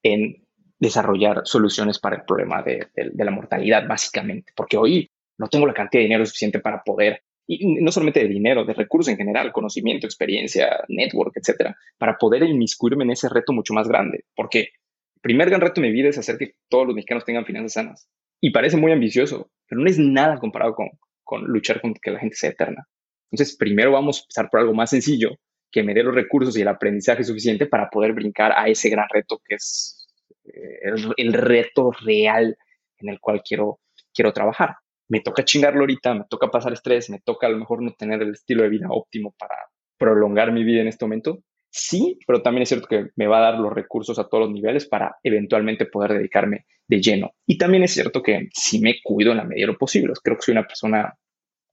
en 0.00 0.46
desarrollar 0.78 1.42
soluciones 1.44 1.98
para 1.98 2.16
el 2.16 2.22
problema 2.22 2.62
de, 2.62 2.88
la 3.16 3.30
mortalidad, 3.32 3.84
básicamente. 3.88 4.52
Porque 4.54 4.76
hoy 4.76 5.10
no 5.38 5.48
tengo 5.48 5.66
la 5.66 5.74
cantidad 5.74 5.98
de 5.98 6.04
dinero 6.04 6.24
suficiente 6.24 6.60
para 6.60 6.84
poder, 6.84 7.24
y 7.48 7.82
no 7.82 7.90
solamente 7.90 8.20
de 8.20 8.28
dinero, 8.28 8.64
de 8.64 8.74
recursos 8.74 9.10
en 9.10 9.16
general, 9.16 9.50
conocimiento, 9.50 10.06
experiencia, 10.06 10.84
network, 10.86 11.36
etcétera, 11.36 11.76
para 11.98 12.16
poder 12.16 12.44
inmiscuirme 12.44 13.02
en 13.02 13.10
ese 13.10 13.28
reto 13.28 13.52
mucho 13.52 13.74
más 13.74 13.88
grande. 13.88 14.24
Porque 14.36 14.60
el 14.60 15.20
primer 15.20 15.50
gran 15.50 15.62
reto 15.62 15.80
de 15.80 15.88
mi 15.88 15.92
vida 15.92 16.10
es 16.10 16.18
hacer 16.18 16.38
que 16.38 16.54
todos 16.68 16.86
los 16.86 16.94
mexicanos 16.94 17.24
tengan 17.24 17.44
finanzas 17.44 17.72
sanas. 17.72 18.08
Y 18.44 18.50
parece 18.50 18.76
muy 18.76 18.92
ambicioso, 18.92 19.50
pero 19.66 19.80
no 19.80 19.88
es 19.88 19.98
nada 19.98 20.38
comparado 20.38 20.74
con, 20.74 20.88
con 21.22 21.44
luchar 21.44 21.80
con 21.80 21.94
que 21.94 22.10
la 22.10 22.18
gente 22.18 22.36
sea 22.36 22.50
eterna. 22.50 22.86
Entonces, 23.30 23.56
primero 23.56 23.92
vamos 23.92 24.18
a 24.18 24.22
empezar 24.24 24.50
por 24.50 24.60
algo 24.60 24.74
más 24.74 24.90
sencillo, 24.90 25.30
que 25.70 25.82
me 25.82 25.94
dé 25.94 26.02
los 26.02 26.14
recursos 26.14 26.56
y 26.56 26.62
el 26.62 26.68
aprendizaje 26.68 27.24
suficiente 27.24 27.66
para 27.66 27.88
poder 27.88 28.12
brincar 28.12 28.52
a 28.54 28.68
ese 28.68 28.90
gran 28.90 29.06
reto 29.12 29.40
que 29.44 29.54
es 29.54 30.06
eh, 30.44 30.78
el, 30.82 31.14
el 31.16 31.32
reto 31.32 31.90
real 32.02 32.56
en 32.98 33.08
el 33.08 33.18
cual 33.18 33.42
quiero, 33.42 33.80
quiero 34.12 34.32
trabajar 34.32 34.76
me 35.08 35.20
toca 35.20 35.44
chingarlo 35.44 35.80
ahorita, 35.80 36.14
me 36.14 36.24
toca 36.28 36.50
pasar 36.50 36.72
estrés, 36.72 37.10
me 37.10 37.20
toca 37.20 37.46
a 37.46 37.50
lo 37.50 37.58
mejor 37.58 37.82
no 37.82 37.92
tener 37.92 38.22
el 38.22 38.32
estilo 38.32 38.62
de 38.62 38.68
vida 38.68 38.86
óptimo 38.90 39.34
para 39.38 39.54
prolongar 39.98 40.52
mi 40.52 40.64
vida 40.64 40.80
en 40.80 40.88
este 40.88 41.04
momento. 41.04 41.38
Sí, 41.76 42.20
pero 42.24 42.40
también 42.40 42.62
es 42.62 42.68
cierto 42.68 42.86
que 42.86 43.08
me 43.16 43.26
va 43.26 43.38
a 43.38 43.50
dar 43.50 43.58
los 43.58 43.72
recursos 43.72 44.16
a 44.20 44.28
todos 44.28 44.44
los 44.44 44.52
niveles 44.52 44.86
para 44.86 45.16
eventualmente 45.24 45.86
poder 45.86 46.12
dedicarme 46.12 46.66
de 46.86 47.00
lleno. 47.00 47.32
Y 47.46 47.58
también 47.58 47.82
es 47.82 47.92
cierto 47.92 48.22
que 48.22 48.48
sí 48.54 48.78
me 48.78 49.00
cuido 49.02 49.32
en 49.32 49.38
la 49.38 49.44
medida 49.44 49.66
de 49.66 49.72
lo 49.72 49.78
posible. 49.78 50.12
Creo 50.22 50.36
que 50.36 50.42
soy 50.42 50.52
una 50.52 50.68
persona 50.68 51.12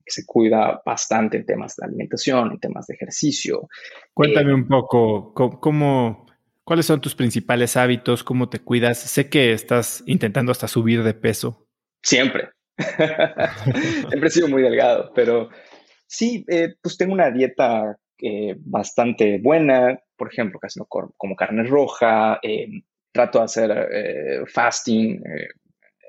que 0.03 0.11
se 0.11 0.25
cuida 0.25 0.81
bastante 0.83 1.37
en 1.37 1.45
temas 1.45 1.75
de 1.75 1.85
alimentación, 1.85 2.53
en 2.53 2.59
temas 2.59 2.87
de 2.87 2.95
ejercicio. 2.95 3.69
Cuéntame 4.15 4.49
eh, 4.49 4.55
un 4.55 4.67
poco, 4.67 5.35
¿cómo, 5.35 6.25
¿cuáles 6.63 6.87
son 6.87 6.99
tus 6.99 7.13
principales 7.13 7.77
hábitos? 7.77 8.23
¿Cómo 8.23 8.49
te 8.49 8.57
cuidas? 8.57 8.97
Sé 8.97 9.29
que 9.29 9.53
estás 9.53 10.03
intentando 10.07 10.51
hasta 10.51 10.67
subir 10.67 11.03
de 11.03 11.13
peso. 11.13 11.67
Siempre, 12.01 12.49
Siempre 14.09 14.27
he 14.27 14.31
sido 14.31 14.47
muy 14.47 14.63
delgado, 14.63 15.11
pero 15.13 15.49
sí, 16.07 16.43
eh, 16.47 16.73
pues 16.81 16.97
tengo 16.97 17.13
una 17.13 17.29
dieta 17.29 17.97
eh, 18.21 18.55
bastante 18.59 19.39
buena. 19.39 19.99
Por 20.15 20.31
ejemplo, 20.31 20.59
casi 20.59 20.79
no 20.79 20.85
como 20.85 21.35
carne 21.35 21.63
roja. 21.63 22.39
Eh, 22.43 22.67
trato 23.11 23.39
de 23.39 23.45
hacer 23.45 24.47
fasting 24.47 25.21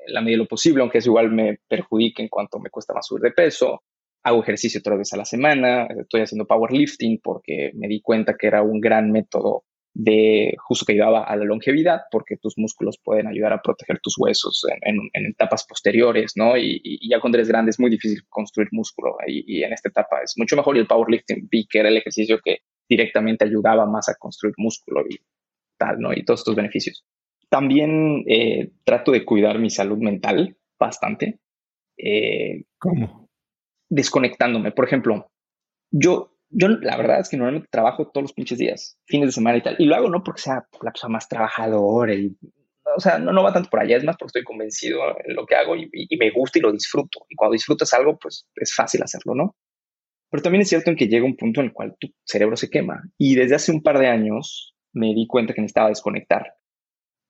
la 0.07 0.21
medida 0.21 0.35
de 0.35 0.43
lo 0.45 0.49
posible, 0.49 0.83
aunque 0.83 0.99
eso 0.99 1.11
igual 1.11 1.31
me 1.31 1.59
perjudica 1.69 2.23
en 2.23 2.29
cuanto 2.29 2.59
me 2.59 2.71
cuesta 2.71 2.95
más 2.95 3.07
subir 3.07 3.23
de 3.23 3.33
peso. 3.33 3.83
Hago 4.25 4.43
ejercicio 4.43 4.81
tres 4.83 4.99
veces 4.99 5.15
a 5.15 5.17
la 5.17 5.25
semana. 5.25 5.87
Estoy 5.87 6.21
haciendo 6.21 6.47
powerlifting 6.47 7.21
porque 7.23 7.73
me 7.75 7.89
di 7.89 8.01
cuenta 8.01 8.37
que 8.39 8.47
era 8.47 8.63
un 8.63 8.81
gran 8.81 9.11
método 9.11 9.65
de 9.95 10.55
justo 10.59 10.87
que 10.87 10.93
ayudaba 10.93 11.25
a 11.25 11.37
la 11.37 11.45
longevidad, 11.45 12.03
porque 12.11 12.37
tus 12.37 12.57
músculos 12.57 12.99
pueden 13.03 13.27
ayudar 13.27 13.53
a 13.53 13.61
proteger 13.61 14.01
tus 14.01 14.17
huesos 14.19 14.65
en, 14.81 15.11
etapas 15.27 15.67
posteriores, 15.67 16.33
¿no? 16.37 16.57
Y, 16.57 16.99
ya 17.09 17.21
cuando 17.21 17.39
eres 17.39 17.49
grande 17.49 17.71
es 17.71 17.81
muy 17.81 17.91
difícil 17.91 18.23
construir 18.29 18.69
músculo 18.73 19.17
y, 19.27 19.63
en 19.63 19.73
esta 19.73 19.91
etapa 19.91 20.21
es 20.23 20.35
mucho 20.37 20.57
mejor. 20.57 20.77
Y 20.77 20.81
el 20.81 20.87
powerlifting 20.87 21.49
vi 21.51 21.67
que 21.67 21.81
era 21.81 21.89
el 21.89 21.97
ejercicio 21.97 22.41
que 22.43 22.59
directamente 22.89 23.45
ayudaba 23.45 23.87
más 23.87 24.09
a 24.09 24.15
construir 24.19 24.55
músculo 24.57 25.03
y 25.09 25.21
tal, 25.77 26.01
¿no? 26.01 26.13
Y 26.13 26.25
todos 26.25 26.41
estos 26.41 26.57
beneficios. 26.57 27.05
También 27.51 28.25
eh, 28.29 28.71
trato 28.85 29.13
de 29.13 29.25
cuidar 29.27 29.59
mi 29.59 29.69
salud 29.69 29.99
mental 29.99 30.57
bastante. 30.79 31.39
Eh, 31.99 32.65
¿Cómo? 32.79 33.29
Desconectándome. 33.91 34.73
Por 34.73 34.87
ejemplo, 34.87 35.31
yo 35.91 36.32
yo 36.53 36.69
la 36.69 36.97
verdad 36.97 37.21
es 37.21 37.29
que 37.29 37.37
normalmente 37.37 37.69
trabajo 37.71 38.09
todos 38.09 38.23
los 38.23 38.33
pinches 38.33 38.59
días, 38.59 38.99
fines 39.07 39.29
de 39.29 39.33
semana 39.33 39.59
y 39.59 39.63
tal. 39.63 39.77
Y 39.79 39.87
lo 39.87 39.97
hago 39.97 40.09
no 40.09 40.23
porque 40.23 40.43
sea 40.43 40.67
la 40.83 40.91
persona 40.91 41.15
más 41.15 41.29
trabajadora 41.29 42.15
y, 42.15 42.37
o 42.97 43.01
sea, 43.01 43.19
no, 43.19 43.33
no 43.33 43.43
va 43.43 43.53
tanto 43.53 43.71
por 43.71 43.81
allá, 43.81 43.97
es 43.97 44.05
más 44.05 44.17
porque 44.17 44.39
estoy 44.39 44.45
convencido 44.45 45.01
en 45.25 45.35
lo 45.35 45.47
que 45.47 45.55
hago 45.55 45.77
y, 45.77 45.91
me 46.19 46.31
gusta 46.31 46.59
y 46.59 46.63
lo 46.63 46.73
disfruto. 46.73 47.27
Y 47.29 47.37
cuando 47.37 47.55
disfrutas 47.55 47.93
algo, 47.95 48.19
pues 48.19 48.47
es 48.57 48.75
fácil 48.75 49.03
hacerlo, 49.03 49.35
¿no? 49.35 49.57
Pero 50.31 50.43
también 50.43 50.63
es 50.63 50.69
cierto 50.69 50.91
en 50.91 50.97
que 50.97 51.09
llega 51.09 51.25
un 51.25 51.37
punto 51.37 51.61
en 51.61 51.67
el 51.67 51.73
cual 51.73 51.97
tu 51.99 52.09
cerebro 52.25 52.57
se 52.57 52.71
quema. 52.71 53.03
Y 53.19 53.35
desde 53.35 53.55
hace 53.55 53.73
un 53.73 53.83
par 53.83 53.99
de 53.99 54.09
años 54.09 54.75
me 54.93 55.15
di 55.15 55.27
cuenta 55.27 55.55
que 55.55 55.61
necesitaba 55.61 55.89
desconectar. 55.89 56.55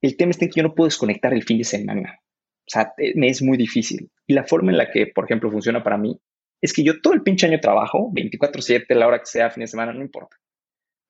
El 0.00 0.16
tema 0.16 0.30
es 0.30 0.38
que 0.38 0.50
yo 0.54 0.62
no 0.62 0.74
puedo 0.74 0.88
desconectar 0.88 1.32
el 1.32 1.44
fin 1.44 1.58
de 1.58 1.64
semana. 1.64 2.18
O 2.20 2.70
sea, 2.70 2.92
me 3.14 3.28
es 3.28 3.42
muy 3.42 3.56
difícil. 3.56 4.10
Y 4.26 4.34
la 4.34 4.44
forma 4.44 4.72
en 4.72 4.78
la 4.78 4.90
que, 4.90 5.06
por 5.06 5.24
ejemplo, 5.24 5.50
funciona 5.50 5.82
para 5.82 5.98
mí 5.98 6.20
es 6.62 6.72
que 6.72 6.84
yo 6.84 7.00
todo 7.00 7.12
el 7.12 7.22
pinche 7.22 7.46
año 7.46 7.60
trabajo, 7.60 8.10
24/7, 8.12 8.94
la 8.94 9.06
hora 9.06 9.18
que 9.18 9.26
sea, 9.26 9.50
fin 9.50 9.62
de 9.62 9.66
semana, 9.66 9.92
no 9.92 10.00
importa. 10.00 10.36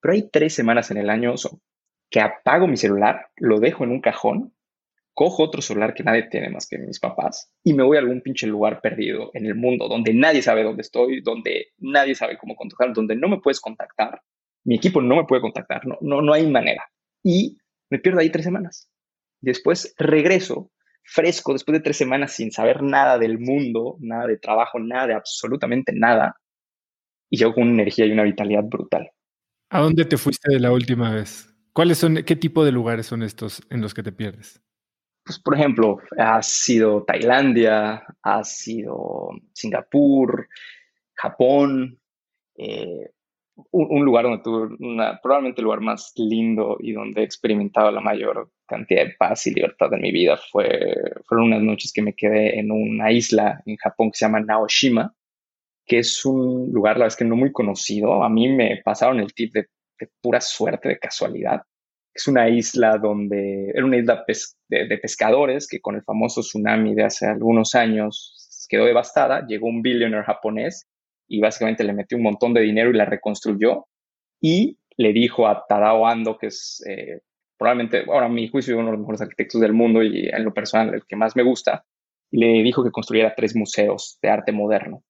Pero 0.01 0.15
hay 0.15 0.29
tres 0.31 0.55
semanas 0.55 0.91
en 0.91 0.97
el 0.97 1.11
año 1.11 1.35
que 2.11 2.21
apago 2.21 2.67
mi 2.67 2.77
celular, 2.77 3.29
lo 3.37 3.61
dejo 3.61 3.85
en 3.85 3.91
un 3.91 4.01
cajón, 4.01 4.55
cojo 5.15 5.43
otro 5.43 5.61
celular 5.63 5.95
que 5.95 6.03
nadie 6.03 6.25
tiene 6.25 6.49
más 6.49 6.67
que 6.67 6.79
mis 6.79 6.99
papás 6.99 7.53
y 7.63 7.75
me 7.75 7.83
voy 7.83 7.99
a 7.99 8.01
algún 8.01 8.23
pinche 8.23 8.47
lugar 8.47 8.81
perdido 8.81 9.31
en 9.35 9.45
el 9.45 9.55
mundo 9.55 9.87
donde 9.89 10.15
nadie 10.15 10.41
sabe 10.41 10.65
dónde 10.65 10.83
estoy, 10.83 11.21
donde 11.21 11.69
nadie 11.79 12.15
sabe 12.15 12.39
cómo 12.39 12.57
contactar, 12.57 12.95
donde 12.95 13.15
no 13.15 13.29
me 13.29 13.39
puedes 13.41 13.61
contactar, 13.61 14.23
mi 14.65 14.77
equipo 14.77 15.03
no 15.03 15.17
me 15.17 15.25
puede 15.25 15.43
contactar, 15.43 15.87
no, 15.87 15.99
no, 16.01 16.23
no 16.23 16.33
hay 16.33 16.47
manera. 16.47 16.91
Y 17.23 17.59
me 17.91 17.99
pierdo 17.99 18.21
ahí 18.21 18.31
tres 18.31 18.45
semanas. 18.45 18.91
Después 19.41 19.95
regreso 19.99 20.71
fresco 21.05 21.53
después 21.53 21.75
de 21.75 21.83
tres 21.83 21.97
semanas 21.97 22.33
sin 22.33 22.51
saber 22.51 22.83
nada 22.83 23.19
del 23.19 23.39
mundo, 23.39 23.97
nada 24.01 24.27
de 24.27 24.39
trabajo, 24.39 24.79
nada 24.79 25.09
de 25.09 25.15
absolutamente 25.15 25.93
nada. 25.93 26.37
Y 27.31 27.39
yo 27.39 27.55
con 27.55 27.65
una 27.65 27.73
energía 27.73 28.07
y 28.07 28.13
una 28.13 28.25
vitalidad 28.25 28.65
brutal. 28.65 29.11
¿A 29.71 29.81
dónde 29.81 30.05
te 30.05 30.19
fuiste 30.19 30.53
de 30.53 30.61
la 30.61 30.73
última 30.73 31.15
vez? 31.15 31.49
¿Cuáles 31.73 31.99
son, 31.99 32.17
qué 32.27 32.37
tipo 32.37 32.65
de 32.65 32.73
lugares 32.73 33.07
son 33.07 33.23
estos 33.23 33.63
en 33.71 33.81
los 33.81 33.95
que 33.95 34.03
te 34.03 34.13
pierdes? 34.13 34.61
Pues, 35.25 35.39
por 35.39 35.55
ejemplo, 35.55 35.99
ha 36.19 36.43
sido 36.43 37.05
Tailandia, 37.05 38.05
ha 38.23 38.45
sido 38.45 39.31
Singapur, 39.55 40.49
Japón, 41.15 41.99
eh, 42.57 43.11
un, 43.71 44.05
lugar 44.05 44.25
donde 44.25 44.43
tuve 44.43 44.77
una, 44.81 45.21
probablemente 45.23 45.61
el 45.61 45.65
lugar 45.65 45.81
más 45.81 46.13
lindo 46.17 46.77
y 46.81 46.93
donde 46.93 47.21
he 47.21 47.25
experimentado 47.25 47.91
la 47.91 48.01
mayor 48.01 48.51
cantidad 48.67 49.05
de 49.05 49.15
paz 49.19 49.47
y 49.47 49.55
libertad 49.55 49.93
en 49.95 50.01
mi 50.01 50.13
vida 50.13 50.39
fue, 50.51 50.95
fueron 51.27 51.49
unas 51.49 51.63
noches 51.63 51.93
que 51.93 52.03
me 52.03 52.15
quedé 52.15 52.59
en 52.59 52.71
una 52.71 53.13
isla 53.13 53.63
en 53.67 53.77
Japón 53.77 54.11
que 54.11 54.19
se 54.19 54.25
llama 54.25 54.41
Naoshima, 54.41 55.15
que 55.87 55.99
es 55.99 56.25
un 56.25 56.71
lugar, 56.73 56.97
la 56.97 57.05
verdad 57.05 57.15
es 57.15 57.17
que 57.17 57.25
no 57.25 57.37
muy 57.37 57.53
conocido. 57.53 58.23
A 58.23 58.29
mí 58.29 58.49
me 58.49 58.81
pasaron 58.85 59.21
el 59.21 59.35
tip 59.35 59.53
de, 59.55 59.69
pura 60.21 60.41
suerte, 60.41 60.89
de 60.89 60.99
casualidad. 60.99 61.63
Es 62.15 62.27
una 62.29 62.49
isla 62.49 62.99
donde, 62.99 63.71
era 63.71 63.85
una 63.85 63.99
isla 63.99 64.25
de, 64.69 64.87
de 64.87 64.99
pescadores 64.99 65.69
que 65.69 65.81
con 65.81 65.95
el 65.95 66.03
famoso 66.03 66.41
tsunami 66.41 66.95
de 66.95 67.05
hace 67.05 67.27
algunos 67.27 67.75
años 67.75 68.67
quedó 68.69 68.85
devastada. 68.85 69.47
Llegó 69.47 69.69
un 69.69 69.83
billionaire 69.83 70.25
japonés 70.25 70.87
y 71.33 71.41
básicamente 71.41 71.83
le 71.83 71.95
metió 71.95 72.19
un 72.19 72.25
montón 72.25 72.53
de 72.53 72.61
dinero 72.61 72.91
y 72.91 72.93
la 72.93 73.07
reconstruyó 73.07 73.87
y 74.39 74.79
le 74.99 75.15
dijo 75.15 75.49
a 75.49 75.65
Tadao 75.67 76.07
Ando, 76.07 76.37
que 76.37 76.49
es 76.49 76.85
eh, 76.87 77.21
probablemente, 77.57 78.05
ahora 78.07 78.27
a 78.27 78.29
mi 78.29 78.49
juicio, 78.49 78.77
uno 78.77 78.87
de 78.87 78.93
los 78.93 79.01
mejores 79.01 79.23
arquitectos 79.23 79.59
del 79.63 79.73
mundo 79.73 80.03
y 80.03 80.29
en 80.29 80.45
lo 80.45 80.53
personal 80.53 80.93
el 80.95 81.07
que 81.07 81.17
más 81.17 81.35
me 81.35 81.43
gusta, 81.43 81.87
y 82.31 82.39
le 82.39 82.63
dijo 82.63 82.85
que 82.85 82.91
construyera 82.91 83.35
tres 83.35 83.57
museos 83.57 84.19
de 84.21 84.29
arte 84.29 84.53
moderno. 84.53 85.05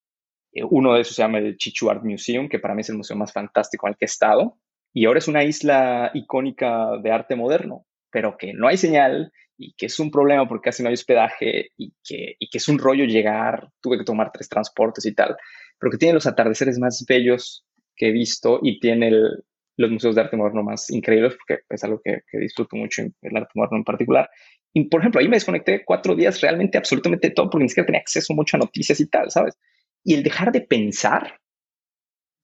Eh, 0.52 0.62
uno 0.62 0.94
de 0.94 1.00
esos 1.00 1.16
se 1.16 1.22
llama 1.22 1.38
el 1.38 1.56
Chichu 1.56 1.90
Art 1.90 2.04
Museum, 2.04 2.48
que 2.48 2.60
para 2.60 2.74
mí 2.74 2.82
es 2.82 2.90
el 2.90 2.98
museo 2.98 3.16
más 3.16 3.32
fantástico 3.32 3.88
en 3.88 3.94
que 3.94 4.04
he 4.04 4.06
estado. 4.06 4.58
Y 4.94 5.06
ahora 5.06 5.18
es 5.18 5.26
una 5.26 5.42
isla 5.42 6.12
icónica 6.14 6.98
de 7.02 7.10
arte 7.10 7.34
moderno, 7.34 7.84
pero 8.12 8.36
que 8.36 8.52
no 8.52 8.68
hay 8.68 8.76
señal 8.76 9.32
y 9.56 9.74
que 9.74 9.86
es 9.86 9.98
un 9.98 10.10
problema 10.10 10.46
porque 10.46 10.70
casi 10.70 10.82
no 10.82 10.88
hay 10.88 10.94
hospedaje 10.94 11.70
y 11.76 11.92
que, 12.04 12.36
y 12.38 12.48
que 12.48 12.58
es 12.58 12.68
un 12.68 12.78
rollo 12.78 13.06
llegar. 13.06 13.70
Tuve 13.80 13.98
que 13.98 14.04
tomar 14.04 14.30
tres 14.32 14.48
transportes 14.48 15.04
y 15.06 15.14
tal, 15.14 15.36
pero 15.82 15.90
que 15.90 15.98
tiene 15.98 16.14
los 16.14 16.28
atardeceres 16.28 16.78
más 16.78 17.04
bellos 17.08 17.66
que 17.96 18.08
he 18.08 18.12
visto 18.12 18.60
y 18.62 18.78
tiene 18.78 19.10
los 19.76 19.90
museos 19.90 20.14
de 20.14 20.20
arte 20.20 20.36
moderno 20.36 20.62
más 20.62 20.88
increíbles, 20.90 21.34
porque 21.34 21.64
es 21.68 21.82
algo 21.82 22.00
que, 22.04 22.20
que 22.30 22.38
disfruto 22.38 22.76
mucho, 22.76 23.02
el 23.02 23.36
arte 23.36 23.50
moderno 23.56 23.78
en 23.78 23.84
particular. 23.84 24.30
Y, 24.72 24.84
por 24.84 25.00
ejemplo, 25.00 25.20
ahí 25.20 25.26
me 25.26 25.34
desconecté 25.34 25.84
cuatro 25.84 26.14
días 26.14 26.40
realmente 26.40 26.78
absolutamente 26.78 27.30
todo 27.30 27.50
porque 27.50 27.64
ni 27.64 27.68
siquiera 27.68 27.86
tenía 27.86 28.00
acceso 28.00 28.32
mucho 28.32 28.56
a 28.56 28.60
noticias 28.60 29.00
y 29.00 29.08
tal, 29.08 29.28
¿sabes? 29.32 29.58
Y 30.04 30.14
el 30.14 30.22
dejar 30.22 30.52
de 30.52 30.60
pensar 30.60 31.40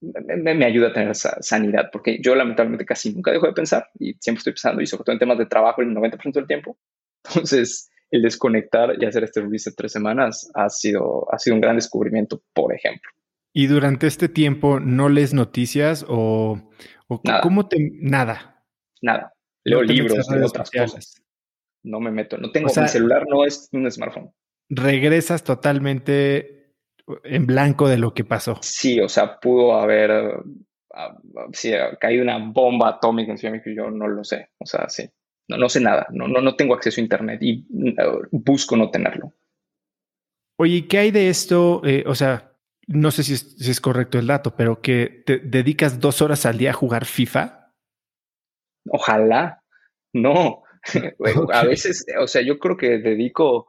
me, 0.01 0.55
me, 0.57 0.65
ayuda 0.65 0.89
a 0.89 0.93
tener 0.93 1.11
esa 1.11 1.41
sanidad, 1.41 1.91
porque 1.93 2.19
yo 2.21 2.35
lamentablemente 2.35 2.85
casi 2.85 3.15
nunca 3.15 3.31
dejo 3.31 3.47
de 3.47 3.53
pensar 3.53 3.89
y 4.01 4.15
siempre 4.15 4.39
estoy 4.39 4.55
pensando, 4.55 4.83
y 4.83 4.87
sobre 4.87 5.05
todo 5.05 5.13
en 5.13 5.21
temas 5.21 5.39
de 5.39 5.47
trabajo 5.47 5.81
el 5.81 5.95
90% 5.95 6.33
del 6.33 6.47
tiempo. 6.49 6.77
Entonces, 7.25 7.89
el 8.11 8.23
desconectar 8.23 9.01
y 9.01 9.05
hacer 9.05 9.23
este 9.23 9.43
reset 9.43 9.75
tres 9.77 9.93
semanas 9.93 10.51
ha 10.55 10.69
sido, 10.69 11.33
ha 11.33 11.39
sido 11.39 11.55
un 11.55 11.61
gran 11.61 11.77
descubrimiento, 11.77 12.43
por 12.53 12.75
ejemplo. 12.75 13.13
¿Y 13.53 13.67
durante 13.67 14.07
este 14.07 14.29
tiempo 14.29 14.81
no 14.81 15.09
lees 15.09 15.35
noticias 15.35 16.05
o, 16.09 16.71
o 17.09 17.21
nada. 17.25 17.41
cómo 17.41 17.69
te... 17.69 17.79
Nada. 18.01 18.65
Nada. 19.03 19.33
Leo 19.65 19.81
no 19.81 19.85
libros, 19.85 20.31
leo 20.31 20.47
otras 20.47 20.69
sociales. 20.69 20.93
cosas 20.93 21.29
no 21.83 22.01
me 22.01 22.11
meto. 22.11 22.37
No 22.39 22.51
tengo, 22.51 22.69
o 22.69 22.71
sea, 22.71 22.85
mi 22.85 22.89
celular 22.89 23.25
no 23.29 23.45
es 23.45 23.69
un 23.73 23.91
smartphone. 23.91 24.33
Regresas 24.69 25.43
totalmente 25.45 26.75
en 27.25 27.47
blanco 27.47 27.89
de 27.89 27.99
lo 27.99 28.13
que 28.15 28.25
pasó. 28.25 28.59
Sí, 28.63 29.01
o 29.01 29.09
sea, 29.09 29.39
pudo 29.41 29.75
haber 29.75 30.11
uh, 30.11 31.53
sí, 31.53 31.73
caído 32.01 32.23
una 32.23 32.39
bomba 32.39 32.91
atómica 32.91 33.33
en 33.33 33.39
Ciudad 33.39 33.53
de 33.53 33.59
México, 33.59 33.75
yo 33.75 33.91
no 33.91 34.09
lo 34.09 34.25
sé. 34.25 34.51
O 34.59 34.67
sea, 34.67 34.89
sí. 34.89 35.09
No, 35.49 35.57
no 35.57 35.69
sé 35.71 35.81
nada, 35.81 36.07
no, 36.11 36.29
no, 36.29 36.43
no 36.43 36.57
tengo 36.57 36.75
acceso 36.75 37.01
a 37.01 37.05
Internet 37.05 37.41
y 37.43 37.67
busco 38.31 38.77
no 38.77 38.91
tenerlo. 38.91 39.33
Oye, 40.59 40.87
¿qué 40.87 40.99
hay 40.99 41.11
de 41.11 41.31
esto? 41.31 41.81
Eh, 41.87 42.05
o 42.07 42.15
sea, 42.15 42.48
no 42.89 43.11
sé 43.11 43.23
si 43.23 43.35
es, 43.35 43.55
si 43.57 43.71
es, 43.71 43.81
correcto 43.81 44.19
el 44.19 44.27
dato, 44.27 44.57
pero 44.57 44.81
que 44.81 45.23
te 45.25 45.39
dedicas 45.39 46.01
dos 46.01 46.23
horas 46.23 46.47
al 46.47 46.59
día 46.59 46.71
a 46.71 46.75
jugar 46.75 47.05
FIFA. 47.05 47.73
Ojalá. 48.91 49.63
No, 50.15 50.63
a 51.53 51.65
veces, 51.65 52.07
o 52.19 52.27
sea, 52.27 52.43
yo 52.43 52.59
creo 52.59 52.77
que 52.77 52.99
dedico 52.99 53.67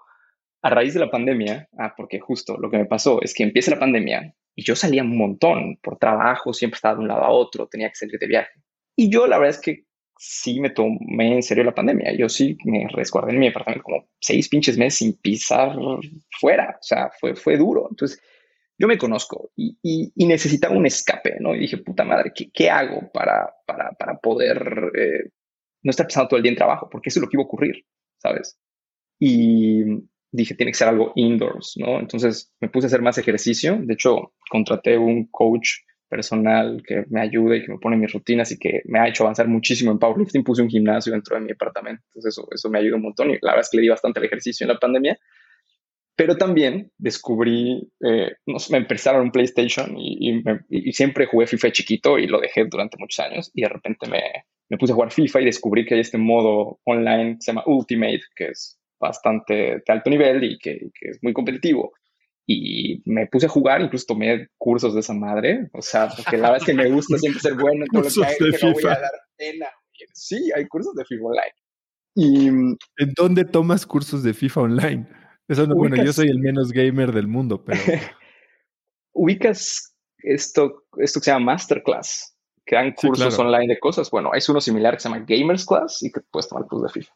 a 0.61 0.69
raíz 0.69 0.93
de 0.93 1.01
la 1.01 1.11
pandemia, 1.11 1.67
ah, 1.77 1.93
porque 1.95 2.19
justo 2.19 2.57
lo 2.57 2.69
que 2.71 2.77
me 2.77 2.85
pasó 2.85 3.21
es 3.21 3.33
que 3.33 3.43
empieza 3.43 3.71
la 3.71 3.79
pandemia 3.79 4.33
y 4.55 4.63
yo 4.63 4.75
salía 4.75 5.03
un 5.03 5.17
montón 5.17 5.77
por 5.81 5.97
trabajo, 5.97 6.53
siempre 6.53 6.77
estaba 6.77 6.95
de 6.95 7.01
un 7.01 7.07
lado 7.09 7.23
a 7.23 7.29
otro, 7.29 7.67
tenía 7.67 7.89
que 7.89 7.95
salir 7.95 8.17
de 8.17 8.27
viaje. 8.27 8.61
Y 8.95 9.09
yo 9.09 9.27
la 9.27 9.37
verdad 9.37 9.55
es 9.55 9.61
que 9.61 9.85
sí 10.17 10.59
me 10.59 10.69
tomé 10.69 11.35
en 11.35 11.43
serio 11.43 11.63
la 11.63 11.75
pandemia. 11.75 12.13
Yo 12.13 12.27
sí 12.27 12.57
me 12.65 12.87
resguardé 12.89 13.31
en 13.31 13.39
mi 13.39 13.47
apartamento 13.47 13.83
como 13.83 14.09
seis 14.19 14.49
pinches 14.49 14.77
meses 14.77 14.97
sin 14.97 15.13
pisar 15.13 15.73
fuera. 16.39 16.75
O 16.77 16.83
sea, 16.83 17.09
fue, 17.19 17.35
fue 17.35 17.55
duro. 17.55 17.87
Entonces, 17.89 18.21
yo 18.79 18.87
me 18.87 18.97
conozco 18.97 19.51
y, 19.57 19.77
y, 19.83 20.25
necesitaba 20.25 20.75
un 20.75 20.85
escape, 20.85 21.35
¿no? 21.41 21.53
Y 21.53 21.59
dije, 21.59 21.77
puta 21.77 22.05
madre, 22.05 22.31
¿qué, 22.33 22.69
hago 22.69 23.11
para, 23.11 23.53
para, 23.67 23.91
para 23.91 24.17
poder 24.19 24.91
eh, 24.95 25.31
no 25.83 25.89
estar 25.89 26.07
pensando 26.07 26.29
todo 26.29 26.37
el 26.37 26.43
día 26.43 26.51
en 26.51 26.57
trabajo, 26.57 26.87
porque 26.89 27.09
eso 27.09 27.19
es 27.19 27.23
lo 27.23 27.29
que 27.29 27.35
iba 27.35 27.43
a 27.43 27.45
ocurrir, 27.45 27.85
¿sabes? 28.17 28.57
Y 29.19 29.83
dije, 30.31 30.55
tiene 30.55 30.71
que 30.71 30.77
ser 30.77 30.87
algo 30.87 31.11
indoors, 31.15 31.73
¿no? 31.77 31.99
Entonces 31.99 32.53
me 32.61 32.69
puse 32.69 32.85
a 32.85 32.87
hacer 32.87 33.01
más 33.01 33.17
ejercicio. 33.17 33.77
De 33.81 33.95
hecho, 33.95 34.33
contraté 34.49 34.97
un 34.97 35.25
coach 35.25 35.69
personal 36.07 36.81
que 36.87 37.03
me 37.09 37.21
ayude 37.21 37.57
y 37.57 37.65
que 37.65 37.73
me 37.73 37.79
pone 37.79 37.97
mis 37.97 38.13
rutinas 38.13 38.51
y 38.53 38.57
que 38.57 38.81
me 38.85 38.99
ha 38.99 39.09
hecho 39.09 39.23
avanzar 39.23 39.49
muchísimo 39.49 39.91
en 39.91 39.99
powerlifting. 39.99 40.43
Puse 40.43 40.61
un 40.61 40.69
gimnasio 40.69 41.11
dentro 41.11 41.35
de 41.35 41.41
mi 41.41 41.51
apartamento. 41.51 42.01
Entonces 42.07 42.33
eso, 42.33 42.47
eso 42.49 42.69
me 42.69 42.79
ayudó 42.79 42.95
un 42.95 43.03
montón 43.03 43.29
y 43.29 43.37
la 43.41 43.51
verdad 43.51 43.61
es 43.61 43.69
que 43.69 43.77
le 43.77 43.83
di 43.83 43.89
bastante 43.89 44.19
el 44.19 44.25
ejercicio 44.25 44.63
en 44.63 44.69
la 44.69 44.79
pandemia. 44.79 45.19
Pero 46.19 46.35
también 46.35 46.91
descubrí, 46.97 47.89
eh, 48.01 48.33
no 48.45 48.59
sé, 48.59 48.73
me 48.73 48.79
empezaron 48.79 49.21
un 49.21 49.31
PlayStation 49.31 49.97
y, 49.97 50.17
y, 50.19 50.43
me, 50.43 50.59
y, 50.69 50.91
siempre 50.91 51.27
jugué 51.27 51.47
FIFA 51.47 51.71
chiquito 51.71 52.19
y 52.19 52.27
lo 52.27 52.41
dejé 52.41 52.65
durante 52.65 52.97
muchos 52.99 53.19
años 53.19 53.49
y 53.53 53.61
de 53.61 53.69
repente 53.69 54.05
me, 54.09 54.21
me 54.67 54.77
puse 54.77 54.91
a 54.91 54.95
jugar 54.95 55.13
FIFA 55.13 55.39
y 55.39 55.45
descubrí 55.45 55.85
que 55.85 55.93
hay 55.93 56.01
este 56.01 56.17
modo 56.17 56.81
online 56.83 57.35
que 57.35 57.41
se 57.41 57.51
llama 57.53 57.63
Ultimate, 57.67 58.19
que 58.35 58.47
es 58.47 58.77
bastante 58.99 59.53
de 59.53 59.83
alto 59.87 60.09
nivel 60.09 60.43
y 60.43 60.59
que, 60.59 60.89
que, 60.93 61.11
es 61.11 61.19
muy 61.21 61.31
competitivo. 61.31 61.93
Y 62.45 63.01
me 63.05 63.27
puse 63.27 63.45
a 63.45 63.49
jugar, 63.49 63.79
incluso 63.79 64.07
tomé 64.07 64.49
cursos 64.57 64.93
de 64.95 64.99
esa 64.99 65.13
madre, 65.13 65.69
o 65.71 65.81
sea, 65.81 66.09
porque 66.09 66.35
la 66.35 66.51
verdad 66.51 66.57
es 66.57 66.65
que 66.65 66.73
me 66.73 66.91
gusta 66.91 67.17
siempre 67.17 67.39
ser 67.39 67.53
bueno 67.53 67.85
en 67.85 67.87
todo 67.93 68.03
lo 68.03 68.09
que 68.09 68.25
hago, 68.25 68.57
que 68.59 68.65
no 68.65 68.73
voy 68.73 68.83
a 68.83 68.99
dar 68.99 69.11
pena. 69.37 69.67
Sí, 70.11 70.51
hay 70.53 70.67
cursos 70.67 70.93
de 70.95 71.05
FIFA 71.05 71.23
online. 71.23 71.53
Y, 72.13 72.47
¿En 72.49 73.13
dónde 73.15 73.45
tomas 73.45 73.85
cursos 73.85 74.21
de 74.21 74.33
FIFA 74.33 74.61
online? 74.61 75.07
Eso 75.49 75.67
no, 75.67 75.75
ubicas, 75.75 75.89
bueno, 75.89 76.05
yo 76.05 76.13
soy 76.13 76.29
el 76.29 76.39
menos 76.39 76.71
gamer 76.71 77.11
del 77.11 77.27
mundo, 77.27 77.63
pero... 77.63 77.79
ubicas 79.13 79.95
esto, 80.19 80.85
esto 80.97 81.19
que 81.19 81.25
se 81.25 81.31
llama 81.31 81.53
Masterclass 81.53 82.39
que 82.69 82.75
dan 82.75 82.91
cursos 82.91 83.33
sí, 83.33 83.37
claro. 83.37 83.49
online 83.49 83.73
de 83.73 83.79
cosas. 83.79 84.11
Bueno, 84.11 84.31
es 84.35 84.47
uno 84.47 84.61
similar 84.61 84.93
que 84.93 84.99
se 84.99 85.09
llama 85.09 85.25
Gamers 85.27 85.65
Class 85.65 86.03
y 86.03 86.11
que 86.11 86.21
puedes 86.29 86.47
tomar 86.47 86.65
el 86.65 86.69
curso 86.69 86.85
de 86.85 86.91
FIFA. 86.91 87.13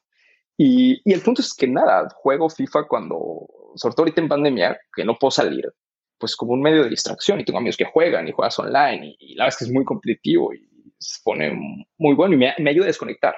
Y, 0.57 1.01
y, 1.05 1.13
el 1.13 1.21
punto 1.21 1.41
es 1.41 1.53
que 1.53 1.67
nada, 1.67 2.09
juego 2.15 2.49
FIFA 2.49 2.87
cuando, 2.87 3.47
sobre 3.75 3.93
todo 3.93 4.03
ahorita 4.03 4.21
en 4.21 4.29
pandemia, 4.29 4.79
que 4.95 5.05
no 5.05 5.15
puedo 5.19 5.29
salir, 5.29 5.71
pues 6.17 6.35
como 6.35 6.53
un 6.53 6.61
medio 6.61 6.83
de 6.83 6.89
distracción 6.89 7.39
y 7.39 7.45
tengo 7.45 7.59
amigos 7.59 7.77
que 7.77 7.85
juegan 7.85 8.27
y 8.27 8.31
juegas 8.31 8.57
online 8.57 9.15
y, 9.19 9.33
y 9.33 9.35
la 9.35 9.43
verdad 9.43 9.53
es 9.53 9.57
que 9.59 9.65
es 9.65 9.71
muy 9.71 9.85
competitivo 9.85 10.51
y 10.55 10.67
se 10.97 11.19
pone 11.23 11.51
muy 11.99 12.15
bueno 12.15 12.33
y 12.33 12.37
me, 12.37 12.55
me, 12.57 12.71
ayuda 12.71 12.85
a 12.85 12.87
desconectar. 12.87 13.35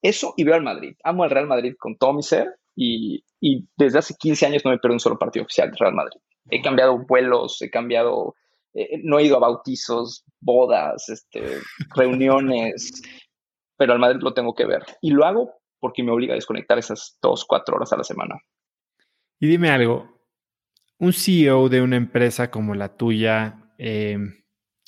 Eso 0.00 0.32
y 0.38 0.44
veo 0.44 0.54
al 0.54 0.62
Madrid. 0.62 0.96
Amo 1.04 1.24
al 1.24 1.30
Real 1.30 1.46
Madrid 1.46 1.74
con 1.78 1.98
todo 1.98 2.14
mi 2.14 2.22
ser 2.22 2.56
y, 2.74 3.24
y 3.40 3.68
desde 3.76 3.98
hace 3.98 4.14
15 4.18 4.46
años 4.46 4.64
no 4.64 4.70
me 4.70 4.78
pierdo 4.78 4.94
un 4.94 5.00
solo 5.00 5.18
partido 5.18 5.44
oficial 5.44 5.70
del 5.70 5.78
Real 5.78 5.94
Madrid. 5.94 6.20
He 6.50 6.62
cambiado 6.62 6.98
vuelos, 7.06 7.60
he 7.62 7.70
cambiado 7.70 8.34
eh, 8.74 9.00
no 9.02 9.18
he 9.18 9.24
ido 9.24 9.36
a 9.36 9.40
bautizos, 9.40 10.24
bodas, 10.40 11.08
este, 11.08 11.58
reuniones, 11.96 13.02
pero 13.76 13.92
al 13.92 13.98
Madrid 13.98 14.20
lo 14.22 14.34
tengo 14.34 14.54
que 14.54 14.66
ver. 14.66 14.84
Y 15.00 15.10
lo 15.10 15.24
hago 15.24 15.54
porque 15.78 16.02
me 16.02 16.12
obliga 16.12 16.34
a 16.34 16.36
desconectar 16.36 16.78
esas 16.78 17.18
dos, 17.22 17.44
cuatro 17.44 17.76
horas 17.76 17.92
a 17.92 17.96
la 17.96 18.04
semana. 18.04 18.36
Y 19.40 19.46
dime 19.46 19.70
algo, 19.70 20.20
un 20.98 21.12
CEO 21.12 21.70
de 21.70 21.80
una 21.80 21.96
empresa 21.96 22.50
como 22.50 22.74
la 22.74 22.96
tuya, 22.96 23.72
eh, 23.78 24.18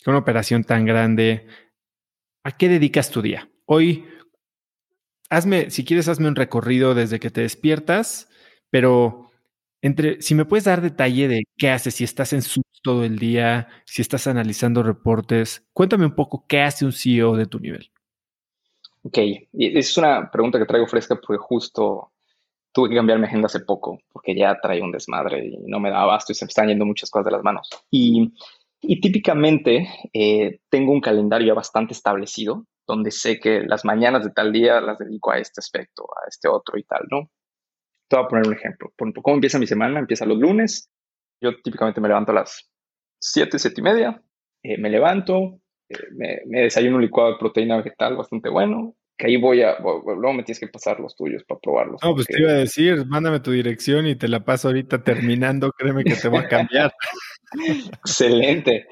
con 0.04 0.12
una 0.12 0.18
operación 0.18 0.64
tan 0.64 0.84
grande, 0.84 1.46
¿a 2.44 2.56
qué 2.56 2.68
dedicas 2.68 3.10
tu 3.10 3.22
día? 3.22 3.48
Hoy, 3.64 4.04
hazme, 5.32 5.70
si 5.70 5.84
quieres, 5.84 6.08
hazme 6.08 6.28
un 6.28 6.36
recorrido 6.36 6.94
desde 6.94 7.18
que 7.18 7.30
te 7.30 7.40
despiertas, 7.40 8.28
pero 8.70 9.30
entre, 9.80 10.20
si 10.20 10.34
me 10.34 10.44
puedes 10.44 10.64
dar 10.64 10.82
detalle 10.82 11.26
de 11.26 11.44
qué 11.56 11.70
haces, 11.70 11.94
si 11.94 12.04
estás 12.04 12.34
en 12.34 12.42
Zoom 12.42 12.62
todo 12.82 13.04
el 13.04 13.18
día, 13.18 13.68
si 13.86 14.02
estás 14.02 14.26
analizando 14.26 14.82
reportes, 14.82 15.66
cuéntame 15.72 16.04
un 16.04 16.14
poco 16.14 16.44
qué 16.46 16.60
hace 16.60 16.84
un 16.84 16.92
CEO 16.92 17.36
de 17.36 17.46
tu 17.46 17.60
nivel. 17.60 17.90
Ok, 19.04 19.18
es 19.52 19.96
una 19.96 20.30
pregunta 20.30 20.58
que 20.58 20.66
traigo 20.66 20.86
fresca 20.86 21.16
porque 21.16 21.38
justo 21.38 22.12
tuve 22.70 22.90
que 22.90 22.96
cambiar 22.96 23.18
mi 23.18 23.26
agenda 23.26 23.46
hace 23.46 23.60
poco 23.60 23.98
porque 24.12 24.36
ya 24.36 24.58
traía 24.60 24.84
un 24.84 24.92
desmadre 24.92 25.46
y 25.46 25.56
no 25.66 25.80
me 25.80 25.90
daba 25.90 26.02
abasto 26.02 26.32
y 26.32 26.34
se 26.34 26.44
me 26.44 26.48
están 26.48 26.68
yendo 26.68 26.84
muchas 26.84 27.10
cosas 27.10 27.26
de 27.26 27.32
las 27.32 27.42
manos. 27.42 27.68
Y, 27.90 28.32
y 28.82 29.00
típicamente 29.00 29.88
eh, 30.12 30.60
tengo 30.68 30.92
un 30.92 31.00
calendario 31.00 31.48
ya 31.48 31.54
bastante 31.54 31.94
establecido 31.94 32.66
donde 32.92 33.10
sé 33.10 33.40
que 33.40 33.62
las 33.62 33.84
mañanas 33.84 34.22
de 34.24 34.30
tal 34.30 34.52
día 34.52 34.80
las 34.80 34.98
dedico 34.98 35.32
a 35.32 35.38
este 35.38 35.60
aspecto, 35.60 36.04
a 36.04 36.28
este 36.28 36.48
otro 36.48 36.78
y 36.78 36.84
tal, 36.84 37.00
¿no? 37.10 37.30
Te 38.08 38.16
voy 38.16 38.24
a 38.24 38.28
poner 38.28 38.46
un 38.46 38.54
ejemplo. 38.54 38.92
¿Cómo 38.96 39.34
empieza 39.34 39.58
mi 39.58 39.66
semana? 39.66 39.98
Empieza 39.98 40.26
los 40.26 40.38
lunes. 40.38 40.90
Yo 41.40 41.52
típicamente 41.62 42.00
me 42.00 42.08
levanto 42.08 42.32
a 42.32 42.36
las 42.36 42.70
7, 43.20 43.58
7 43.58 43.80
y 43.80 43.82
media. 43.82 44.22
Eh, 44.62 44.78
me 44.78 44.90
levanto, 44.90 45.60
eh, 45.88 45.96
me, 46.12 46.40
me, 46.46 46.60
desayuno 46.62 46.96
un 46.96 47.02
licuado 47.02 47.32
de 47.32 47.38
proteína 47.38 47.78
vegetal 47.78 48.16
bastante 48.16 48.50
bueno. 48.50 48.94
Que 49.16 49.28
ahí 49.28 49.36
voy 49.38 49.62
a. 49.62 49.78
Luego 49.78 50.32
me 50.34 50.42
tienes 50.42 50.60
que 50.60 50.68
pasar 50.68 51.00
los 51.00 51.16
tuyos 51.16 51.44
para 51.44 51.60
probarlos. 51.60 52.02
No, 52.02 52.14
pues 52.14 52.26
te 52.26 52.40
iba 52.40 52.50
a 52.50 52.54
decir, 52.54 53.06
mándame 53.06 53.40
tu 53.40 53.52
dirección 53.52 54.06
y 54.06 54.16
te 54.16 54.28
la 54.28 54.44
paso 54.44 54.68
ahorita 54.68 55.02
terminando. 55.02 55.70
Créeme 55.72 56.04
que 56.04 56.16
te 56.16 56.28
va 56.28 56.40
a 56.40 56.48
cambiar. 56.48 56.92
Excelente. 58.04 58.86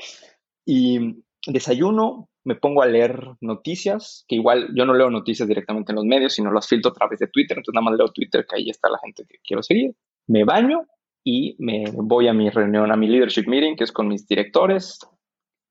Y 0.64 1.22
desayuno, 1.46 2.29
me 2.44 2.54
pongo 2.54 2.82
a 2.82 2.86
leer 2.86 3.20
noticias, 3.40 4.24
que 4.28 4.36
igual 4.36 4.70
yo 4.74 4.86
no 4.86 4.94
leo 4.94 5.10
noticias 5.10 5.48
directamente 5.48 5.92
en 5.92 5.96
los 5.96 6.04
medios, 6.04 6.34
sino 6.34 6.52
las 6.52 6.68
filtro 6.68 6.90
a 6.90 6.94
través 6.94 7.18
de 7.18 7.28
Twitter. 7.28 7.58
Entonces 7.58 7.74
nada 7.74 7.84
más 7.84 7.98
leo 7.98 8.08
Twitter, 8.08 8.46
que 8.48 8.56
ahí 8.56 8.70
está 8.70 8.88
la 8.88 8.98
gente 8.98 9.24
que 9.28 9.38
quiero 9.44 9.62
seguir. 9.62 9.92
Me 10.26 10.44
baño, 10.44 10.86
y 11.24 11.56
me 11.58 11.84
voy 11.92 12.28
a 12.28 12.32
mi 12.32 12.50
reunión, 12.50 12.90
a 12.90 12.96
mi 12.96 13.08
leadership 13.08 13.46
meeting, 13.46 13.76
que 13.76 13.84
es 13.84 13.92
con 13.92 14.08
mis 14.08 14.26
directores, 14.26 14.98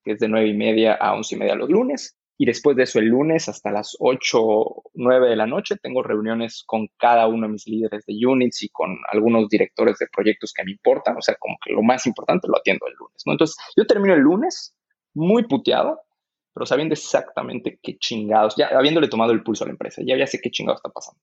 que 0.04 0.12
es 0.14 0.20
de 0.20 0.28
nueve 0.28 0.50
y 0.50 0.54
media 0.54 0.94
a 0.94 1.14
once 1.14 1.36
y 1.36 1.40
media 1.40 1.56
los 1.56 1.70
lunes. 1.70 2.16
Y 2.41 2.46
después 2.46 2.78
de 2.78 2.84
eso, 2.84 3.00
el 3.00 3.08
lunes 3.08 3.50
hasta 3.50 3.70
las 3.70 3.98
8 4.00 4.40
o 4.41 4.84
9 4.94 5.28
de 5.28 5.36
la 5.36 5.46
noche, 5.46 5.76
tengo 5.76 6.02
reuniones 6.02 6.64
con 6.66 6.88
cada 6.98 7.28
uno 7.28 7.48
de 7.48 7.52
mis 7.52 7.68
líderes 7.68 8.06
de 8.06 8.16
units 8.26 8.64
y 8.64 8.70
con 8.70 8.96
algunos 9.12 9.50
directores 9.50 9.98
de 10.00 10.08
proyectos 10.08 10.54
que 10.54 10.64
me 10.64 10.72
importan. 10.72 11.18
O 11.18 11.22
sea, 11.22 11.36
como 11.38 11.58
que 11.62 11.74
lo 11.74 11.82
más 11.84 12.08
importante 12.08 12.48
lo 12.48 12.58
atiendo 12.58 12.88
el 12.88 12.94
lunes, 12.94 13.24
¿no? 13.26 13.34
Entonces, 13.34 13.58
yo 13.76 13.86
termino 13.86 14.14
el 14.14 14.22
lunes 14.22 14.74
muy 15.14 15.44
puteado, 15.48 16.00
sabiendo 16.65 16.94
exactamente 16.94 17.80
qué 17.81 17.98
chingados, 17.98 18.56
ya 18.57 18.68
habiéndole 18.68 19.07
tomado 19.07 19.31
el 19.31 19.44
pulso 19.44 19.64
a 19.64 19.68
la 19.68 19.72
empresa, 19.72 20.02
ya, 20.06 20.18
ya 20.18 20.27
sé 20.27 20.40
qué 20.41 20.49
chingados 20.52 20.80
está 20.80 20.90
pasando. 20.90 21.22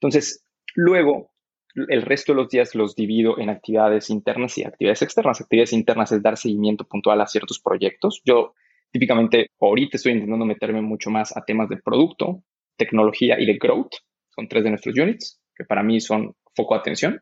Entonces, 0.00 0.44
luego, 0.74 1.32
el 1.74 2.02
resto 2.02 2.32
de 2.32 2.36
los 2.36 2.48
días 2.48 2.74
los 2.74 2.94
divido 2.96 3.38
en 3.38 3.50
actividades 3.50 4.10
internas 4.10 4.56
y 4.58 4.64
actividades 4.64 5.02
externas. 5.02 5.40
Actividades 5.40 5.72
internas 5.72 6.12
es 6.12 6.22
dar 6.22 6.36
seguimiento 6.36 6.84
puntual 6.84 7.20
a 7.20 7.26
ciertos 7.26 7.60
proyectos. 7.60 8.22
Yo 8.24 8.54
Típicamente, 8.90 9.50
ahorita 9.60 9.96
estoy 9.96 10.12
intentando 10.12 10.46
meterme 10.46 10.80
mucho 10.80 11.10
más 11.10 11.36
a 11.36 11.44
temas 11.44 11.68
de 11.68 11.76
producto, 11.76 12.42
tecnología 12.76 13.38
y 13.38 13.44
de 13.44 13.58
growth. 13.58 13.92
Son 14.34 14.48
tres 14.48 14.64
de 14.64 14.70
nuestros 14.70 14.96
units, 14.96 15.40
que 15.54 15.64
para 15.64 15.82
mí 15.82 16.00
son 16.00 16.34
foco 16.54 16.74
de 16.74 16.80
atención. 16.80 17.20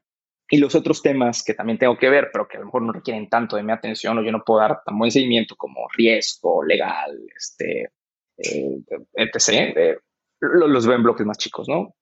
Y 0.48 0.58
los 0.58 0.74
otros 0.74 1.02
temas 1.02 1.42
que 1.42 1.54
también 1.54 1.78
tengo 1.78 1.96
que 1.96 2.08
ver, 2.08 2.30
pero 2.32 2.46
que 2.46 2.56
a 2.56 2.60
lo 2.60 2.66
mejor 2.66 2.82
no 2.82 2.92
requieren 2.92 3.28
tanto 3.28 3.56
de 3.56 3.64
mi 3.64 3.72
atención 3.72 4.16
o 4.16 4.22
yo 4.22 4.30
no 4.30 4.44
puedo 4.44 4.60
dar 4.60 4.80
tan 4.84 4.98
buen 4.98 5.10
seguimiento 5.10 5.56
como 5.56 5.88
riesgo, 5.96 6.62
legal, 6.62 7.18
este, 7.36 7.90
eh, 8.38 8.78
etc., 9.14 9.48
eh, 9.76 9.98
los 10.40 10.86
veo 10.86 10.96
en 10.96 11.02
bloques 11.02 11.26
más 11.26 11.38
chicos, 11.38 11.68
¿no? 11.68 11.96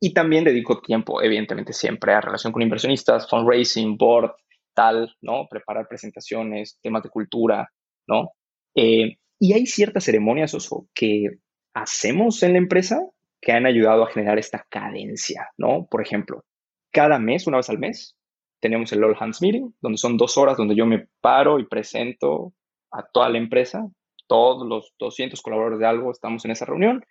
Y 0.00 0.14
también 0.14 0.44
dedico 0.44 0.80
tiempo, 0.80 1.20
evidentemente, 1.20 1.74
siempre 1.74 2.14
a 2.14 2.20
relación 2.20 2.52
con 2.52 2.62
inversionistas, 2.62 3.28
fundraising, 3.28 3.98
board, 3.98 4.32
tal, 4.74 5.14
¿no? 5.20 5.46
Preparar 5.50 5.88
presentaciones, 5.88 6.78
temas 6.80 7.02
de 7.02 7.10
cultura, 7.10 7.70
¿no? 8.06 8.30
Eh, 8.74 9.18
y 9.38 9.52
hay 9.52 9.66
ciertas 9.66 10.04
ceremonias, 10.04 10.54
Oso, 10.54 10.88
que 10.94 11.38
hacemos 11.74 12.42
en 12.42 12.52
la 12.52 12.58
empresa 12.58 13.00
que 13.42 13.52
han 13.52 13.66
ayudado 13.66 14.04
a 14.04 14.10
generar 14.10 14.38
esta 14.38 14.66
cadencia, 14.70 15.48
¿no? 15.58 15.86
Por 15.90 16.02
ejemplo, 16.02 16.44
cada 16.90 17.18
mes, 17.18 17.46
una 17.46 17.58
vez 17.58 17.70
al 17.70 17.78
mes, 17.78 18.16
tenemos 18.60 18.92
el 18.92 19.02
All 19.02 19.16
Hands 19.18 19.40
Meeting, 19.40 19.74
donde 19.80 19.98
son 19.98 20.16
dos 20.16 20.36
horas 20.36 20.56
donde 20.56 20.76
yo 20.76 20.86
me 20.86 21.08
paro 21.20 21.58
y 21.58 21.66
presento 21.66 22.52
a 22.90 23.04
toda 23.04 23.28
la 23.28 23.38
empresa, 23.38 23.88
todos 24.26 24.66
los 24.66 24.94
200 24.98 25.40
colaboradores 25.40 25.80
de 25.80 25.86
algo 25.86 26.10
estamos 26.10 26.44
en 26.44 26.50
esa 26.50 26.66
reunión 26.66 27.04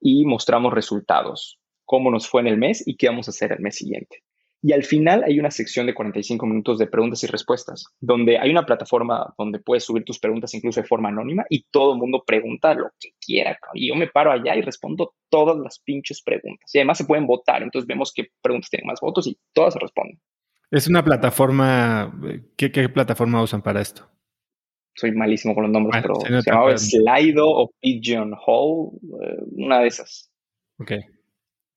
y 0.00 0.24
mostramos 0.24 0.72
resultados, 0.72 1.58
cómo 1.84 2.10
nos 2.10 2.28
fue 2.28 2.42
en 2.42 2.46
el 2.46 2.58
mes 2.58 2.86
y 2.86 2.96
qué 2.96 3.08
vamos 3.08 3.28
a 3.28 3.30
hacer 3.30 3.52
el 3.52 3.60
mes 3.60 3.76
siguiente. 3.76 4.22
Y 4.66 4.72
al 4.72 4.82
final 4.82 5.24
hay 5.24 5.38
una 5.38 5.50
sección 5.50 5.84
de 5.84 5.92
45 5.92 6.46
minutos 6.46 6.78
de 6.78 6.86
preguntas 6.86 7.22
y 7.22 7.26
respuestas, 7.26 7.84
donde 8.00 8.38
hay 8.38 8.50
una 8.50 8.64
plataforma 8.64 9.34
donde 9.36 9.58
puedes 9.58 9.84
subir 9.84 10.04
tus 10.04 10.18
preguntas 10.18 10.54
incluso 10.54 10.80
de 10.80 10.86
forma 10.86 11.10
anónima 11.10 11.44
y 11.50 11.66
todo 11.70 11.92
el 11.92 11.98
mundo 11.98 12.24
pregunta 12.26 12.72
lo 12.72 12.88
que 12.98 13.10
quiera. 13.20 13.58
Y 13.74 13.88
yo 13.88 13.94
me 13.94 14.06
paro 14.06 14.32
allá 14.32 14.56
y 14.56 14.62
respondo 14.62 15.16
todas 15.28 15.58
las 15.58 15.80
pinches 15.80 16.22
preguntas. 16.22 16.74
Y 16.74 16.78
además 16.78 16.96
se 16.96 17.04
pueden 17.04 17.26
votar, 17.26 17.62
entonces 17.62 17.86
vemos 17.86 18.10
qué 18.14 18.28
preguntas 18.40 18.70
tienen 18.70 18.86
más 18.86 19.00
votos 19.02 19.26
y 19.26 19.36
todas 19.52 19.74
se 19.74 19.80
responden. 19.80 20.18
Es 20.70 20.88
una 20.88 21.04
plataforma, 21.04 22.18
¿qué, 22.56 22.70
plataforma 22.88 23.42
usan 23.42 23.60
para 23.60 23.82
esto? 23.82 24.08
Soy 24.94 25.12
malísimo 25.12 25.54
con 25.54 25.64
los 25.64 25.72
nombres, 25.72 26.00
pero 26.00 26.40
se 26.40 26.50
llamaba 26.50 26.74
Slido 26.78 27.46
o 27.46 27.70
Pigeonhole, 27.80 28.96
eh, 28.96 29.42
una 29.58 29.80
de 29.80 29.88
esas. 29.88 30.32
Ok 30.78 30.92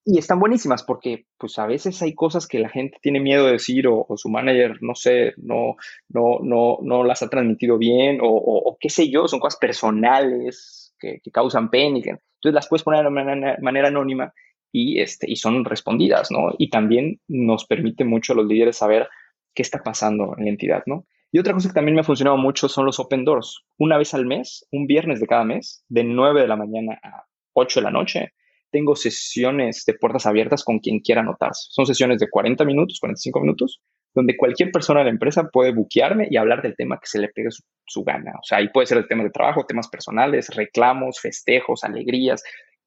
y 0.10 0.18
están 0.18 0.40
buenísimas 0.40 0.84
porque 0.84 1.26
pues 1.38 1.60
a 1.60 1.68
veces 1.68 2.02
hay 2.02 2.16
cosas 2.16 2.48
que 2.48 2.60
la 2.60 2.70
gente 2.70 2.98
tiene 3.02 3.20
miedo 3.20 3.46
de 3.46 3.52
decir 3.52 3.90
o, 3.90 4.08
su 4.16 4.30
manager, 4.30 4.78
no 4.80 4.96
sé, 4.96 5.34
no, 5.36 5.76
no, 6.08 6.40
no, 6.42 6.78
no 6.82 7.04
las 7.04 7.24
ha 7.24 7.30
transmitido 7.30 7.78
bien 7.78 8.20
o, 8.22 8.78
qué 8.80 8.90
sé 8.90 9.10
yo, 9.10 9.28
son 9.28 9.42
cosas 9.42 9.60
personales 9.60 10.96
que, 10.98 11.20
causan 11.34 11.70
pena. 11.70 11.98
Entonces 11.98 12.54
las 12.54 12.70
puedes 12.70 12.84
poner 12.84 13.04
de 13.04 13.10
manera, 13.10 13.58
manera, 13.62 13.90
anónima 13.90 14.34
y, 14.72 15.02
este, 15.02 15.30
y 15.30 15.36
son 15.36 15.66
respondidas, 15.66 16.32
¿no? 16.32 16.56
Y 16.58 16.70
también 16.70 17.20
nos 17.28 17.66
permite 17.66 18.06
mucho 18.06 18.32
a 18.32 18.38
los 18.38 18.46
líderes 18.46 18.78
saber 18.78 19.10
qué 19.54 19.62
está 19.62 19.84
pasando 19.84 20.36
en 20.38 20.46
la 20.46 20.52
entidad, 20.52 20.84
¿no? 20.86 21.06
Y 21.34 21.40
otra 21.40 21.52
cosa 21.52 21.68
que 21.68 21.76
también 21.76 21.96
me 21.96 22.02
ha 22.02 22.06
funcionado 22.06 22.38
mucho 22.38 22.70
son 22.70 22.86
los 22.86 22.98
open 23.02 23.26
doors. 23.26 23.66
Una 23.78 23.98
vez 23.98 24.14
al 24.14 24.26
mes, 24.26 24.66
un 24.72 24.88
viernes 24.88 25.20
de 25.20 25.28
cada 25.28 25.44
mes, 25.44 25.84
de 25.90 26.06
9 26.06 26.44
de 26.44 26.48
la 26.48 26.56
mañana 26.56 26.98
a 27.04 27.26
8 27.52 27.82
de 27.82 27.84
la 27.84 27.92
noche, 27.92 28.34
tengo 28.72 28.96
sesiones 28.96 29.84
de 29.86 29.94
puertas 29.94 30.26
abiertas 30.26 30.64
con 30.64 30.80
quien 30.80 31.00
quiera 31.00 31.22
anotarse. 31.22 31.68
Son 31.70 31.86
sesiones 31.86 32.20
de 32.20 32.30
40 32.30 32.66
minutos, 32.66 33.00
45 33.00 33.40
minutos, 33.42 33.82
donde 34.14 34.36
cualquier 34.36 34.72
persona 34.72 35.02
de 35.02 35.06
la 35.06 35.12
empresa 35.12 35.50
puede 35.52 35.72
buquearme 35.72 36.28
y 36.30 36.38
hablar 36.38 36.62
del 36.62 36.76
tema 36.76 37.00
que 37.00 37.08
se 37.08 37.20
le 37.20 37.30
pegue 37.30 37.50
su, 37.52 38.04
gana. 38.04 38.32
O 38.32 38.44
sea, 38.44 38.58
ahí 38.58 38.70
puede 38.70 38.88
ser 38.88 38.98
el 38.98 39.08
tema 39.08 39.24
de 39.24 39.30
trabajo, 39.30 39.66
temas 39.66 39.88
personales, 39.88 40.50
reclamos, 40.56 41.20
festejos, 41.20 41.84
alegrías, 41.84 42.44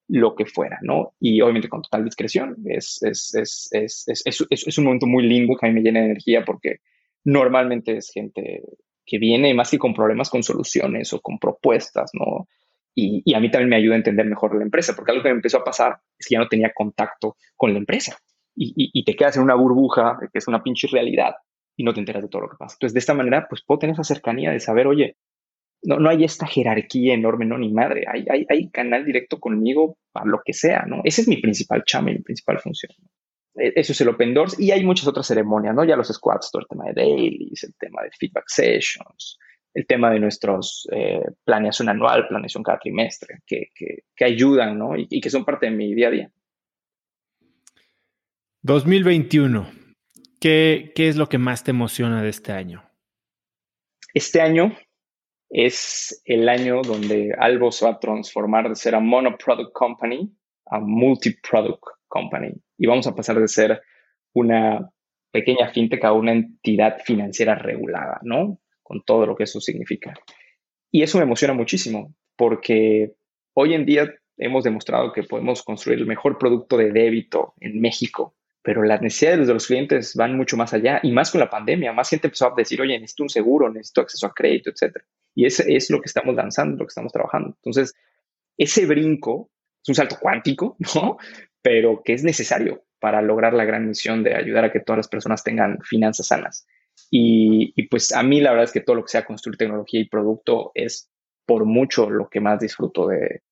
lo 0.09 0.35
que 0.35 0.45
fuera, 0.45 0.79
¿no? 0.83 1.15
Y 1.21 1.41
obviamente 1.41 1.69
con 1.69 1.83
total 1.83 2.05
discreción. 2.05 2.57
Es, 2.67 3.01
es, 3.03 3.33
es, 3.73 4.07
es, 4.51 4.79
un 4.79 4.85
momento 4.85 5.07
muy 5.07 5.23
lindo 5.23 5.57
que 5.57 5.67
a 5.67 5.69
mí 5.69 5.75
me 5.75 5.83
llena 5.83 6.01
de 6.01 6.07
energía 6.07 6.45
porque 6.45 6.81
normalmente 7.25 7.97
es 7.97 8.11
gente 8.13 8.63
que 9.07 9.19
viene 9.19 9.55
más 9.55 9.71
que 9.71 9.79
con 9.79 9.95
problemas, 9.95 10.31
con 10.31 10.43
soluciones 10.43 11.13
o 11.13 11.21
con 11.21 11.39
propuestas, 11.39 12.11
¿no? 12.13 12.49
Y, 12.95 13.35
a 13.35 13.41
mí 13.41 13.51
también 13.51 13.71
me 13.71 13.77
ayuda 13.77 13.95
a 13.95 13.99
entender 13.99 14.27
mejor 14.27 14.55
la 14.57 14.63
empresa, 14.63 14.95
porque 14.95 15.13
algo 15.13 15.23
que 15.23 15.31
me 15.31 15.37
empezó 15.37 15.59
a 15.59 15.65
pasar 15.65 16.01
es 16.19 16.27
que 16.27 16.35
ya 16.35 16.39
no 16.39 16.49
tenía 16.49 16.73
contacto 16.75 17.37
con 17.57 17.73
la 17.73 17.79
empresa 17.79 18.19
y, 18.55 19.05
te 19.05 19.17
quedas 19.17 19.37
en 19.37 19.43
una 19.43 19.55
burbuja 19.55 20.19
que 20.33 20.39
es 20.39 20.49
una 20.49 20.63
pinche 20.63 20.89
realidad 20.89 21.35
y 21.77 21.85
no 21.85 21.95
te 21.95 22.01
enteras 22.01 22.23
de 22.23 22.29
todo 22.29 22.43
lo 22.43 22.49
que 22.49 22.57
pasa. 22.59 22.75
Entonces, 22.75 22.95
de 22.95 22.99
esta 22.99 23.15
manera, 23.15 23.47
pues 23.49 23.63
puedo 23.65 23.79
tener 23.79 23.95
esa 23.95 24.05
cercanía 24.05 24.51
de 24.51 24.61
saber, 24.61 24.87
oye, 24.87 25.17
no, 25.83 25.99
no 25.99 26.11
hay 26.11 26.25
esta 26.25 26.47
jerarquía 26.47 27.15
enorme, 27.15 27.47
no, 27.47 27.57
ni 27.57 27.73
madre, 27.73 28.05
hay, 28.07 28.27
hay, 28.29 28.45
hay 28.49 28.71
canal 28.71 29.05
directo 29.05 29.41
conmigo 29.41 29.97
para 30.13 30.27
lo 30.27 30.43
que 30.45 30.53
sea, 30.53 30.85
¿no? 30.87 31.01
Ese 31.05 31.23
es 31.23 31.29
mi 31.29 31.39
principal 31.39 31.85
chama 31.85 32.11
y 32.11 32.15
mi 32.15 32.23
principal 32.23 32.59
función. 32.59 32.93
E, 33.55 33.73
eso 33.77 33.93
es 33.93 34.01
el 34.03 34.09
Open 34.09 34.35
Doors 34.35 34.61
y 34.61 34.73
hay 34.73 34.85
muchas 34.85 35.07
otras 35.07 35.27
ceremonias, 35.27 35.75
¿no? 35.75 35.85
Ya 35.85 35.97
los 35.97 36.09
squads, 36.09 36.51
todo 36.51 36.61
el 36.63 36.69
tema 36.69 36.85
de 36.87 36.93
dailies, 36.93 37.65
el 37.65 37.75
tema 37.79 38.03
de 38.03 38.11
feedback 38.11 38.45
sessions, 38.47 39.39
el 39.75 39.87
tema 39.87 40.11
de 40.11 40.21
nuestros 40.21 40.89
eh, 40.93 41.23
planeación 41.45 41.89
anual, 41.89 42.27
planeación 42.29 42.63
cada 42.63 42.79
trimestre, 42.79 43.41
que, 43.47 43.69
que, 43.75 44.25
ayudan 44.25 44.79
¿no? 44.79 44.93
y, 44.97 45.21
que 45.21 45.31
son 45.31 45.45
parte 45.45 45.67
de 45.67 45.73
mi 45.73 45.95
día 45.95 46.09
a 46.09 46.11
día. 46.11 46.33
2021, 48.63 49.71
¿qué, 50.41 50.93
¿qué 50.95 51.09
es 51.09 51.17
lo 51.17 51.29
que 51.29 51.39
más 51.39 51.65
te 51.65 51.71
emociona 51.71 52.23
de 52.23 52.29
este 52.29 52.53
año? 52.53 52.85
Este 54.13 54.41
año 54.41 54.77
es 55.49 56.21
el 56.25 56.49
año 56.49 56.83
donde 56.83 57.35
Albo 57.39 57.73
se 57.73 57.85
va 57.87 57.93
a 57.93 58.01
transformar 58.01 58.69
de 58.69 58.77
ser 58.77 58.95
a 58.95 59.01
monoproduct 59.01 59.73
company 59.73 60.35
a 60.71 60.81
multi-product 60.81 61.83
company. 62.09 62.53
Y 62.79 62.87
vamos 62.87 63.07
a 63.07 63.15
pasar 63.15 63.39
de 63.39 63.49
ser 63.49 63.83
una 64.33 64.91
pequeña 65.31 65.69
fintech 65.69 66.05
a 66.05 66.13
una 66.13 66.33
entidad 66.33 66.99
financiera 67.05 67.55
regulada, 67.55 68.21
¿no? 68.23 68.61
Con 68.91 69.05
todo 69.05 69.25
lo 69.25 69.37
que 69.37 69.45
eso 69.45 69.61
significa. 69.61 70.13
Y 70.91 71.05
eso 71.05 71.19
me 71.19 71.23
emociona 71.23 71.55
muchísimo 71.55 72.13
porque 72.35 73.15
hoy 73.55 73.75
en 73.75 73.87
día 73.87 74.13
hemos 74.37 74.65
demostrado 74.65 75.13
que 75.13 75.23
podemos 75.23 75.63
construir 75.63 76.01
el 76.01 76.07
mejor 76.07 76.39
producto 76.39 76.77
de 76.77 76.91
débito 76.91 77.55
en 77.61 77.81
México, 77.81 78.35
pero 78.63 78.83
las 78.83 79.01
necesidades 79.01 79.47
de 79.47 79.55
los 79.55 79.69
clientes 79.69 80.17
van 80.17 80.37
mucho 80.37 80.57
más 80.57 80.75
allá 80.75 80.99
y 81.05 81.13
más 81.13 81.31
con 81.31 81.39
la 81.39 81.49
pandemia. 81.49 81.93
Más 81.93 82.09
gente 82.09 82.27
empezó 82.27 82.49
a 82.49 82.55
decir, 82.57 82.81
oye, 82.83 82.99
necesito 82.99 83.23
un 83.23 83.29
seguro, 83.29 83.71
necesito 83.71 84.01
acceso 84.01 84.27
a 84.27 84.35
crédito, 84.35 84.71
etc. 84.71 84.97
Y 85.37 85.47
ese 85.47 85.73
es 85.73 85.89
lo 85.89 86.01
que 86.01 86.07
estamos 86.07 86.35
lanzando, 86.35 86.79
lo 86.79 86.87
que 86.87 86.91
estamos 86.91 87.13
trabajando. 87.13 87.55
Entonces, 87.59 87.95
ese 88.59 88.87
brinco 88.87 89.53
es 89.81 89.89
un 89.89 89.95
salto 89.95 90.17
cuántico, 90.21 90.77
¿no? 90.97 91.17
Pero 91.63 92.03
que 92.05 92.15
es 92.15 92.25
necesario 92.25 92.83
para 92.99 93.23
lograr 93.23 93.55
la 93.55 93.65
gran 93.65 93.87
misión 93.87 94.25
de 94.25 94.35
ayudar 94.35 94.65
a 94.65 94.73
que 94.73 94.81
todas 94.81 94.97
las 94.97 95.09
personas 95.09 95.45
tengan 95.45 95.79
finanzas 95.83 96.27
sanas. 96.27 96.67
Y, 97.11 97.83
pues 97.89 98.13
a 98.13 98.23
mí 98.23 98.41
la 98.41 98.51
verdad 98.51 98.65
es 98.65 98.73
que 98.73 98.81
todo 98.81 98.97
lo 98.97 99.03
que 99.03 99.11
sea 99.11 99.25
construir 99.25 99.57
tecnología 99.57 100.01
y 100.01 100.09
producto 100.09 100.73
es 100.75 101.11
por 101.47 101.65
mucho 101.65 102.09
lo 102.09 102.29
que 102.29 102.41
más 102.41 102.61
disfruto 102.61 103.09
de, 103.09 103.43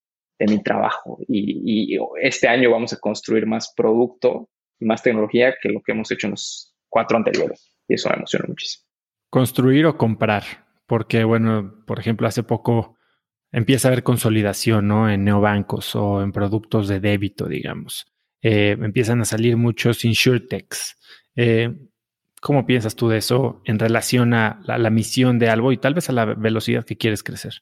mi 0.41 0.63
trabajo. 0.63 1.19
Y, 1.29 1.99
este 2.21 2.49
año 2.49 2.71
vamos 2.71 2.93
a 2.93 2.99
construir 2.99 3.47
más 3.47 3.73
producto 3.77 4.49
y 4.79 4.85
más 4.85 5.03
tecnología 5.03 5.55
que 5.61 5.69
lo 5.71 5.83
que 5.83 5.93
hemos 5.93 6.11
hecho 6.11 6.27
en 6.27 6.33
los 6.33 6.75
cuatro 6.89 7.17
anteriores. 7.17 7.75
Y 7.89 7.95
eso 7.95 8.09
me 8.11 8.17
emociona 8.17 8.47
muchísimo. 8.49 8.87
Construir 9.31 9.87
o 9.87 9.97
comprar. 9.97 10.45
Porque, 10.87 11.25
bueno, 11.25 11.85
por 11.87 11.99
ejemplo, 11.99 12.27
hace 12.27 12.43
poco 12.43 12.97
empieza 13.53 13.89
a 13.89 13.91
haber 13.91 14.03
consolidación, 14.03 14.89
¿no? 14.89 15.11
En 15.11 15.25
neobancos 15.25 15.95
o 15.95 16.23
en 16.23 16.33
productos 16.33 16.89
de 16.89 17.01
débito, 17.01 17.47
digamos. 17.47 18.07
Eh, 18.41 18.77
empiezan 18.81 19.21
a 19.21 19.25
salir 19.25 19.57
muchos 19.57 20.05
insurtechs. 20.05 20.97
Eh, 21.35 21.75
¿Cómo 22.41 22.67
piensas 22.67 22.97
tú 22.97 23.09
de 23.09 23.19
eso 23.19 23.61
en 23.65 23.79
relación 23.79 24.35
a 24.35 24.61
la, 24.65 24.91
misión 24.91 25.39
de 25.39 25.49
algo 25.49 25.73
y 25.73 25.79
tal 25.79 25.95
vez 25.95 26.09
a 26.09 26.13
la 26.13 26.25
velocidad 26.25 26.85
que 26.85 26.97
quieres 26.97 27.23
crecer? 27.23 27.55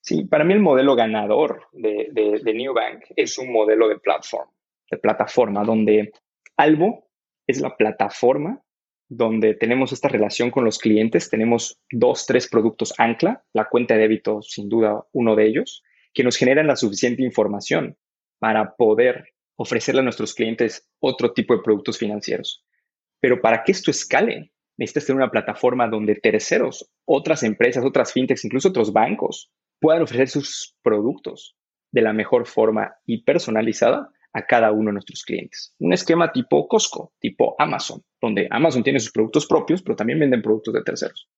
Sí, 0.00 0.24
para 0.24 0.44
mí 0.44 0.54
el 0.54 0.60
modelo 0.60 0.96
ganador 0.96 1.62
de, 1.72 2.08
de, 2.12 2.40
de 2.42 2.54
New 2.54 2.74
Bank 2.74 3.04
es 3.16 3.38
un 3.38 3.52
modelo 3.52 3.88
de 3.88 3.98
plataforma, 3.98 4.52
de 4.90 4.98
plataforma, 4.98 5.64
donde 5.64 6.12
Albo 6.56 7.08
es 7.46 7.60
la 7.60 7.76
plataforma 7.76 8.62
donde 9.10 9.54
tenemos 9.54 9.92
esta 9.92 10.08
relación 10.08 10.52
con 10.52 10.64
los 10.64 10.78
clientes, 10.78 11.28
tenemos 11.28 11.80
dos, 11.90 12.26
tres 12.26 12.48
productos 12.48 12.94
ancla, 12.96 13.44
la 13.52 13.68
cuenta 13.68 13.94
de 13.94 14.00
débito 14.00 14.40
sin 14.40 14.68
duda 14.68 15.04
uno 15.12 15.34
de 15.34 15.46
ellos, 15.46 15.82
que 16.14 16.22
nos 16.22 16.36
generan 16.36 16.68
la 16.68 16.76
suficiente 16.76 17.24
información 17.24 17.98
para 18.38 18.76
poder 18.76 19.34
ofrecerle 19.56 20.00
a 20.00 20.04
nuestros 20.04 20.32
clientes 20.32 20.88
otro 21.00 21.32
tipo 21.32 21.54
de 21.56 21.62
productos 21.62 21.98
financieros. 21.98 22.64
Pero 23.20 23.40
para 23.40 23.62
que 23.62 23.72
esto 23.72 23.90
escale, 23.90 24.52
necesitas 24.78 25.06
tener 25.06 25.16
una 25.22 25.30
plataforma 25.30 25.88
donde 25.88 26.14
terceros, 26.14 26.90
otras 27.04 27.42
empresas, 27.42 27.84
otras 27.84 28.12
fintechs, 28.12 28.44
incluso 28.44 28.68
otros 28.68 28.92
bancos, 28.92 29.50
puedan 29.78 30.02
ofrecer 30.02 30.28
sus 30.28 30.76
productos 30.82 31.56
de 31.92 32.02
la 32.02 32.12
mejor 32.12 32.46
forma 32.46 32.94
y 33.04 33.22
personalizada 33.24 34.10
a 34.32 34.46
cada 34.46 34.72
uno 34.72 34.86
de 34.86 34.94
nuestros 34.94 35.24
clientes. 35.24 35.74
Un 35.78 35.92
esquema 35.92 36.32
tipo 36.32 36.68
Costco, 36.68 37.12
tipo 37.20 37.56
Amazon, 37.58 38.02
donde 38.20 38.46
Amazon 38.50 38.82
tiene 38.82 39.00
sus 39.00 39.12
productos 39.12 39.46
propios, 39.46 39.82
pero 39.82 39.96
también 39.96 40.20
venden 40.20 40.42
productos 40.42 40.74
de 40.74 40.82
terceros. 40.82 41.28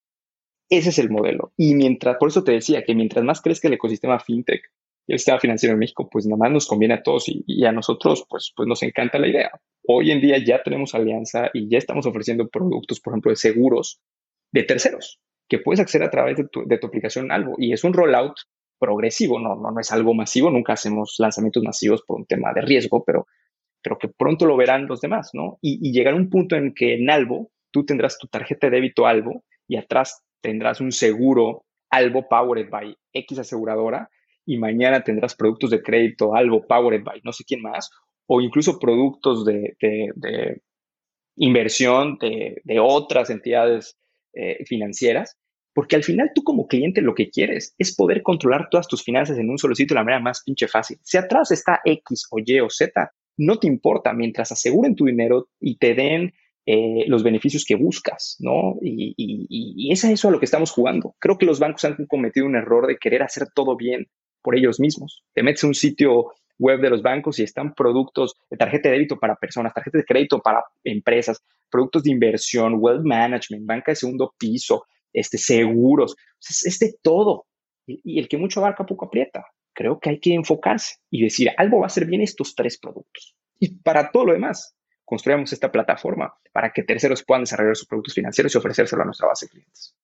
Ese 0.68 0.90
es 0.90 0.98
el 0.98 1.10
modelo. 1.10 1.52
Y 1.56 1.74
mientras, 1.74 2.16
por 2.18 2.28
eso 2.28 2.44
te 2.44 2.52
decía 2.52 2.84
que 2.84 2.94
mientras 2.94 3.24
más 3.24 3.40
crezca 3.40 3.68
el 3.68 3.74
ecosistema 3.74 4.18
fintech 4.20 4.62
el 5.06 5.18
sistema 5.18 5.40
financiero 5.40 5.72
en 5.74 5.80
México, 5.80 6.08
pues 6.10 6.26
nada 6.26 6.38
más 6.38 6.50
nos 6.50 6.66
conviene 6.66 6.94
a 6.94 7.02
todos 7.02 7.24
y, 7.26 7.64
a 7.64 7.72
nosotros, 7.72 8.24
pues, 8.28 8.52
pues 8.54 8.68
nos 8.68 8.82
encanta 8.82 9.18
la 9.18 9.28
idea. 9.28 9.50
Hoy 9.86 10.10
en 10.10 10.20
día 10.20 10.38
ya 10.44 10.62
tenemos 10.62 10.94
alianza 10.94 11.50
y 11.52 11.68
ya 11.68 11.78
estamos 11.78 12.06
ofreciendo 12.06 12.48
productos, 12.48 13.00
por 13.00 13.12
ejemplo, 13.12 13.30
de 13.30 13.36
seguros 13.36 14.00
de 14.52 14.62
terceros 14.62 15.20
que 15.48 15.58
puedes 15.58 15.80
acceder 15.80 16.06
a 16.06 16.10
través 16.10 16.36
de 16.38 16.48
tu, 16.48 16.64
de 16.66 16.76
aplicación 16.76 17.30
Algo. 17.30 17.54
Y 17.58 17.72
es 17.72 17.84
un 17.84 17.92
rollout 17.92 18.34
progresivo, 18.78 19.38
no, 19.38 19.54
no, 19.54 19.70
no 19.70 19.80
es 19.80 19.92
algo 19.92 20.14
masivo, 20.14 20.50
nunca 20.50 20.72
hacemos 20.72 21.16
lanzamientos 21.18 21.62
masivos 21.62 22.02
por 22.06 22.16
un 22.16 22.26
tema 22.26 22.52
de 22.54 22.62
riesgo, 22.62 23.04
pero, 23.04 23.26
pero 23.82 23.98
que 23.98 24.08
pronto 24.08 24.46
lo 24.46 24.56
verán 24.56 24.86
los 24.86 25.00
demás, 25.00 25.30
¿no? 25.34 25.58
Y, 25.60 25.92
llegar 25.92 26.14
a 26.14 26.16
un 26.16 26.30
punto 26.30 26.56
en 26.56 26.72
que 26.74 26.94
en 26.94 27.10
Albo 27.10 27.50
tú 27.70 27.84
tendrás 27.84 28.18
tu 28.18 28.28
tarjeta 28.28 28.68
de 28.68 28.76
débito 28.76 29.06
Albo 29.06 29.44
y 29.68 29.76
atrás 29.76 30.22
tendrás 30.40 30.80
un 30.80 30.90
seguro 30.90 31.64
Albo 31.90 32.28
Powered 32.28 32.70
by 32.70 32.96
X 33.12 33.38
aseguradora 33.38 34.08
y 34.44 34.58
mañana 34.58 35.02
tendrás 35.02 35.34
productos 35.34 35.70
de 35.70 35.82
crédito 35.82 36.34
Albo 36.34 36.66
Powered 36.66 37.02
by 37.02 37.20
no 37.24 37.32
sé 37.32 37.44
quién 37.44 37.62
más, 37.62 37.90
o 38.26 38.40
incluso 38.40 38.78
productos 38.78 39.44
de, 39.44 39.76
inversión 41.36 42.18
de, 42.18 42.80
otras 42.80 43.30
entidades 43.30 43.96
eh, 44.34 44.64
financieras 44.66 45.36
porque 45.74 45.96
al 45.96 46.04
final 46.04 46.30
tú 46.34 46.42
como 46.42 46.66
cliente 46.66 47.00
lo 47.00 47.14
que 47.14 47.30
quieres 47.30 47.74
es 47.78 47.94
poder 47.94 48.22
controlar 48.22 48.68
todas 48.70 48.88
tus 48.88 49.02
finanzas 49.02 49.38
en 49.38 49.48
un 49.48 49.58
solo 49.58 49.74
sitio 49.74 49.94
de 49.94 50.00
la 50.00 50.04
manera 50.04 50.22
más 50.22 50.42
pinche 50.44 50.68
fácil. 50.68 50.98
Si 51.02 51.16
atrás 51.16 51.50
está 51.50 51.80
X 51.84 52.26
o 52.30 52.38
Y 52.44 52.60
o 52.60 52.68
Z, 52.68 53.12
no 53.38 53.58
te 53.58 53.66
importa 53.66 54.12
mientras 54.12 54.52
aseguren 54.52 54.94
tu 54.94 55.06
dinero 55.06 55.48
y 55.60 55.78
te 55.78 55.94
den 55.94 56.34
eh, 56.66 57.04
los 57.08 57.22
beneficios 57.22 57.64
que 57.64 57.74
buscas, 57.74 58.36
¿no? 58.38 58.76
Y, 58.82 59.14
y, 59.16 59.90
es 59.90 60.04
eso 60.04 60.28
a 60.28 60.30
lo 60.30 60.38
que 60.38 60.44
estamos 60.44 60.70
jugando. 60.70 61.16
Creo 61.18 61.38
que 61.38 61.46
los 61.46 61.58
bancos 61.58 61.84
han 61.84 62.06
cometido 62.06 62.46
un 62.46 62.54
error 62.54 62.86
de 62.86 62.98
querer 62.98 63.22
hacer 63.22 63.48
todo 63.54 63.76
bien 63.76 64.08
por 64.42 64.56
ellos 64.56 64.80
mismos. 64.80 65.22
Te 65.32 65.42
metes 65.42 65.64
a 65.64 65.68
un 65.68 65.74
sitio 65.74 66.32
web 66.58 66.80
de 66.80 66.90
los 66.90 67.02
bancos 67.02 67.38
y 67.38 67.42
están 67.42 67.74
productos 67.74 68.34
de 68.50 68.56
tarjeta 68.56 68.88
de 68.88 68.94
débito 68.94 69.18
para 69.18 69.36
personas, 69.36 69.74
tarjeta 69.74 69.98
de 69.98 70.04
crédito 70.04 70.40
para 70.40 70.64
empresas, 70.84 71.42
productos 71.70 72.04
de 72.04 72.10
inversión, 72.10 72.76
wealth 72.78 73.04
management, 73.04 73.66
banca 73.66 73.92
de 73.92 73.96
segundo 73.96 74.34
piso, 74.38 74.84
este, 75.12 75.38
seguros, 75.38 76.14
es, 76.40 76.78
de 76.78 76.94
todo. 77.02 77.46
Y, 77.86 78.18
el 78.18 78.28
que 78.28 78.36
mucho 78.36 78.60
abarca 78.60 78.86
poco 78.86 79.06
aprieta. 79.06 79.46
Creo 79.74 79.98
que 79.98 80.10
hay 80.10 80.20
que 80.20 80.34
enfocarse 80.34 80.96
y 81.10 81.22
decir, 81.22 81.50
algo 81.56 81.80
va 81.80 81.86
a 81.86 81.90
ser 81.90 82.06
bien 82.06 82.20
estos 82.20 82.54
tres 82.54 82.78
productos. 82.78 83.34
Y 83.58 83.78
para 83.78 84.10
todo 84.10 84.26
lo 84.26 84.32
demás, 84.34 84.76
construyamos 85.04 85.52
esta 85.52 85.72
plataforma 85.72 86.34
para 86.52 86.72
que 86.72 86.82
terceros 86.82 87.24
puedan 87.24 87.42
desarrollar 87.42 87.76
sus 87.76 87.88
productos 87.88 88.14
financieros 88.14 88.54
y 88.54 88.58
ofrecérselo 88.58 89.02
a 89.02 89.06
nuestra 89.06 89.28
base 89.28 89.46
de 89.46 89.50
clientes. 89.50 89.96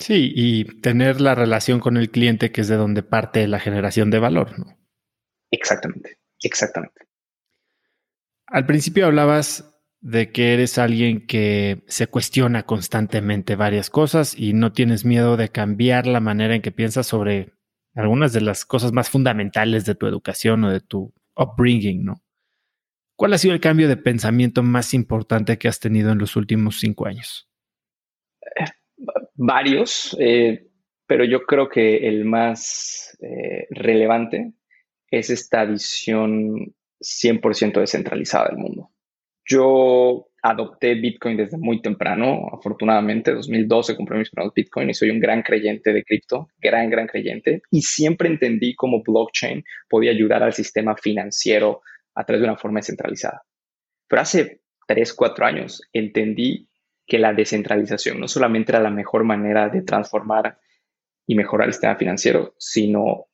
Sí, 0.00 0.32
y 0.34 0.64
tener 0.80 1.20
la 1.20 1.34
relación 1.34 1.78
con 1.78 1.98
el 1.98 2.10
cliente 2.10 2.50
que 2.50 2.62
es 2.62 2.68
de 2.68 2.76
donde 2.76 3.02
parte 3.02 3.46
la 3.46 3.60
generación 3.60 4.10
de 4.10 4.18
valor, 4.18 4.58
¿no? 4.58 4.78
Exactamente, 5.50 6.18
exactamente. 6.42 7.06
Al 8.46 8.64
principio 8.64 9.06
hablabas 9.06 9.78
de 10.00 10.32
que 10.32 10.54
eres 10.54 10.78
alguien 10.78 11.26
que 11.26 11.84
se 11.86 12.06
cuestiona 12.06 12.62
constantemente 12.62 13.56
varias 13.56 13.90
cosas 13.90 14.34
y 14.34 14.54
no 14.54 14.72
tienes 14.72 15.04
miedo 15.04 15.36
de 15.36 15.50
cambiar 15.50 16.06
la 16.06 16.20
manera 16.20 16.54
en 16.54 16.62
que 16.62 16.72
piensas 16.72 17.06
sobre 17.06 17.52
algunas 17.94 18.32
de 18.32 18.40
las 18.40 18.64
cosas 18.64 18.92
más 18.92 19.10
fundamentales 19.10 19.84
de 19.84 19.94
tu 19.94 20.06
educación 20.06 20.64
o 20.64 20.70
de 20.70 20.80
tu 20.80 21.12
upbringing, 21.36 22.04
¿no? 22.06 22.22
¿Cuál 23.16 23.34
ha 23.34 23.38
sido 23.38 23.52
el 23.52 23.60
cambio 23.60 23.86
de 23.86 23.98
pensamiento 23.98 24.62
más 24.62 24.94
importante 24.94 25.58
que 25.58 25.68
has 25.68 25.78
tenido 25.78 26.10
en 26.10 26.16
los 26.16 26.36
últimos 26.36 26.80
cinco 26.80 27.06
años? 27.06 27.49
Varios, 29.42 30.14
eh, 30.20 30.66
pero 31.06 31.24
yo 31.24 31.46
creo 31.46 31.70
que 31.70 32.06
el 32.06 32.26
más 32.26 33.16
eh, 33.22 33.66
relevante 33.70 34.52
es 35.10 35.30
esta 35.30 35.64
visión 35.64 36.74
100% 37.00 37.80
descentralizada 37.80 38.48
del 38.48 38.58
mundo. 38.58 38.90
Yo 39.46 40.28
adopté 40.42 40.94
Bitcoin 40.94 41.38
desde 41.38 41.56
muy 41.56 41.80
temprano, 41.80 42.50
afortunadamente, 42.52 43.32
2012 43.32 43.96
compré 43.96 44.18
mis 44.18 44.30
primeros 44.30 44.52
Bitcoin 44.52 44.90
y 44.90 44.94
soy 44.94 45.08
un 45.08 45.20
gran 45.20 45.42
creyente 45.42 45.94
de 45.94 46.04
cripto, 46.04 46.48
gran, 46.58 46.90
gran 46.90 47.06
creyente, 47.06 47.62
y 47.70 47.80
siempre 47.80 48.28
entendí 48.28 48.74
cómo 48.74 49.02
blockchain 49.02 49.64
podía 49.88 50.10
ayudar 50.10 50.42
al 50.42 50.52
sistema 50.52 50.94
financiero 50.96 51.80
a 52.14 52.26
través 52.26 52.42
de 52.42 52.48
una 52.48 52.58
forma 52.58 52.80
descentralizada. 52.80 53.40
Pero 54.06 54.20
hace 54.20 54.60
3, 54.86 55.14
4 55.14 55.46
años 55.46 55.80
entendí 55.94 56.68
que 57.10 57.18
la 57.18 57.34
descentralización 57.34 58.20
no 58.20 58.28
solamente 58.28 58.70
era 58.70 58.78
la 58.78 58.88
mejor 58.88 59.24
manera 59.24 59.68
de 59.68 59.82
transformar 59.82 60.60
y 61.26 61.34
mejorar 61.34 61.66
el 61.66 61.72
sistema 61.72 61.96
financiero, 61.96 62.54
sino 62.56 63.26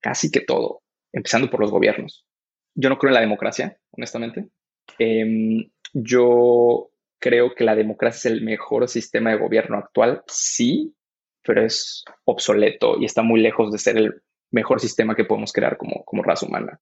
casi 0.00 0.30
que 0.30 0.42
todo, 0.42 0.82
empezando 1.14 1.48
por 1.48 1.60
los 1.60 1.70
gobiernos. 1.70 2.26
Yo 2.74 2.90
no 2.90 2.98
creo 2.98 3.08
en 3.08 3.14
la 3.14 3.20
democracia, 3.22 3.78
honestamente. 3.90 4.50
Em, 4.98 5.70
yo 5.94 6.90
creo 7.18 7.54
que 7.54 7.64
la 7.64 7.74
democracia 7.74 8.28
es 8.28 8.36
el 8.36 8.44
mejor 8.44 8.86
sistema 8.86 9.30
de 9.30 9.38
gobierno 9.38 9.78
actual, 9.78 10.22
sí, 10.26 10.94
pero 11.42 11.64
es 11.64 12.04
obsoleto 12.26 13.00
y 13.00 13.06
está 13.06 13.22
muy 13.22 13.40
lejos 13.40 13.72
de 13.72 13.78
ser 13.78 13.96
el 13.96 14.22
mejor 14.50 14.78
sistema 14.78 15.14
que 15.14 15.24
podemos 15.24 15.54
crear 15.54 15.78
como, 15.78 16.04
como 16.04 16.22
raza 16.22 16.44
humana. 16.44 16.78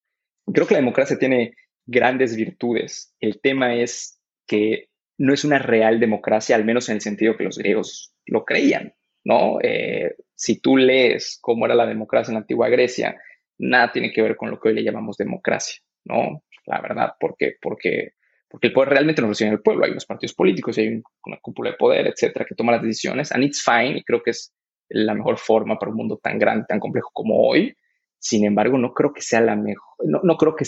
Creo 0.52 0.66
que 0.66 0.74
la 0.74 0.80
democracia 0.80 1.16
tiene 1.16 1.54
grandes 1.86 2.34
virtudes. 2.34 3.14
El 3.20 3.40
tema 3.40 3.76
es 3.76 4.20
que 4.48 4.89
no 5.20 5.34
es 5.34 5.44
una 5.44 5.58
real 5.58 6.00
democracia, 6.00 6.56
al 6.56 6.64
menos 6.64 6.88
en 6.88 6.96
el 6.96 7.00
sentido 7.00 7.36
que 7.36 7.44
los 7.44 7.58
griegos 7.58 8.14
lo 8.26 8.44
creían, 8.44 8.94
¿no? 9.24 9.58
Eh, 9.62 10.16
si 10.34 10.60
tú 10.60 10.76
lees 10.78 11.38
cómo 11.42 11.66
era 11.66 11.74
la 11.74 11.86
democracia 11.86 12.30
en 12.32 12.36
la 12.36 12.40
antigua 12.40 12.70
Grecia, 12.70 13.20
nada 13.58 13.92
tiene 13.92 14.12
que 14.12 14.22
ver 14.22 14.36
con 14.36 14.50
lo 14.50 14.58
que 14.58 14.70
hoy 14.70 14.74
le 14.74 14.82
llamamos 14.82 15.18
democracia, 15.18 15.82
¿no? 16.04 16.42
la 16.66 16.80
verdad, 16.80 17.12
porque, 17.18 17.56
porque, 17.60 18.12
porque 18.48 18.68
el 18.68 18.72
poder 18.72 18.90
realmente 18.90 19.20
no 19.20 19.28
lo 19.28 19.34
tiene 19.34 19.52
el 19.52 19.60
pueblo. 19.60 19.84
Hay 19.84 19.90
unos 19.90 20.06
partidos 20.06 20.34
políticos 20.34 20.78
hay 20.78 21.02
una 21.26 21.38
cúpula 21.42 21.70
de 21.70 21.76
poder, 21.76 22.06
etcétera, 22.06 22.46
que 22.48 22.54
toma 22.54 22.72
las 22.72 22.82
decisiones. 22.82 23.32
And 23.32 23.44
it's 23.44 23.62
fine, 23.62 23.98
y 23.98 24.04
creo 24.04 24.22
que 24.22 24.30
es 24.30 24.54
la 24.88 25.14
mejor 25.14 25.38
forma 25.38 25.78
para 25.78 25.90
un 25.90 25.96
mundo 25.96 26.18
tan 26.22 26.38
grande, 26.38 26.64
tan 26.68 26.80
complejo 26.80 27.10
como 27.12 27.46
hoy. 27.46 27.76
Sin 28.18 28.44
embargo, 28.44 28.78
no 28.78 28.92
creo 28.92 29.12
que 29.12 29.22
sea 29.22 29.40
la 29.40 29.56
mejor, 29.56 29.96
no, 30.04 30.20
no 30.22 30.36
creo 30.36 30.54
que 30.54 30.64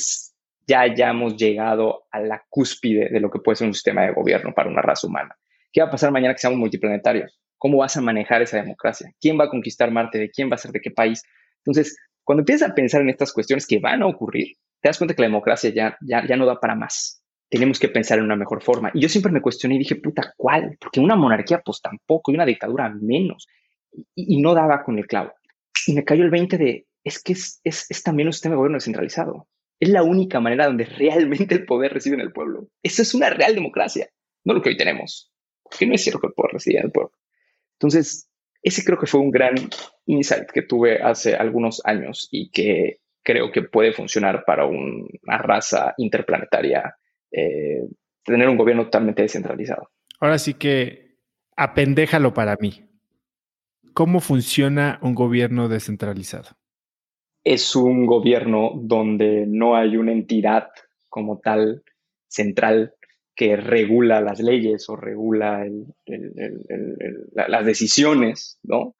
ya 0.66 0.80
hayamos 0.80 1.36
llegado 1.36 2.04
a 2.10 2.20
la 2.20 2.44
cúspide 2.48 3.08
de 3.08 3.20
lo 3.20 3.30
que 3.30 3.38
puede 3.40 3.56
ser 3.56 3.66
un 3.66 3.74
sistema 3.74 4.02
de 4.02 4.12
gobierno 4.12 4.52
para 4.52 4.68
una 4.68 4.82
raza 4.82 5.06
humana. 5.06 5.36
¿Qué 5.72 5.80
va 5.80 5.88
a 5.88 5.90
pasar 5.90 6.12
mañana 6.12 6.34
que 6.34 6.40
seamos 6.40 6.58
multiplanetarios? 6.58 7.38
¿Cómo 7.58 7.78
vas 7.78 7.96
a 7.96 8.00
manejar 8.00 8.42
esa 8.42 8.58
democracia? 8.58 9.12
¿Quién 9.20 9.38
va 9.38 9.44
a 9.44 9.48
conquistar 9.48 9.90
Marte? 9.90 10.18
¿De 10.18 10.30
quién 10.30 10.50
va 10.50 10.56
a 10.56 10.58
ser 10.58 10.72
de 10.72 10.80
qué 10.80 10.90
país? 10.90 11.22
Entonces, 11.58 11.96
cuando 12.24 12.42
empiezas 12.42 12.70
a 12.70 12.74
pensar 12.74 13.00
en 13.00 13.10
estas 13.10 13.32
cuestiones 13.32 13.66
que 13.66 13.78
van 13.78 14.02
a 14.02 14.06
ocurrir, 14.06 14.56
te 14.80 14.88
das 14.88 14.98
cuenta 14.98 15.14
que 15.14 15.22
la 15.22 15.28
democracia 15.28 15.70
ya, 15.70 15.96
ya, 16.00 16.26
ya 16.26 16.36
no 16.36 16.44
da 16.44 16.58
para 16.58 16.74
más. 16.74 17.22
Tenemos 17.48 17.78
que 17.78 17.88
pensar 17.88 18.18
en 18.18 18.24
una 18.24 18.36
mejor 18.36 18.62
forma. 18.62 18.90
Y 18.94 19.00
yo 19.00 19.08
siempre 19.08 19.32
me 19.32 19.40
cuestioné 19.40 19.76
y 19.76 19.78
dije, 19.78 19.96
puta, 19.96 20.34
¿cuál? 20.36 20.76
Porque 20.80 21.00
una 21.00 21.16
monarquía, 21.16 21.60
pues 21.64 21.80
tampoco, 21.80 22.32
y 22.32 22.34
una 22.34 22.46
dictadura 22.46 22.88
menos. 22.88 23.46
Y, 24.14 24.40
no 24.40 24.54
daba 24.54 24.82
con 24.82 24.98
el 24.98 25.06
clavo. 25.06 25.32
Y 25.86 25.92
me 25.92 26.04
cayó 26.04 26.24
el 26.24 26.30
20 26.30 26.58
de, 26.58 26.86
es 27.04 27.22
que 27.22 27.34
es, 27.34 27.60
es, 27.62 27.86
es 27.90 28.02
también 28.02 28.28
un 28.28 28.32
sistema 28.32 28.54
de 28.54 28.56
gobierno 28.56 28.76
descentralizado. 28.76 29.46
Es 29.82 29.88
la 29.88 30.04
única 30.04 30.38
manera 30.38 30.66
donde 30.66 30.84
realmente 30.84 31.56
el 31.56 31.64
poder 31.66 31.92
reside 31.92 32.14
en 32.14 32.20
el 32.20 32.32
pueblo. 32.32 32.68
Eso 32.84 33.02
es 33.02 33.14
una 33.14 33.30
real 33.30 33.56
democracia, 33.56 34.08
no 34.44 34.54
lo 34.54 34.62
que 34.62 34.68
hoy 34.68 34.76
tenemos. 34.76 35.32
Porque 35.60 35.86
no 35.86 35.94
es 35.94 36.04
cierto 36.04 36.20
que 36.20 36.28
el 36.28 36.34
poder 36.34 36.52
reside 36.52 36.78
en 36.78 36.84
el 36.84 36.92
pueblo. 36.92 37.10
Entonces, 37.80 38.30
ese 38.62 38.84
creo 38.84 38.96
que 38.96 39.08
fue 39.08 39.18
un 39.18 39.32
gran 39.32 39.56
insight 40.06 40.48
que 40.52 40.62
tuve 40.62 41.02
hace 41.02 41.34
algunos 41.34 41.82
años 41.84 42.28
y 42.30 42.52
que 42.52 43.00
creo 43.24 43.50
que 43.50 43.62
puede 43.62 43.92
funcionar 43.92 44.44
para 44.46 44.66
una 44.66 45.38
raza 45.38 45.94
interplanetaria, 45.96 46.94
eh, 47.32 47.82
tener 48.22 48.48
un 48.48 48.56
gobierno 48.56 48.84
totalmente 48.84 49.22
descentralizado. 49.22 49.90
Ahora 50.20 50.38
sí 50.38 50.54
que 50.54 51.16
apendéjalo 51.56 52.32
para 52.32 52.56
mí. 52.60 52.88
¿Cómo 53.94 54.20
funciona 54.20 55.00
un 55.02 55.16
gobierno 55.16 55.68
descentralizado? 55.68 56.50
Es 57.44 57.74
un 57.74 58.06
gobierno 58.06 58.72
donde 58.74 59.44
no 59.46 59.76
hay 59.76 59.96
una 59.96 60.12
entidad 60.12 60.68
como 61.08 61.40
tal 61.40 61.82
central 62.28 62.94
que 63.34 63.56
regula 63.56 64.20
las 64.20 64.40
leyes 64.40 64.88
o 64.88 64.96
regula 64.96 65.66
las 67.34 67.66
decisiones, 67.66 68.58
¿no? 68.62 68.94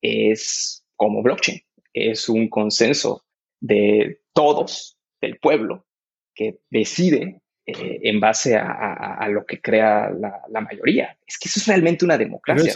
Es 0.00 0.84
como 0.96 1.22
blockchain 1.22 1.62
es 1.92 2.28
un 2.28 2.48
consenso 2.48 3.24
de 3.60 4.20
todos, 4.32 4.98
del 5.20 5.38
pueblo, 5.38 5.86
que 6.34 6.58
decide 6.70 7.42
eh, 7.66 8.00
en 8.02 8.18
base 8.20 8.56
a, 8.56 9.26
lo 9.28 9.44
que 9.44 9.60
crea 9.60 10.10
la, 10.10 10.60
mayoría. 10.60 11.16
Es 11.26 11.38
que 11.38 11.48
eso 11.48 11.60
es 11.60 11.66
realmente 11.66 12.04
una 12.04 12.18
democracia. 12.18 12.72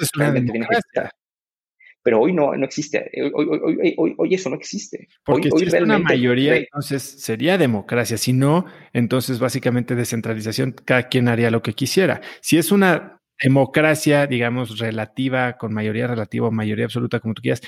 Pero 2.06 2.20
hoy 2.20 2.32
no, 2.32 2.54
no 2.54 2.64
existe. 2.64 3.10
Hoy, 3.34 4.32
eso 4.32 4.48
no 4.48 4.54
existe. 4.54 5.08
Porque 5.24 5.50
si 5.50 5.64
es 5.64 5.74
una 5.74 5.98
mayoría, 5.98 6.54
entonces 6.54 7.02
sería 7.02 7.58
democracia. 7.58 8.16
Si 8.16 8.32
no, 8.32 8.64
entonces 8.92 9.40
básicamente 9.40 9.96
descentralización, 9.96 10.76
cada 10.84 11.08
quien 11.08 11.26
haría 11.26 11.50
lo 11.50 11.62
que 11.62 11.72
quisiera. 11.72 12.20
Si 12.40 12.58
es 12.58 12.70
una 12.70 13.20
democracia, 13.42 14.28
digamos, 14.28 14.78
relativa, 14.78 15.54
con 15.54 15.74
mayoría 15.74 16.06
relativa 16.06 16.46
o 16.46 16.52
mayoría 16.52 16.84
absoluta, 16.84 17.18
como 17.18 17.34
tú 17.34 17.42
quieras, 17.42 17.62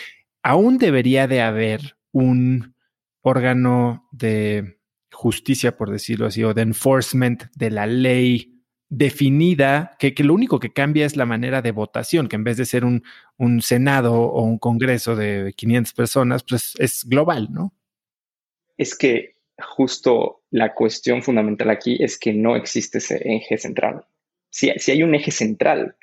aún 0.44 0.78
debería 0.78 1.26
de 1.26 1.40
haber 1.40 1.96
un 2.12 2.76
órgano 3.22 4.06
de 4.12 4.78
justicia, 5.10 5.76
por 5.76 5.90
decirlo 5.90 6.26
así, 6.26 6.44
o 6.44 6.54
de 6.54 6.62
enforcement 6.62 7.42
de 7.56 7.72
la 7.72 7.88
ley 7.88 8.57
definida, 8.88 9.96
que, 9.98 10.14
lo 10.22 10.34
único 10.34 10.60
que 10.60 10.72
cambia 10.72 11.06
es 11.06 11.16
la 11.16 11.26
manera 11.26 11.62
de 11.62 11.72
votación, 11.72 12.28
que 12.28 12.36
en 12.36 12.44
vez 12.44 12.56
de 12.56 12.64
ser 12.64 12.84
un, 12.84 13.02
un 13.36 13.60
Senado 13.60 14.14
o 14.14 14.42
un 14.42 14.58
Congreso 14.58 15.14
de 15.14 15.52
500 15.56 15.92
personas, 15.92 16.44
pues 16.48 16.74
es 16.78 17.04
global, 17.04 17.48
¿no? 17.50 17.74
Es 18.76 18.96
que 18.96 19.36
justo 19.58 20.42
la 20.50 20.74
cuestión 20.74 21.22
fundamental 21.22 21.70
aquí 21.70 22.02
es 22.02 22.18
que 22.18 22.32
no 22.32 22.56
existe 22.56 22.98
ese 22.98 23.20
eje 23.24 23.58
central. 23.58 24.04
Si, 24.50 24.70
si 24.78 24.92
hay 24.92 25.02
un 25.02 25.14
eje 25.14 25.30
central, 25.32 25.96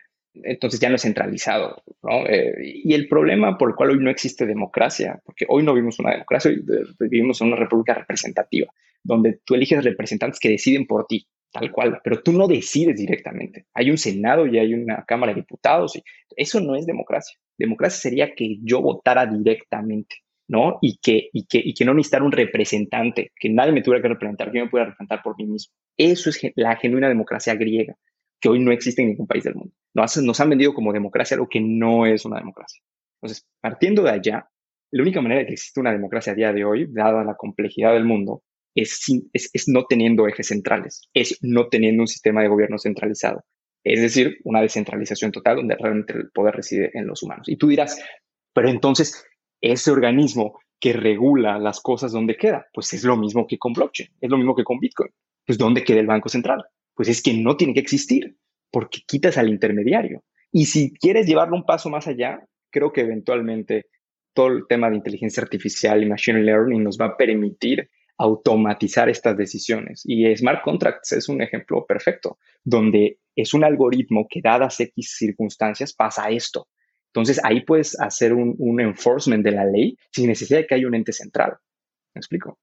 entonces 0.44 0.80
ya 0.80 0.90
no 0.90 0.95
es 0.95 1.02
centralizado. 1.02 1.82
¿no? 2.03 2.28
Eh, 2.28 2.82
y 2.84 2.94
el 2.94 3.07
problema 3.07 3.57
por 3.57 3.70
el 3.70 3.76
cual 3.76 3.91
hoy 3.91 3.99
no 3.99 4.10
existe 4.10 4.45
democracia, 4.45 5.22
porque 5.26 5.45
hoy 5.48 5.64
no 5.64 5.74
vivimos 5.74 5.99
una 5.99 6.12
democracia, 6.12 6.52
hoy 6.52 6.64
vivimos 6.99 7.41
en 7.41 7.48
una 7.48 7.56
república 7.56 7.94
representativa, 7.94 8.68
donde 9.03 9.40
tú 9.45 9.56
eliges 9.56 9.84
representantes 9.84 10.40
que 10.40 10.49
deciden 10.49 10.86
por 10.86 11.07
ti, 11.07 11.28
tal 11.51 11.72
cual, 11.72 11.99
pero 12.03 12.22
tú 12.22 12.31
no 12.31 12.47
decides 12.47 12.97
directamente. 12.97 13.65
Hay 13.73 13.89
un 13.89 13.97
Senado 13.97 14.45
y 14.45 14.57
hay 14.57 14.73
una 14.73 15.05
Cámara 15.05 15.34
de 15.34 15.41
Diputados, 15.41 15.95
y 15.95 16.03
eso 16.35 16.59
no 16.59 16.76
es 16.76 16.85
democracia. 16.85 17.38
Democracia 17.57 18.01
sería 18.01 18.35
que 18.35 18.57
yo 18.61 18.81
votara 18.81 19.26
directamente. 19.26 20.17
¿no? 20.47 20.77
Y 20.80 20.97
que, 20.97 21.30
y, 21.34 21.47
que, 21.47 21.59
y 21.63 21.73
que 21.73 21.85
no 21.85 21.93
necesitar 21.95 22.22
un 22.22 22.31
representante, 22.31 23.31
que 23.35 23.49
nadie 23.49 23.72
me 23.72 23.81
tuviera 23.81 24.01
que 24.01 24.09
representar, 24.09 24.51
que 24.51 24.59
yo 24.59 24.65
me 24.65 24.69
pudiera 24.69 24.91
representar 24.91 25.23
por 25.23 25.35
mí 25.38 25.45
mismo. 25.47 25.73
Eso 25.97 26.30
es 26.30 26.39
la 26.55 26.76
genuina 26.76 27.07
democracia 27.07 27.55
griega 27.55 27.97
que 28.39 28.49
hoy 28.49 28.59
no 28.59 28.72
existe 28.72 29.01
en 29.01 29.09
ningún 29.09 29.27
país 29.27 29.43
del 29.43 29.55
mundo. 29.55 29.73
Nos, 29.93 30.17
nos 30.17 30.39
han 30.39 30.49
vendido 30.49 30.73
como 30.73 30.93
democracia 30.93 31.35
algo 31.35 31.49
que 31.49 31.61
no 31.61 32.05
es 32.05 32.26
una 32.26 32.38
democracia. 32.38 32.81
Entonces, 33.22 33.47
partiendo 33.59 34.03
de 34.03 34.11
allá, 34.11 34.49
la 34.91 35.01
única 35.01 35.22
manera 35.22 35.41
de 35.41 35.47
que 35.47 35.53
existe 35.53 35.80
una 35.80 35.91
democracia 35.91 36.34
a 36.34 36.35
día 36.35 36.53
de 36.53 36.63
hoy, 36.63 36.88
dada 36.91 37.23
la 37.23 37.35
complejidad 37.35 37.93
del 37.93 38.05
mundo, 38.05 38.43
es, 38.76 39.06
es, 39.34 39.49
es, 39.53 39.68
no 39.68 39.85
teniendo 39.85 40.27
ejes 40.27 40.47
centrales, 40.47 41.02
es 41.14 41.39
no 41.41 41.68
teniendo 41.68 42.03
un 42.03 42.07
sistema 42.07 42.41
de 42.41 42.49
gobierno 42.49 42.77
centralizado. 42.77 43.43
Es 43.84 44.02
decir, 44.02 44.38
una 44.43 44.61
descentralización 44.61 45.31
total 45.31 45.57
donde 45.57 45.76
realmente 45.76 46.14
el 46.14 46.30
poder 46.31 46.56
reside 46.56 46.91
en 46.93 47.07
los 47.07 47.23
humanos. 47.23 47.47
Y 47.47 47.56
tú 47.56 47.68
dirás, 47.68 48.02
pero 48.53 48.69
entonces, 48.69 49.26
ese 49.61 49.91
organismo 49.91 50.60
que 50.80 50.93
regula 50.93 51.57
las 51.60 51.81
cosas, 51.81 52.11
¿dónde 52.11 52.35
queda? 52.35 52.68
Pues 52.73 52.93
es 52.93 53.03
lo 53.03 53.15
mismo 53.15 53.47
que 53.47 53.57
con 53.57 53.73
blockchain, 53.73 54.10
es 54.19 54.30
lo 54.30 54.38
mismo 54.38 54.56
que 54.56 54.64
con 54.64 54.80
Bitcoin. 54.80 55.11
Pues 55.45 55.57
¿dónde 55.57 55.84
queda 55.84 55.99
el 55.99 56.07
Banco 56.07 56.30
Central? 56.30 56.65
pues 56.95 57.10
es 57.10 57.22
que 57.22 57.34
no 57.34 57.57
tiene 57.57 57.73
que 57.73 57.81
existir, 57.81 58.38
porque 58.72 59.02
quitas 59.06 59.38
al 59.38 59.49
intermediario. 59.49 60.23
Y 60.52 60.65
si 60.65 60.93
quieres 60.93 61.27
llevarlo 61.27 61.56
un 61.56 61.65
paso 61.65 61.89
más 61.89 62.07
allá, 62.07 62.39
creo 62.72 62.91
que 62.91 63.02
eventualmente 63.02 63.88
todo 64.34 64.47
el 64.47 64.64
tema 64.68 64.89
de 64.89 64.95
inteligencia 64.95 65.43
artificial 65.43 66.02
y 66.02 66.07
machine 66.07 66.41
learning 66.41 66.84
nos 66.84 66.97
va 66.97 67.07
a 67.07 67.18
permitir 67.18 67.89
automatizar 68.17 69.09
estas 69.09 69.37
decisiones. 69.37 70.01
Y 70.05 70.35
smart 70.35 70.63
contracts 70.63 71.11
es 71.13 71.29
un 71.29 71.41
ejemplo 71.41 71.85
perfecto, 71.85 72.37
donde 72.63 73.19
es 73.35 73.53
un 73.53 73.63
algoritmo 73.63 74.27
que 74.29 74.41
dadas 74.41 74.79
X 74.79 75.15
circunstancias 75.17 75.93
pasa 75.93 76.29
esto. 76.29 76.67
Entonces 77.07 77.39
ahí 77.43 77.61
puedes 77.61 77.99
hacer 77.99 78.33
un, 78.33 78.55
un 78.57 78.81
enforcement 78.81 79.43
de 79.43 79.51
la 79.51 79.65
ley 79.65 79.97
sin 80.11 80.27
necesidad 80.27 80.59
de 80.59 80.67
que 80.67 80.75
haya 80.75 80.87
un 80.87 80.95
ente 80.95 81.13
central. 81.13 81.57
¿Me 82.13 82.19
explico? 82.19 82.59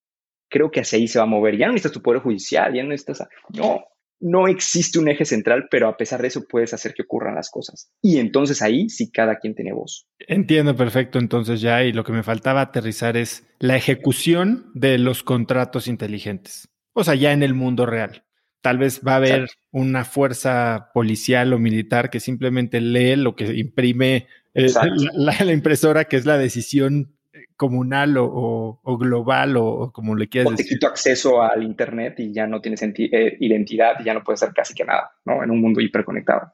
Creo 0.48 0.70
que 0.70 0.80
hacia 0.80 0.98
ahí 0.98 1.08
se 1.08 1.18
va 1.18 1.24
a 1.24 1.28
mover. 1.28 1.56
Ya 1.56 1.66
no 1.66 1.72
necesitas 1.72 1.92
tu 1.92 2.02
poder 2.02 2.20
judicial, 2.20 2.74
ya 2.74 2.82
no 2.82 2.90
necesitas... 2.90 3.26
No, 3.54 3.84
no 4.22 4.46
existe 4.46 4.98
un 4.98 5.08
eje 5.08 5.24
central, 5.24 5.66
pero 5.70 5.88
a 5.88 5.96
pesar 5.96 6.22
de 6.22 6.28
eso 6.28 6.46
puedes 6.48 6.72
hacer 6.72 6.94
que 6.94 7.02
ocurran 7.02 7.34
las 7.34 7.50
cosas. 7.50 7.90
Y 8.00 8.18
entonces 8.18 8.62
ahí 8.62 8.88
sí 8.88 9.10
cada 9.10 9.36
quien 9.36 9.54
tiene 9.54 9.72
voz. 9.72 10.06
Entiendo 10.20 10.76
perfecto 10.76 11.18
entonces 11.18 11.60
ya 11.60 11.82
y 11.82 11.92
lo 11.92 12.04
que 12.04 12.12
me 12.12 12.22
faltaba 12.22 12.60
aterrizar 12.60 13.16
es 13.16 13.44
la 13.58 13.76
ejecución 13.76 14.70
de 14.74 14.98
los 14.98 15.22
contratos 15.22 15.88
inteligentes. 15.88 16.68
O 16.94 17.04
sea, 17.04 17.14
ya 17.14 17.32
en 17.32 17.42
el 17.42 17.54
mundo 17.54 17.84
real. 17.84 18.24
Tal 18.60 18.78
vez 18.78 19.00
va 19.06 19.14
a 19.14 19.16
haber 19.16 19.48
una 19.72 20.04
fuerza 20.04 20.90
policial 20.94 21.52
o 21.52 21.58
militar 21.58 22.10
que 22.10 22.20
simplemente 22.20 22.80
lee 22.80 23.16
lo 23.16 23.34
que 23.34 23.52
imprime 23.58 24.28
eh, 24.54 24.68
la, 25.14 25.52
impresora, 25.52 26.04
que 26.04 26.16
es 26.16 26.26
la 26.26 26.38
decisión 26.38 27.16
comunal 27.62 28.16
o, 28.18 28.98
global 28.98 29.56
o, 29.56 29.92
como 29.92 30.16
le 30.16 30.28
quieras 30.28 30.50
decir. 30.50 30.66
te 30.66 30.74
quito 30.74 30.88
acceso 30.88 31.40
al 31.40 31.62
Internet 31.62 32.18
y 32.18 32.32
ya 32.32 32.44
no 32.48 32.60
tienes 32.60 32.82
eh, 32.82 33.36
identidad 33.38 34.00
y 34.00 34.04
ya 34.04 34.14
no 34.14 34.24
puedes 34.24 34.42
hacer 34.42 34.52
casi 34.52 34.74
que 34.74 34.84
nada, 34.84 35.12
¿no? 35.24 35.44
En 35.44 35.50
un 35.52 35.60
mundo 35.60 35.80
hiperconectado. 35.80 36.52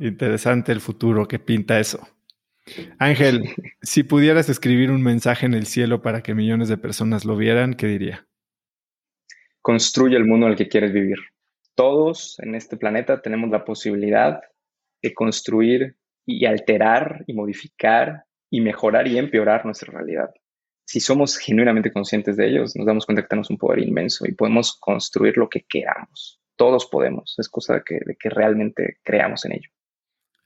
Interesante 0.00 0.72
el 0.72 0.80
futuro 0.80 1.28
que 1.28 1.38
pinta 1.38 1.78
eso. 1.78 2.00
Ángel, 2.98 3.44
si 3.80 4.02
pudieras 4.02 4.48
escribir 4.48 4.90
un 4.90 5.04
mensaje 5.04 5.46
en 5.46 5.54
el 5.54 5.66
cielo 5.66 6.02
para 6.02 6.20
que 6.20 6.34
millones 6.34 6.68
de 6.68 6.78
personas 6.78 7.24
lo 7.24 7.36
vieran, 7.36 7.74
¿qué 7.74 7.86
diría? 7.86 8.26
Construye 9.62 10.16
el 10.16 10.24
mundo 10.24 10.46
en 10.46 10.52
el 10.52 10.58
que 10.58 10.66
quieres 10.66 10.92
vivir. 10.92 11.18
Todos 11.76 12.40
en 12.40 12.56
este 12.56 12.76
planeta 12.76 13.22
tenemos 13.22 13.50
la 13.50 13.64
posibilidad 13.64 14.40
de 15.00 15.14
construir 15.14 15.96
y 16.26 16.44
alterar 16.44 17.22
y 17.28 17.34
modificar 17.34 18.24
y 18.50 18.60
mejorar 18.60 19.08
y 19.08 19.18
empeorar 19.18 19.64
nuestra 19.64 19.92
realidad. 19.92 20.30
Si 20.84 21.00
somos 21.00 21.36
genuinamente 21.36 21.92
conscientes 21.92 22.36
de 22.36 22.48
ellos, 22.48 22.76
nos 22.76 22.86
damos 22.86 23.06
cuenta 23.06 23.22
que 23.22 23.28
tenemos 23.28 23.50
un 23.50 23.58
poder 23.58 23.80
inmenso 23.80 24.26
y 24.26 24.32
podemos 24.32 24.76
construir 24.78 25.36
lo 25.36 25.48
que 25.48 25.64
queramos. 25.68 26.40
Todos 26.56 26.86
podemos. 26.86 27.34
Es 27.38 27.48
cosa 27.48 27.74
de 27.74 27.82
que, 27.84 28.00
de 28.04 28.16
que 28.16 28.30
realmente 28.30 28.98
creamos 29.02 29.44
en 29.44 29.52
ello. 29.52 29.70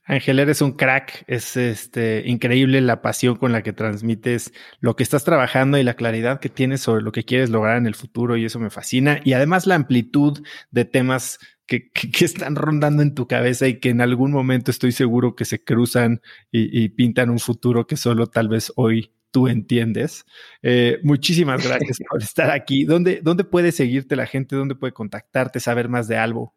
Ángel, 0.03 0.39
eres 0.39 0.61
un 0.61 0.73
crack. 0.73 1.23
Es 1.27 1.55
este, 1.55 2.23
increíble 2.25 2.81
la 2.81 3.01
pasión 3.01 3.35
con 3.35 3.51
la 3.51 3.61
que 3.61 3.71
transmites 3.71 4.51
lo 4.79 4.95
que 4.95 5.03
estás 5.03 5.23
trabajando 5.23 5.77
y 5.77 5.83
la 5.83 5.93
claridad 5.93 6.39
que 6.39 6.49
tienes 6.49 6.81
sobre 6.81 7.03
lo 7.03 7.11
que 7.11 7.23
quieres 7.23 7.49
lograr 7.49 7.77
en 7.77 7.85
el 7.85 7.95
futuro 7.95 8.35
y 8.35 8.45
eso 8.45 8.59
me 8.59 8.71
fascina. 8.71 9.21
Y 9.23 9.33
además 9.33 9.67
la 9.67 9.75
amplitud 9.75 10.43
de 10.71 10.85
temas 10.85 11.39
que, 11.79 12.25
están 12.25 12.55
rondando 12.55 13.01
en 13.01 13.15
tu 13.15 13.27
cabeza 13.27 13.67
y 13.67 13.79
que 13.79 13.89
en 13.89 14.01
algún 14.01 14.31
momento 14.31 14.71
estoy 14.71 14.91
seguro 14.91 15.35
que 15.35 15.45
se 15.45 15.63
cruzan 15.63 16.21
y, 16.51 16.89
pintan 16.89 17.29
un 17.29 17.39
futuro 17.39 17.87
que 17.87 17.95
solo 17.95 18.27
tal 18.27 18.49
vez 18.49 18.73
hoy 18.75 19.11
tú 19.31 19.47
entiendes. 19.47 20.25
Eh, 20.61 20.99
muchísimas 21.03 21.63
gracias 21.67 21.99
por 22.09 22.21
estar 22.21 22.51
aquí. 22.51 22.83
¿Dónde, 22.83 23.21
¿Dónde 23.23 23.45
puede 23.45 23.71
seguirte 23.71 24.17
la 24.17 24.25
gente? 24.25 24.55
¿Dónde 24.55 24.75
puede 24.75 24.91
contactarte, 24.91 25.59
saber 25.61 25.87
más 25.87 26.07
de 26.09 26.17
algo? 26.17 26.53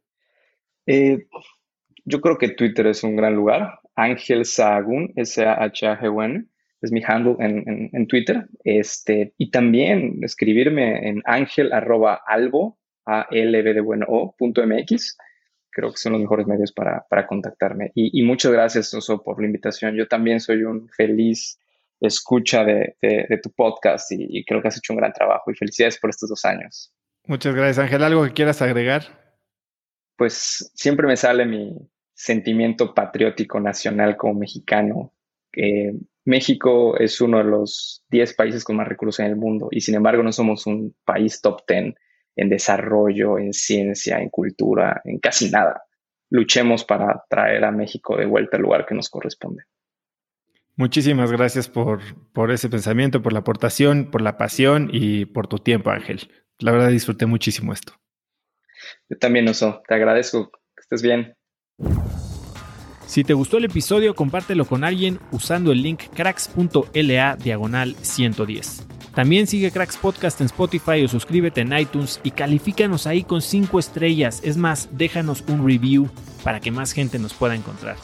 Eh, 0.87 1.27
yo 2.05 2.21
creo 2.21 2.37
que 2.37 2.49
Twitter 2.49 2.89
es 2.89 3.05
un 3.05 3.15
gran 3.15 3.37
lugar. 3.37 3.79
Ángel 3.95 4.45
Sahagún, 4.45 5.13
S-A-H-A-G-U-N, 5.15 6.47
es 6.83 6.91
mi 6.91 7.03
handle 7.07 7.37
en, 7.39 7.91
en, 7.93 8.07
Twitter. 8.09 8.47
Este, 8.65 9.33
y 9.39 9.51
también 9.53 10.19
escribirme 10.23 11.09
en 11.09 11.23
ángel 11.25 11.73
arroba 11.73 12.21
albo 12.27 12.79
a 13.07 13.27
lb 13.31 13.75
de 13.75 13.81
bueno 13.81 14.07
.mx. 14.39 15.17
Creo 15.71 15.91
que 15.91 15.97
son 15.97 16.13
los 16.13 16.21
mejores 16.21 16.47
medios 16.47 16.73
para, 16.73 17.05
para 17.09 17.27
contactarme. 17.27 17.91
Y, 17.95 18.23
muchas 18.23 18.53
gracias, 18.53 18.95
Oso, 18.95 19.23
por 19.23 19.41
la 19.41 19.47
invitación. 19.47 19.97
Yo 19.97 20.07
también 20.07 20.39
soy 20.39 20.63
un 20.63 20.89
feliz 20.89 21.59
escucha 22.01 22.65
de, 22.65 22.97
de, 23.01 23.41
tu 23.43 23.51
podcast 23.51 24.13
y, 24.13 24.45
creo 24.45 24.63
que 24.63 24.69
has 24.69 24.77
hecho 24.77 24.93
un 24.93 24.99
gran 24.99 25.13
trabajo 25.13 25.51
y 25.51 25.57
felicidades 25.57 25.99
por 25.99 26.11
estos 26.11 26.29
dos 26.29 26.45
años. 26.45 26.93
Muchas 27.27 27.55
gracias, 27.55 27.79
Ángel. 27.79 28.05
¿Algo 28.05 28.25
que 28.25 28.33
quieras 28.33 28.63
agregar? 28.63 29.03
Pues 30.17 30.71
siempre 30.75 31.09
me 31.09 31.17
sale 31.17 31.45
mi 31.45 31.77
sentimiento 32.15 32.95
patriótico 32.95 33.59
nacional 33.59 34.17
como 34.17 34.35
mexicano. 34.35 35.13
que 35.51 35.93
México 36.25 36.97
es 36.99 37.21
uno 37.21 37.39
de 37.39 37.45
los 37.45 38.05
10 38.11 38.35
países 38.35 38.65
con 38.65 38.77
más 38.77 38.89
recursos 38.89 39.21
en 39.21 39.27
el 39.27 39.37
mundo 39.37 39.69
y 39.71 39.83
sin 39.83 39.95
embargo 39.95 40.23
no 40.23 40.33
somos 40.33 40.67
un 40.67 40.97
país 41.05 41.41
top 41.43 41.63
10 41.69 41.95
en 42.37 42.49
desarrollo, 42.49 43.39
en 43.39 43.53
ciencia, 43.53 44.19
en 44.19 44.29
cultura, 44.29 45.01
en 45.05 45.19
casi 45.19 45.51
nada. 45.51 45.83
Luchemos 46.31 46.85
para 46.85 47.25
traer 47.29 47.65
a 47.65 47.71
México 47.71 48.17
de 48.17 48.27
vuelta 48.27 48.57
al 48.57 48.63
lugar 48.63 48.87
que 48.87 48.95
nos 48.95 49.09
corresponde. 49.09 49.65
Muchísimas 50.77 51.31
gracias 51.31 51.69
por, 51.69 52.01
por 52.33 52.51
ese 52.51 52.69
pensamiento, 52.69 53.23
por 53.23 53.33
la 53.33 53.41
aportación, 53.41 54.11
por 54.11 54.21
la 54.21 54.37
pasión 54.37 54.91
y 54.93 55.27
por 55.27 55.47
tu 55.47 55.59
tiempo, 55.59 55.91
Ángel. 55.91 56.29
La 56.59 56.73
verdad 56.73 56.89
disfruté 56.89 57.27
muchísimo 57.27 57.73
esto. 57.73 57.93
Yo 59.09 59.17
también, 59.19 59.49
Oso. 59.49 59.83
Te 59.87 59.95
agradezco. 59.95 60.51
Que 60.51 60.81
estés 60.81 61.03
bien. 61.03 61.37
Si 63.07 63.23
te 63.23 63.35
gustó 63.35 63.59
el 63.59 63.67
episodio, 63.67 64.15
compártelo 64.15 64.65
con 64.65 64.83
alguien 64.83 65.21
usando 65.31 65.71
el 65.71 65.83
link 65.83 66.03
cracks.la 66.15 67.37
diagonal 67.37 67.95
110. 68.01 68.94
También 69.15 69.47
sigue 69.47 69.71
Cracks 69.71 69.97
Podcast 69.97 70.41
en 70.41 70.47
Spotify 70.47 71.05
o 71.05 71.09
suscríbete 71.09 71.61
en 71.61 71.73
iTunes 71.79 72.21
y 72.25 72.33
califícanos 72.33 73.07
ahí 73.07 73.23
con 73.23 73.43
5 73.43 73.79
estrellas. 73.79 74.41
Es 74.43 74.57
más, 74.57 74.89
déjanos 74.93 75.45
un 75.47 75.65
review 75.65 76.09
para 76.43 76.59
que 76.59 76.73
más 76.73 76.93
gente 76.93 77.21
nos 77.21 77.33
pueda 77.33 77.55
encontrar. 77.55 77.97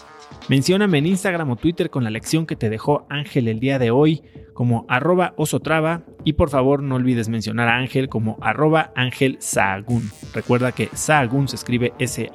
Mencióname 0.48 0.98
en 0.98 1.06
Instagram 1.06 1.50
o 1.50 1.56
Twitter 1.56 1.90
con 1.90 2.04
la 2.04 2.10
lección 2.10 2.46
que 2.46 2.54
te 2.56 2.70
dejó 2.70 3.06
Ángel 3.08 3.48
el 3.48 3.58
día 3.60 3.78
de 3.78 3.90
hoy 3.90 4.22
como 4.54 4.84
arroba 4.88 5.34
osotrava 5.36 6.02
y 6.24 6.34
por 6.34 6.50
favor 6.50 6.82
no 6.82 6.96
olvides 6.96 7.28
mencionar 7.28 7.68
a 7.68 7.76
Ángel 7.76 8.08
como 8.08 8.36
arroba 8.40 8.92
Ángel 8.94 9.36
Sahagún. 9.40 10.10
Recuerda 10.32 10.72
que 10.72 10.90
Sahagún 10.92 11.48
se 11.48 11.56
escribe 11.56 11.92
S-A-H-A-G-U-N. 11.98 12.30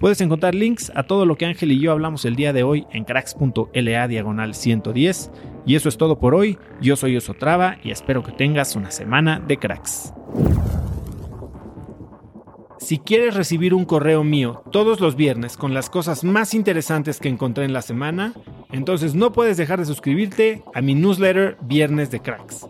Puedes 0.00 0.20
encontrar 0.20 0.54
links 0.54 0.92
a 0.94 1.02
todo 1.02 1.26
lo 1.26 1.36
que 1.36 1.46
Ángel 1.46 1.72
y 1.72 1.80
yo 1.80 1.90
hablamos 1.90 2.24
el 2.24 2.36
día 2.36 2.52
de 2.52 2.62
hoy 2.62 2.86
en 2.92 3.04
cracks.la 3.04 4.08
diagonal 4.08 4.54
110. 4.54 5.30
Y 5.66 5.74
eso 5.74 5.88
es 5.88 5.96
todo 5.98 6.20
por 6.20 6.36
hoy. 6.36 6.56
Yo 6.80 6.94
soy 6.94 7.16
Osotrava 7.16 7.78
y 7.82 7.90
espero 7.90 8.22
que 8.22 8.30
tengas 8.30 8.76
una 8.76 8.92
semana 8.92 9.40
de 9.40 9.56
cracks. 9.56 10.14
Si 12.78 12.98
quieres 12.98 13.34
recibir 13.34 13.74
un 13.74 13.84
correo 13.84 14.22
mío 14.22 14.62
todos 14.70 15.00
los 15.00 15.16
viernes 15.16 15.56
con 15.56 15.74
las 15.74 15.90
cosas 15.90 16.22
más 16.22 16.54
interesantes 16.54 17.18
que 17.18 17.28
encontré 17.28 17.64
en 17.64 17.72
la 17.72 17.82
semana, 17.82 18.34
entonces 18.70 19.16
no 19.16 19.32
puedes 19.32 19.56
dejar 19.56 19.80
de 19.80 19.84
suscribirte 19.84 20.62
a 20.74 20.80
mi 20.80 20.94
newsletter 20.94 21.58
Viernes 21.62 22.12
de 22.12 22.20
Cracks. 22.20 22.68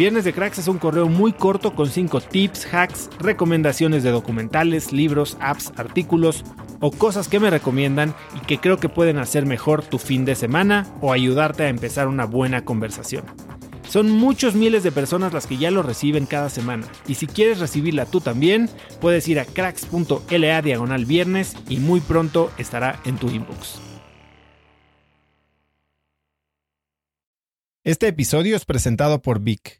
Viernes 0.00 0.24
de 0.24 0.32
Cracks 0.32 0.56
es 0.56 0.66
un 0.66 0.78
correo 0.78 1.10
muy 1.10 1.34
corto 1.34 1.74
con 1.74 1.90
5 1.90 2.22
tips, 2.22 2.72
hacks, 2.72 3.10
recomendaciones 3.18 4.02
de 4.02 4.10
documentales, 4.10 4.94
libros, 4.94 5.36
apps, 5.40 5.74
artículos 5.76 6.42
o 6.80 6.90
cosas 6.90 7.28
que 7.28 7.38
me 7.38 7.50
recomiendan 7.50 8.14
y 8.34 8.46
que 8.46 8.56
creo 8.56 8.78
que 8.78 8.88
pueden 8.88 9.18
hacer 9.18 9.44
mejor 9.44 9.84
tu 9.84 9.98
fin 9.98 10.24
de 10.24 10.36
semana 10.36 10.86
o 11.02 11.12
ayudarte 11.12 11.64
a 11.64 11.68
empezar 11.68 12.08
una 12.08 12.24
buena 12.24 12.64
conversación. 12.64 13.26
Son 13.90 14.10
muchos 14.10 14.54
miles 14.54 14.84
de 14.84 14.90
personas 14.90 15.34
las 15.34 15.46
que 15.46 15.58
ya 15.58 15.70
lo 15.70 15.82
reciben 15.82 16.24
cada 16.24 16.48
semana. 16.48 16.86
Y 17.06 17.16
si 17.16 17.26
quieres 17.26 17.58
recibirla 17.58 18.06
tú 18.06 18.22
también, 18.22 18.70
puedes 19.02 19.28
ir 19.28 19.38
a 19.38 19.44
cracks.la 19.44 20.62
diagonal 20.62 21.04
viernes 21.04 21.54
y 21.68 21.76
muy 21.76 22.00
pronto 22.00 22.50
estará 22.56 22.98
en 23.04 23.18
tu 23.18 23.28
inbox. 23.28 23.82
Este 27.84 28.08
episodio 28.08 28.56
es 28.56 28.64
presentado 28.64 29.20
por 29.20 29.40
Vic. 29.40 29.79